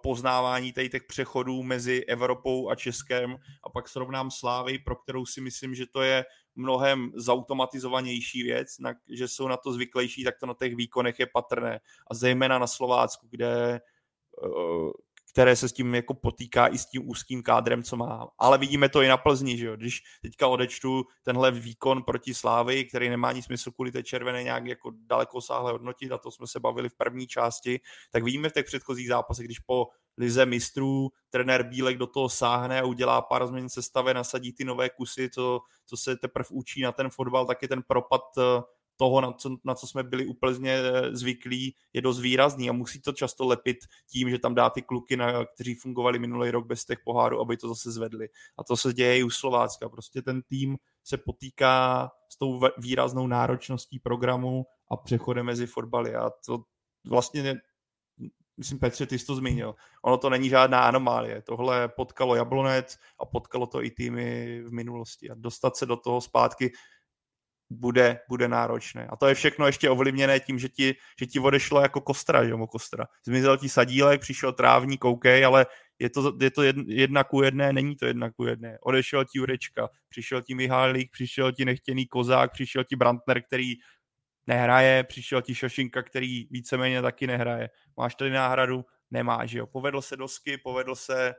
poznávání 0.03 0.73
tady 0.73 0.89
těch 0.89 1.05
přechodů 1.05 1.63
mezi 1.63 2.05
Evropou 2.05 2.69
a 2.69 2.75
Českem 2.75 3.37
a 3.63 3.69
pak 3.71 3.89
srovnám 3.89 4.31
Slávy, 4.31 4.79
pro 4.79 4.97
kterou 4.97 5.27
si 5.27 5.41
myslím, 5.41 5.75
že 5.75 5.87
to 5.87 6.03
je 6.03 6.25
mnohem 6.55 7.13
zautomatizovanější 7.15 8.43
věc, 8.43 8.79
na, 8.79 8.95
že 9.09 9.29
jsou 9.29 9.49
na 9.49 9.57
to 9.57 9.73
zvyklejší, 9.73 10.25
tak 10.25 10.39
to 10.41 10.47
na 10.47 10.55
těch 10.55 10.77
výkonech 10.77 11.19
je 11.19 11.27
patrné. 11.27 11.81
A 12.11 12.15
zejména 12.15 12.59
na 12.59 12.67
Slovácku, 12.67 13.27
kde 13.31 13.81
uh, 14.43 14.91
které 15.37 15.57
se 15.57 15.69
s 15.69 15.73
tím 15.73 15.95
jako 15.95 16.15
potýká 16.15 16.67
i 16.67 16.79
s 16.79 16.87
tím 16.87 17.11
úzkým 17.11 17.43
kádrem, 17.43 17.83
co 17.83 17.97
má. 17.97 18.29
Ale 18.39 18.59
vidíme 18.59 18.89
to 18.89 19.03
i 19.03 19.09
na 19.09 19.17
Plzni, 19.17 19.59
že 19.59 19.67
jo? 19.67 19.77
Když 19.77 20.03
teďka 20.23 20.49
odečtu 20.49 21.05
tenhle 21.23 21.51
výkon 21.51 22.03
proti 22.03 22.35
Slávy, 22.35 22.85
který 22.85 23.09
nemá 23.09 23.33
nic 23.33 23.45
smysl 23.45 23.71
kvůli 23.71 23.93
té 23.93 24.03
červené 24.03 24.43
nějak 24.43 24.67
jako 24.67 24.93
daleko 25.07 25.41
sáhle 25.41 25.73
hodnotit, 25.73 26.13
a 26.13 26.19
to 26.19 26.31
jsme 26.31 26.47
se 26.47 26.61
bavili 26.61 26.89
v 26.89 26.97
první 26.97 27.27
části, 27.27 27.81
tak 28.11 28.23
vidíme 28.23 28.49
v 28.49 28.53
těch 28.53 28.67
předchozích 28.67 29.09
zápasech, 29.09 29.45
když 29.45 29.59
po 29.59 29.87
lize 30.19 30.47
mistrů 30.47 31.09
trenér 31.31 31.63
Bílek 31.63 31.99
do 31.99 32.07
toho 32.07 32.29
sáhne 32.29 32.81
a 32.81 32.85
udělá 32.85 33.23
pár 33.23 33.47
změn 33.47 33.69
sestavy, 33.69 34.15
nasadí 34.15 34.53
ty 34.53 34.65
nové 34.65 34.91
kusy, 34.91 35.31
co, 35.31 35.61
co 35.87 35.97
se 35.97 36.17
teprve 36.17 36.47
učí 36.51 36.83
na 36.83 36.93
ten 36.93 37.11
fotbal, 37.11 37.47
tak 37.47 37.63
je 37.63 37.69
ten 37.69 37.83
propad 37.83 38.23
eh, 38.39 38.63
toho, 38.97 39.21
na 39.21 39.33
co, 39.33 39.57
na 39.65 39.75
co 39.75 39.87
jsme 39.87 40.03
byli 40.03 40.27
úplně 40.27 40.73
eh, 40.73 41.17
zvyklí, 41.17 41.75
je 41.93 42.03
dost 42.03 42.21
výrazný 42.21 42.71
a 42.71 42.73
musí 42.73 43.01
to 43.01 43.13
často 43.13 43.47
lepit 43.47 43.77
tím, 44.11 44.31
že 44.31 44.39
tam 44.39 44.55
dá 44.55 44.71
ty 44.71 44.83
kluky, 44.83 45.17
na, 45.17 45.45
kteří 45.45 45.75
fungovali 45.75 46.19
minulý 46.19 46.51
rok 46.51 46.67
bez 46.67 46.85
těch 46.85 46.99
pohárů, 47.05 47.41
aby 47.41 47.57
to 47.57 47.69
zase 47.69 47.93
zvedli. 47.93 48.29
A 48.59 48.65
to 48.65 48.77
se 48.77 48.93
děje 48.93 49.19
i 49.19 49.23
u 49.23 49.31
Slovácka. 49.31 49.89
Prostě 49.89 50.23
ten 50.23 50.43
tým 50.43 50.77
se 51.05 51.17
potýká 51.17 52.11
s 52.29 52.39
tou 52.39 52.61
výraznou 52.79 53.27
náročností 53.27 53.99
programu 53.99 54.67
a 54.91 54.97
přechodem 54.97 55.47
mezi 55.47 55.67
fotbaly. 55.67 56.15
A 56.15 56.31
to 56.47 56.65
vlastně 57.07 57.61
myslím, 58.57 58.79
Petře, 58.79 59.07
ty 59.07 59.19
jsi 59.19 59.27
to 59.27 59.35
zmínil. 59.35 59.75
Ono 60.03 60.19
to 60.19 60.31
není 60.31 60.49
žádná 60.49 60.81
anomálie. 60.81 61.43
Tohle 61.43 61.89
potkalo 61.89 62.35
Jablonec 62.35 62.99
a 63.19 63.27
potkalo 63.27 63.67
to 63.67 63.85
i 63.85 63.91
týmy 63.91 64.61
v 64.63 64.73
minulosti. 64.73 65.31
A 65.31 65.35
dostat 65.35 65.77
se 65.77 65.87
do 65.87 65.97
toho 65.97 66.21
zpátky, 66.21 66.73
bude, 67.71 68.19
bude 68.29 68.49
náročné. 68.49 69.07
A 69.07 69.17
to 69.17 69.27
je 69.27 69.35
všechno 69.35 69.67
ještě 69.67 69.91
ovlivněné 69.91 70.41
tím, 70.41 70.59
že 70.59 70.69
ti, 70.69 70.95
že 71.19 71.27
ti 71.27 71.41
odešlo 71.41 71.81
jako 71.81 72.01
kostra, 72.01 72.45
že 72.45 72.51
jo, 72.51 72.67
kostra. 72.67 73.07
Zmizel 73.27 73.57
ti 73.57 73.69
sadílek, 73.69 74.21
přišel 74.21 74.53
trávník, 74.53 75.05
OK, 75.05 75.27
ale 75.27 75.67
je 75.99 76.11
to, 76.11 76.37
je 76.41 76.51
to 76.51 76.63
jedna 76.87 77.25
ku 77.25 77.43
jedné, 77.43 77.73
není 77.73 77.97
to 77.97 78.07
jedna 78.07 78.31
ku 78.31 78.45
jedné. 78.45 78.79
Odešel 78.83 79.25
ti 79.25 79.39
Jurečka, 79.39 79.89
přišel 80.09 80.43
ti 80.43 80.55
Mihálík, 80.55 81.11
přišel 81.11 81.53
ti 81.53 81.65
nechtěný 81.65 82.07
Kozák, 82.07 82.53
přišel 82.53 82.85
ti 82.85 82.97
Brantner, 82.97 83.43
který 83.43 83.75
nehraje, 84.47 85.05
přišel 85.05 85.43
ti 85.43 85.55
Šošinka, 85.55 86.03
který 86.03 86.47
víceméně 86.51 87.03
taky 87.03 87.27
nehraje. 87.27 87.71
Máš 87.97 88.15
tady 88.15 88.31
náhradu? 88.31 88.85
Nemáš, 89.11 89.53
jo. 89.53 89.67
Povedl 89.67 90.03
se 90.03 90.17
dosky, 90.17 90.59
povedl 90.59 90.95
se 90.95 91.35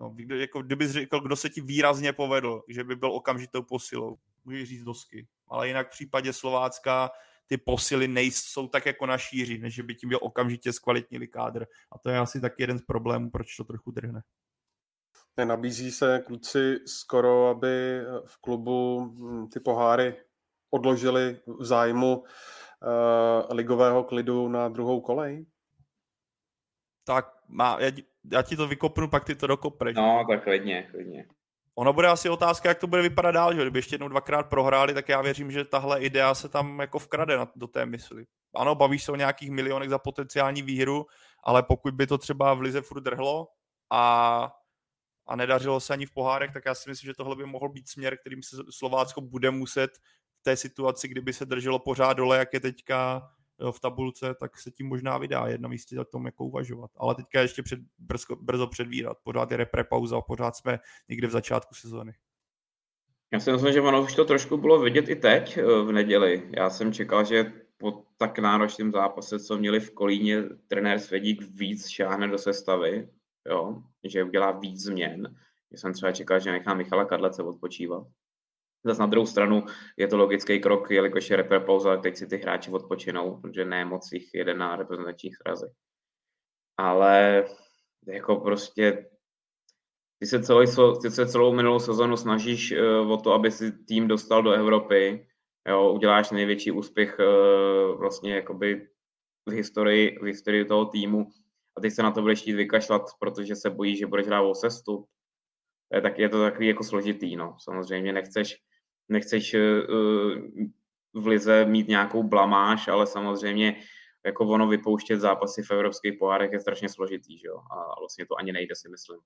No, 0.00 0.16
jako 0.34 0.62
kdybys 0.62 0.90
řekl, 0.90 1.20
kdo 1.20 1.36
se 1.36 1.50
ti 1.50 1.60
výrazně 1.60 2.12
povedl, 2.12 2.62
že 2.68 2.84
by 2.84 2.96
byl 2.96 3.12
okamžitou 3.12 3.62
posilou, 3.62 4.18
můžeš 4.44 4.68
říct 4.68 4.82
dosky. 4.82 5.26
Ale 5.48 5.68
jinak 5.68 5.86
v 5.86 5.90
případě 5.90 6.32
Slovácka 6.32 7.10
ty 7.46 7.56
posily 7.56 8.08
nejsou 8.08 8.68
tak 8.68 8.86
jako 8.86 9.06
na 9.06 9.18
šíři, 9.18 9.58
než 9.58 9.80
by 9.80 9.94
tím 9.94 10.08
byl 10.08 10.18
okamžitě 10.22 10.72
zkvalitnili 10.72 11.28
kádr. 11.28 11.66
A 11.92 11.98
to 11.98 12.10
je 12.10 12.18
asi 12.18 12.40
taky 12.40 12.62
jeden 12.62 12.78
z 12.78 12.82
problémů, 12.82 13.30
proč 13.30 13.56
to 13.56 13.64
trochu 13.64 13.90
drhne. 13.90 14.22
Nabízí 15.44 15.90
se 15.90 16.22
kluci 16.26 16.78
skoro, 16.86 17.48
aby 17.48 18.00
v 18.26 18.36
klubu 18.40 19.00
hm, 19.00 19.48
ty 19.48 19.60
poháry 19.60 20.16
odložili 20.70 21.40
v 21.46 21.64
zájmu 21.64 22.16
uh, 22.16 22.26
ligového 23.50 24.04
klidu 24.04 24.48
na 24.48 24.68
druhou 24.68 25.00
kolej? 25.00 25.46
Tak 27.04 27.26
má, 27.48 27.76
já, 27.80 27.90
já 28.32 28.42
ti 28.42 28.56
to 28.56 28.68
vykopnu, 28.68 29.08
pak 29.08 29.24
ty 29.24 29.34
to 29.34 29.46
dokopneš. 29.46 29.96
No, 29.96 30.24
tak 30.30 30.44
klidně, 30.44 30.88
klidně. 30.90 31.26
Ono 31.76 31.92
bude 31.92 32.08
asi 32.08 32.28
otázka, 32.28 32.68
jak 32.68 32.78
to 32.78 32.86
bude 32.86 33.02
vypadat 33.02 33.30
dál, 33.30 33.54
že 33.54 33.60
kdyby 33.60 33.78
ještě 33.78 33.94
jednou 33.94 34.08
dvakrát 34.08 34.42
prohráli, 34.42 34.94
tak 34.94 35.08
já 35.08 35.22
věřím, 35.22 35.50
že 35.50 35.64
tahle 35.64 36.00
idea 36.00 36.34
se 36.34 36.48
tam 36.48 36.80
jako 36.80 36.98
vkrade 36.98 37.38
do 37.56 37.66
té 37.66 37.86
mysli. 37.86 38.26
Ano, 38.54 38.74
bavíš 38.74 39.04
se 39.04 39.12
o 39.12 39.16
nějakých 39.16 39.50
milionech 39.50 39.90
za 39.90 39.98
potenciální 39.98 40.62
výhru, 40.62 41.06
ale 41.44 41.62
pokud 41.62 41.94
by 41.94 42.06
to 42.06 42.18
třeba 42.18 42.54
v 42.54 42.60
Lize 42.60 42.82
furt 42.82 43.00
drhlo 43.00 43.48
a, 43.90 44.52
a 45.26 45.36
nedařilo 45.36 45.80
se 45.80 45.92
ani 45.92 46.06
v 46.06 46.12
pohárech, 46.12 46.52
tak 46.52 46.62
já 46.66 46.74
si 46.74 46.90
myslím, 46.90 47.08
že 47.08 47.14
tohle 47.14 47.36
by 47.36 47.46
mohl 47.46 47.68
být 47.68 47.88
směr, 47.88 48.16
kterým 48.18 48.42
se 48.42 48.56
Slovácko 48.70 49.20
bude 49.20 49.50
muset 49.50 49.90
v 50.40 50.42
té 50.42 50.56
situaci, 50.56 51.08
kdyby 51.08 51.32
se 51.32 51.44
drželo 51.44 51.78
pořád 51.78 52.12
dole, 52.12 52.38
jak 52.38 52.52
je 52.52 52.60
teďka 52.60 53.28
v 53.70 53.80
tabulce, 53.80 54.34
tak 54.40 54.58
se 54.58 54.70
tím 54.70 54.88
možná 54.88 55.18
vydá 55.18 55.46
jedna 55.46 55.68
místě 55.68 56.00
o 56.00 56.04
tom, 56.04 56.26
jako 56.26 56.44
uvažovat. 56.44 56.90
Ale 56.96 57.14
teďka 57.14 57.40
ještě 57.40 57.62
před, 57.62 57.80
brzo, 57.98 58.36
brzo 58.36 58.66
předvídat. 58.66 59.16
Pořád 59.22 59.50
je 59.50 59.56
repre 59.56 59.84
pauza, 59.84 60.20
pořád 60.20 60.56
jsme 60.56 60.78
někde 61.08 61.28
v 61.28 61.30
začátku 61.30 61.74
sezóny. 61.74 62.12
Já 63.32 63.40
si 63.40 63.52
myslím, 63.52 63.72
že 63.72 63.80
ono 63.80 64.02
už 64.02 64.14
to 64.14 64.24
trošku 64.24 64.56
bylo 64.56 64.80
vidět 64.80 65.08
i 65.08 65.16
teď 65.16 65.58
eh, 65.58 65.62
v 65.62 65.92
neděli. 65.92 66.50
Já 66.56 66.70
jsem 66.70 66.92
čekal, 66.92 67.24
že 67.24 67.52
po 67.76 68.04
tak 68.16 68.38
náročném 68.38 68.92
zápase, 68.92 69.40
co 69.40 69.58
měli 69.58 69.80
v 69.80 69.90
Kolíně, 69.90 70.42
trenér 70.68 70.98
Svědík 70.98 71.42
víc 71.42 71.88
šáhne 71.88 72.28
do 72.28 72.38
sestavy, 72.38 73.08
jo? 73.48 73.82
že 74.04 74.24
udělá 74.24 74.50
víc 74.50 74.80
změn. 74.80 75.36
Já 75.70 75.78
jsem 75.78 75.92
třeba 75.92 76.12
čekal, 76.12 76.40
že 76.40 76.52
nechá 76.52 76.74
Michala 76.74 77.04
Kadlece 77.04 77.42
odpočívat. 77.42 78.06
Zase 78.84 79.00
na 79.00 79.06
druhou 79.06 79.26
stranu 79.26 79.64
je 79.96 80.08
to 80.08 80.16
logický 80.16 80.60
krok, 80.60 80.90
jelikož 80.90 81.30
je 81.30 81.36
reper 81.36 81.60
pauza, 81.60 81.96
teď 81.96 82.16
si 82.16 82.26
ty 82.26 82.36
hráči 82.36 82.70
odpočinou, 82.70 83.40
protože 83.40 83.64
ne 83.64 83.84
moc 83.84 84.12
jich 84.12 84.34
jede 84.34 84.54
na 84.54 84.76
reprezentačních 84.76 85.36
srazech. 85.36 85.72
Ale 86.78 87.44
jako 88.06 88.36
prostě 88.36 89.10
ty 90.18 90.26
se, 90.26 90.42
celý, 90.42 90.66
ty 91.02 91.10
se 91.10 91.26
celou 91.26 91.54
minulou 91.54 91.78
sezonu 91.78 92.16
snažíš 92.16 92.72
uh, 92.72 93.12
o 93.12 93.16
to, 93.16 93.32
aby 93.32 93.50
si 93.50 93.72
tým 93.72 94.08
dostal 94.08 94.42
do 94.42 94.52
Evropy, 94.52 95.26
jo, 95.68 95.92
uděláš 95.92 96.30
největší 96.30 96.70
úspěch 96.70 97.18
uh, 97.18 98.00
vlastně 98.00 98.34
jakoby 98.34 98.88
v 99.46 99.52
historii, 99.52 100.18
v 100.18 100.24
historii 100.24 100.64
toho 100.64 100.84
týmu 100.84 101.26
a 101.76 101.80
teď 101.80 101.92
se 101.92 102.02
na 102.02 102.10
to 102.10 102.22
budeš 102.22 102.40
chtít 102.40 102.54
vykašlat, 102.54 103.02
protože 103.20 103.56
se 103.56 103.70
bojíš, 103.70 103.98
že 103.98 104.06
budeš 104.06 104.26
hrát 104.26 104.42
o 104.42 104.54
sestu. 104.54 105.04
Tak 106.02 106.18
je 106.18 106.28
to 106.28 106.42
takový 106.42 106.66
jako 106.66 106.84
složitý, 106.84 107.36
no. 107.36 107.56
Samozřejmě 107.60 108.12
nechceš, 108.12 108.56
nechceš 109.08 109.54
eh, 109.54 109.60
v 111.14 111.26
lize 111.26 111.64
mít 111.64 111.88
nějakou 111.88 112.22
blamáž, 112.22 112.88
ale 112.88 113.06
samozřejmě 113.06 113.76
jako 114.26 114.46
ono 114.46 114.68
vypouštět 114.68 115.20
zápasy 115.20 115.62
v 115.62 115.70
evropských 115.70 116.18
pohárech 116.18 116.52
je 116.52 116.60
strašně 116.60 116.88
složitý, 116.88 117.38
že 117.38 117.48
jo? 117.48 117.58
A 117.70 118.00
vlastně 118.00 118.26
to 118.26 118.38
ani 118.38 118.52
nejde, 118.52 118.74
si 118.74 118.88
myslím. 118.88 119.18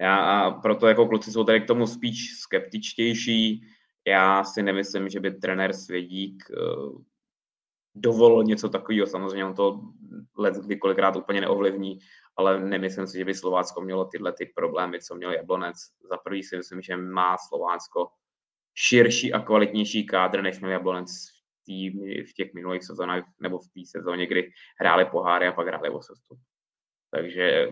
Já 0.00 0.16
a 0.16 0.50
proto 0.50 0.86
jako 0.86 1.06
kluci 1.06 1.32
jsou 1.32 1.44
tady 1.44 1.60
k 1.60 1.66
tomu 1.66 1.86
spíš 1.86 2.38
skeptičtější. 2.38 3.66
Já 4.06 4.44
si 4.44 4.62
nemyslím, 4.62 5.08
že 5.08 5.20
by 5.20 5.30
trenér 5.30 5.72
Svědík 5.72 6.44
uh, 6.50 7.02
dovolil 7.94 8.44
něco 8.44 8.68
takového. 8.68 9.06
Samozřejmě 9.06 9.44
on 9.44 9.54
to 9.54 9.80
let 10.36 10.54
kdy 10.54 10.76
kolikrát 10.76 11.16
úplně 11.16 11.40
neovlivní, 11.40 11.98
ale 12.36 12.60
nemyslím 12.60 13.06
si, 13.06 13.18
že 13.18 13.24
by 13.24 13.34
Slovácko 13.34 13.80
mělo 13.80 14.04
tyhle 14.04 14.32
ty 14.32 14.46
problémy, 14.46 15.00
co 15.00 15.14
měl 15.14 15.32
Jablonec. 15.32 15.76
Za 16.10 16.16
prvý 16.16 16.42
si 16.42 16.56
myslím, 16.56 16.82
že 16.82 16.96
má 16.96 17.36
Slovácko 17.38 18.08
širší 18.74 19.32
a 19.32 19.40
kvalitnější 19.40 20.06
kádr, 20.06 20.42
než 20.42 20.60
měl 20.60 20.70
Jablonec 20.70 21.10
v, 21.10 21.64
tý, 21.64 21.90
v 22.22 22.32
těch 22.32 22.54
minulých 22.54 22.84
sezónách 22.84 23.24
nebo 23.40 23.58
v 23.58 23.68
té 23.74 23.80
sezóně, 23.86 24.26
kdy 24.26 24.50
hráli 24.80 25.04
poháry 25.04 25.46
a 25.46 25.52
pak 25.52 25.66
hráli 25.66 25.90
o 25.90 26.02
sestup. 26.02 26.38
Takže 27.10 27.68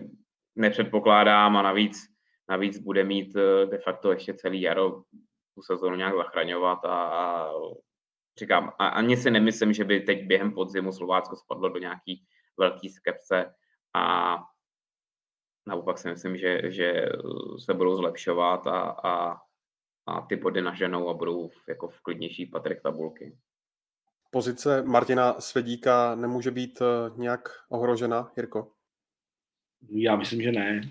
nepředpokládám 0.55 1.57
a 1.57 1.61
navíc, 1.61 1.97
navíc 2.49 2.77
bude 2.79 3.03
mít 3.03 3.35
eh, 3.35 3.65
de 3.65 3.77
facto 3.77 4.11
ještě 4.11 4.33
celý 4.33 4.61
jaro 4.61 4.91
tu 5.55 5.61
sezónu 5.61 5.95
nějak 5.95 6.15
zachraňovat 6.15 6.85
a, 6.85 7.03
a 7.03 7.51
říkám, 8.39 8.73
a 8.79 8.87
ani 8.87 9.17
si 9.17 9.31
nemyslím, 9.31 9.73
že 9.73 9.83
by 9.83 9.99
teď 9.99 10.27
během 10.27 10.53
podzimu 10.53 10.91
Slovácko 10.91 11.35
spadlo 11.35 11.69
do 11.69 11.79
nějaký 11.79 12.25
velký 12.57 12.89
skepse 12.89 13.53
a 13.95 14.37
naopak 15.67 15.97
si 15.97 16.09
myslím, 16.09 16.37
že, 16.37 16.71
že 16.71 17.09
se 17.65 17.73
budou 17.73 17.95
zlepšovat 17.95 18.67
a, 18.67 18.79
a 19.03 19.37
a 20.07 20.21
ty 20.21 20.35
body 20.35 20.61
naženou 20.61 21.09
a 21.09 21.13
budou 21.13 21.49
jako 21.69 21.87
v 21.87 22.01
klidnější 22.01 22.45
patrek 22.45 22.81
tabulky. 22.81 23.37
Pozice 24.31 24.83
Martina 24.83 25.41
Svedíka 25.41 26.15
nemůže 26.15 26.51
být 26.51 26.79
eh, 26.81 27.19
nějak 27.21 27.49
ohrožena, 27.69 28.31
Jirko? 28.37 28.71
Já 29.89 30.15
myslím, 30.15 30.41
že 30.41 30.51
ne. 30.51 30.81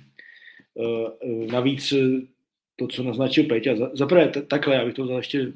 Eh, 0.81 1.07
eh, 1.23 1.47
navíc 1.53 1.95
to, 2.77 2.87
co 2.87 3.03
naznačil 3.03 3.45
Peťa, 3.45 3.75
zaprvé 3.93 4.29
takhle, 4.29 4.75
já 4.75 4.85
bych 4.85 4.95
to 4.95 5.05
vzal 5.05 5.17
ještě 5.17 5.53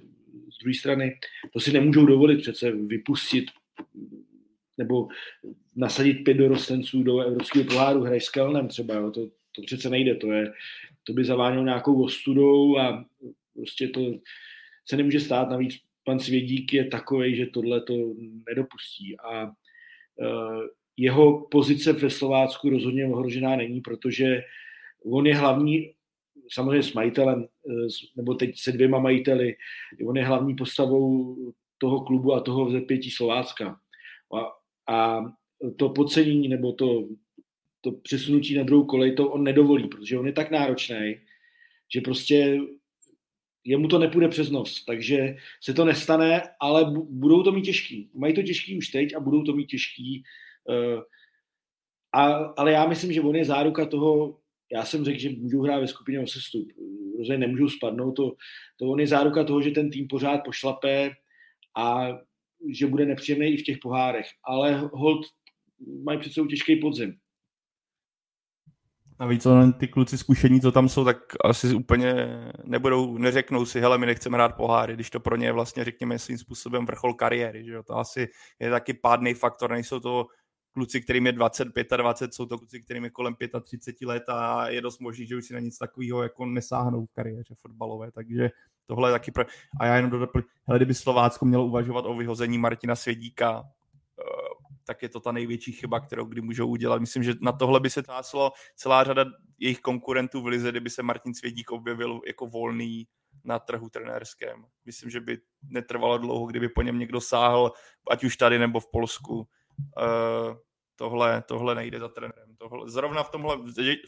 z 0.54 0.58
druhé 0.62 0.74
strany, 0.74 1.18
to 1.52 1.60
si 1.60 1.72
nemůžou 1.72 2.06
dovolit 2.06 2.36
přece 2.40 2.70
vypustit 2.70 3.44
nebo 4.78 5.08
nasadit 5.76 6.14
pět 6.14 6.34
dorostenců 6.34 7.02
do 7.02 7.20
evropského 7.20 7.64
poháru, 7.64 8.00
hraj 8.00 8.20
s 8.20 8.28
Kelnem 8.28 8.68
třeba, 8.68 8.94
jo, 8.94 9.10
to, 9.10 9.26
to 9.26 9.62
přece 9.66 9.90
nejde, 9.90 10.14
to 10.14 10.32
je, 10.32 10.52
to 11.04 11.12
by 11.12 11.24
zavánělo 11.24 11.64
nějakou 11.64 12.04
ostudou 12.04 12.78
a 12.78 13.04
Prostě 13.54 13.88
to 13.88 14.00
se 14.86 14.96
nemůže 14.96 15.20
stát, 15.20 15.50
navíc 15.50 15.74
pan 16.04 16.20
Svědík 16.20 16.72
je 16.72 16.84
takový, 16.84 17.36
že 17.36 17.46
tohle 17.46 17.80
to 17.80 17.94
nedopustí. 18.48 19.16
A 19.20 19.44
uh, 19.46 20.62
jeho 20.96 21.46
pozice 21.50 21.92
ve 21.92 22.10
Slovácku 22.10 22.70
rozhodně 22.70 23.06
ohrožená 23.06 23.56
není, 23.56 23.80
protože 23.80 24.42
on 25.04 25.26
je 25.26 25.34
hlavní, 25.34 25.94
samozřejmě 26.52 26.82
s 26.82 26.92
majitelem, 26.92 27.44
e, 27.44 27.48
nebo 28.16 28.34
teď 28.34 28.58
se 28.58 28.72
dvěma 28.72 28.98
majiteli, 28.98 29.56
on 30.06 30.16
je 30.16 30.24
hlavní 30.24 30.54
postavou 30.56 31.36
toho 31.78 32.00
klubu 32.00 32.34
a 32.34 32.40
toho 32.40 32.66
vzepětí 32.66 33.10
Slovácka. 33.10 33.80
A, 34.34 34.52
a 34.94 35.20
to 35.76 35.88
podcenění 35.88 36.48
nebo 36.48 36.72
to, 36.72 37.08
to 37.80 37.92
přesunutí 37.92 38.54
na 38.54 38.62
druhou 38.62 38.84
kolej, 38.84 39.14
to 39.14 39.30
on 39.30 39.44
nedovolí, 39.44 39.88
protože 39.88 40.18
on 40.18 40.26
je 40.26 40.32
tak 40.32 40.50
náročný, 40.50 41.20
že 41.94 42.00
prostě 42.00 42.60
jemu 43.64 43.88
to 43.88 43.98
nepůjde 43.98 44.28
přes 44.28 44.50
nos, 44.50 44.84
takže 44.84 45.36
se 45.62 45.74
to 45.74 45.84
nestane, 45.84 46.42
ale 46.60 46.84
budou 47.10 47.42
to 47.42 47.52
mít 47.52 47.62
těžký. 47.62 48.10
Mají 48.14 48.34
to 48.34 48.42
těžký 48.42 48.78
už 48.78 48.88
teď 48.88 49.14
a 49.16 49.20
budou 49.20 49.42
to 49.42 49.52
mít 49.52 49.66
těžký. 49.66 50.22
Uh, 50.68 51.02
a, 52.12 52.24
ale 52.34 52.72
já 52.72 52.86
myslím, 52.86 53.12
že 53.12 53.20
on 53.20 53.36
je 53.36 53.44
záruka 53.44 53.86
toho, 53.86 54.38
já 54.72 54.84
jsem 54.84 55.04
řekl, 55.04 55.18
že 55.18 55.30
můžou 55.30 55.62
hrát 55.62 55.80
ve 55.80 55.86
skupině 55.86 56.20
o 56.20 56.26
sestup. 56.26 56.68
Rozhodně 57.18 57.46
nemůžou 57.46 57.68
spadnout, 57.68 58.16
to, 58.16 58.34
to 58.76 58.86
on 58.86 59.00
je 59.00 59.06
záruka 59.06 59.44
toho, 59.44 59.62
že 59.62 59.70
ten 59.70 59.90
tým 59.90 60.08
pořád 60.08 60.40
pošlape 60.44 61.10
a 61.76 62.08
že 62.70 62.86
bude 62.86 63.06
nepříjemný 63.06 63.46
i 63.46 63.56
v 63.56 63.62
těch 63.62 63.78
pohárech. 63.78 64.26
Ale 64.44 64.76
hold 64.92 65.26
mají 66.02 66.18
přece 66.18 66.40
těžký 66.48 66.76
podzim. 66.76 67.16
Navíc 69.20 69.46
ty 69.78 69.88
kluci 69.88 70.18
zkušení, 70.18 70.60
co 70.60 70.72
tam 70.72 70.88
jsou, 70.88 71.04
tak 71.04 71.16
asi 71.44 71.74
úplně 71.74 72.14
nebudou, 72.64 73.18
neřeknou 73.18 73.66
si, 73.66 73.80
hele, 73.80 73.98
my 73.98 74.06
nechceme 74.06 74.36
hrát 74.36 74.56
poháry, 74.56 74.94
když 74.94 75.10
to 75.10 75.20
pro 75.20 75.36
ně 75.36 75.46
je 75.46 75.52
vlastně, 75.52 75.84
řekněme, 75.84 76.18
svým 76.18 76.38
způsobem 76.38 76.86
vrchol 76.86 77.14
kariéry, 77.14 77.64
že 77.64 77.72
jo? 77.72 77.82
To 77.82 77.96
asi 77.98 78.28
je 78.58 78.70
taky 78.70 78.94
pádný 78.94 79.34
faktor, 79.34 79.70
nejsou 79.70 80.00
to 80.00 80.26
kluci, 80.72 81.00
kterým 81.00 81.26
je 81.26 81.32
25 81.32 81.92
a 81.92 81.96
20, 81.96 82.34
jsou 82.34 82.46
to 82.46 82.58
kluci, 82.58 82.80
kterým 82.80 83.04
je 83.04 83.10
kolem 83.10 83.36
35 83.62 84.06
let 84.06 84.28
a 84.28 84.68
je 84.68 84.80
dost 84.80 85.00
možný, 85.00 85.26
že 85.26 85.36
už 85.36 85.44
si 85.44 85.54
na 85.54 85.60
nic 85.60 85.78
takového 85.78 86.22
jako 86.22 86.46
nesáhnou 86.46 87.06
v 87.06 87.12
kariéře 87.12 87.54
fotbalové, 87.54 88.10
takže 88.12 88.50
tohle 88.86 89.08
je 89.08 89.12
taky 89.12 89.30
pro... 89.30 89.44
A 89.80 89.86
já 89.86 89.96
jenom 89.96 90.10
doplň, 90.10 90.42
hele, 90.66 90.78
kdyby 90.78 90.94
Slovácko 90.94 91.44
mělo 91.44 91.66
uvažovat 91.66 92.04
o 92.04 92.14
vyhození 92.14 92.58
Martina 92.58 92.96
Svědíka, 92.96 93.64
tak 94.84 95.02
je 95.02 95.08
to 95.08 95.20
ta 95.20 95.32
největší 95.32 95.72
chyba, 95.72 96.00
kterou 96.00 96.24
kdy 96.24 96.40
můžou 96.40 96.68
udělat. 96.68 97.00
Myslím, 97.00 97.22
že 97.22 97.34
na 97.40 97.52
tohle 97.52 97.80
by 97.80 97.90
se 97.90 98.02
táslo 98.02 98.52
celá 98.76 99.04
řada 99.04 99.24
jejich 99.58 99.80
konkurentů 99.80 100.42
v 100.42 100.46
Lize, 100.46 100.70
kdyby 100.70 100.90
se 100.90 101.02
Martin 101.02 101.34
Svědík 101.34 101.70
objevil 101.70 102.20
jako 102.26 102.46
volný 102.46 103.06
na 103.44 103.58
trhu 103.58 103.88
trenérském. 103.88 104.64
Myslím, 104.84 105.10
že 105.10 105.20
by 105.20 105.38
netrvalo 105.62 106.18
dlouho, 106.18 106.46
kdyby 106.46 106.68
po 106.68 106.82
něm 106.82 106.98
někdo 106.98 107.20
sáhl, 107.20 107.72
ať 108.10 108.24
už 108.24 108.36
tady 108.36 108.58
nebo 108.58 108.80
v 108.80 108.90
Polsku. 108.90 109.38
Uh, 109.38 110.56
Tohle, 110.96 111.42
tohle 111.42 111.74
nejde 111.74 112.00
za 112.00 112.08
trenérem. 112.08 112.56
Tohle, 112.56 112.90
zrovna 112.90 113.22
v, 113.22 113.30
tomhle, 113.30 113.56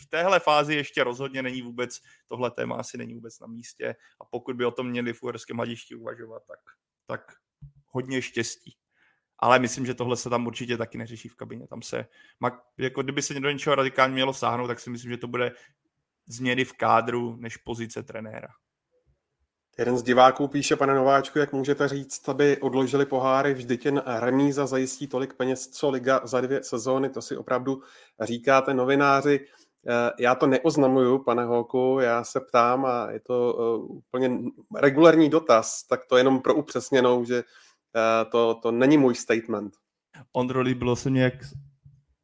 v 0.03 0.07
téhle 0.09 0.41
fázi 0.41 0.75
ještě 0.75 1.05
rozhodně 1.05 1.43
není 1.43 1.63
vůbec, 1.63 2.01
tohle 2.29 2.51
téma 2.51 2.77
asi 2.77 2.99
není 2.99 3.15
vůbec 3.15 3.41
na 3.41 3.47
místě 3.47 3.95
a 4.21 4.25
pokud 4.25 4.57
by 4.57 4.65
o 4.65 4.71
tom 4.71 4.91
měli 4.91 5.13
v 5.13 5.23
Uherském 5.23 5.57
hladišti 5.57 5.95
uvažovat, 5.95 6.43
tak, 6.47 6.61
tak 7.07 7.33
hodně 7.87 8.23
štěstí. 8.23 8.77
Ale 9.39 9.59
myslím, 9.59 9.87
že 9.87 9.95
tohle 9.95 10.17
se 10.17 10.31
tam 10.31 10.47
určitě 10.47 10.77
taky 10.77 10.99
neřeší 10.99 11.29
v 11.29 11.37
kabině. 11.37 11.67
Tam 11.67 11.83
se, 11.83 12.07
jako 12.79 13.03
kdyby 13.03 13.23
se 13.23 13.35
do 13.35 13.51
něčeho 13.51 13.75
radikálně 13.75 14.15
mělo 14.15 14.35
sáhnout, 14.35 14.67
tak 14.67 14.81
si 14.81 14.91
myslím, 14.91 15.11
že 15.11 15.17
to 15.17 15.27
bude 15.27 15.53
změny 16.27 16.65
v 16.65 16.73
kádru 16.73 17.37
než 17.37 17.57
pozice 17.57 18.03
trenéra. 18.03 18.49
Jeden 19.79 19.99
z 19.99 20.03
diváků 20.03 20.49
píše, 20.49 20.77
pane 20.77 20.95
Nováčku, 20.95 21.39
jak 21.39 21.53
můžete 21.53 21.89
říct, 21.89 22.29
aby 22.29 22.57
odložili 22.61 23.07
poháry, 23.07 23.55
vždyť 23.55 23.85
jen 23.85 24.03
remíza 24.07 24.67
zajistí 24.67 25.07
tolik 25.07 25.35
peněz, 25.35 25.69
co 25.69 25.91
liga 25.91 26.21
za 26.25 26.41
dvě 26.41 26.63
sezóny, 26.63 27.11
to 27.11 27.23
si 27.23 27.37
opravdu 27.37 27.83
říkáte 28.21 28.75
novináři. 28.75 29.47
Eh, 29.89 30.11
já 30.19 30.35
to 30.35 30.47
neoznamuju, 30.47 31.19
pane 31.19 31.45
Holku, 31.45 31.99
já 32.01 32.25
se 32.25 32.41
ptám 32.41 32.85
a 32.85 33.11
je 33.11 33.21
to 33.21 33.59
eh, 33.59 33.95
úplně 33.95 34.39
regulární 34.77 35.31
dotaz, 35.31 35.83
tak 35.83 36.07
to 36.07 36.17
jenom 36.17 36.41
pro 36.41 36.55
upřesněnou, 36.55 37.25
že 37.25 37.43
to, 38.31 38.55
to 38.63 38.73
není 38.73 38.99
můj 38.99 39.15
statement. 39.15 39.75
Ondro, 40.33 40.61
líbilo 40.61 40.97
se 40.97 41.11
mě, 41.11 41.23
jak 41.23 41.35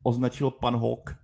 označil 0.03 0.51
pan 0.51 0.77
Hawk. 0.77 1.17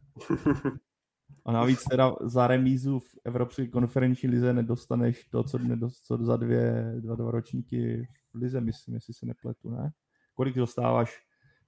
A 1.45 1.53
navíc 1.53 1.85
teda 1.85 2.15
za 2.21 2.47
remízu 2.47 2.99
v 2.99 3.19
Evropské 3.25 3.67
konferenční 3.67 4.29
lize 4.29 4.53
nedostaneš 4.53 5.25
to, 5.25 5.45
co, 5.45 5.59
nedost, 5.59 6.07
co 6.07 6.17
za 6.17 6.37
dvě, 6.37 6.93
dva, 7.01 7.15
dva 7.15 7.31
ročníky 7.31 8.09
v 8.33 8.37
lize, 8.37 8.61
myslím, 8.61 8.95
jestli 8.95 9.15
se 9.15 9.27
nepletu, 9.27 9.71
ne? 9.71 9.91
Kolik 10.35 10.57
dostáváš 10.57 11.19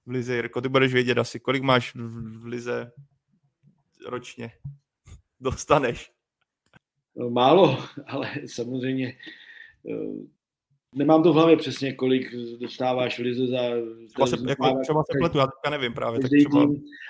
v 0.05 0.09
lize, 0.09 0.35
Jirko? 0.35 0.61
Ty 0.61 0.69
budeš 0.69 0.93
vědět 0.93 1.17
asi, 1.17 1.39
kolik 1.39 1.63
máš 1.63 1.95
v, 1.95 2.41
v 2.41 2.45
lize 2.45 2.91
ročně 4.07 4.51
dostaneš? 5.39 6.11
No, 7.15 7.29
málo, 7.29 7.83
ale 8.07 8.31
samozřejmě 8.45 9.07
eh, 9.89 10.40
nemám 10.95 11.23
to 11.23 11.31
v 11.33 11.35
hlavě 11.35 11.57
přesně, 11.57 11.93
kolik 11.93 12.35
dostáváš 12.59 13.19
v 13.19 13.21
lize 13.21 13.47
za... 13.47 13.61
Třeba 14.13 14.27
se, 14.27 14.35
jako, 14.49 14.79
třeba 14.81 15.03
se 15.03 15.17
pletu, 15.19 15.37
já 15.37 15.45
teďka 15.45 15.69
nevím 15.69 15.93
právě. 15.93 16.19
Tak 16.19 16.31
třeba... 16.39 16.67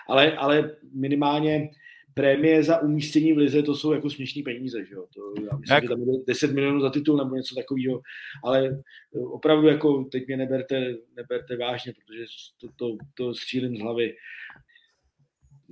ale, 0.08 0.38
ale 0.38 0.76
minimálně 0.94 1.70
prémie 2.14 2.64
za 2.64 2.82
umístění 2.82 3.34
v 3.34 3.38
lize, 3.38 3.64
to 3.64 3.76
jsou 3.76 3.92
jako 3.92 4.10
směšné 4.10 4.42
peníze, 4.46 4.86
že 4.86 4.96
jo? 4.96 5.06
To, 5.16 5.42
já 5.42 5.58
myslím, 5.58 5.76
Jak? 5.76 5.84
že 5.84 5.90
tam 5.90 6.00
je 6.02 6.06
10 6.28 6.52
milionů 6.52 6.82
za 6.82 6.90
titul 6.90 7.18
nebo 7.18 7.36
něco 7.36 7.56
takového, 7.56 8.02
ale 8.44 8.68
eh, 9.16 9.20
opravdu 9.20 9.68
jako 9.68 10.04
teď 10.04 10.28
mě 10.28 10.38
neberte, 10.38 10.96
neberte 11.16 11.58
vážně, 11.58 11.94
protože 11.94 12.26
to, 12.62 12.68
to, 12.76 12.98
to 13.14 13.34
střílím 13.34 13.78
z 13.78 13.82
hlavy. 13.82 14.16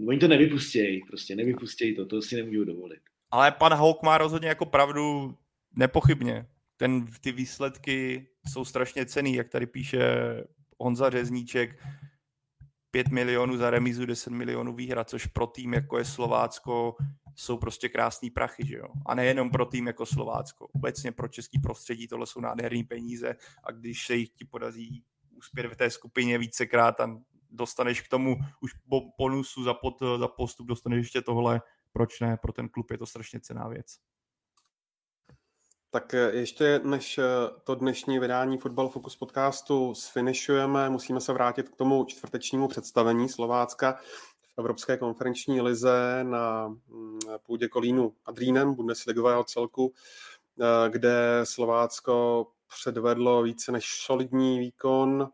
Oni 0.08 0.20
to 0.20 0.28
nevypustějí, 0.28 1.02
prostě 1.08 1.36
nevypustějí 1.36 1.96
to, 1.96 2.06
to 2.06 2.22
si 2.22 2.36
nemůžu 2.36 2.66
dovolit. 2.66 3.00
Ale 3.32 3.52
pan 3.52 3.74
Hawk 3.74 4.04
má 4.04 4.18
rozhodně 4.18 4.50
jako 4.50 4.66
pravdu 4.66 5.36
nepochybně. 5.76 6.46
Ten, 6.80 7.06
ty 7.22 7.32
výsledky 7.32 8.28
jsou 8.48 8.66
strašně 8.66 9.06
cený, 9.06 9.36
jak 9.36 9.50
tady 9.50 9.66
píše 9.66 10.00
Honza 10.80 11.10
Řezníček 11.10 11.84
5 12.92 13.08
milionů 13.08 13.58
za 13.58 13.70
remízu, 13.70 14.06
10 14.06 14.30
milionů 14.30 14.76
výhra, 14.76 15.04
což 15.04 15.26
pro 15.26 15.48
tým, 15.48 15.74
jako 15.74 15.98
je 15.98 16.06
Slovácko, 16.06 16.96
jsou 17.36 17.58
prostě 17.58 17.90
krásný 17.90 18.30
prachy, 18.30 18.68
že 18.68 18.78
jo? 18.78 18.88
A 19.06 19.16
nejenom 19.16 19.50
pro 19.50 19.66
tým 19.66 19.88
jako 19.88 20.06
Slovácko. 20.06 20.68
Obecně 20.68 21.12
pro 21.12 21.28
český 21.28 21.60
prostředí 21.60 22.08
tohle 22.08 22.28
jsou 22.28 22.40
nádherné 22.40 22.84
peníze 22.84 23.36
a 23.64 23.72
když 23.72 24.06
se 24.06 24.16
jich 24.16 24.30
ti 24.30 24.46
podaří 24.46 25.04
uspět 25.32 25.68
v 25.68 25.76
té 25.76 25.90
skupině 25.90 26.38
vícekrát 26.38 27.00
a 27.00 27.20
dostaneš 27.50 28.02
k 28.02 28.08
tomu 28.08 28.38
už 28.62 28.72
bonusu 29.18 29.64
za, 29.64 29.74
pod, 29.74 30.00
za 30.18 30.28
postup, 30.28 30.68
dostaneš 30.68 30.98
ještě 30.98 31.22
tohle, 31.22 31.62
proč 31.92 32.20
ne, 32.20 32.38
pro 32.38 32.54
ten 32.54 32.70
klub 32.70 32.92
je 32.92 32.98
to 32.98 33.06
strašně 33.06 33.40
cená 33.40 33.68
věc. 33.68 33.98
Tak 35.92 36.14
eh, 36.14 36.32
ještě 36.34 36.82
než 36.84 37.18
eh, 37.18 37.24
to 37.64 37.76
dnešní 37.76 38.20
vydání 38.20 38.58
Football 38.58 38.90
Focus 38.90 39.16
podcastu 39.16 39.96
sfinišujeme, 39.96 40.90
musíme 40.90 41.22
se 41.22 41.34
vrátit 41.34 41.70
k 41.70 41.76
tomu 41.76 42.06
čtvrtečnímu 42.06 42.68
představení 42.68 43.30
Slovácka 43.30 44.00
v 44.42 44.54
Evropské 44.58 44.98
konferenční 44.98 45.62
lize 45.62 46.20
na 46.24 46.68
mm, 46.68 47.20
půdě 47.46 47.68
Kolínu 47.68 48.14
Adrínem, 48.26 48.74
Bundesligového 48.74 49.44
celku, 49.44 49.94
eh, 50.62 50.90
kde 50.90 51.42
Slovácko 51.44 52.48
předvedlo 52.68 53.44
více 53.44 53.72
než 53.72 53.86
solidní 54.06 54.60
výkon, 54.60 55.30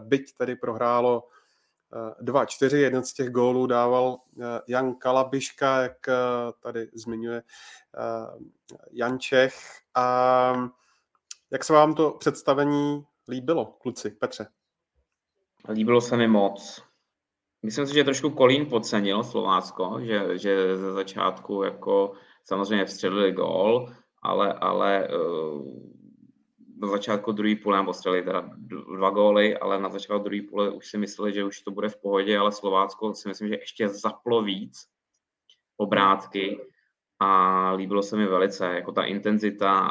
byť 0.00 0.34
tedy 0.36 0.56
prohrálo 0.56 1.24
2-4. 2.22 2.76
Jeden 2.76 3.04
z 3.04 3.12
těch 3.12 3.30
gólů 3.30 3.66
dával 3.66 4.16
eh, 4.40 4.60
Jan 4.68 4.94
Kalabiška, 4.94 5.82
jak 5.82 6.08
eh, 6.08 6.14
tady 6.60 6.88
zmiňuje 6.94 7.42
eh, 7.42 8.44
Jan 8.92 9.18
Čech. 9.18 9.54
A 9.94 10.70
jak 11.50 11.64
se 11.64 11.72
vám 11.72 11.94
to 11.94 12.10
představení 12.10 13.04
líbilo, 13.28 13.64
kluci? 13.64 14.10
Petře? 14.10 14.46
Líbilo 15.68 16.00
se 16.00 16.16
mi 16.16 16.28
moc. 16.28 16.82
Myslím 17.62 17.86
si, 17.86 17.94
že 17.94 18.04
trošku 18.04 18.30
Kolín 18.30 18.66
podcenil 18.66 19.24
Slovácko, 19.24 20.00
že, 20.00 20.38
že 20.38 20.76
ze 20.76 20.92
začátku 20.92 21.62
jako 21.62 22.12
samozřejmě 22.44 22.84
vstřelili 22.84 23.32
gól, 23.32 23.92
ale, 24.22 24.52
ale 24.52 25.08
na 26.76 26.88
začátku 26.88 27.32
druhé 27.32 27.56
půle, 27.56 27.78
nebo 27.78 27.92
střelili 27.92 28.24
teda 28.24 28.50
dva 28.96 29.10
góly, 29.10 29.58
ale 29.58 29.80
na 29.80 29.88
začátku 29.88 30.28
druhé 30.28 30.42
půle 30.50 30.70
už 30.70 30.86
si 30.86 30.98
mysleli, 30.98 31.32
že 31.32 31.44
už 31.44 31.60
to 31.60 31.70
bude 31.70 31.88
v 31.88 32.00
pohodě, 32.00 32.38
ale 32.38 32.52
Slovácko 32.52 33.14
si 33.14 33.28
myslím, 33.28 33.48
že 33.48 33.54
ještě 33.54 33.88
zaplo 33.88 34.42
víc 34.42 34.86
obrátky 35.76 36.60
a 37.20 37.72
líbilo 37.72 38.02
se 38.02 38.16
mi 38.16 38.26
velice, 38.26 38.66
jako 38.66 38.92
ta 38.92 39.04
intenzita, 39.04 39.88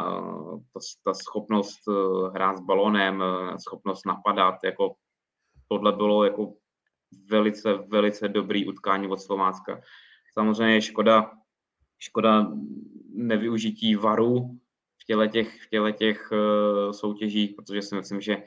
ta, 0.73 0.79
ta 1.03 1.13
schopnost 1.13 1.79
eh, 1.87 2.29
hrát 2.33 2.57
s 2.57 2.61
balonem, 2.61 3.23
eh, 3.23 3.59
schopnost 3.59 4.05
napadat, 4.05 4.55
jako 4.63 4.95
tohle 5.67 5.91
bylo 5.91 6.23
jako 6.23 6.53
velice, 7.29 7.73
velice 7.73 8.27
dobrý 8.27 8.67
utkání 8.67 9.07
od 9.07 9.21
Slovácka. 9.21 9.81
Samozřejmě 10.33 10.81
škoda, 10.81 11.31
škoda 11.99 12.51
nevyužití 13.13 13.95
varu, 13.95 14.59
v 15.03 15.05
těle 15.05 15.27
těch, 15.27 15.61
v 15.61 15.69
těle 15.69 15.91
těch 15.91 16.31
uh, 16.31 16.91
soutěžích, 16.91 17.55
protože 17.55 17.81
si 17.81 17.95
myslím, 17.95 18.21
že, 18.21 18.43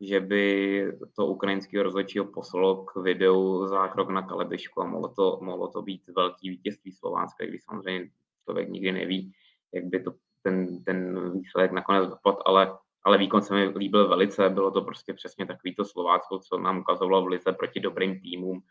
že 0.00 0.20
by 0.20 0.92
to 1.16 1.26
ukrajinského 1.26 1.82
rozhodčího 1.82 2.24
poslalo 2.24 2.84
k 2.84 2.96
videu 2.96 3.66
zákrok 3.66 4.10
na 4.10 4.22
Kalebišku 4.22 4.82
a 4.82 4.86
mohlo 4.86 5.08
to, 5.08 5.38
mohlo 5.42 5.68
to 5.68 5.82
být 5.82 6.02
velký 6.16 6.50
vítězství 6.50 6.92
Slovácka, 6.92 7.46
když 7.46 7.62
samozřejmě 7.62 8.08
člověk 8.44 8.68
nikdy 8.68 8.92
neví, 8.92 9.32
jak 9.74 9.84
by 9.84 10.02
to 10.02 10.12
ten, 10.42 10.84
ten 10.84 11.30
výsledek 11.32 11.72
nakonec 11.72 12.10
dopadl, 12.10 12.38
ale, 12.46 12.78
ale 13.04 13.18
výkon 13.18 13.42
se 13.42 13.54
mi 13.54 13.64
líbil 13.66 14.08
velice, 14.08 14.48
bylo 14.48 14.70
to 14.70 14.82
prostě 14.82 15.14
přesně 15.14 15.46
takový 15.46 15.74
to 15.74 15.84
Slovácko, 15.84 16.38
co 16.38 16.58
nám 16.58 16.78
ukazovalo 16.78 17.24
v 17.24 17.26
lize 17.26 17.52
proti 17.52 17.80
dobrým 17.80 18.20
týmům, 18.20 18.62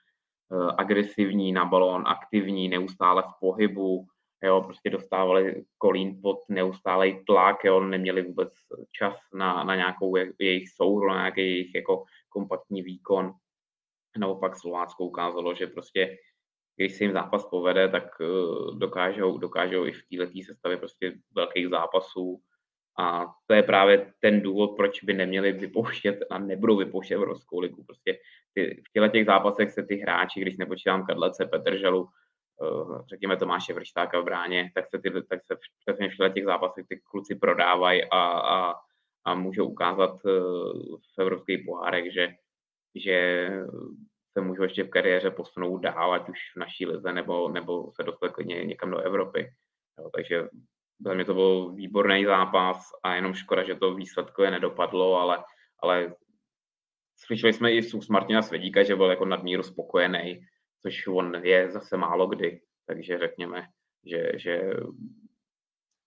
uh, 0.49 0.71
agresivní 0.77 1.51
na 1.51 1.65
balón, 1.65 2.03
aktivní, 2.07 2.69
neustále 2.69 3.21
v 3.21 3.39
pohybu, 3.39 4.07
jo, 4.45 4.61
prostě 4.61 4.89
dostávali 4.89 5.65
kolín 5.77 6.19
pod 6.21 6.39
neustálej 6.49 7.23
tlak, 7.25 7.63
jo, 7.63 7.79
neměli 7.79 8.21
vůbec 8.21 8.53
čas 8.91 9.15
na, 9.33 9.63
na 9.63 9.75
nějakou 9.75 10.15
jejich 10.39 10.69
souhru, 10.69 11.09
na 11.09 11.15
nějaký 11.15 11.41
jejich 11.41 11.75
jako 11.75 12.03
kompaktní 12.29 12.81
výkon. 12.81 13.33
Naopak 14.17 14.57
Slovácko 14.57 15.05
ukázalo, 15.05 15.55
že 15.55 15.67
prostě 15.67 16.17
když 16.75 16.95
se 16.95 17.03
jim 17.03 17.13
zápas 17.13 17.45
povede, 17.45 17.89
tak 17.89 18.19
uh, 18.19 18.79
dokážou, 18.79 19.37
dokážou 19.37 19.85
i 19.85 19.91
v 19.91 20.03
této 20.09 20.43
sestavě 20.45 20.77
prostě 20.77 21.13
velkých 21.35 21.69
zápasů. 21.69 22.41
A 22.99 23.25
to 23.47 23.53
je 23.53 23.63
právě 23.63 24.13
ten 24.19 24.41
důvod, 24.41 24.75
proč 24.75 25.03
by 25.03 25.13
neměli 25.13 25.51
vypouštět 25.51 26.19
a 26.31 26.39
nebudou 26.39 26.77
vypouštět 26.77 27.15
Evropskou 27.15 27.59
ligu. 27.59 27.83
Prostě 27.83 28.17
ty, 28.53 28.81
v 28.87 28.91
těchto 28.91 29.07
těch 29.07 29.25
zápasech 29.25 29.71
se 29.71 29.83
ty 29.83 29.95
hráči, 29.95 30.39
když 30.39 30.57
nepočítám 30.57 31.05
Kadlece, 31.05 31.45
Petrželu, 31.45 32.07
Eh, 32.07 32.24
řekněme 33.09 33.37
Tomáše 33.37 33.73
Vrštáka 33.73 34.19
v 34.19 34.23
bráně, 34.23 34.71
tak 34.75 34.85
se, 34.89 34.99
ty, 34.99 35.11
tak 35.11 35.39
se 35.45 35.57
přesně 35.85 36.09
v 36.09 36.33
těch 36.33 36.45
zápasech 36.45 36.85
ty 36.89 37.01
kluci 37.03 37.35
prodávají 37.35 38.03
a, 38.03 38.19
a, 38.27 38.73
a 39.25 39.35
můžou 39.35 39.65
ukázat 39.65 40.11
eh, 40.25 40.29
v 41.15 41.19
evropských 41.19 41.65
pohárech, 41.65 42.13
že, 42.13 42.27
že 42.95 43.49
se 44.37 44.41
můžou 44.41 44.63
ještě 44.63 44.83
v 44.83 44.89
kariéře 44.89 45.31
posunout 45.31 45.77
dál, 45.77 46.13
ať 46.13 46.29
už 46.29 46.37
v 46.55 46.59
naší 46.59 46.85
lize, 46.85 47.13
nebo, 47.13 47.49
nebo 47.49 47.91
se 47.95 48.03
dostat 48.03 48.31
klidně 48.31 48.65
někam 48.65 48.91
do 48.91 48.97
Evropy. 48.97 49.51
Jo, 49.99 50.09
takže 50.15 50.47
za 50.99 51.13
mě 51.13 51.25
to 51.25 51.33
byl 51.33 51.71
výborný 51.71 52.25
zápas 52.25 52.89
a 53.03 53.15
jenom 53.15 53.33
škoda, 53.33 53.63
že 53.63 53.75
to 53.75 53.95
výsledkově 53.95 54.51
nedopadlo, 54.51 55.19
ale, 55.19 55.43
ale 55.79 56.15
slyšeli 57.17 57.53
jsme 57.53 57.71
i 57.71 57.83
z 57.83 58.07
Martina 58.07 58.41
Svedíka, 58.41 58.83
že 58.83 58.95
byl 58.95 59.09
jako 59.09 59.25
nadmíru 59.25 59.63
spokojený 59.63 60.45
což 60.85 61.07
on 61.07 61.35
je 61.35 61.71
zase 61.71 61.97
málo 61.97 62.27
kdy, 62.27 62.61
takže 62.87 63.19
řekněme, 63.19 63.67
že, 64.05 64.31
že 64.35 64.73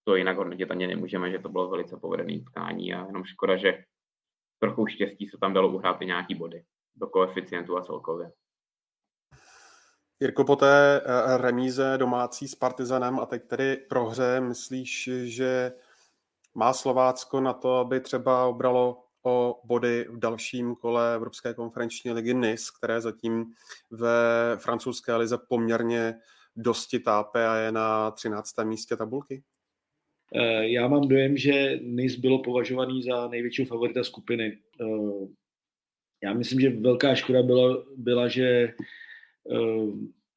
to 0.05 0.17
jinak 0.17 0.37
hodnotit 0.37 0.71
ani 0.71 0.87
nemůžeme, 0.87 1.31
že 1.31 1.39
to 1.39 1.49
bylo 1.49 1.71
velice 1.71 1.97
povedený 1.97 2.41
utkání 2.41 2.95
a 2.95 3.07
jenom 3.07 3.25
škoda, 3.25 3.57
že 3.57 3.85
trochu 4.59 4.87
štěstí 4.87 5.29
se 5.29 5.39
tam 5.41 5.55
dalo 5.55 5.69
uhrát 5.69 6.03
i 6.03 6.07
nějaký 6.07 6.35
body 6.35 6.65
do 6.97 7.07
koeficientu 7.07 7.77
a 7.77 7.83
celkově. 7.83 8.31
Jirko, 10.21 10.45
po 10.45 10.57
té 10.57 11.01
eh, 11.01 11.39
remíze 11.39 11.99
domácí 11.99 12.49
s 12.49 12.55
Partizanem 12.55 13.21
a 13.21 13.27
teď 13.27 13.49
tedy 13.49 13.77
prohře, 13.77 14.41
myslíš, 14.41 15.11
že 15.25 15.73
má 16.55 16.73
Slovácko 16.73 17.41
na 17.41 17.53
to, 17.53 17.77
aby 17.77 18.01
třeba 18.01 18.47
obralo 18.47 19.08
o 19.29 19.61
body 19.65 20.07
v 20.11 20.19
dalším 20.19 20.75
kole 20.75 21.15
Evropské 21.15 21.55
konferenční 21.55 22.13
ligy 22.13 22.35
NIS, 22.35 22.71
které 22.71 23.01
zatím 23.01 23.45
ve 23.91 24.57
francouzské 24.57 25.17
lize 25.17 25.39
poměrně 25.49 26.15
dosti 26.57 26.99
tápe 26.99 27.49
a 27.49 27.57
je 27.57 27.73
na 27.73 28.11
13. 28.11 28.65
místě 28.65 28.97
tabulky? 28.97 29.43
Eh, 30.35 30.69
já 30.69 30.89
mám 30.89 31.09
dojem, 31.09 31.37
že 31.37 31.79
NIS 31.83 32.17
bylo 32.17 32.43
považovaný 32.43 33.03
za 33.03 33.29
největšího 33.29 33.67
favorita 33.67 34.05
skupiny. 34.05 34.59
Eh, 34.81 35.27
já 36.23 36.35
myslím, 36.35 36.61
že 36.61 36.71
velká 36.71 37.15
škoda 37.15 37.43
byla, 37.43 37.85
byla 37.97 38.29
že 38.29 38.45
eh, 38.45 38.75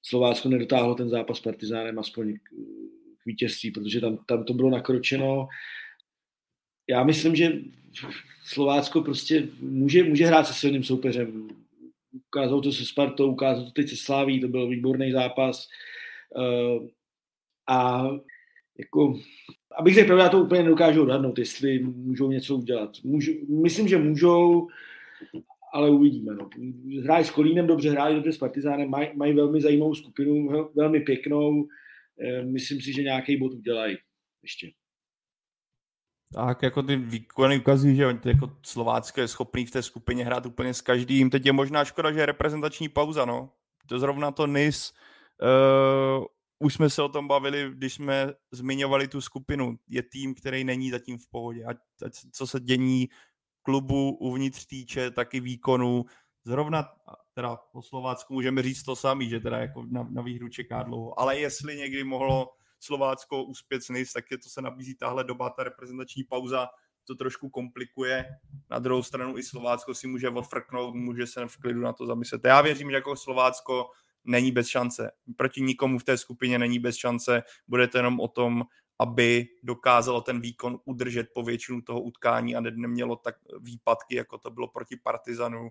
Slovácko 0.02 0.50
nedotáhlo 0.50 0.96
ten 0.96 1.10
zápas 1.10 1.38
s 1.38 1.42
Partizánem 1.42 2.00
aspoň 2.00 2.34
k 2.34 3.26
vítězství, 3.26 3.72
protože 3.72 4.02
tam, 4.02 4.18
tam 4.28 4.44
to 4.44 4.54
bylo 4.54 4.70
nakročeno. 4.70 5.48
Já 6.92 7.04
myslím, 7.04 7.36
že 7.36 7.54
Slovácko 8.44 9.02
prostě 9.02 9.48
může, 9.60 10.04
může 10.04 10.26
hrát 10.26 10.48
se 10.48 10.54
silným 10.54 10.84
soupeřem. 10.84 11.48
Ukázalo 12.28 12.62
to 12.62 12.72
se 12.72 12.86
Spartou, 12.86 13.32
ukázalo 13.32 13.66
to 13.66 13.72
teď 13.72 13.90
se 13.90 13.96
Sláví, 13.96 14.42
to 14.42 14.48
byl 14.48 14.68
výborný 14.68 15.12
zápas. 15.12 15.68
A 17.68 18.10
jako 18.80 19.20
Abych 19.78 19.96
řekl 19.96 20.18
já 20.18 20.30
to 20.30 20.44
úplně 20.44 20.64
nedokážu 20.64 21.02
odhadnout, 21.02 21.40
jestli 21.40 21.80
můžou 21.80 22.32
něco 22.32 22.56
udělat. 22.56 22.92
Můžu, 23.04 23.32
myslím, 23.62 23.88
že 23.88 23.98
můžou, 23.98 24.68
ale 25.74 25.90
uvidíme. 25.90 26.34
No. 26.34 26.50
Hrají 27.04 27.26
s 27.26 27.32
Kolínem 27.32 27.68
dobře, 27.68 27.90
hrají 27.90 28.16
dobře 28.16 28.32
s 28.32 28.38
Partizánem, 28.38 28.90
mají, 28.90 29.10
mají 29.16 29.34
velmi 29.34 29.62
zajímavou 29.62 29.96
skupinu, 29.96 30.50
velmi 30.76 31.00
pěknou. 31.00 31.68
Eh, 32.22 32.44
myslím 32.46 32.82
si, 32.82 32.94
že 32.94 33.04
nějaký 33.04 33.38
bod 33.38 33.54
udělají 33.54 33.98
ještě. 34.44 34.72
Tak 36.34 36.64
jako 36.64 36.84
ty 36.84 36.96
výkony 36.96 37.60
ukazují, 37.60 37.96
že 37.96 38.04
jako 38.26 38.58
Slovácko 38.64 39.22
je 39.22 39.28
schopný 39.28 39.66
v 39.66 39.72
té 39.72 39.84
skupině 39.84 40.26
hrát 40.26 40.46
úplně 40.46 40.74
s 40.74 40.82
každým. 40.82 41.30
Teď 41.30 41.46
je 41.46 41.54
možná 41.54 41.86
škoda, 41.86 42.12
že 42.12 42.20
je 42.20 42.26
reprezentační 42.26 42.90
pauza, 42.90 43.26
no. 43.26 43.50
To 43.88 44.00
zrovna 44.00 44.32
to 44.32 44.48
NIS 44.48 44.94
uh, 45.42 46.26
už 46.60 46.74
jsme 46.74 46.90
se 46.90 47.02
o 47.02 47.10
tom 47.10 47.28
bavili, 47.28 47.72
když 47.74 47.94
jsme 47.94 48.34
zmiňovali 48.52 49.08
tu 49.08 49.22
skupinu. 49.22 49.78
Je 49.90 50.04
tým, 50.04 50.36
který 50.36 50.64
není 50.64 50.92
zatím 50.92 51.18
v 51.18 51.28
pohodě. 51.30 51.66
A 51.66 51.70
co 52.32 52.48
se 52.48 52.60
dění 52.60 53.10
klubu 53.62 54.12
uvnitř 54.12 54.66
týče, 54.66 55.12
taky 55.12 55.40
výkonu. 55.40 56.06
Zrovna 56.44 56.90
teda 57.34 57.56
po 57.56 57.82
Slovácku 57.82 58.34
můžeme 58.34 58.64
říct 58.64 58.84
to 58.84 58.96
samý, 58.96 59.30
že 59.30 59.40
teda 59.40 59.58
jako 59.58 59.86
na, 59.90 60.08
na 60.10 60.22
výhru 60.22 60.50
čeká 60.50 60.84
dlouho. 60.84 61.20
Ale 61.20 61.40
jestli 61.40 61.78
někdy 61.78 62.04
mohlo 62.04 62.50
Slovácko 62.84 63.44
uspět 63.44 63.84
s 63.84 64.14
tak 64.14 64.32
je 64.32 64.38
to 64.38 64.50
se 64.50 64.62
nabízí 64.62 64.96
tahle 64.96 65.24
doba, 65.24 65.50
ta 65.50 65.64
reprezentační 65.64 66.24
pauza 66.24 66.70
to 67.04 67.16
trošku 67.16 67.50
komplikuje. 67.50 68.26
Na 68.70 68.80
druhou 68.80 69.04
stranu 69.04 69.38
i 69.38 69.44
Slovácko 69.44 69.94
si 69.94 70.08
může 70.08 70.30
odfrknout, 70.30 70.96
může 70.96 71.28
se 71.28 71.48
v 71.48 71.58
klidu 71.58 71.82
na 71.82 71.94
to 71.94 72.06
zamyslet. 72.06 72.42
Já 72.46 72.62
věřím, 72.62 72.90
že 72.90 72.96
jako 72.96 73.16
Slovácko 73.16 73.90
není 74.24 74.52
bez 74.52 74.68
šance. 74.68 75.12
Proti 75.38 75.62
nikomu 75.62 76.00
v 76.00 76.04
té 76.04 76.18
skupině 76.18 76.60
není 76.60 76.80
bez 76.80 76.96
šance. 76.96 77.44
Bude 77.68 77.88
to 77.88 77.98
jenom 77.98 78.20
o 78.20 78.28
tom, 78.28 78.64
aby 79.00 79.48
dokázalo 79.64 80.22
ten 80.22 80.42
výkon 80.42 80.80
udržet 80.86 81.28
po 81.34 81.44
většinu 81.44 81.82
toho 81.82 82.02
utkání 82.02 82.56
a 82.56 82.62
nemělo 82.62 83.16
tak 83.16 83.36
výpadky, 83.60 84.16
jako 84.16 84.38
to 84.38 84.52
bylo 84.52 84.68
proti 84.68 84.96
Partizanu. 84.96 85.70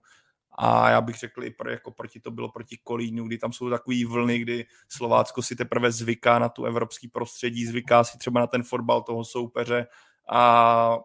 A 0.52 0.90
já 0.90 1.00
bych 1.00 1.16
řekl 1.16 1.44
i 1.44 1.50
pro, 1.50 1.70
jako 1.70 1.90
proti 1.90 2.20
to 2.20 2.30
bylo 2.30 2.48
proti 2.48 2.78
Kolínu, 2.84 3.26
kdy 3.26 3.38
tam 3.38 3.52
jsou 3.52 3.70
takové 3.70 3.96
vlny, 4.06 4.38
kdy 4.38 4.66
Slovácko 4.88 5.42
si 5.42 5.56
teprve 5.56 5.92
zvyká 5.92 6.38
na 6.38 6.48
tu 6.48 6.64
evropský 6.64 7.08
prostředí, 7.08 7.66
zvyká 7.66 8.04
si 8.04 8.18
třeba 8.18 8.40
na 8.40 8.46
ten 8.46 8.62
fotbal 8.62 9.02
toho 9.02 9.24
soupeře 9.24 9.86
a 10.30 10.98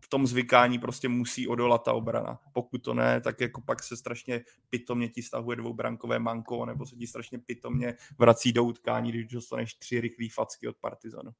v 0.00 0.08
tom 0.08 0.26
zvykání 0.26 0.78
prostě 0.78 1.08
musí 1.08 1.48
odolat 1.48 1.84
ta 1.84 1.92
obrana. 1.92 2.40
Pokud 2.52 2.78
to 2.78 2.94
ne, 2.94 3.20
tak 3.20 3.40
jako 3.40 3.60
pak 3.60 3.82
se 3.82 3.96
strašně 3.96 4.44
pitomně 4.70 5.08
ti 5.08 5.22
stahuje 5.22 5.56
dvoubrankové 5.56 6.18
manko, 6.18 6.66
nebo 6.66 6.86
se 6.86 6.96
ti 6.96 7.06
strašně 7.06 7.38
pitomně 7.38 7.94
vrací 8.18 8.52
do 8.52 8.64
utkání, 8.64 9.12
když 9.12 9.26
dostaneš 9.26 9.74
tři 9.74 10.00
rychlé 10.00 10.26
facky 10.34 10.68
od 10.68 10.76
Partizanu. 10.76 11.30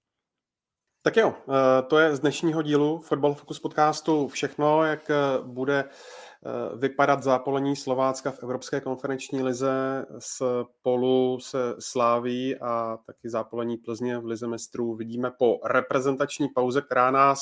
Tak 1.02 1.16
jo, 1.16 1.34
eh, 1.48 1.82
to 1.82 1.98
je 1.98 2.16
z 2.16 2.20
dnešního 2.20 2.62
dílu 2.62 2.98
Football 2.98 3.34
Focus 3.34 3.60
podcastu 3.60 4.28
všechno, 4.28 4.84
jak 4.84 5.10
eh, 5.10 5.14
bude 5.42 5.84
vypadat 6.76 7.22
zápolení 7.22 7.76
Slovácka 7.76 8.30
v 8.30 8.42
Evropské 8.42 8.80
konferenční 8.80 9.42
lize 9.42 10.06
spolu 10.18 11.38
se 11.40 11.74
Sláví 11.78 12.56
a 12.56 12.98
taky 13.06 13.30
zápolení 13.30 13.76
Plzně 13.76 14.18
v 14.18 14.24
lize 14.24 14.46
mistrů 14.46 14.94
vidíme 14.94 15.30
po 15.38 15.60
reprezentační 15.64 16.48
pauze, 16.48 16.82
která 16.82 17.10
nás 17.10 17.40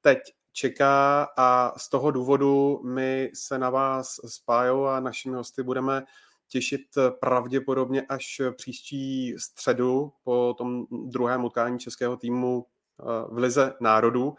teď 0.00 0.18
čeká 0.52 1.28
a 1.36 1.72
z 1.78 1.88
toho 1.88 2.10
důvodu 2.10 2.80
my 2.84 3.30
se 3.34 3.58
na 3.58 3.70
vás 3.70 4.08
s 4.08 4.48
a 4.86 5.00
našimi 5.00 5.36
hosty 5.36 5.62
budeme 5.62 6.02
těšit 6.48 6.80
pravděpodobně 7.20 8.02
až 8.02 8.40
příští 8.56 9.34
středu 9.38 10.12
po 10.24 10.54
tom 10.58 10.86
druhém 10.90 11.44
utkání 11.44 11.78
českého 11.78 12.16
týmu 12.16 12.66
eh, 12.66 13.04
v 13.34 13.38
Lize 13.38 13.74
národů. 13.80 14.34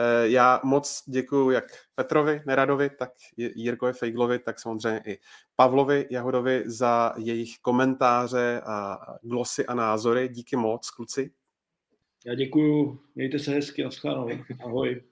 Eh, 0.00 0.28
já 0.28 0.60
moc 0.64 1.02
děkuji 1.06 1.50
jak 1.50 1.64
Petrovi 1.94 2.42
Neradovi, 2.46 2.90
tak 2.90 3.10
Jirkovi 3.36 3.92
Fejglovi, 3.92 4.38
tak 4.38 4.60
samozřejmě 4.60 5.02
i 5.06 5.18
Pavlovi 5.56 6.06
Jahodovi 6.10 6.62
za 6.66 7.14
jejich 7.16 7.58
komentáře 7.62 8.60
a 8.66 8.98
glosy 9.22 9.66
a 9.66 9.74
názory. 9.74 10.28
Díky 10.28 10.56
moc, 10.56 10.90
kluci. 10.90 11.30
Já 12.26 12.34
děkuji, 12.34 12.98
mějte 13.14 13.38
se 13.38 13.50
hezky, 13.50 13.84
naschledanou. 13.84 14.28
Ahoj. 14.64 15.02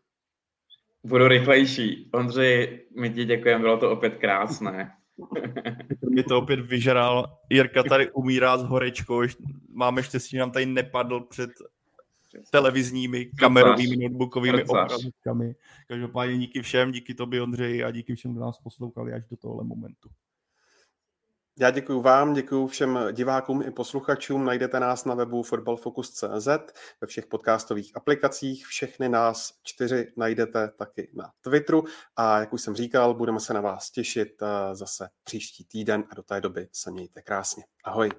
Budu 1.05 1.29
rychlejší. 1.29 2.11
Ondřej, 2.15 2.87
my 3.01 3.11
ti 3.11 3.25
děkujeme, 3.25 3.61
bylo 3.61 3.79
to 3.79 3.91
opět 3.91 4.15
krásné. 4.15 4.93
Mě 6.11 6.23
to 6.23 6.39
opět 6.39 6.61
vyžral. 6.61 7.39
Jirka 7.51 7.83
tady 7.83 8.11
umírá 8.11 8.59
s 8.59 8.63
horečkou. 8.63 9.23
Máme 9.69 10.03
štěstí, 10.03 10.31
že 10.31 10.41
nám 10.41 10.51
tady 10.51 10.67
nepadl 10.67 11.21
před 11.21 11.51
televizními, 12.51 13.25
kamerovými, 13.25 13.97
notebookovými 13.97 14.65
obrazovkami. 14.65 15.55
Každopádně 15.89 16.39
díky 16.39 16.63
všem, 16.63 16.93
díky 16.93 17.15
tobě 17.15 17.43
Ondřej 17.43 17.85
a 17.85 17.91
díky 17.91 18.15
všem, 18.15 18.33
kdo 18.33 18.41
nás 18.41 18.59
poslouchali 18.59 19.13
až 19.13 19.25
do 19.31 19.37
tohle 19.37 19.65
momentu. 19.65 20.09
Já 21.59 21.71
děkuji 21.71 22.01
vám, 22.01 22.35
děkuji 22.35 22.67
všem 22.67 22.99
divákům 23.13 23.63
i 23.63 23.71
posluchačům. 23.71 24.45
Najdete 24.45 24.81
nás 24.81 25.05
na 25.05 25.15
webu 25.15 25.43
footballfocus.cz, 25.43 26.47
ve 27.01 27.07
všech 27.07 27.27
podcastových 27.27 27.97
aplikacích. 27.97 28.67
Všechny 28.67 29.09
nás 29.09 29.53
čtyři 29.63 30.13
najdete 30.17 30.69
taky 30.69 31.11
na 31.15 31.31
Twitteru. 31.41 31.85
A 32.17 32.41
jak 32.41 32.53
už 32.53 32.63
jsem 32.63 32.75
říkal, 32.75 33.15
budeme 33.15 33.41
se 33.41 33.55
na 33.55 33.61
vás 33.61 33.91
těšit 33.91 34.43
eh, 34.43 34.75
zase 34.75 35.09
příští 35.25 35.65
týden 35.65 36.05
a 36.11 36.15
do 36.15 36.23
té 36.23 36.41
doby 36.41 36.69
se 36.73 36.91
mějte 36.91 37.23
krásně. 37.23 37.65
Ahoj. 37.85 38.11